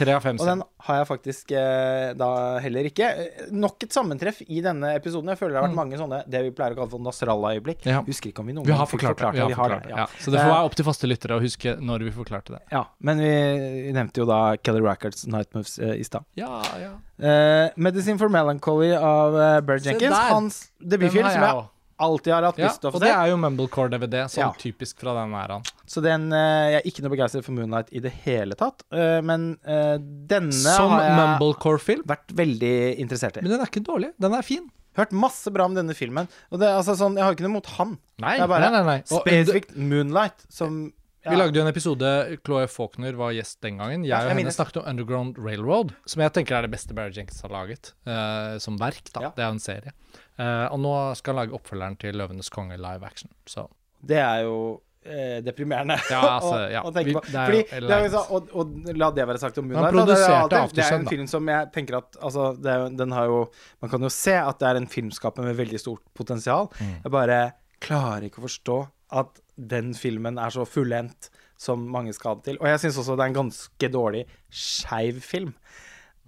[0.41, 2.29] Og den har jeg faktisk eh, da
[2.65, 3.11] heller ikke.
[3.25, 5.29] Eh, Nok et sammentreff i denne episoden.
[5.29, 7.85] Jeg føler det har vært mange sånne det vi pleier å kalle for Nasrallah-øyeblikk.
[7.85, 7.91] Mm.
[7.93, 8.01] Ja.
[8.09, 9.45] Husker ikke om vi noen Vi har forklart, forklart det.
[9.45, 9.93] Vi har forklart det.
[9.93, 10.01] ja.
[10.01, 10.07] Ja.
[10.17, 12.63] Så det får være opp til faste lyttere å huske når vi forklarte det.
[12.73, 16.25] Ja, men vi nevnte jo da Kelly Rackards Night Moves eh, i stad.
[16.41, 16.95] Ja, ja.
[17.21, 20.09] Eh, 'Medicine for Melancholy' av uh, Barry Jenkins.
[20.09, 20.31] der!
[20.33, 21.63] Hans debutfilm, som jeg
[22.01, 24.49] alltid har hatt Ja, lyst til å og det er jo Mumblecore-DVD, sånn Ja.
[24.57, 25.61] typisk fra den æraen.
[25.85, 28.81] Så den uh, Jeg er ikke noe begeistret for Moonlight i det hele tatt.
[28.91, 33.41] uh, men uh, denne Som har jeg vært veldig interessert i.
[33.45, 34.13] Men den er ikke dårlig.
[34.17, 34.65] Den er fin.
[34.97, 36.27] Hørt masse bra om denne filmen.
[36.51, 37.93] Og det, er altså, sånn, jeg har ikke noe mot han.
[38.19, 38.97] Nei, det er bare nei, nei, nei.
[39.07, 40.89] Spesifikt Moonlight som
[41.21, 42.11] Vi lagde jo en episode
[42.41, 44.05] Chloé Faulkner var gjest den gangen.
[44.07, 47.43] Jeg og henne snakket om Underground Railroad, som jeg tenker er det beste Barry Jenkins
[47.45, 49.11] har laget uh, som verk.
[49.13, 49.29] da.
[49.35, 49.93] Det er jo en serie.
[50.39, 53.29] Uh, og nå skal han lage oppfølgeren til 'Løvenes konge' live action.
[53.45, 53.67] Så
[54.01, 56.81] Det er jo eh, deprimerende Ja, altså, ja.
[56.81, 57.23] å tenke på.
[57.27, 59.91] det Fordi, det er så, og, og la det være sagt om Moonlight.
[59.91, 63.29] det, produserte det er en film som jeg tenker at altså, det er, den har
[63.29, 63.43] jo
[63.83, 66.71] Man kan jo se at det er en filmskaper med veldig stort potensial.
[66.79, 66.97] Mm.
[67.05, 67.39] Jeg bare
[67.81, 68.81] klarer ikke å forstå
[69.21, 71.29] at den filmen er så fullendt
[71.61, 72.59] som mange skal ha det til.
[72.61, 75.53] Og jeg syns også det er en ganske dårlig skeiv film.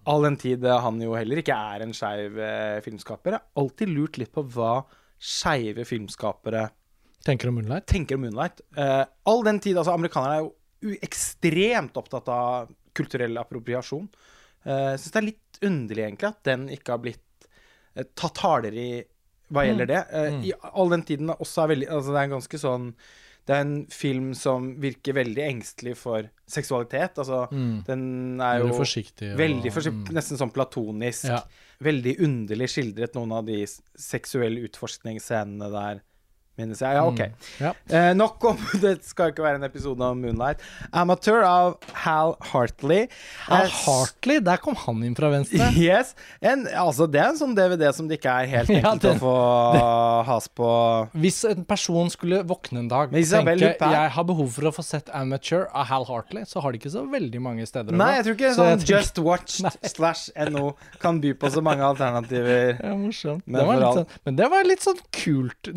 [0.09, 3.37] All den tid eh, han jo heller ikke er en skeiv eh, filmskaper.
[3.37, 4.81] Jeg har alltid lurt litt på hva
[5.23, 6.67] skeive filmskapere
[7.23, 7.87] tenker om Moonlight?
[7.87, 8.61] tenker om Moonlight.
[8.77, 10.47] Eh, all den tid, altså Amerikanerne er
[10.89, 14.09] jo ekstremt opptatt av kulturell appropriasjon.
[14.63, 17.47] Uh, jeg syns det er litt underlig, egentlig, at den ikke har blitt
[17.95, 19.01] eh, tatt hardere i
[19.53, 19.99] hva gjelder det.
[20.11, 22.87] Eh, I all den tiden også er veldig Altså, det er en ganske sånn
[23.45, 27.17] Det er en film som virker veldig engstelig for seksualitet.
[27.19, 27.41] Altså,
[27.85, 29.31] den er jo Veldig forsiktig.
[29.33, 30.15] og- Veldig forsiktig, mm.
[30.15, 31.25] nesten sånn platonisk.
[31.27, 31.41] Ja.
[31.83, 33.65] Veldig underlig skildret noen av de
[33.99, 36.01] seksuelle utforskningsscenene der,
[36.59, 36.93] minnes jeg.
[36.95, 37.21] Ja, OK.
[37.59, 37.71] Ja.
[37.89, 40.61] Eh, nok om Det skal ikke være en episode om Moonlight.
[40.93, 43.07] 'Amateur' av Hal Hartley.
[43.49, 45.71] Al Eh, Hartley, der kom han inn fra venstre.
[45.83, 46.13] Yes.
[46.41, 49.19] En, altså, det er en sånn DVD som det ikke er helt Ja, enkelt å
[49.23, 49.33] få
[50.29, 50.67] has på.
[51.17, 54.83] Hvis en person skulle våkne en dag og tenke jeg har behov for å få
[54.85, 58.11] sett 'Amateur' av Hal Hartley, så har de ikke så veldig mange steder å Nei,
[58.19, 61.81] jeg tror ikke Så sånn tenker- Just Watched slash NO kan by på så mange
[61.85, 62.77] alternativer.
[62.83, 63.43] Ja, morsomt.
[63.47, 65.73] Men det var litt sånn, men det var litt sånn kult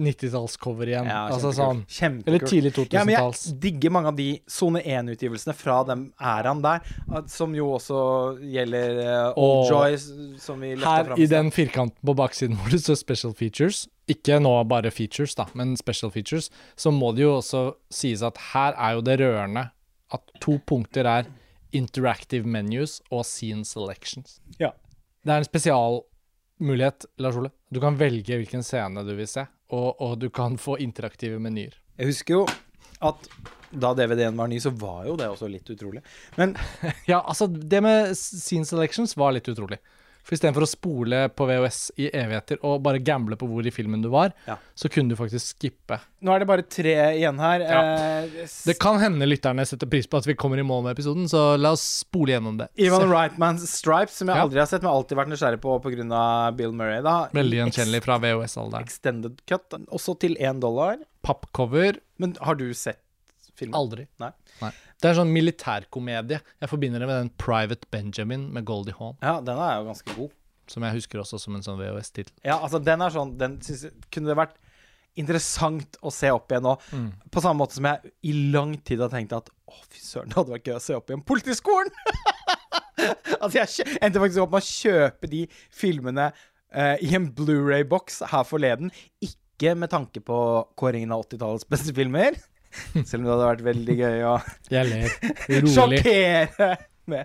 [0.66, 1.06] 90-tallscover igjen.
[1.06, 2.28] Ja, altså sånn Kjempekult.
[2.28, 3.46] Eller tidlig Ja, men 2000-talls.
[3.46, 6.80] jeg digger mange av de Sone 1-utgivelsene fra den æraen der,
[7.28, 8.00] som jo også
[8.42, 9.96] gjelder uh, Old Og Joy
[10.42, 11.18] som vi løfta Her fram.
[11.18, 15.34] i i den firkanten på baksiden hvor det står 'special features', ikke nå bare features,
[15.34, 19.18] da, men special features, så må det jo også sies at her er jo det
[19.20, 19.70] rørende
[20.12, 21.26] at to punkter er
[21.72, 24.40] interactive menus og scene selections.
[24.60, 24.70] Ja.
[25.24, 27.50] Det er en spesialmulighet, Lars Ole.
[27.72, 31.74] Du kan velge hvilken scene du vil se, og, og du kan få interaktive menyer.
[31.98, 32.46] Jeg husker jo
[33.06, 33.28] at
[33.76, 36.02] da DVD-en var ny, så var jo det også litt utrolig.
[36.38, 36.54] Men
[37.10, 39.80] Ja, altså, det med scene selections var litt utrolig.
[40.26, 44.02] For istedenfor å spole på VHS i evigheter og bare gamble på hvor i filmen
[44.02, 44.56] du var, Ja.
[44.74, 46.00] så kunne du faktisk skippe.
[46.20, 47.60] nå er det bare tre igjen her.
[47.62, 47.82] Ja.
[48.26, 51.28] Eh, Det kan hende lytterne setter pris på at vi kommer i mål med episoden,
[51.30, 52.66] så la oss spole gjennom det.
[52.76, 56.56] Ivan Wrightmans Stripes, som jeg aldri har sett, men alltid vært nysgjerrig på pga.
[56.56, 57.00] Bill Murray.
[57.02, 58.82] da Veldig gjenkjennelig fra VHS-alderen.
[58.82, 60.96] Extended cut, også til én dollar.
[61.22, 62.98] Pappcover Men har du sett
[63.54, 63.74] filmen?
[63.78, 64.06] aldri.
[64.18, 64.30] Nei.
[64.60, 64.72] Nei.
[65.02, 66.40] Det er sånn militærkomedie.
[66.62, 70.14] Jeg forbinder det med den Private Benjamin med Goldie Hawn, Ja, den er jo ganske
[70.16, 70.30] god.
[70.72, 72.32] som jeg husker også som en sånn VHS-tittel.
[72.44, 74.56] Ja, altså den er sånn Den synes kunne det vært
[75.16, 76.74] interessant å se opp igjen nå.
[76.92, 77.06] Mm.
[77.32, 80.38] På samme måte som jeg i lang tid har tenkt at å, fy søren, det
[80.38, 81.92] hadde vært gøy å se opp igjen Politiskolen!
[83.40, 88.44] altså, jeg endte faktisk opp med å kjøpe de filmene uh, i en Blu-ray-boks her
[88.48, 88.92] forleden.
[89.24, 90.38] Ikke med tanke på
[90.76, 92.36] kåringen av 80-tallets beste filmer.
[93.08, 94.34] Selv om det hadde vært veldig gøy å
[94.72, 95.06] Jeg ler.
[95.52, 95.74] Rolig.
[95.76, 96.70] sjokkere
[97.12, 97.24] med.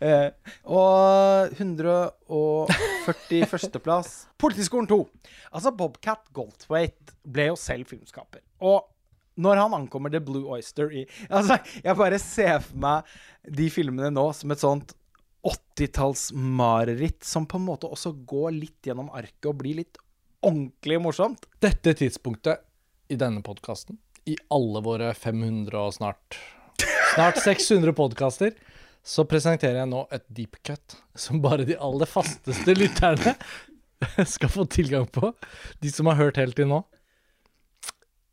[0.00, 0.28] Uh,
[0.72, 4.08] og 141.-plass
[4.40, 4.96] Politiskolen 2.
[5.52, 8.40] Altså, Bobcat Goldthwaite ble jo selv filmskaper.
[8.64, 8.78] Og
[9.40, 13.02] når han ankommer The Blue Oyster i Altså, jeg bare ser for meg
[13.60, 14.88] de filmene nå som et sånt
[15.46, 19.96] 80-tallsmareritt som på en måte også går litt gjennom arket og blir litt
[20.44, 21.46] ordentlig morsomt.
[21.64, 22.56] Dette tidspunktet
[23.10, 23.98] i denne podkasten,
[24.28, 26.40] i alle våre 500 og snart
[27.10, 28.52] Snart 600 podkaster,
[29.02, 33.34] så presenterer jeg nå et deep cut som bare de aller fasteste lytterne
[34.34, 35.32] skal få tilgang på.
[35.82, 36.78] De som har hørt helt til nå.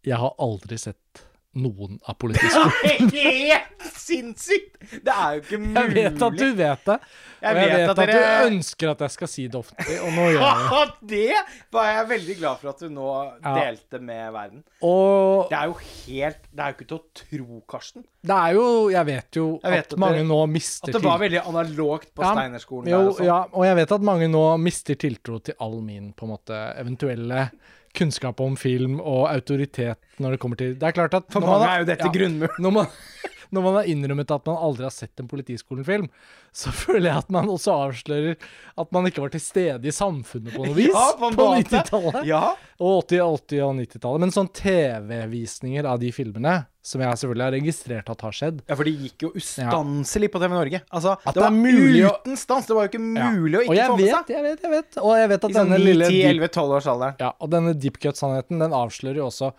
[0.06, 1.27] Jeg har aldri sett
[1.58, 3.12] noen av Politiskolen.
[3.18, 4.78] Helt sinnssykt!
[5.04, 5.78] Det er jo ikke mulig.
[5.78, 6.98] Jeg vet at du vet det,
[7.42, 9.86] Jeg og jeg vet vet at at, du ønsker at jeg skal si det ofte,
[10.06, 10.86] og nå gjør jeg det.
[11.18, 13.08] Det var jeg veldig glad for at du nå
[13.44, 13.54] Ja.
[13.58, 14.64] delte med verden.
[14.88, 18.04] Og Det er jo helt Det er jo ikke til å tro, Karsten.
[18.28, 20.98] det er jo Jeg vet jo Jeg vet at at mange det- nå mister At
[20.98, 22.90] det var veldig analogt på Ja, Steinerskolen.
[22.92, 23.26] Jo, der og sånn.
[23.26, 26.62] ja, og jeg vet at mange nå mister tiltro til all min på en måte
[26.80, 27.50] eventuelle
[27.98, 31.70] kunnskap om film og autoritet når det kommer til Det er klart at For mange
[31.70, 32.64] er jo dette ja, grunnmuren.
[32.64, 32.92] Når man,
[33.52, 36.08] når man har innrømmet at man aldri har sett en Politiskolen-film,
[36.52, 38.36] så føler jeg at man også avslører
[38.78, 42.24] at man ikke var til stede i samfunnet på noe vis Ja, på på 90-tallet.
[42.30, 42.44] Ja.
[42.80, 43.22] Og 80-,
[43.54, 44.24] 80- og 90-tallet.
[44.26, 46.56] Men sånn TV-visninger av de filmene,
[46.88, 50.40] som jeg selvfølgelig har registrert at har skjedd Ja, for de gikk jo ustanselig på
[50.40, 50.80] TV Norge.
[50.96, 52.68] Altså, det det var mulig uten stans!
[52.70, 53.32] Det var jo ikke Ja.
[53.34, 54.36] mulig å ikke få med vet, seg.
[54.38, 55.00] jeg vet, jeg vet.
[55.04, 57.16] Og jeg vet at I sånn denne 9, lille 10, 11, 12 års alderen.
[57.20, 59.52] ja, og denne deep cut-sannheten, den avslører jo også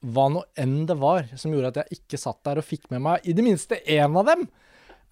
[0.00, 3.02] hva nå enn det var som gjorde at jeg ikke satt der og fikk med
[3.04, 4.46] meg i det minste én av dem.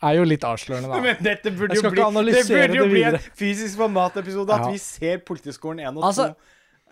[0.00, 1.00] Er jo litt avslørende, da.
[1.08, 4.70] Men dette burde jo bli, det burde jo det bli en fysisk format-episode, at Ja.
[4.73, 6.07] vi ser Politiskolen 1 og 2.
[6.12, 6.34] Altså-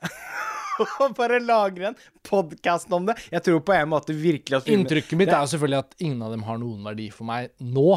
[1.01, 1.95] og bare lager en
[2.27, 3.15] podkast om det.
[3.33, 6.35] Jeg tror på en måte virkelig at Inntrykket mitt er jo selvfølgelig at ingen av
[6.35, 7.95] dem har noen verdi for meg nå.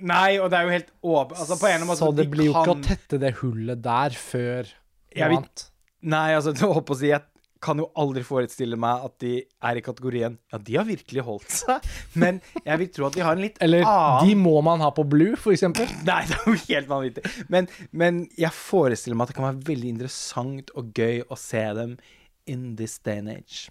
[0.00, 2.54] Nei, og det er jo helt åpen Altså, på en måte Så det blir jo
[2.54, 5.66] ikke kan- å tette det hullet der før noe annet.
[6.14, 7.26] Nei, altså, jeg holdt på å si Jeg
[7.64, 11.54] kan jo aldri forestille meg at de er i kategorien Ja, de har virkelig holdt
[11.62, 11.86] seg,
[12.20, 14.90] men jeg vil tro at de har en litt Eller annen de må man ha
[14.94, 15.88] på blue, for eksempel.
[16.06, 17.24] Nei, det er jo helt vanvittig.
[17.52, 21.64] Men, men jeg forestiller meg at det kan være veldig interessant og gøy å se
[21.80, 21.96] dem
[22.50, 23.70] in this day and age.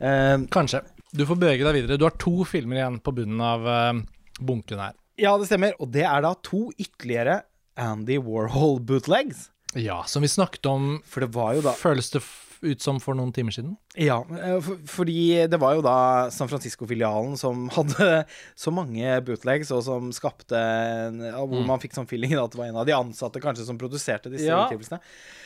[0.00, 0.80] Um, Kanskje.
[1.16, 1.98] Du får bevege deg videre.
[2.00, 4.00] Du har to filmer igjen på bunnen av uh,
[4.40, 4.96] bunken her.
[5.20, 5.76] ja, det stemmer.
[5.80, 7.42] Og det er da to ytterligere
[7.76, 9.50] Andy Warhol-bootlegs.
[9.76, 12.22] Ja, som vi snakket om For det var jo da Føles det
[12.62, 13.74] ut som for noen timer siden?
[14.00, 15.96] Ja, eh, for, fordi det var jo da
[16.34, 18.24] San Francisco-filialen som hadde
[18.58, 22.60] så mange bootlegs, og som skapte en, Hvor Hvor man fikk sånn feeling at det
[22.60, 24.64] var en av de ansatte kanskje som produserte disse Ja.
[24.66, 25.00] utgivelsene.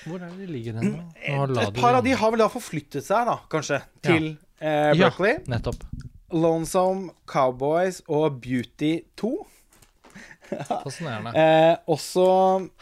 [0.07, 0.93] Hvor er det de ligger hen?
[0.97, 1.07] nå?
[1.21, 5.11] Et, Et par av de har vel da forflyttet seg, da, kanskje, til eh, Ja,
[5.51, 5.83] nettopp.
[6.31, 9.33] Lonesome Cowboys og Beauty 2.
[10.51, 11.31] Fascinerende.
[11.41, 12.25] Eh, også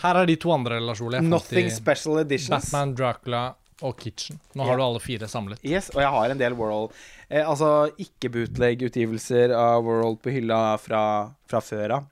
[0.02, 1.20] Her er de to andre, Lars Ole.
[1.20, 2.70] Nothing Special Editions.
[2.70, 3.42] Batman, Dracula
[3.82, 4.40] og Kitchen.
[4.54, 4.70] Nå Ja.
[4.72, 5.58] har du alle fire samlet.
[5.64, 6.92] Yes, og jeg har en del World
[7.30, 11.02] eh, Altså ikke-bootleg-utgivelser av World på hylla fra,
[11.48, 12.06] fra før av.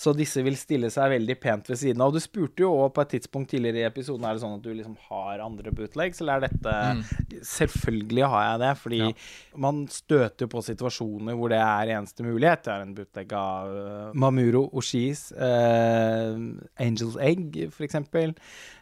[0.00, 2.08] Så disse vil stille seg veldig pent ved siden av.
[2.08, 4.62] Og du spurte jo også på et tidspunkt tidligere i episoden Er det sånn at
[4.64, 9.12] du liksom har andre bootlegs, eller er dette Selvfølgelig har jeg det, fordi Ja.
[9.60, 12.64] man støter på situasjoner hvor det er eneste mulighet.
[12.64, 16.32] Jeg har en bootleg av eh, Mamuro Oshis eh,
[16.80, 18.32] Angels Egg, for eksempel.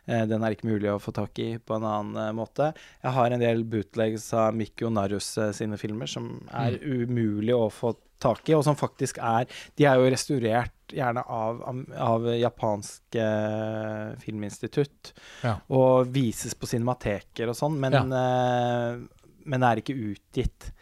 [0.08, 2.70] Eh, den er ikke mulig å få tak i på en annen eh, måte.
[3.04, 7.68] Jeg har en del bootlegs av Mikko Narus eh, sine filmer som er umulig å
[7.72, 9.44] få tak i, og som faktisk er
[9.78, 11.60] De er jo restaurert gjerne av,
[12.02, 15.12] av japansk eh, filminstitutt
[15.44, 15.58] Ja.
[15.70, 18.98] og vises på cinemateker og sånn, men, eh,
[19.44, 20.72] men er ikke utgitt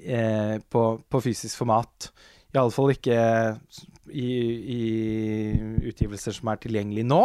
[0.00, 2.08] eh, på, på fysisk format.
[2.54, 3.18] Iallfall ikke
[4.08, 4.30] i,
[4.78, 4.82] i
[5.98, 7.22] utgivelser som er tilgjengelig nå.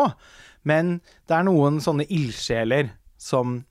[0.68, 0.98] Men
[1.30, 2.90] det er noen sånne ildsjeler
[3.22, 3.62] som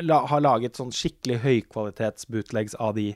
[0.00, 3.12] la, har laget sånn skikkelig høykvalitets bootlegs av de,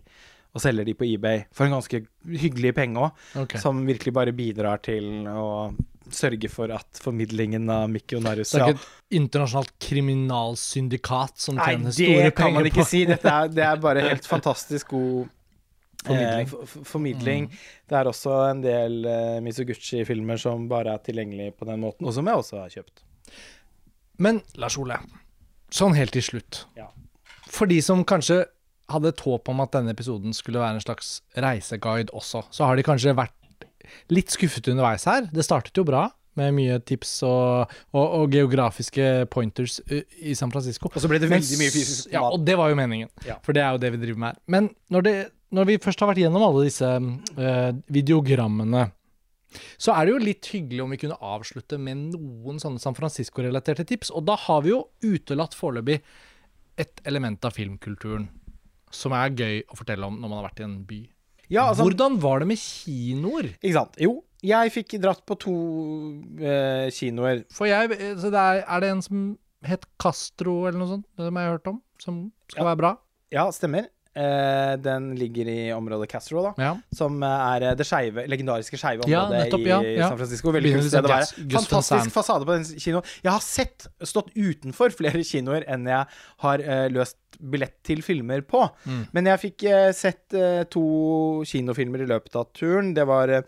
[0.53, 2.03] og selger de på eBay for en ganske
[2.45, 3.63] hyggelig penge òg, okay.
[3.63, 5.73] som virkelig bare bidrar til å
[6.13, 11.61] sørge for at formidlingen av Mikki og Narus det er ikke et internasjonalt kriminalsyndikat som
[11.61, 13.05] tjener store penger på Nei, det kan man ikke på si.
[13.09, 15.31] Dette er, det er bare helt fantastisk god
[16.03, 16.41] Formidling.
[16.47, 17.49] Eh, for- for- formidling.
[17.89, 22.15] Det er også en del eh, Mizuguchi-filmer som bare er tilgjengelig på den måten, og
[22.17, 23.05] som jeg også har kjøpt.
[24.19, 24.99] Men Lars Ole,
[25.73, 26.65] sånn helt til slutt.
[26.77, 26.89] Ja.
[27.53, 28.45] For de som kanskje
[28.93, 32.77] hadde et håp om at denne episoden skulle være en slags reiseguide også, så har
[32.77, 33.33] de kanskje vært
[34.13, 35.27] litt skuffet underveis her.
[35.33, 40.89] Det startet jo bra, med mye tips og, og, og geografiske pointers i San Francisco.
[40.89, 43.11] Og så ble det veldig mye fysisk Ja, og det var jo meningen.
[43.29, 43.37] Ja.
[43.45, 44.39] For det er jo det vi driver med her.
[44.55, 45.15] Men når, det,
[45.53, 48.87] når vi først har vært gjennom alle disse uh, videogrammene,
[49.77, 53.85] så er det jo litt hyggelig om vi kunne avslutte med noen sånne San Francisco-relaterte
[53.89, 54.09] tips.
[54.17, 55.99] Og da har vi jo utelatt foreløpig
[56.81, 58.31] et element av filmkulturen
[58.93, 61.01] som er gøy å fortelle om når man har vært i en by.
[61.53, 63.51] Ja, altså, Hvordan var det med kinoer?
[63.61, 63.97] ikke sant.
[64.01, 65.55] Jo, jeg fikk dratt på to
[66.41, 67.43] eh, kinoer.
[67.53, 69.27] For jeg, så det er, er det en som
[69.69, 72.69] het Castro eller noe sånt, som jeg har hørt om, som skal Ja.
[72.73, 72.93] være bra?
[73.37, 73.91] Ja, stemmer.
[74.15, 76.51] Eh, den ligger i området Castro, da.
[76.61, 76.73] Ja.
[76.93, 80.09] Som er eh, det skeive, legendariske skeive Ja, området nettopp, i ja, ja.
[80.11, 80.53] San Francisco.
[80.53, 83.09] Liksom Gus- Gus Fantastisk fasade på den kinoen.
[83.25, 86.05] Jeg har sett, stått utenfor flere kinoer enn jeg
[86.45, 88.67] har eh, løst billett til filmer på.
[88.85, 89.03] Mm.
[89.17, 90.85] Men jeg fikk eh, sett eh, to
[91.49, 92.93] kinofilmer i løpet av turen.
[92.95, 93.43] Det var eh,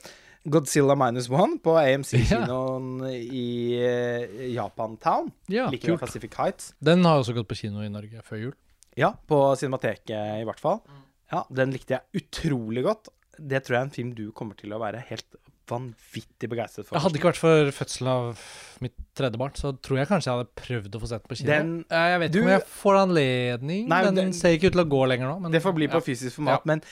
[0.48, 3.46] Godzilla minus one på AMC-kinoen i
[3.84, 5.30] eh, Japantown.
[5.52, 6.00] Ja, like ved.
[6.00, 6.72] Pacific Heights.
[6.84, 8.54] Den har også gått på kino i Norge før jul.
[8.96, 10.80] Ja, på Cinemateket i hvert fall.
[11.32, 13.08] Ja, Den likte jeg utrolig godt.
[13.38, 15.26] Det tror jeg er en film du kommer til å være helt
[15.66, 16.94] vanvittig begeistret for.
[16.98, 18.42] Jeg hadde ikke vært for fødselen av
[18.84, 21.48] mitt tredje barn, så tror jeg kanskje jeg hadde prøvd å få sett på kino.
[21.50, 23.88] Den- jeg vet du- ikke om jeg får anledning.
[23.88, 25.40] Nei, den den- ser ikke ut til å gå lenger nå.
[25.40, 26.00] Men, Det får bli på ja.
[26.00, 26.60] fysisk format, Ja.
[26.66, 26.82] men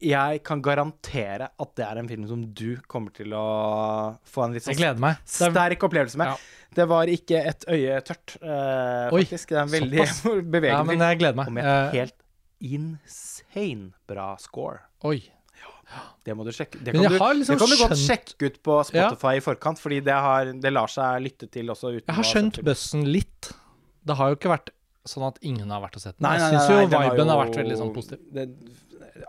[0.00, 4.52] jeg kan garantere at det er en film som du kommer til å få en
[4.54, 6.26] litt sånn er- sterk opplevelse med.
[6.28, 6.36] Ja.
[6.78, 9.48] Det var ikke et øye tørt, uh, faktisk.
[9.48, 10.44] Det er en veldig såpass.
[10.54, 11.06] bevegelig Ja, men film.
[11.08, 11.46] jeg gleder meg.
[11.46, 12.14] Og med et Eh, helt
[12.60, 14.80] insane bra score.
[15.04, 15.20] Oi.
[16.24, 16.82] Det må du sjekke.
[16.84, 19.78] Det kan, du, liksom det kan du godt skjønt- sjekke ut på Spotify i forkant,
[19.80, 23.48] fordi det, har, det lar seg lytte til også Jeg har skjønt bøssen litt.
[24.04, 24.68] Det har jo ikke vært
[25.08, 26.26] sånn at ingen har vært og sett den.
[26.28, 26.98] Nei, Jeg nei, syns nei, jo nei, jo...
[26.98, 28.20] har viben har jo- vært veldig sånn positiv.
[28.36, 28.48] det-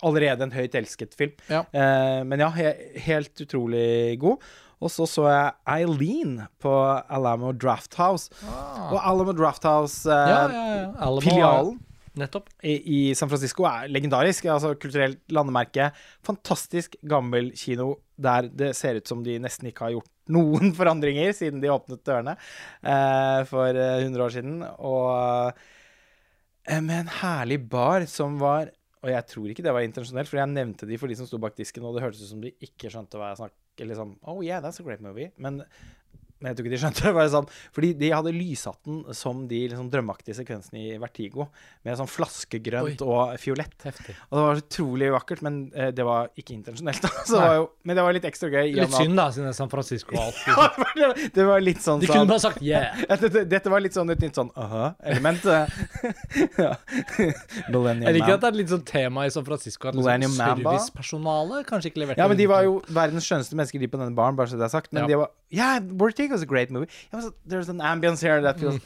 [0.06, 1.36] allerede en høyt elsket film.
[1.52, 1.66] Ja.
[1.74, 2.74] Eh, men ja, he,
[3.08, 4.50] helt utrolig god.
[4.80, 6.72] Og så så jeg Eileen på
[7.12, 8.32] Alamo Drafthouse.
[8.48, 8.94] Ah.
[8.94, 11.28] Og Alamo Drafthouse-filialen eh.
[11.28, 11.86] Ja, ja, ja.
[12.20, 12.50] Nettopp.
[12.66, 14.48] i, i San Francisco, er legendarisk.
[14.52, 15.90] Altså kulturelt landemerke.
[16.26, 21.32] Fantastisk gammel kino der det ser ut som de nesten ikke har gjort noen forandringer
[21.36, 24.58] siden de åpnet dørene eh, for eh, 100 år siden.
[24.78, 25.54] Og
[26.68, 30.42] eh, med en herlig bar som var Og jeg tror ikke det var intensjonelt, for
[30.42, 32.52] jeg nevnte de for de som sto bak disken, og det hørtes ut som de
[32.66, 35.30] ikke skjønte hva jeg snakket Eller sånn Oh yeah, that's a great movie.
[35.40, 35.62] Men
[36.40, 37.14] jeg tror ikke de skjønte det.
[37.20, 41.50] Var sånn, fordi de hadde lyshatten som de liksom drømmeaktige sekvensene i Vertigo,
[41.84, 43.76] med sånn flaskegrønt og fiolett.
[43.84, 44.16] Heftig.
[44.30, 47.04] Og det var utrolig vakkert, men eh, det var ikke intensjonelt.
[47.30, 48.72] det var jo, men det var litt ekstra gøy.
[48.78, 50.40] Litt synd, da, siden det er San Francisco alt.
[51.00, 52.96] Ja, det var litt sånn De sånn- kunne bare sagt yeah.
[53.10, 55.44] Dette, dette var litt sånn et nytt sånn aha-element.
[56.60, 56.72] ja.
[57.74, 61.68] man Jeg liker at det er litt sånn tema i San Francisco at liksom servicepersonalet
[61.70, 64.38] kanskje ikke leverte Ja, men de var jo verdens skjønneste mennesker, de på denne baren,
[64.40, 64.92] bare så det er sagt.
[64.94, 65.08] Men Ja.
[65.08, 66.88] de var Yeah, Vertigo is a great movie.
[67.12, 68.80] So there's an ambience here that feels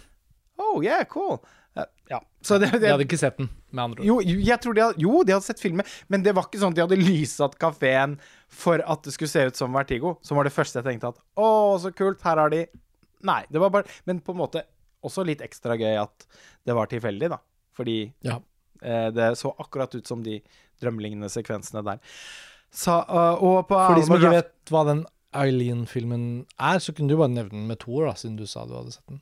[0.60, 1.44] Oh, yeah, cool.
[1.76, 2.20] Eh, ja.
[2.42, 4.06] Så det, De hadde ikke sett den, med andre ord.
[4.08, 6.60] jo, jo, jeg tror de hadde, jo, de hadde sett filmen, men det var ikke
[6.62, 8.14] sånn at de hadde lyssatt kafeen
[8.54, 10.14] for at det skulle se ut som Vertigo.
[10.22, 11.48] Som var det første jeg tenkte at å,
[11.82, 12.66] så kult, her har de
[13.24, 14.62] Nei, det var bare Men på en måte
[15.04, 16.26] også litt ekstra gøy at
[16.68, 17.40] det var tilfeldig, da.
[17.76, 18.38] Fordi Ja.
[18.84, 20.38] eh, det så akkurat ut som de
[20.84, 22.00] drømmelignende sekvensene der.
[22.72, 25.04] Så, uh, og på For de som ikke vet hva den
[25.38, 26.26] Eileen-filmen
[26.58, 28.76] er, så kunne du bare nevne den med to år, da, siden du sa du
[28.78, 29.22] hadde sett den.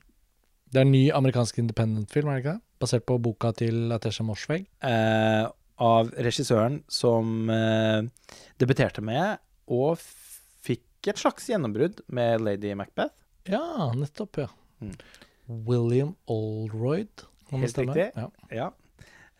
[0.72, 2.64] Det er en ny amerikansk independent-film, er det ikke det?
[2.82, 4.64] Basert på boka til Atesha Morsvegg.
[4.88, 5.44] eh,
[5.82, 8.02] av regissøren som eh,
[8.62, 9.40] debuterte med,
[9.72, 9.98] og
[10.62, 13.14] fikk et slags gjennombrudd med Lady Macbeth.
[13.50, 14.48] Ja, nettopp, ja.
[14.82, 14.94] Mm.
[15.66, 18.08] William det Helt riktig.
[18.16, 18.28] Ja.
[18.50, 18.70] Ja.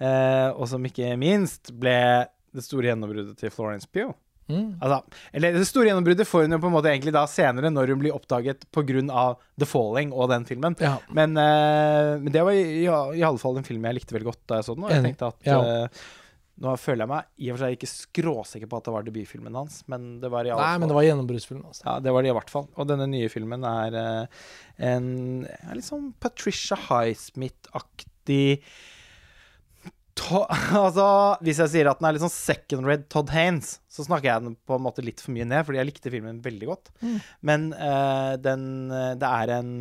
[0.02, 4.12] Eh, og som ikke minst ble det store gjennombruddet til Florence Pugh.
[4.52, 4.70] Mm.
[4.78, 7.94] Altså, eller det store gjennombruddet får hun jo på en måte egentlig da senere, når
[7.94, 9.26] hun blir oppdaget pga.
[9.58, 10.74] The Falling og den filmen.
[10.82, 10.96] Ja.
[11.14, 14.30] Men, uh, men det var i, i, i alle fall en film jeg likte veldig
[14.30, 14.86] godt da jeg så den.
[14.88, 15.62] Og jeg tenkte at Ja.
[15.86, 16.10] uh,
[16.62, 19.56] Nå føler jeg meg i og for seg ikke skråsikker på at det var debutfilmen
[19.56, 21.82] hans, men det var i alle Nei, fall men det var gjennombruddsfilm, altså.
[21.88, 22.66] Ja, det var det i hvert fall.
[22.76, 24.42] Og denne nye filmen er uh,
[24.92, 25.08] en
[25.48, 28.60] er litt sånn Patricia Highsmith-aktig
[30.20, 30.46] To-
[30.84, 31.06] altså,
[31.44, 34.44] Hvis jeg sier at den er litt sånn second red Todd Haynes, så snakker jeg
[34.44, 36.92] den på en måte litt for mye ned, fordi jeg likte filmen veldig godt.
[37.00, 37.16] Mm.
[37.48, 39.72] Men uh, den eh, Det er en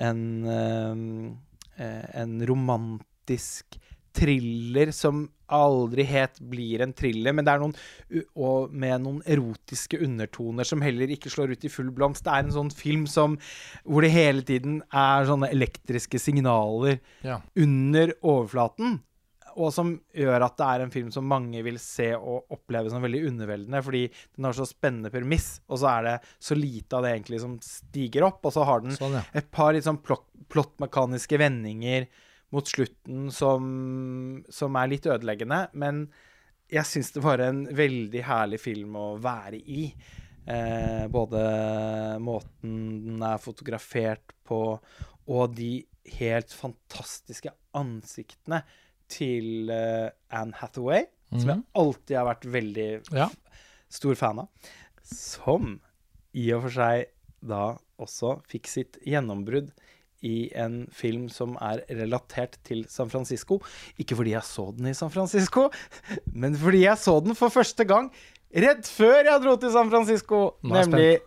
[0.00, 3.76] en, eh, eh, en romantisk
[4.16, 7.74] thriller som aldri helt blir en thriller, men det er noen
[8.38, 12.24] og med noen erotiske undertoner som heller ikke slår ut i full blomst.
[12.26, 13.36] Det er en sånn film som
[13.84, 17.40] hvor det hele tiden er sånne elektriske signaler Ja.
[17.58, 19.00] under overflaten.
[19.58, 23.02] Og som gjør at det er en film som mange vil se og oppleve som
[23.04, 24.02] veldig underveldende, fordi
[24.36, 27.58] den har så spennende premiss, og så er det så lite av det egentlig som
[27.64, 29.24] stiger opp, og så har den Sånn, ja.
[29.36, 32.08] et par litt sånn plott, plottmekaniske vendinger
[32.54, 36.08] mot slutten som, som er litt ødeleggende, men
[36.70, 39.88] jeg syns det var en veldig herlig film å være i.
[40.50, 41.40] Eh, både
[42.22, 44.60] måten den er fotografert på,
[45.30, 45.72] og de
[46.18, 48.62] helt fantastiske ansiktene
[49.10, 51.64] til eh, Anne Hathaway, som jeg Mhm.
[51.76, 53.28] alltid har vært veldig Ja.
[53.90, 54.48] stor fan av.
[55.02, 55.80] Som
[56.34, 57.06] i og for seg
[57.42, 59.70] da også fikk sitt gjennombrudd
[60.22, 63.58] i en film som er relatert til San Francisco.
[63.98, 65.70] Ikke fordi jeg så den i San Francisco,
[66.34, 68.10] men fordi jeg så den for første gang
[68.54, 71.20] rett før jeg dro til San Francisco, nemlig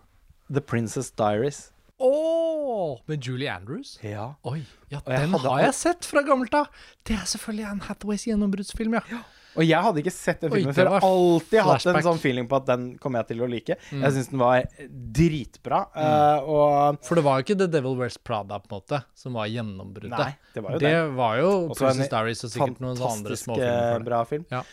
[0.51, 1.71] The Princess Diaries.
[2.03, 3.95] Åh, med Julie Andrews?
[4.03, 4.33] Ja.
[4.43, 4.59] Oi,
[4.91, 6.67] ja, Den jeg hadde har jeg sett fra gammelt av.
[7.07, 9.21] Det er selvfølgelig Anne Hathaways gjennombruddsfilm, ja.
[9.53, 10.89] Og jeg hadde ikke sett den filmen før.
[10.95, 11.95] har Alltid hatt en.
[11.99, 12.05] Mm.
[12.07, 13.75] sånn feeling på at den kommer jeg til å like.
[13.77, 15.81] Jeg syns den var dritbra.
[15.93, 19.37] eh, og For det var jo ikke The Devil Wears Prada, på en måte, som
[19.37, 20.15] var gjennombruddet.
[20.17, 23.05] Nei, det var jo det det var jo Også Princess Diaries og sikkert noen andre
[23.13, 24.47] fantastisk småfilmer eh, bra film.
[24.51, 24.63] Ja.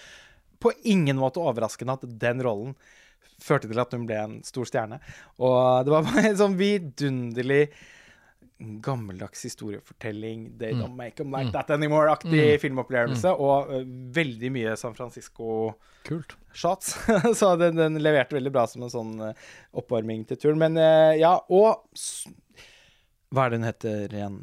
[0.61, 2.75] På ingen måte overraskende at den rollen
[3.41, 5.01] førte til at hun ble en stor stjerne.
[5.41, 7.65] Og det var bare en sånn vidunderlig
[8.85, 10.81] gammeldags historiefortelling, They Mm.
[10.83, 11.53] Don't Make Them Like Mm.
[11.53, 12.61] That Anymore-aktig Mm.
[12.61, 16.37] filmopplevelse, og uh, veldig mye San Francisco Kult.
[16.53, 16.93] shots.
[17.41, 19.33] så den, den leverte veldig bra som en sånn uh,
[19.73, 20.59] oppvarming til turen.
[20.61, 21.87] Men uh, ja, og
[23.33, 24.39] Hva er det hun heter igjen?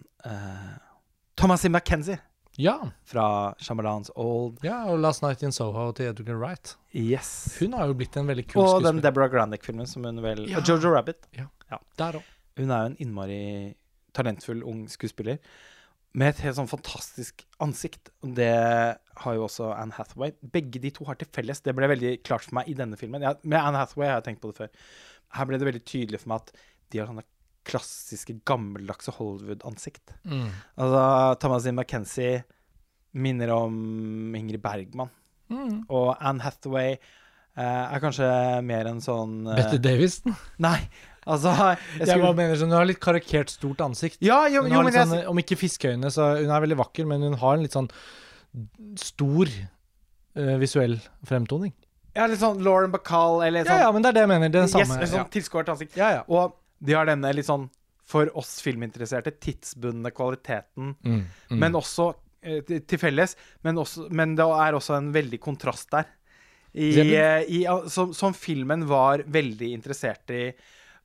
[1.37, 2.17] Thomasin McKenzie
[2.57, 2.75] Ja.
[3.05, 4.57] fra Shyamalans Old.
[4.65, 6.75] ja, og Last Night in Soho til Edgar Wright.
[6.95, 7.57] Yes.
[7.59, 8.77] Hun har jo blitt en veldig kul skuespiller.
[8.77, 9.01] og den.
[9.05, 10.57] Deborah Grandick-filmen som hun vel Ja.
[10.57, 11.27] Og Jojo Rabbit.
[11.37, 11.47] Ja,
[11.97, 12.23] Der òg.
[12.57, 13.75] Hun er jo en innmari
[14.17, 15.37] talentfull ung skuespiller.
[16.17, 18.09] Med et helt sånn fantastisk ansikt.
[18.23, 18.49] Det
[19.21, 20.31] har jo også Anne Hathaway.
[20.41, 21.61] Begge de to har til felles.
[21.61, 23.21] Det ble veldig klart for meg i denne filmen.
[23.21, 24.69] Jeg, med Anne Hathaway har jeg tenkt på det før.
[25.37, 26.51] Her ble det veldig tydelig for meg at
[26.89, 27.23] de har sånne
[27.67, 30.15] klassiske, gammeldagse Hollywood-ansikt.
[30.23, 30.49] Mm.
[30.79, 31.03] Altså,
[31.43, 32.41] Thomasin McKenzie
[33.17, 35.11] minner om Ingrid Bergman.
[35.51, 35.83] Mm.
[35.93, 38.27] Og Anne Hathaway eh, er kanskje
[38.67, 40.19] mer en sånn eh, Bette Davis.
[40.63, 40.79] Nei,
[41.25, 44.19] altså jeg Jeg bare mener sånn, Hun har litt karikert stort ansikt.
[44.25, 47.09] Ja, jo, jo men litt jeg, sånn, om ikke fiskeøyne, så hun er veldig vakker,
[47.09, 47.89] men hun har en litt sånn
[48.97, 50.97] stor uh, visuell
[51.27, 51.75] fremtoning.
[52.17, 54.49] Ja, litt sånn Lauren Bacall eller sånn ja, ja, men det er det jeg mener.
[54.49, 54.95] Det er det samme.
[55.03, 55.99] en sånn tilskåret ansikt.
[55.99, 56.07] ja.
[56.07, 56.23] Ja, ja.
[56.27, 57.67] Og de har denne litt sånn,
[58.07, 61.57] for oss filminteresserte, tidsbundne kvaliteten, Mm, mm.
[61.59, 63.35] men også eh, til felles.
[63.65, 66.07] Men, også, men det er også en veldig kontrast der.
[66.77, 70.51] I, eh, i, som, som filmen var veldig interessert i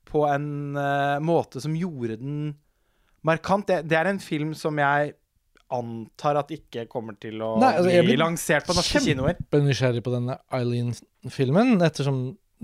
[0.05, 2.53] på en eh, måte som gjorde den
[3.25, 3.67] markant.
[3.67, 5.15] Det, det er en film som jeg
[5.73, 9.39] antar at ikke kommer til å Nei, altså, bli lansert på norske kinoer.
[9.39, 12.19] Kjempenysgjerrig på denne Eileen-filmen, ettersom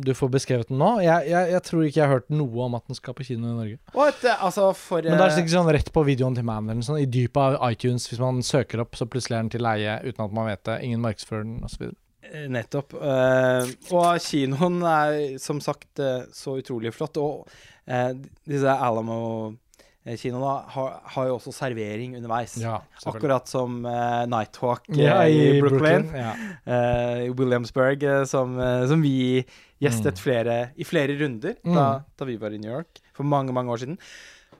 [0.06, 0.90] du får beskrevet den nå.
[1.04, 3.50] Jeg, jeg, jeg tror ikke jeg har hørt noe om at den skal på kino
[3.50, 3.80] i Norge.
[3.98, 4.24] What?
[4.36, 7.02] altså for Men det er eh, sikkert sånn rett på videoen til Man, eller sånn,
[7.04, 8.08] i dypet av iTunes.
[8.10, 10.80] Hvis man søker opp, så plutselig er den til leie uten at man vet det.
[10.88, 11.90] Ingen markedsfører den, osv.
[12.30, 12.94] Eh, Nettopp.
[12.96, 16.04] Uh, og kinoen er som sagt
[16.36, 17.20] så utrolig flott.
[17.22, 17.50] Og
[17.90, 18.12] uh,
[18.50, 22.58] disse Alamo-kinoene har, har jo også servering underveis.
[22.62, 22.80] Ja.
[23.10, 26.10] Akkurat som uh, Nighthawk Ja, i, Brooklyn.
[26.16, 26.36] Ja.
[26.64, 28.56] eh, I Williamsburg, som,
[28.90, 29.44] som vi
[29.82, 32.04] gjestet flere, i flere runder da, Mm.
[32.18, 33.98] da vi var i New York for mange, mange år siden.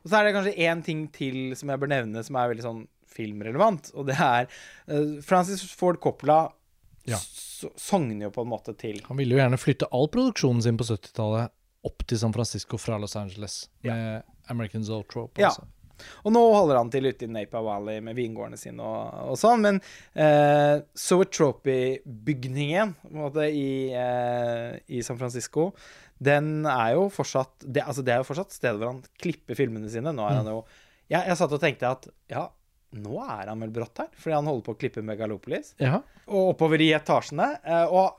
[0.04, 2.64] Og så er det kanskje én ting til som jeg bør nevne, som er veldig
[2.64, 3.92] sånn filmrelevant.
[3.96, 4.48] Og det er
[4.88, 6.52] uh, Francis Ford Coppola
[7.10, 7.18] Ja.
[7.18, 10.86] sogner jo på en måte til Han ville jo gjerne flytte all produksjonen sin på
[10.88, 11.50] 70-tallet
[11.88, 15.40] opp til San Francisco fra Los Angeles med American Zoetrope.
[15.40, 15.48] Ja.
[15.48, 15.66] Altså.
[16.24, 19.62] Og nå holder han til ute i Napa Valley med vingårdene sine og, og sånn,
[19.66, 19.82] men
[20.16, 25.72] eh, Zoetrope-bygningen på en måte, i, eh, i San Francisco,
[26.20, 29.90] den er jo fortsatt det, altså, det er jo fortsatt stedet hvor han klipper filmene
[29.92, 30.12] sine.
[30.16, 30.62] Nå er han jo
[31.10, 32.44] jeg, jeg satt og tenkte at ja,
[33.00, 35.72] nå er han vel brått her, fordi han holder på å klippe Megalopolis.
[35.82, 36.02] Ja.
[36.30, 37.48] Og oppover i etasjene.
[37.64, 38.18] eh, og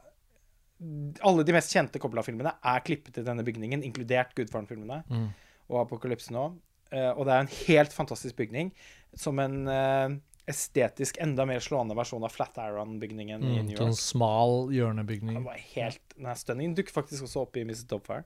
[1.28, 5.26] alle de mest kjente Coppola-filmene er klippet i denne bygningen, inkludert Gudfaren-filmene Mm.
[5.68, 6.47] og Apokalypse nå.
[6.93, 8.73] Eh, og det er en helt fantastisk bygning,
[9.15, 10.17] som en eh,
[10.49, 13.78] estetisk enda mer slående versjon av Flatiron-bygningen i New York.
[13.78, 15.35] sånn smal hjørnebygning.
[15.36, 16.01] Den var helt,
[16.36, 16.75] stunning.
[16.77, 17.86] Dukker faktisk også opp i Mrs.
[17.89, 18.25] Topfire.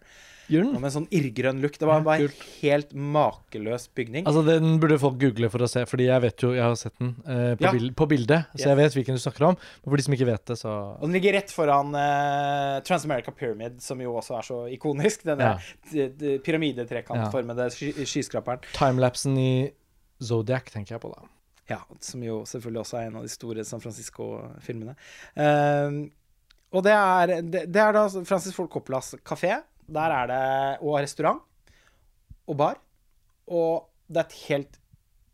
[0.50, 0.72] Gjør den?
[0.80, 1.78] med en sånn irrgrønn look.
[1.78, 4.26] Det var bare en helt makeløs bygning.
[4.26, 6.96] Altså, den burde folk google for å se, fordi jeg vet jo, jeg har sett
[6.98, 7.72] den eh, på, Ja.
[7.72, 8.66] bild, på bildet, så Yes.
[8.66, 9.56] jeg vet hvilken du snakker om.
[9.84, 13.30] Men for de som ikke vet det, så Og den ligger rett foran eh, Transamerica
[13.32, 15.22] Pyramid, som jo også er så ikonisk.
[15.24, 16.38] Denne Ja.
[16.44, 18.04] pyramidetrekantformede ja.
[18.04, 18.60] skyskraperen.
[18.76, 19.70] Timelapsen i
[20.22, 21.26] Zodiac tenker jeg på, da.
[21.70, 24.96] Ja, som jo selvfølgelig også er en av de store San Francisco-filmene.
[25.38, 26.04] Uh,
[26.74, 29.56] og det er, det, det er da Francis Ford Coppolas kafé.
[29.86, 30.44] Der er det
[30.82, 31.44] Og restaurant.
[32.50, 32.80] Og bar.
[33.46, 34.80] Og det er et helt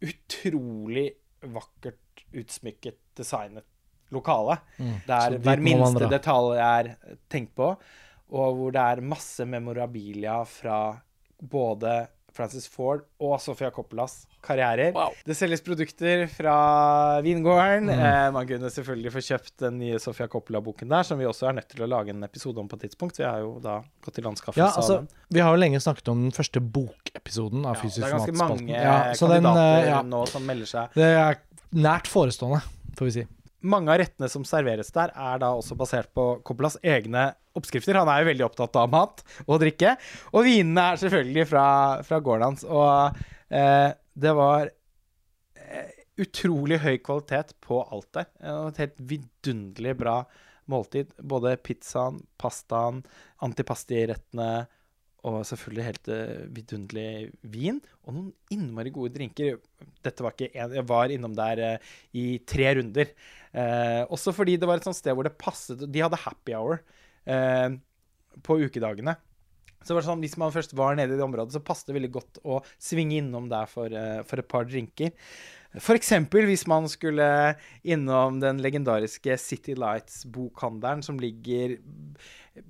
[0.01, 1.07] utrolig
[1.41, 1.99] vakkert
[2.37, 3.67] utsmykket, designet
[4.15, 4.59] lokale.
[5.07, 6.95] Der hver minste detalj er
[7.31, 7.73] tenkt på.
[8.31, 10.81] Og hvor det er masse memorabilia fra
[11.41, 11.95] både
[12.37, 14.93] Francis Ford og Sofia Coppolas karrierer.
[14.97, 15.13] Wow.
[15.27, 16.55] Det selges produkter fra
[17.25, 17.91] vingården.
[17.91, 18.03] Mm.
[18.07, 21.59] Eh, man kunne selvfølgelig få kjøpt den nye Sofia Coppola-boken der, som vi også er
[21.59, 23.19] nødt til å lage en episode om på et tidspunkt.
[23.21, 25.09] Vi har jo da gått til landskaffelse Ja, av altså, den.
[25.37, 28.39] vi har jo lenge snakket om den første bokepisoden av Ja, Fysisk det er ganske
[28.39, 30.97] mange Ja, kandidater den, kandidater eh, ja, nå som melder seg.
[30.97, 31.41] det er
[31.91, 32.63] nært forestående,
[32.99, 33.27] får vi si.
[33.61, 37.99] Mange av rettene som serveres der, er da også basert på Coppolas egne oppskrifter.
[38.01, 39.97] Han er jo veldig opptatt av mat og drikke.
[40.33, 41.67] Og vinene er selvfølgelig fra,
[42.07, 42.65] fra gården hans.
[42.65, 43.21] Og
[43.53, 43.91] eh,
[44.25, 45.91] det var eh,
[46.21, 48.31] utrolig høy kvalitet på alt der.
[48.71, 50.17] Et helt vidunderlig bra
[50.71, 51.13] måltid.
[51.21, 53.03] Både pizzaen, pastaen,
[53.45, 54.51] antipastirettene
[55.29, 57.09] og selvfølgelig helt eh, vidunderlig
[57.53, 57.81] vin.
[58.07, 59.59] Og noen innmari gode drinker.
[60.05, 63.13] Dette var ikke en, Jeg var innom der eh, i tre runder.
[63.53, 66.81] Eh, også fordi det var et sånt sted hvor det passet De hadde happy hour
[67.27, 67.77] eh,
[68.47, 69.17] på ukedagene.
[69.85, 72.13] Så var sånn, Hvis man først var nede i det området, så passet det veldig
[72.17, 75.13] godt å svinge innom der for, eh, for et par drinker.
[75.71, 77.55] Eksempel hvis man skulle
[77.87, 81.79] innom den legendariske City Lights-bokhandelen, som ligger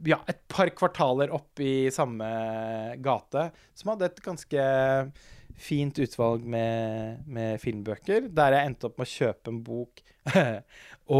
[0.07, 2.27] ja, et par kvartaler opp i samme
[3.03, 4.65] gate, som hadde et ganske
[5.61, 10.03] fint utvalg med, med filmbøker, der jeg endte opp med å kjøpe en bok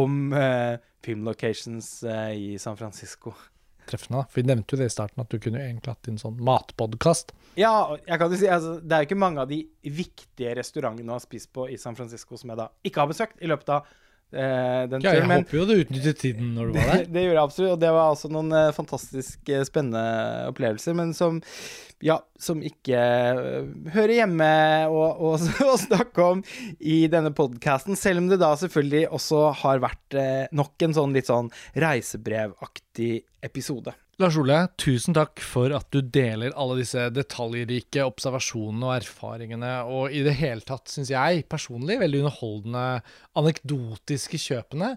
[0.01, 3.35] om uh, filmlocations uh, i San Francisco.
[3.91, 4.29] Treffende, da.
[4.31, 7.35] For vi nevnte jo det i starten, at du kunne egentlig hatt en sånn matpodkast.
[7.59, 11.13] Ja, jeg kan jo si, altså, det er jo ikke mange av de viktige restaurantene
[11.13, 13.75] å ha spist på i San Francisco som jeg da ikke har besøkt i løpet
[13.77, 13.91] av
[14.31, 15.27] den Ja, jeg.
[15.27, 17.05] Men håper jo du utnyttet tiden når du var der.
[17.05, 20.97] det, det gjorde jeg absolutt, og det var altså noen uh, fantastisk uh, spennende opplevelser,
[20.99, 21.41] men som
[22.01, 22.97] ja, som ikke
[23.93, 24.47] hører hjemme
[24.89, 25.35] å,
[25.77, 26.41] snakke om
[26.81, 30.17] i denne podkasten, selv om det da selvfølgelig også har vært
[30.57, 33.93] nok en sånn litt sånn reisebrevaktig episode.
[34.21, 40.13] Lars Ole, tusen takk for at du deler alle disse detaljrike observasjonene og erfaringene, og
[40.13, 42.85] i det hele tatt, syns jeg personlig, veldig underholdende
[43.41, 44.95] anekdotiske kjøpene.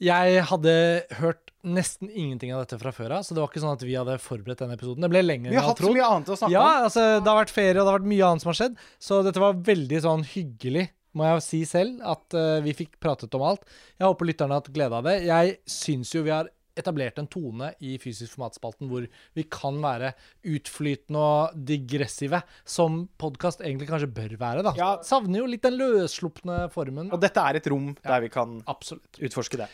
[0.00, 0.74] Jeg hadde
[1.20, 3.96] hørt nesten ingenting av dette fra før av, så det var ikke sånn at vi
[3.98, 5.04] hadde forberedt denne episoden.
[5.04, 6.86] Det ble lenger enn Vi har hatt så mye annet å snakke Ja, om.
[6.86, 8.78] altså, det har vært ferie, og det har vært mye annet som har skjedd,
[9.10, 10.86] så dette var veldig sånn hyggelig,
[11.20, 13.66] må jeg si selv, at uh, vi fikk pratet om alt.
[13.98, 15.16] Jeg håper lytterne har hatt glede av det.
[15.26, 20.12] Jeg syns jo vi har etablert en tone i Fysisk formatspalten hvor vi kan være
[20.46, 24.74] utflytende og digressive, som podkast egentlig kanskje bør være, da.
[24.78, 24.90] Ja.
[25.06, 27.10] Savner jo litt den løsslupne formen.
[27.14, 29.18] Og dette er et rom der vi kan Absolutt.
[29.20, 29.70] utforske det.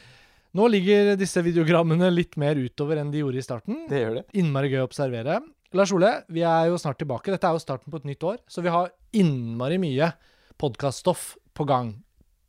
[0.56, 3.82] Nå ligger disse videogrammene litt mer utover enn de gjorde i starten.
[3.90, 4.24] Det gjør det.
[4.40, 5.40] Innmari gøy å observere.
[5.76, 7.28] Lars Ole, vi er jo snart tilbake.
[7.34, 10.12] Dette er jo starten på et nytt år, så vi har innmari mye
[10.56, 11.90] podkaststoff på gang.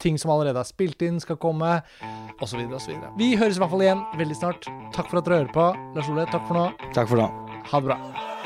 [0.04, 1.80] Ting som allerede er spilt inn, skal komme,
[2.44, 2.64] osv.
[2.78, 2.96] osv.
[3.18, 4.70] Vi høres i hvert fall igjen veldig snart.
[4.96, 5.70] Takk for at dere hører på.
[5.98, 6.68] Lars Ole, takk for nå.
[6.94, 7.30] Takk for nå.
[7.72, 8.37] Ha det bra.